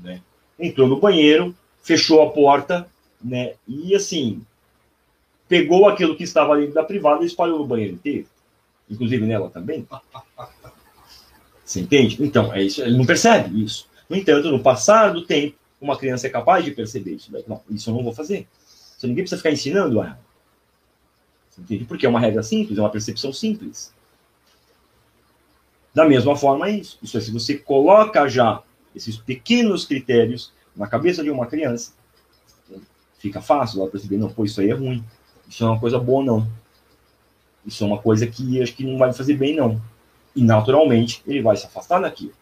né, 0.02 0.22
entrou 0.58 0.88
no 0.88 1.00
banheiro, 1.00 1.54
fechou 1.88 2.22
a 2.22 2.30
porta, 2.30 2.86
né, 3.24 3.54
e 3.66 3.96
assim, 3.96 4.42
pegou 5.48 5.88
aquilo 5.88 6.18
que 6.18 6.24
estava 6.26 6.58
dentro 6.58 6.74
da 6.74 6.84
privada 6.84 7.24
e 7.24 7.28
espalhou 7.28 7.60
no 7.60 7.66
banheiro 7.66 7.94
inteiro, 7.94 8.28
inclusive 8.90 9.26
nela 9.26 9.50
também. 9.50 9.88
Você 11.64 11.80
entende? 11.80 12.22
Então, 12.22 12.54
é 12.54 12.62
isso, 12.62 12.82
ele 12.82 12.98
não 12.98 13.06
percebe 13.06 13.64
isso. 13.64 13.88
No 14.10 14.18
entanto, 14.18 14.52
no 14.52 14.62
passar 14.62 15.14
do 15.14 15.26
tempo, 15.26 15.56
uma 15.80 15.98
criança 15.98 16.28
é 16.28 16.30
capaz 16.30 16.66
de 16.66 16.72
perceber 16.72 17.14
isso. 17.14 17.32
Não, 17.48 17.62
isso 17.70 17.90
eu 17.90 17.94
não 17.94 18.04
vou 18.04 18.14
fazer. 18.14 18.46
Você 18.98 19.08
ninguém 19.08 19.24
precisa 19.24 19.40
ficar 19.40 19.52
ensinando 19.52 20.02
a 20.02 20.08
ela. 20.08 20.20
Você 21.50 21.62
entende? 21.62 21.86
Porque 21.86 22.06
é 22.06 22.10
uma 22.10 22.20
regra 22.20 22.44
simples, 22.44 22.78
é 22.78 22.82
uma 22.82 22.90
percepção 22.90 23.32
simples. 23.32 23.94
Da 25.94 26.06
mesma 26.06 26.36
forma, 26.36 26.68
é 26.68 26.72
isso. 26.72 26.98
Isso 27.02 27.18
é, 27.18 27.22
se 27.22 27.32
você 27.32 27.58
coloca 27.58 28.28
já 28.28 28.62
esses 28.94 29.16
pequenos 29.16 29.86
critérios 29.86 30.52
na 30.78 30.88
cabeça 30.88 31.24
de 31.24 31.30
uma 31.30 31.48
criança, 31.48 31.92
fica 33.18 33.42
fácil 33.42 33.82
ela 33.82 33.90
perceber, 33.90 34.18
não, 34.18 34.30
pô, 34.30 34.46
isso 34.46 34.62
aí 34.62 34.70
é 34.70 34.74
ruim. 34.74 35.04
Isso 35.50 35.64
é 35.64 35.68
uma 35.68 35.80
coisa 35.80 36.00
boa, 36.00 36.24
não. 36.24 36.48
Isso 37.66 37.84
é 37.84 37.88
uma 37.88 37.98
coisa 37.98 38.28
que 38.28 38.62
acho 38.62 38.76
que 38.76 38.86
não 38.86 38.98
vai 38.98 39.12
fazer 39.12 39.36
bem, 39.36 39.56
não. 39.56 39.82
E 40.36 40.44
naturalmente 40.44 41.22
ele 41.26 41.42
vai 41.42 41.58
se 41.58 41.66
afastar 41.66 42.00
daquilo. 42.00 42.34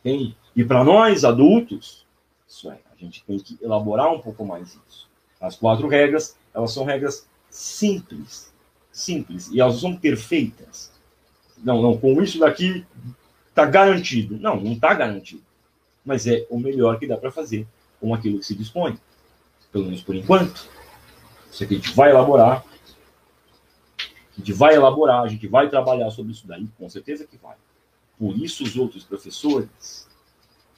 Entende? 0.00 0.36
E 0.54 0.64
para 0.64 0.84
nós, 0.84 1.24
adultos, 1.24 2.06
isso 2.48 2.70
é, 2.70 2.78
a 2.90 2.96
gente 2.96 3.22
tem 3.24 3.38
que 3.38 3.58
elaborar 3.60 4.12
um 4.12 4.20
pouco 4.20 4.44
mais 4.44 4.68
isso. 4.68 5.08
As 5.40 5.56
quatro 5.56 5.88
regras, 5.88 6.36
elas 6.54 6.72
são 6.72 6.84
regras 6.84 7.26
simples. 7.50 8.52
Simples. 8.92 9.50
E 9.50 9.60
elas 9.60 9.80
são 9.80 9.96
perfeitas. 9.96 10.92
Não, 11.58 11.82
não, 11.82 11.96
com 11.96 12.20
isso 12.22 12.38
daqui 12.38 12.86
está 13.48 13.64
garantido. 13.64 14.38
Não, 14.38 14.56
não 14.60 14.72
está 14.72 14.94
garantido. 14.94 15.42
Mas 16.04 16.26
é 16.26 16.46
o 16.50 16.58
melhor 16.58 16.98
que 16.98 17.06
dá 17.06 17.16
para 17.16 17.30
fazer 17.30 17.66
com 18.00 18.14
aquilo 18.14 18.38
que 18.38 18.46
se 18.46 18.54
dispõe. 18.54 18.98
Pelo 19.72 19.84
menos 19.84 20.02
por 20.02 20.14
enquanto. 20.14 20.68
Isso 21.50 21.64
aqui 21.64 21.74
a 21.74 21.78
gente 21.78 21.94
vai 21.94 22.10
elaborar. 22.10 22.64
A 23.98 24.40
gente 24.40 24.52
vai 24.52 24.74
elaborar, 24.74 25.22
a 25.22 25.28
gente 25.28 25.46
vai 25.46 25.68
trabalhar 25.68 26.10
sobre 26.10 26.32
isso 26.32 26.46
daí, 26.46 26.66
com 26.78 26.88
certeza 26.88 27.26
que 27.26 27.36
vai. 27.36 27.56
Por 28.18 28.36
isso, 28.38 28.64
os 28.64 28.76
outros 28.76 29.04
professores 29.04 30.08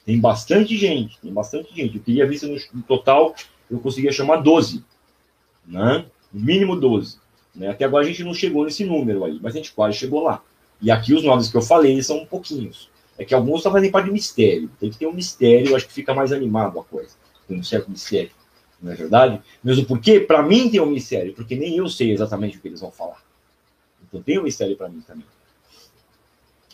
tem 0.05 0.19
bastante 0.19 0.75
gente, 0.75 1.19
tem 1.19 1.31
bastante 1.31 1.73
gente. 1.73 1.97
Eu 1.97 2.03
queria 2.03 2.27
ver 2.27 2.37
se 2.37 2.47
no, 2.73 2.81
total 2.83 3.33
eu 3.69 3.79
conseguia 3.79 4.11
chamar 4.11 4.37
12, 4.37 4.83
né? 5.65 6.05
No 6.31 6.41
mínimo 6.41 6.75
12. 6.75 7.17
Né? 7.55 7.69
Até 7.69 7.85
agora 7.85 8.03
a 8.03 8.07
gente 8.07 8.23
não 8.23 8.33
chegou 8.33 8.65
nesse 8.65 8.83
número 8.83 9.23
aí, 9.23 9.39
mas 9.41 9.53
a 9.53 9.57
gente 9.57 9.71
quase 9.71 9.97
chegou 9.97 10.23
lá. 10.23 10.41
E 10.81 10.91
aqui 10.91 11.13
os 11.13 11.23
nomes 11.23 11.49
que 11.49 11.55
eu 11.55 11.61
falei 11.61 12.01
são 12.03 12.25
pouquinhos. 12.25 12.89
É 13.23 13.25
que 13.25 13.33
alguns 13.33 13.57
estão 13.57 13.71
fazendo 13.71 13.91
parte 13.91 14.05
de 14.05 14.11
mistério. 14.11 14.69
Tem 14.79 14.89
que 14.89 14.97
ter 14.97 15.07
um 15.07 15.13
mistério, 15.13 15.69
eu 15.69 15.75
acho 15.75 15.87
que 15.87 15.93
fica 15.93 16.13
mais 16.13 16.31
animado 16.31 16.79
a 16.79 16.83
coisa. 16.83 17.15
Tem 17.47 17.57
um 17.57 17.63
certo 17.63 17.89
mistério, 17.89 18.31
não 18.81 18.91
é 18.91 18.95
verdade? 18.95 19.41
Mesmo 19.63 19.85
porque, 19.85 20.19
para 20.19 20.43
mim, 20.43 20.69
tem 20.69 20.79
um 20.81 20.85
mistério, 20.85 21.33
porque 21.33 21.55
nem 21.55 21.77
eu 21.77 21.87
sei 21.89 22.11
exatamente 22.11 22.57
o 22.57 22.61
que 22.61 22.67
eles 22.67 22.81
vão 22.81 22.91
falar. 22.91 23.21
Então 24.07 24.21
tem 24.21 24.39
um 24.39 24.43
mistério 24.43 24.75
para 24.75 24.89
mim 24.89 25.01
também 25.01 25.25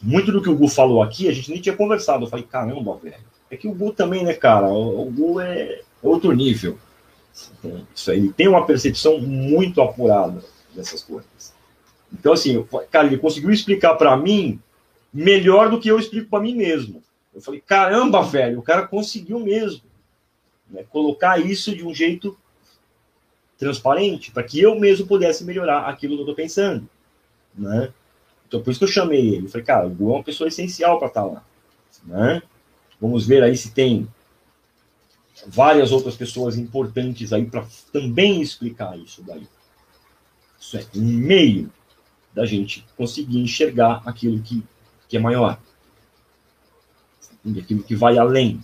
muito 0.02 0.32
do 0.32 0.42
que 0.42 0.50
o 0.50 0.56
Gu 0.56 0.68
falou 0.68 1.04
aqui, 1.04 1.28
a 1.28 1.32
gente 1.32 1.52
nem 1.52 1.62
tinha 1.62 1.76
conversado. 1.76 2.26
Eu 2.26 2.30
falei, 2.30 2.46
caramba, 2.46 2.98
velho. 2.98 3.16
É 3.52 3.58
que 3.58 3.68
o 3.68 3.74
Gu 3.74 3.92
também, 3.92 4.24
né, 4.24 4.34
cara? 4.34 4.68
O, 4.68 5.08
o 5.08 5.12
Gu 5.12 5.40
é 5.42 5.82
outro 6.02 6.32
nível. 6.32 6.78
Então, 7.60 7.86
isso 7.94 8.12
aí, 8.12 8.18
ele 8.18 8.34
tem 8.34 8.48
uma 8.48 8.66
percepção 8.66 9.20
muito 9.20 9.82
apurada 9.82 10.44
dessas 10.74 11.04
coisas. 11.04 11.54
Então, 12.12 12.34
assim, 12.34 12.66
cara, 12.90 13.08
ele 13.08 13.18
conseguiu 13.18 13.52
explicar 13.52 13.96
para 13.96 14.16
mim 14.18 14.60
melhor 15.14 15.70
do 15.70 15.80
que 15.80 15.90
eu 15.90 16.00
explico 16.00 16.30
para 16.30 16.44
mim 16.44 16.56
mesmo. 16.56 17.04
Eu 17.34 17.42
falei, 17.42 17.62
caramba, 17.62 18.22
velho, 18.22 18.60
o 18.60 18.64
cara 18.64 18.88
conseguiu 18.88 19.40
mesmo 19.40 19.82
né, 20.70 20.84
colocar 20.90 21.40
isso 21.40 21.76
de 21.76 21.86
um 21.86 21.94
jeito 21.94 22.38
transparente, 23.58 24.32
para 24.32 24.44
que 24.44 24.60
eu 24.60 24.80
mesmo 24.80 25.06
pudesse 25.06 25.44
melhorar 25.44 25.82
aquilo 25.82 26.14
que 26.14 26.20
eu 26.20 26.24
estou 26.24 26.36
pensando. 26.36 26.88
Né? 27.54 27.92
Então, 28.48 28.62
por 28.62 28.72
isso 28.72 28.80
que 28.80 28.86
eu 28.86 28.90
chamei 28.90 29.36
ele. 29.36 29.46
Eu 29.46 29.50
falei, 29.50 29.66
cara, 29.66 29.88
o 29.88 29.90
Gu 29.90 30.12
é 30.12 30.14
uma 30.16 30.24
pessoa 30.24 30.48
essencial 30.48 30.98
para 30.98 31.10
estar 31.10 31.22
tá 31.22 31.28
lá. 31.28 31.44
Né? 32.06 32.42
Vamos 33.00 33.26
ver 33.28 33.44
aí 33.44 33.56
se 33.56 33.72
tem 33.72 34.08
várias 35.48 35.92
outras 35.92 36.16
pessoas 36.16 36.58
importantes 36.58 37.32
aí 37.34 37.46
para 37.46 37.66
também 37.92 38.42
explicar 38.42 38.98
isso 38.98 39.22
daí. 39.24 39.48
Isso 40.60 40.78
é 40.78 40.86
um 40.96 41.02
meio 41.02 41.72
da 42.34 42.46
gente 42.46 42.86
conseguir 42.98 43.40
enxergar 43.40 44.02
aquilo 44.06 44.42
que, 44.42 44.64
que 45.10 45.18
é 45.18 45.20
maior. 45.20 45.60
Aquilo 47.58 47.84
que 47.84 47.96
vai 47.96 48.18
além. 48.18 48.64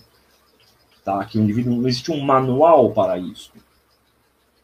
Tá? 1.04 1.26
Que 1.26 1.38
o 1.38 1.42
indivíduo 1.42 1.76
não 1.76 1.88
existe 1.88 2.12
um 2.12 2.22
manual 2.22 2.94
para 2.94 3.18
isso. 3.18 3.52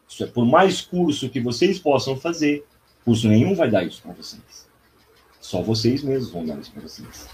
Isso 0.08 0.24
é 0.24 0.26
por 0.26 0.46
mais 0.46 0.80
curso 0.80 1.28
que 1.28 1.40
vocês 1.40 1.78
possam 1.78 2.16
fazer, 2.16 2.64
curso 3.04 3.28
nenhum 3.28 3.54
vai 3.54 3.70
dar 3.70 3.82
isso 3.82 4.00
para 4.00 4.12
vocês. 4.12 4.68
Só 5.40 5.60
vocês 5.60 6.02
mesmos 6.02 6.30
vão 6.30 6.46
dar 6.46 6.58
isso 6.58 6.70
para 6.70 6.82
vocês. 6.82 7.26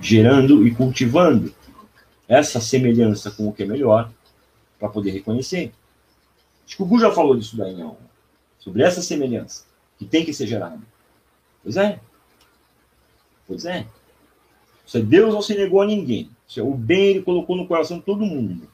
Gerando 0.00 0.66
e 0.66 0.74
cultivando 0.74 1.54
essa 2.26 2.60
semelhança 2.60 3.30
com 3.30 3.48
o 3.48 3.52
que 3.52 3.62
é 3.62 3.66
melhor 3.66 4.10
para 4.78 4.88
poder 4.88 5.10
reconhecer. 5.10 5.72
Acho 6.66 6.76
que 6.76 6.82
o 6.82 6.86
Gu 6.86 6.98
já 7.00 7.12
falou 7.12 7.36
disso 7.36 7.56
daí 7.56 7.80
aula. 7.80 7.98
Sobre 8.58 8.82
essa 8.82 9.02
semelhança 9.02 9.64
que 9.98 10.04
tem 10.04 10.24
que 10.24 10.32
ser 10.32 10.46
gerada. 10.46 10.80
Pois 11.62 11.76
é. 11.76 12.00
Pois 13.50 13.64
é. 13.64 13.84
Deus 15.04 15.34
não 15.34 15.42
se 15.42 15.56
negou 15.56 15.82
a 15.82 15.86
ninguém. 15.86 16.30
O 16.58 16.72
bem 16.72 17.06
ele 17.06 17.22
colocou 17.22 17.56
no 17.56 17.66
coração 17.66 17.98
de 17.98 18.04
todo 18.04 18.24
mundo. 18.24 18.68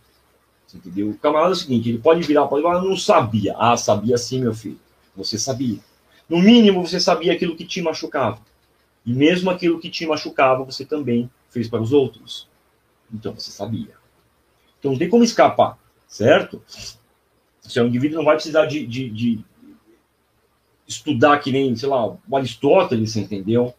Você 0.66 0.76
entendeu? 0.76 1.08
O 1.08 1.16
camarada 1.16 1.52
é 1.52 1.52
o 1.52 1.56
seguinte, 1.56 1.88
ele 1.88 1.98
pode 1.98 2.20
virar, 2.22 2.46
pode 2.46 2.62
falar, 2.62 2.82
não 2.82 2.94
sabia. 2.94 3.54
Ah, 3.56 3.74
sabia 3.78 4.18
sim, 4.18 4.42
meu 4.42 4.54
filho. 4.54 4.78
Você 5.16 5.38
sabia. 5.38 5.78
No 6.28 6.38
mínimo, 6.38 6.86
você 6.86 7.00
sabia 7.00 7.32
aquilo 7.32 7.56
que 7.56 7.64
te 7.64 7.80
machucava. 7.80 8.38
E 9.04 9.14
mesmo 9.14 9.48
aquilo 9.48 9.80
que 9.80 9.88
te 9.88 10.06
machucava, 10.06 10.62
você 10.62 10.84
também 10.84 11.30
fez 11.48 11.68
para 11.68 11.80
os 11.80 11.94
outros. 11.94 12.46
Então 13.10 13.32
você 13.32 13.50
sabia. 13.50 13.94
Então 14.78 14.90
não 14.90 14.98
tem 14.98 15.08
como 15.08 15.24
escapar, 15.24 15.78
certo? 16.06 16.62
Se 17.62 17.78
é 17.78 17.82
um 17.82 17.86
indivíduo 17.86 18.18
não 18.18 18.26
vai 18.26 18.34
precisar 18.34 18.66
de, 18.66 18.86
de, 18.86 19.08
de 19.08 19.44
estudar 20.86 21.38
que 21.38 21.50
nem, 21.50 21.74
sei 21.74 21.88
lá, 21.88 22.06
o 22.06 22.36
Aristóteles, 22.36 23.16
entendeu? 23.16 23.74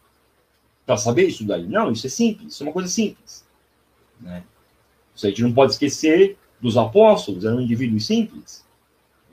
Para 0.88 0.96
saber 0.98 1.28
isso 1.28 1.44
daí. 1.44 1.68
Não, 1.68 1.92
isso 1.92 2.08
é 2.08 2.10
simples, 2.10 2.54
isso 2.54 2.64
é 2.64 2.66
uma 2.66 2.72
coisa 2.72 2.88
simples. 2.88 3.46
Né? 4.22 4.42
Isso 5.14 5.28
a 5.28 5.30
gente 5.30 5.44
não 5.44 5.54
pode 5.54 5.74
esquecer 5.74 6.38
dos 6.62 6.78
apóstolos, 6.78 7.44
eram 7.44 7.60
indivíduos 7.60 8.08
simples, 8.08 8.66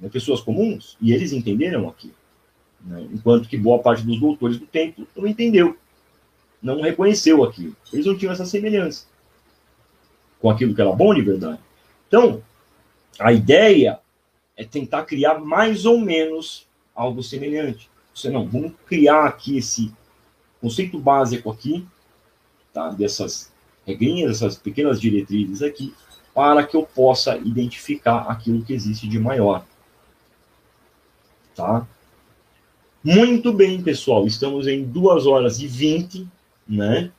né? 0.00 0.08
pessoas 0.08 0.40
comuns, 0.40 0.98
e 1.00 1.12
eles 1.12 1.32
entenderam 1.32 1.88
aquilo. 1.88 2.16
Né? 2.84 3.06
Enquanto 3.12 3.48
que 3.48 3.56
boa 3.56 3.78
parte 3.78 4.02
dos 4.02 4.18
doutores 4.18 4.58
do 4.58 4.66
templo 4.66 5.06
não 5.16 5.28
entendeu, 5.28 5.78
não 6.60 6.80
reconheceu 6.80 7.44
aquilo. 7.44 7.76
Eles 7.92 8.04
não 8.04 8.18
tinham 8.18 8.32
essa 8.32 8.44
semelhança 8.44 9.06
com 10.40 10.50
aquilo 10.50 10.74
que 10.74 10.80
era 10.80 10.92
bom 10.92 11.14
de 11.14 11.22
verdade. 11.22 11.60
Então, 12.08 12.42
a 13.18 13.32
ideia 13.32 14.00
é 14.56 14.64
tentar 14.64 15.04
criar 15.04 15.38
mais 15.38 15.86
ou 15.86 16.00
menos 16.00 16.66
algo 16.94 17.22
semelhante. 17.22 17.88
Você 18.12 18.28
não, 18.28 18.46
vamos 18.46 18.72
criar 18.86 19.24
aqui 19.24 19.56
esse 19.56 19.92
conceito 20.64 20.98
básico 20.98 21.50
aqui, 21.50 21.86
tá? 22.72 22.88
dessas 22.88 23.52
regrinhas, 23.86 24.36
essas 24.36 24.56
pequenas 24.56 24.98
diretrizes 24.98 25.60
aqui, 25.60 25.92
para 26.32 26.66
que 26.66 26.74
eu 26.74 26.84
possa 26.84 27.36
identificar 27.36 28.22
aquilo 28.30 28.64
que 28.64 28.72
existe 28.72 29.06
de 29.06 29.18
maior. 29.18 29.62
Tá? 31.54 31.86
Muito 33.04 33.52
bem, 33.52 33.82
pessoal, 33.82 34.26
estamos 34.26 34.66
em 34.66 34.82
2 34.84 35.26
horas 35.26 35.60
e 35.60 35.66
20, 35.66 36.26
né? 36.66 37.12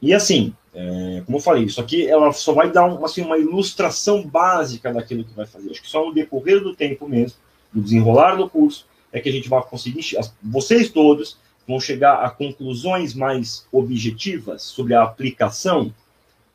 E 0.00 0.14
assim, 0.14 0.54
é, 0.72 1.22
como 1.26 1.36
eu 1.36 1.42
falei, 1.42 1.64
isso 1.64 1.78
aqui 1.78 2.06
ela 2.06 2.32
só 2.32 2.54
vai 2.54 2.72
dar 2.72 2.86
um, 2.86 3.04
assim, 3.04 3.20
uma 3.20 3.36
ilustração 3.36 4.26
básica 4.26 4.90
daquilo 4.90 5.24
que 5.24 5.34
vai 5.34 5.44
fazer. 5.44 5.70
Acho 5.70 5.82
que 5.82 5.90
só 5.90 6.06
no 6.06 6.14
decorrer 6.14 6.62
do 6.62 6.74
tempo 6.74 7.06
mesmo, 7.06 7.36
no 7.72 7.82
desenrolar 7.82 8.36
do 8.36 8.48
curso, 8.48 8.86
é 9.12 9.20
que 9.20 9.28
a 9.28 9.32
gente 9.32 9.48
vai 9.48 9.62
conseguir, 9.62 10.02
vocês 10.42 10.88
todos 10.88 11.43
vão 11.66 11.80
chegar 11.80 12.24
a 12.24 12.30
conclusões 12.30 13.14
mais 13.14 13.66
objetivas 13.72 14.62
sobre 14.62 14.94
a 14.94 15.02
aplicação 15.02 15.92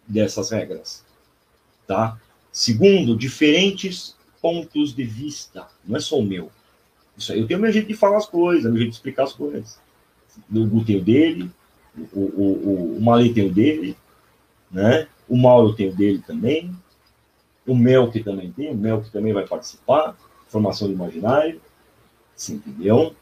dessas 0.07 0.51
regras, 0.51 1.03
tá? 1.88 2.19
Segundo, 2.51 3.15
diferentes 3.15 4.15
pontos 4.41 4.93
de 4.93 5.03
vista, 5.03 5.67
não 5.85 5.97
é 5.97 5.99
só 5.99 6.17
o 6.17 6.25
meu. 6.25 6.51
Isso 7.17 7.31
aí, 7.31 7.39
eu 7.39 7.47
tenho 7.47 7.59
meu 7.59 7.71
jeito 7.71 7.88
de 7.88 7.93
falar 7.93 8.17
as 8.17 8.25
coisas, 8.25 8.63
meu 8.71 8.77
jeito 8.77 8.91
de 8.91 8.95
explicar 8.95 9.23
as 9.23 9.33
coisas. 9.33 9.79
O 10.51 10.65
Gu 10.65 10.85
tem 10.85 10.97
o 10.97 11.03
dele, 11.03 11.51
o, 12.13 12.19
o, 12.19 12.23
o, 12.23 12.97
o 12.97 13.01
Malê 13.01 13.29
tem 13.33 13.47
o 13.47 13.53
dele, 13.53 13.95
né? 14.71 15.07
O 15.27 15.38
Mauro 15.38 15.73
tem 15.73 15.89
o 15.89 15.95
dele 15.95 16.23
também, 16.25 16.75
o 17.67 17.75
Melk 17.75 18.23
também 18.23 18.51
tem, 18.51 18.71
o 18.71 18.75
Melk 18.75 19.11
também 19.11 19.33
vai 19.33 19.45
participar, 19.45 20.17
formação 20.47 20.88
do 20.88 20.93
imaginário, 20.93 21.61
você 22.35 22.53
entendeu? 22.53 23.15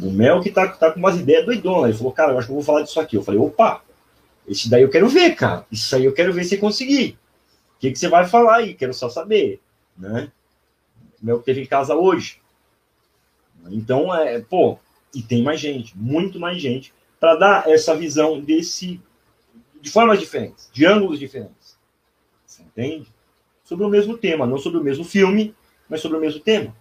O 0.00 0.10
Mel 0.10 0.40
que 0.40 0.50
tá, 0.50 0.68
tá 0.68 0.90
com 0.90 0.98
umas 0.98 1.18
ideias 1.18 1.44
doidonas. 1.44 1.90
Ele 1.90 1.98
falou, 1.98 2.12
cara, 2.12 2.32
eu 2.32 2.38
acho 2.38 2.46
que 2.46 2.52
eu 2.52 2.56
vou 2.56 2.64
falar 2.64 2.82
disso 2.82 3.00
aqui. 3.00 3.16
Eu 3.16 3.22
falei, 3.22 3.40
opa, 3.40 3.82
esse 4.46 4.68
daí 4.68 4.82
eu 4.82 4.90
quero 4.90 5.08
ver, 5.08 5.34
cara. 5.34 5.64
Isso 5.70 5.94
aí 5.94 6.04
eu 6.04 6.12
quero 6.12 6.32
ver 6.32 6.44
se 6.44 6.58
conseguir. 6.58 7.18
O 7.76 7.80
que, 7.80 7.92
que 7.92 7.98
você 7.98 8.08
vai 8.08 8.26
falar 8.26 8.56
aí? 8.56 8.74
Quero 8.74 8.92
só 8.92 9.08
saber. 9.08 9.60
Né? 9.96 10.30
O 11.22 11.26
Mel 11.26 11.40
teve 11.40 11.62
em 11.62 11.66
casa 11.66 11.94
hoje. 11.94 12.40
Então, 13.70 14.14
é, 14.14 14.40
pô, 14.40 14.78
e 15.14 15.22
tem 15.22 15.42
mais 15.42 15.60
gente, 15.60 15.96
muito 15.96 16.38
mais 16.38 16.60
gente, 16.60 16.92
para 17.18 17.36
dar 17.36 17.68
essa 17.68 17.96
visão 17.96 18.40
desse, 18.40 19.00
de 19.80 19.90
formas 19.90 20.18
diferentes, 20.20 20.68
de 20.72 20.84
ângulos 20.84 21.18
diferentes. 21.18 21.78
Você 22.44 22.62
entende? 22.62 23.06
Sobre 23.64 23.86
o 23.86 23.88
mesmo 23.88 24.18
tema, 24.18 24.46
não 24.46 24.58
sobre 24.58 24.78
o 24.78 24.84
mesmo 24.84 25.04
filme, 25.04 25.54
mas 25.88 26.00
sobre 26.00 26.18
o 26.18 26.20
mesmo 26.20 26.40
tema. 26.40 26.74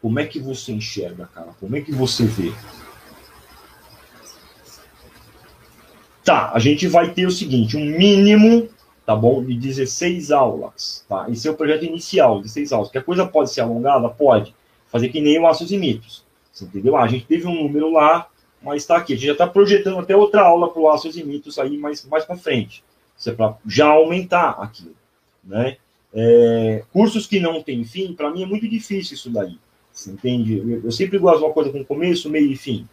Como 0.00 0.18
é 0.18 0.26
que 0.26 0.38
você 0.38 0.72
enxerga, 0.72 1.28
cara? 1.34 1.48
Como 1.58 1.76
é 1.76 1.80
que 1.80 1.92
você 1.92 2.24
vê? 2.24 2.52
Tá, 6.24 6.52
a 6.52 6.58
gente 6.58 6.86
vai 6.86 7.12
ter 7.12 7.26
o 7.26 7.30
seguinte, 7.30 7.76
um 7.76 7.84
mínimo, 7.84 8.68
tá 9.04 9.16
bom, 9.16 9.42
de 9.42 9.54
16 9.54 10.30
aulas, 10.30 11.04
tá? 11.08 11.26
Esse 11.30 11.48
é 11.48 11.50
o 11.50 11.56
projeto 11.56 11.84
inicial, 11.84 12.40
16 12.40 12.72
aulas. 12.72 12.90
Que 12.90 12.98
a 12.98 13.02
coisa 13.02 13.26
pode 13.26 13.50
ser 13.50 13.62
alongada? 13.62 14.08
Pode. 14.08 14.54
Fazer 14.88 15.08
que 15.08 15.20
nem 15.20 15.38
o 15.40 15.46
Aços 15.46 15.72
e 15.72 15.76
Mitos. 15.78 16.24
Entendeu? 16.60 16.96
Ah, 16.96 17.04
a 17.04 17.08
gente 17.08 17.24
teve 17.24 17.46
um 17.46 17.62
número 17.62 17.90
lá, 17.90 18.28
mas 18.62 18.82
está 18.82 18.96
aqui. 18.96 19.14
A 19.14 19.16
gente 19.16 19.26
já 19.26 19.32
está 19.32 19.46
projetando 19.46 19.98
até 19.98 20.14
outra 20.14 20.42
aula 20.42 20.70
para 20.70 20.82
o 20.82 20.90
Aços 20.90 21.16
e 21.16 21.24
Mitos 21.24 21.58
aí 21.58 21.78
mais, 21.78 22.04
mais 22.04 22.24
para 22.24 22.36
frente. 22.36 22.84
Isso 23.16 23.30
é 23.30 23.32
para 23.32 23.56
já 23.66 23.88
aumentar 23.88 24.50
aquilo, 24.60 24.94
né? 25.42 25.76
É, 26.12 26.84
cursos 26.92 27.26
que 27.26 27.40
não 27.40 27.62
têm 27.62 27.84
fim, 27.84 28.14
para 28.14 28.30
mim 28.30 28.42
é 28.42 28.46
muito 28.46 28.68
difícil 28.68 29.14
isso 29.14 29.30
daí. 29.30 29.58
Você 29.98 30.12
entende? 30.12 30.58
Eu, 30.58 30.84
eu, 30.84 30.92
sempre 30.92 31.18
gosto 31.18 31.38
de 31.38 31.44
uma 31.44 31.52
coisa 31.52 31.72
com 31.72 31.84
começo, 31.84 32.30
meio 32.30 32.52
e 32.52 32.56
fim. 32.56 32.86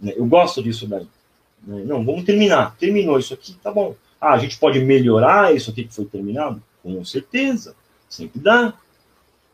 Né? 0.00 0.14
Eu 0.16 0.24
gosto 0.24 0.62
disso 0.62 0.86
daí. 0.86 1.06
Né? 1.62 1.84
Não, 1.84 2.02
vamos 2.02 2.24
terminar. 2.24 2.74
Terminou 2.78 3.18
isso 3.18 3.34
aqui, 3.34 3.54
tá 3.62 3.70
bom. 3.70 3.94
Ah, 4.18 4.32
a 4.32 4.38
gente 4.38 4.58
pode 4.58 4.80
melhorar 4.82 5.54
isso 5.54 5.70
aqui 5.70 5.84
que 5.84 5.94
foi 5.94 6.06
terminado? 6.06 6.62
Com 6.82 7.04
certeza. 7.04 7.76
Sempre 8.08 8.40
dá. 8.40 8.72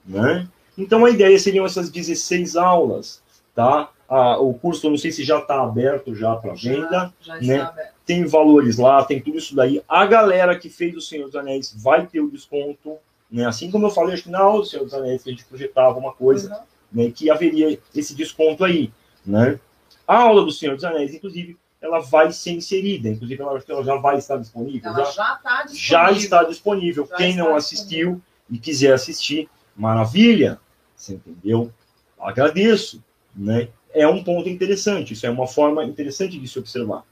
Né? 0.07 0.47
Então 0.76 1.05
a 1.05 1.10
ideia 1.10 1.36
seriam 1.40 1.66
essas 1.66 1.90
16 1.90 2.55
aulas, 2.55 3.20
tá? 3.57 3.90
Ah, 4.08 4.39
o 4.39 4.55
curso, 4.55 4.86
eu 4.86 4.90
não 4.92 4.98
sei 4.98 5.10
se 5.10 5.24
já 5.24 5.40
está 5.40 5.60
aberto 5.60 6.15
já 6.15 6.36
para 6.36 6.55
venda, 6.55 7.12
já, 7.20 7.40
já 7.40 7.47
né? 7.47 7.90
Tem 8.07 8.24
valores 8.24 8.78
lá, 8.78 9.05
tem 9.05 9.20
tudo 9.20 9.36
isso 9.36 9.55
daí. 9.57 9.82
A 9.89 10.07
galera 10.07 10.57
que 10.57 10.70
fez 10.70 10.97
o 10.97 11.00
Senhor 11.00 11.26
dos 11.26 11.34
Anéis 11.34 11.74
vai 11.76 12.07
ter 12.07 12.20
o 12.20 12.31
desconto, 12.31 12.97
né? 13.31 13.47
Assim 13.47 13.70
como 13.70 13.86
eu 13.86 13.90
falei, 13.90 14.15
acho 14.15 14.24
que 14.24 14.31
na 14.31 14.40
aula 14.40 14.60
do 14.60 14.66
Senhor 14.66 14.84
dos 14.84 14.94
Anéis 14.94 15.23
que 15.23 15.31
a 15.31 15.32
gente 15.32 15.44
projetava 15.44 15.98
uma 15.98 16.12
coisa, 16.12 16.55
uhum. 16.55 17.05
né, 17.05 17.10
que 17.10 17.31
haveria 17.31 17.78
esse 17.94 18.15
desconto 18.15 18.65
aí. 18.65 18.92
Né? 19.24 19.60
A 20.07 20.16
aula 20.23 20.44
do 20.44 20.50
Senhor 20.50 20.74
dos 20.74 20.84
Anéis, 20.84 21.15
inclusive, 21.15 21.58
ela 21.81 22.00
vai 22.00 22.32
ser 22.32 22.52
inserida, 22.52 23.08
inclusive 23.08 23.40
ela, 23.40 23.62
ela 23.68 23.84
já 23.84 23.97
vai 23.97 24.16
estar 24.16 24.36
disponível. 24.36 24.90
Ela 24.90 25.05
já, 25.05 25.34
está 25.34 25.62
disponível. 25.62 25.74
Já 25.74 26.10
está 26.10 26.42
disponível. 26.44 27.07
Já 27.07 27.16
Quem 27.16 27.31
está 27.31 27.44
não 27.44 27.55
assistiu 27.55 28.15
disponível. 28.15 28.23
e 28.50 28.58
quiser 28.58 28.92
assistir, 28.94 29.48
maravilha, 29.76 30.58
você 30.97 31.15
entendeu? 31.15 31.73
Agradeço. 32.18 33.02
Né? 33.36 33.68
É 33.92 34.08
um 34.08 34.24
ponto 34.24 34.48
interessante, 34.48 35.12
isso 35.12 35.26
é 35.26 35.31
uma 35.31 35.47
forma 35.47 35.84
interessante 35.84 36.39
de 36.39 36.48
se 36.48 36.58
observar. 36.58 37.05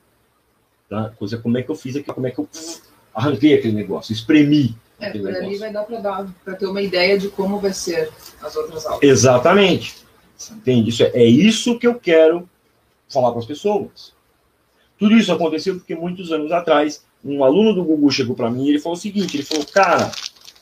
Tá? 0.88 1.10
Coisa 1.10 1.38
como 1.38 1.58
é 1.58 1.62
que 1.62 1.70
eu 1.70 1.74
fiz 1.76 1.94
aqui, 1.96 2.12
como 2.12 2.26
é 2.26 2.30
que 2.30 2.38
eu 2.38 2.48
arranquei 3.14 3.54
aquele 3.54 3.74
negócio, 3.74 4.12
espremi 4.12 4.76
é, 5.00 5.10
por 5.10 5.22
negócio. 5.22 5.44
ali 5.44 5.58
vai 5.58 5.72
dar 5.72 5.86
para 6.44 6.54
ter 6.54 6.66
uma 6.66 6.80
ideia 6.80 7.18
de 7.18 7.28
como 7.28 7.58
vai 7.58 7.72
ser 7.72 8.10
as 8.40 8.56
outras 8.56 8.86
aulas. 8.86 9.02
Exatamente. 9.02 9.96
Entende? 10.50 10.90
Isso 10.90 11.02
é, 11.02 11.10
é 11.14 11.24
isso 11.24 11.78
que 11.78 11.86
eu 11.86 11.94
quero 11.94 12.48
falar 13.08 13.30
para 13.30 13.40
as 13.40 13.46
pessoas. 13.46 14.12
Tudo 14.98 15.16
isso 15.16 15.32
aconteceu 15.32 15.74
porque 15.74 15.94
muitos 15.94 16.32
anos 16.32 16.50
atrás, 16.52 17.04
um 17.24 17.44
aluno 17.44 17.74
do 17.74 17.84
Gugu 17.84 18.10
chegou 18.10 18.34
para 18.34 18.50
mim 18.50 18.66
e 18.66 18.70
ele 18.70 18.78
falou 18.78 18.96
o 18.96 19.00
seguinte, 19.00 19.36
ele 19.36 19.44
falou, 19.44 19.66
cara, 19.66 20.10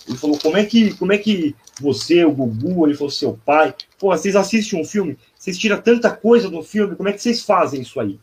ele 0.09 0.19
falou, 0.19 0.39
como 0.39 0.57
é 0.57 0.65
que, 0.65 0.95
como 0.95 1.13
é 1.13 1.19
que 1.19 1.55
você, 1.81 2.25
o 2.25 2.33
Gugu, 2.33 2.87
ele 2.87 2.95
falou, 2.95 3.11
seu 3.11 3.39
pai, 3.45 3.75
pô, 3.99 4.09
vocês 4.09 4.35
assistem 4.35 4.81
um 4.81 4.85
filme, 4.85 5.17
vocês 5.37 5.57
tiram 5.57 5.81
tanta 5.81 6.11
coisa 6.11 6.49
do 6.49 6.63
filme, 6.63 6.97
como 6.97 7.09
é 7.09 7.13
que 7.13 7.23
vocês 7.23 7.43
fazem 7.43 7.81
isso 7.81 7.99
aí? 8.01 8.19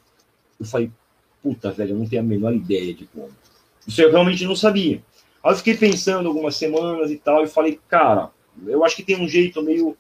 Eu 0.60 0.66
falei, 0.66 0.92
puta, 1.42 1.72
velho, 1.72 1.92
eu 1.92 1.98
não 1.98 2.08
tenho 2.08 2.22
a 2.22 2.26
menor 2.26 2.54
ideia 2.54 2.94
de 2.94 3.06
como. 3.06 3.30
Isso 3.88 4.02
eu 4.02 4.12
realmente 4.12 4.46
não 4.46 4.56
sabia. 4.56 5.02
Aí 5.44 5.52
eu 5.52 5.58
fiquei 5.58 5.76
pensando 5.76 6.28
algumas 6.28 6.56
semanas 6.56 7.10
e 7.10 7.18
tal, 7.18 7.44
e 7.44 7.48
falei, 7.48 7.80
cara, 7.88 8.30
eu 8.66 8.86
acho 8.86 8.96
que 8.96 9.04
tem 9.04 9.20
um 9.20 9.28
jeito 9.28 9.62
meio 9.62 9.98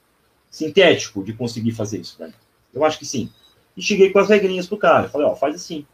sintético 0.50 1.24
de 1.24 1.34
conseguir 1.34 1.72
fazer 1.72 2.00
isso 2.00 2.18
daí. 2.20 2.34
Eu 2.74 2.84
acho 2.84 3.00
que 3.00 3.06
sim. 3.06 3.30
E 3.76 3.82
cheguei 3.82 4.12
com 4.12 4.20
as 4.20 4.30
regrinhas 4.30 4.68
pro 4.68 4.78
cara. 4.78 5.10
Falei, 5.10 5.28
ó, 5.28 5.36
faz 5.36 5.56
assim. 5.56 5.86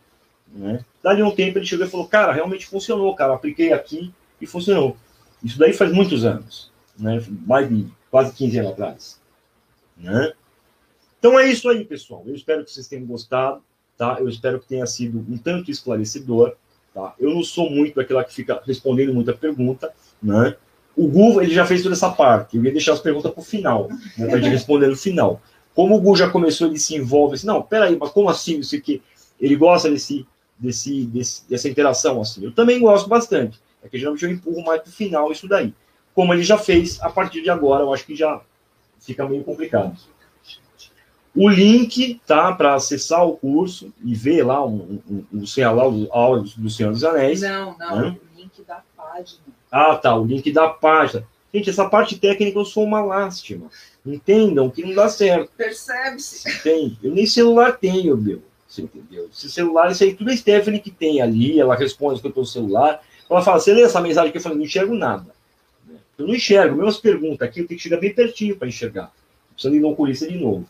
Né? 0.48 0.84
Dali 1.04 1.22
um 1.22 1.34
tempo 1.34 1.58
ele 1.58 1.66
chegou 1.66 1.86
e 1.86 1.90
falou, 1.90 2.08
cara, 2.08 2.34
realmente 2.34 2.66
funcionou, 2.66 3.14
cara. 3.16 3.36
Apliquei 3.36 3.72
aqui 3.72 4.12
e 4.42 4.48
funcionou. 4.48 4.98
Isso 5.44 5.60
daí 5.60 5.74
faz 5.74 5.92
muitos 5.92 6.26
anos. 6.26 6.72
Né? 6.98 7.24
Mais 7.46 7.70
de 7.70 7.88
quase 8.10 8.34
15 8.34 8.60
anos 8.60 8.72
atrás. 8.72 9.22
Né? 9.96 10.34
Então 11.20 11.40
é 11.40 11.48
isso 11.48 11.70
aí, 11.70 11.86
pessoal. 11.86 12.24
Eu 12.26 12.36
espero 12.36 12.64
que 12.64 12.72
vocês 12.72 12.88
tenham 12.88 13.06
gostado. 13.06 13.62
Tá? 13.98 14.18
Eu 14.20 14.30
espero 14.30 14.60
que 14.60 14.68
tenha 14.68 14.86
sido 14.86 15.20
um 15.20 15.38
tanto 15.38 15.72
esclarecedor. 15.72 16.56
Tá? 16.98 17.14
Eu 17.20 17.30
não 17.30 17.44
sou 17.44 17.70
muito 17.70 18.02
aquela 18.02 18.24
que 18.24 18.34
fica 18.34 18.60
respondendo 18.66 19.14
muita 19.14 19.32
pergunta, 19.32 19.94
né? 20.20 20.56
O 20.96 21.08
Gu, 21.08 21.44
ele 21.44 21.54
já 21.54 21.64
fez 21.64 21.84
toda 21.84 21.94
essa 21.94 22.10
parte. 22.10 22.58
Eu 22.58 22.66
ia 22.66 22.72
deixar 22.72 22.94
as 22.94 23.00
perguntas 23.00 23.32
para 23.32 23.40
o 23.40 23.46
final, 23.46 23.88
né, 24.18 24.26
para 24.26 24.40
gente 24.40 24.50
responder 24.50 24.88
no 24.88 24.98
final. 24.98 25.40
Como 25.76 25.96
o 25.96 26.02
Gu 26.02 26.16
já 26.16 26.28
começou, 26.28 26.66
ele 26.66 26.80
se 26.80 26.96
envolve 26.96 27.36
assim, 27.36 27.46
não, 27.46 27.62
peraí, 27.62 27.96
mas 27.96 28.10
como 28.10 28.30
assim 28.30 28.58
isso 28.58 28.76
aqui? 28.76 29.00
Ele 29.40 29.56
gosta 29.56 29.92
desse, 29.92 30.26
desse, 30.58 31.06
desse, 31.06 31.48
dessa 31.48 31.70
interação, 31.70 32.20
assim. 32.20 32.44
Eu 32.44 32.52
também 32.52 32.80
gosto 32.80 33.08
bastante. 33.08 33.62
É 33.84 33.88
que 33.88 34.00
geralmente 34.00 34.26
eu 34.26 34.32
empurro 34.32 34.66
mais 34.66 34.82
para 34.82 34.90
o 34.90 34.92
final 34.92 35.32
isso 35.32 35.48
daí. 35.48 35.76
Como 36.16 36.34
ele 36.34 36.42
já 36.42 36.58
fez, 36.58 37.00
a 37.00 37.12
partir 37.12 37.44
de 37.44 37.52
agora, 37.52 37.84
eu 37.84 37.94
acho 37.94 38.08
que 38.08 38.16
já 38.16 38.42
fica 39.00 39.30
meio 39.30 39.44
complicado. 39.44 39.96
O 41.38 41.48
link, 41.48 42.20
tá, 42.26 42.52
para 42.52 42.74
acessar 42.74 43.24
o 43.24 43.38
curso 43.38 43.94
e 44.04 44.16
ver 44.16 44.44
lá 44.44 44.66
um, 44.66 45.00
um, 45.08 45.24
um, 45.32 45.44
o 45.44 46.08
aula 46.12 46.44
do 46.58 46.70
Senhor 46.70 46.92
dos 46.92 47.04
Anéis. 47.04 47.42
Não, 47.42 47.78
não, 47.78 48.02
né? 48.02 48.18
o 48.36 48.40
link 48.40 48.64
da 48.68 48.82
página. 48.98 49.40
Ah, 49.72 49.96
tá, 49.96 50.16
o 50.16 50.26
link 50.26 50.52
da 50.52 50.68
página. 50.68 51.28
Gente, 51.54 51.70
essa 51.70 51.88
parte 51.88 52.18
técnica 52.18 52.58
eu 52.58 52.66
sou 52.66 52.84
uma 52.84 53.06
lástima. 53.06 53.70
Entendam 54.04 54.70
que 54.70 54.84
não 54.84 54.96
dá 54.96 55.10
certo. 55.10 55.52
Percebe-se. 55.56 56.50
Entende? 56.50 56.98
Eu 57.04 57.12
nem 57.12 57.28
celular 57.28 57.78
tenho, 57.78 58.18
meu. 58.18 58.42
Você 58.68 58.82
entendeu? 58.82 59.30
Esse 59.32 59.50
celular, 59.50 59.92
isso 59.92 60.04
aí 60.04 60.16
tudo 60.16 60.32
a 60.32 60.36
Stephanie 60.36 60.80
que 60.80 60.92
tem 60.92 61.22
ali, 61.22 61.60
ela 61.60 61.76
responde 61.76 62.20
com 62.20 62.42
o 62.42 62.46
celular. 62.46 63.02
Ela 63.30 63.42
fala, 63.44 63.60
você 63.60 63.74
lê 63.74 63.84
essa 63.84 64.02
mensagem 64.02 64.32
que 64.32 64.40
eu 64.40 64.42
falei, 64.42 64.58
não 64.58 64.66
enxergo 64.66 64.96
nada. 64.96 65.36
Eu 66.18 66.26
não 66.26 66.34
enxergo, 66.34 66.76
mesmo 66.76 66.90
as 66.90 66.98
perguntas 66.98 67.48
aqui, 67.48 67.60
eu 67.60 67.68
tenho 67.68 67.78
que 67.78 67.84
chegar 67.84 68.00
bem 68.00 68.14
pertinho 68.14 68.58
para 68.58 68.68
enxergar. 68.68 69.12
Precisando 69.54 69.76
ir 69.76 69.80
no 69.80 69.90
oculista 69.90 70.28
de 70.28 70.38
novo. 70.38 70.68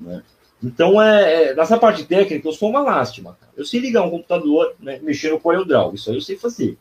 Né? 0.00 0.22
Então, 0.62 1.00
é, 1.00 1.44
é, 1.44 1.54
nessa 1.54 1.78
parte 1.78 2.04
técnica, 2.04 2.48
eu 2.48 2.52
sou 2.52 2.70
uma 2.70 2.80
lástima. 2.80 3.36
Cara. 3.40 3.52
Eu 3.56 3.64
sei 3.64 3.80
ligar 3.80 4.02
um 4.02 4.10
computador, 4.10 4.74
né, 4.80 4.98
mexer 5.02 5.30
no 5.30 5.40
CorelDRAW, 5.40 5.94
isso 5.94 6.10
aí 6.10 6.16
eu 6.16 6.22
sei 6.22 6.36
fazer. 6.36 6.78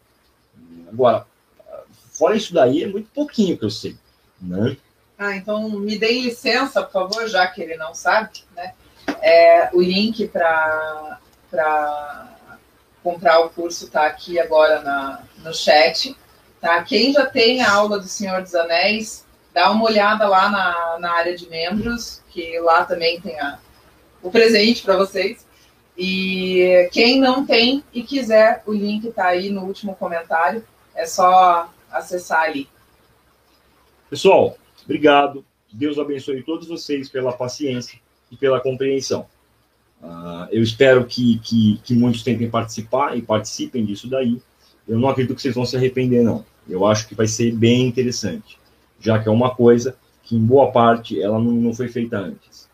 Agora, 0.92 1.26
fora 2.12 2.36
isso 2.36 2.54
daí, 2.54 2.84
é 2.84 2.88
muito 2.88 3.10
pouquinho 3.12 3.58
que 3.58 3.64
eu 3.64 3.70
sei. 3.70 3.96
Né? 4.42 4.76
Ah, 5.18 5.36
então 5.36 5.70
me 5.70 5.98
deem 5.98 6.24
licença, 6.24 6.82
por 6.82 6.92
favor, 6.92 7.28
já 7.28 7.48
que 7.48 7.62
ele 7.62 7.76
não 7.76 7.94
sabe, 7.94 8.44
né? 8.56 8.74
É, 9.22 9.70
o 9.74 9.82
link 9.82 10.28
para 10.28 11.20
comprar 13.04 13.40
o 13.40 13.50
curso 13.50 13.86
está 13.86 14.06
aqui 14.06 14.40
agora 14.40 14.82
na, 14.82 15.24
no 15.44 15.54
chat. 15.54 16.16
Tá? 16.62 16.84
Quem 16.84 17.14
já 17.14 17.26
tem 17.26 17.62
a 17.62 17.72
aula 17.72 18.00
do 18.00 18.08
Senhor 18.08 18.42
dos 18.42 18.54
Anéis, 18.54 19.26
dá 19.54 19.72
uma 19.72 19.86
olhada 19.86 20.28
lá 20.28 20.50
na, 20.50 21.00
na 21.00 21.12
área 21.14 21.36
de 21.36 21.50
membros, 21.50 22.19
que 22.30 22.60
lá 22.60 22.86
também 22.86 23.20
tem 23.20 23.40
a, 23.40 23.60
o 24.22 24.32
presente 24.32 24.84
para 24.84 24.98
vocês. 24.98 25.46
E 25.98 26.88
quem 26.92 27.20
não 27.20 27.46
tem 27.46 27.84
e 27.94 28.04
quiser, 28.04 28.64
o 28.66 28.74
link 28.74 29.08
está 29.08 29.28
aí 29.28 29.50
no 29.50 29.66
último 29.66 29.96
comentário. 29.96 30.64
É 30.96 31.06
só 31.06 31.70
acessar 31.92 32.44
ali. 32.44 32.68
Pessoal, 34.10 34.58
obrigado. 34.84 35.46
Deus 35.72 36.00
abençoe 36.00 36.42
todos 36.44 36.68
vocês 36.68 37.10
pela 37.10 37.34
paciência 37.34 38.00
e 38.32 38.38
pela 38.38 38.60
compreensão. 38.60 39.28
Uh, 40.02 40.48
eu 40.52 40.64
espero 40.64 41.06
que, 41.06 41.40
que, 41.40 41.80
que, 41.84 41.94
muitos 41.94 42.24
tentem 42.24 42.50
participar 42.50 43.18
e 43.18 43.22
participem 43.22 43.86
disso 43.86 44.10
daí. 44.10 44.42
Eu 44.88 44.98
não 44.98 45.10
acredito 45.10 45.36
que 45.36 45.42
vocês 45.42 45.54
vão 45.54 45.66
se 45.66 45.76
arrepender, 45.76 46.24
não. 46.24 46.46
Eu 46.68 46.86
acho 46.86 47.08
que 47.08 47.14
vai 47.14 47.28
ser 47.28 47.52
bem 47.52 47.86
interessante, 47.88 48.58
já 49.00 49.20
que 49.20 49.28
é 49.28 49.32
uma 49.32 49.54
coisa 49.54 49.98
que, 50.30 50.36
em 50.36 50.46
boa 50.46 50.72
parte, 50.72 51.20
ela 51.20 51.40
não, 51.40 51.52
não 51.52 51.74
foi 51.74 51.88
feita 51.88 52.20
antes. 52.20 52.70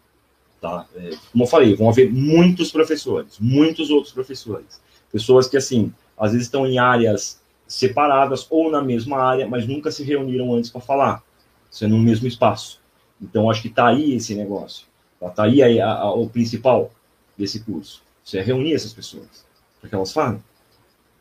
Tá? 0.60 0.86
É, 0.94 1.12
como 1.32 1.46
eu 1.46 1.48
falei, 1.48 1.74
vão 1.74 1.88
haver 1.88 2.12
muitos 2.12 2.70
professores, 2.70 3.38
muitos 3.40 3.90
outros 3.90 4.12
professores. 4.12 4.82
Pessoas 5.10 5.48
que, 5.48 5.56
assim, 5.56 5.94
às 6.18 6.34
vezes 6.34 6.48
estão 6.48 6.68
em 6.68 6.78
áreas 6.78 7.42
separadas 7.66 8.46
ou 8.50 8.70
na 8.70 8.82
mesma 8.82 9.18
área, 9.18 9.48
mas 9.48 9.66
nunca 9.66 9.90
se 9.90 10.04
reuniram 10.04 10.54
antes 10.54 10.70
para 10.70 10.82
falar, 10.82 11.24
sendo 11.72 11.96
no 11.96 12.04
mesmo 12.04 12.28
espaço. 12.28 12.82
Então, 13.22 13.50
acho 13.50 13.62
que 13.62 13.70
está 13.70 13.88
aí 13.88 14.14
esse 14.14 14.36
negócio. 14.36 14.86
Está 15.14 15.30
tá 15.30 15.44
aí 15.44 15.80
a, 15.80 15.94
a, 15.94 16.14
o 16.14 16.30
principal 16.30 16.92
desse 17.38 17.62
curso. 17.62 18.04
Você 18.22 18.40
é 18.40 18.42
reunir 18.42 18.74
essas 18.74 18.94
pessoas, 18.94 19.46
para 19.80 19.90
que 19.90 19.96
elas 19.96 20.12
falem 20.12 20.44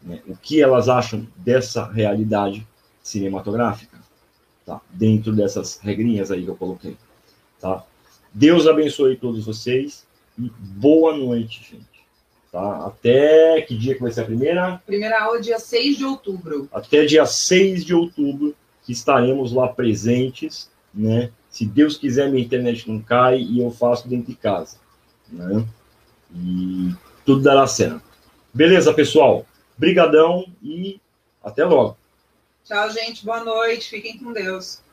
né, 0.02 0.20
o 0.26 0.36
que 0.36 0.60
elas 0.60 0.88
acham 0.88 1.26
dessa 1.36 1.90
realidade 1.90 2.66
cinematográfica, 3.02 3.93
tá? 4.64 4.80
dentro 4.90 5.32
dessas 5.32 5.78
regrinhas 5.78 6.30
aí 6.30 6.44
que 6.44 6.50
eu 6.50 6.56
coloquei. 6.56 6.96
Tá? 7.60 7.84
Deus 8.32 8.66
abençoe 8.66 9.16
todos 9.16 9.44
vocês 9.44 10.06
e 10.38 10.50
boa 10.58 11.16
noite, 11.16 11.62
gente. 11.70 11.94
Tá? 12.50 12.86
Até 12.86 13.62
que 13.62 13.76
dia 13.76 13.94
que 13.94 14.02
vai 14.02 14.12
ser 14.12 14.22
a 14.22 14.24
primeira? 14.24 14.82
Primeira 14.86 15.22
aula, 15.22 15.40
dia 15.40 15.58
6 15.58 15.98
de 15.98 16.04
outubro. 16.04 16.68
Até 16.72 17.04
dia 17.04 17.26
6 17.26 17.84
de 17.84 17.94
outubro, 17.94 18.54
que 18.84 18.92
estaremos 18.92 19.52
lá 19.52 19.68
presentes, 19.68 20.70
né? 20.92 21.30
Se 21.50 21.64
Deus 21.64 21.96
quiser, 21.96 22.30
minha 22.30 22.44
internet 22.44 22.88
não 22.88 23.00
cai 23.00 23.40
e 23.40 23.60
eu 23.60 23.70
faço 23.70 24.08
dentro 24.08 24.26
de 24.26 24.34
casa, 24.34 24.76
né? 25.28 25.64
E 26.34 26.92
tudo 27.24 27.42
dará 27.42 27.66
certo. 27.66 28.02
Beleza, 28.52 28.92
pessoal? 28.92 29.46
Brigadão 29.76 30.46
e 30.62 31.00
até 31.42 31.64
logo. 31.64 31.96
Tchau, 32.64 32.90
gente. 32.90 33.24
Boa 33.24 33.44
noite. 33.44 33.90
Fiquem 33.90 34.18
com 34.18 34.32
Deus. 34.32 34.83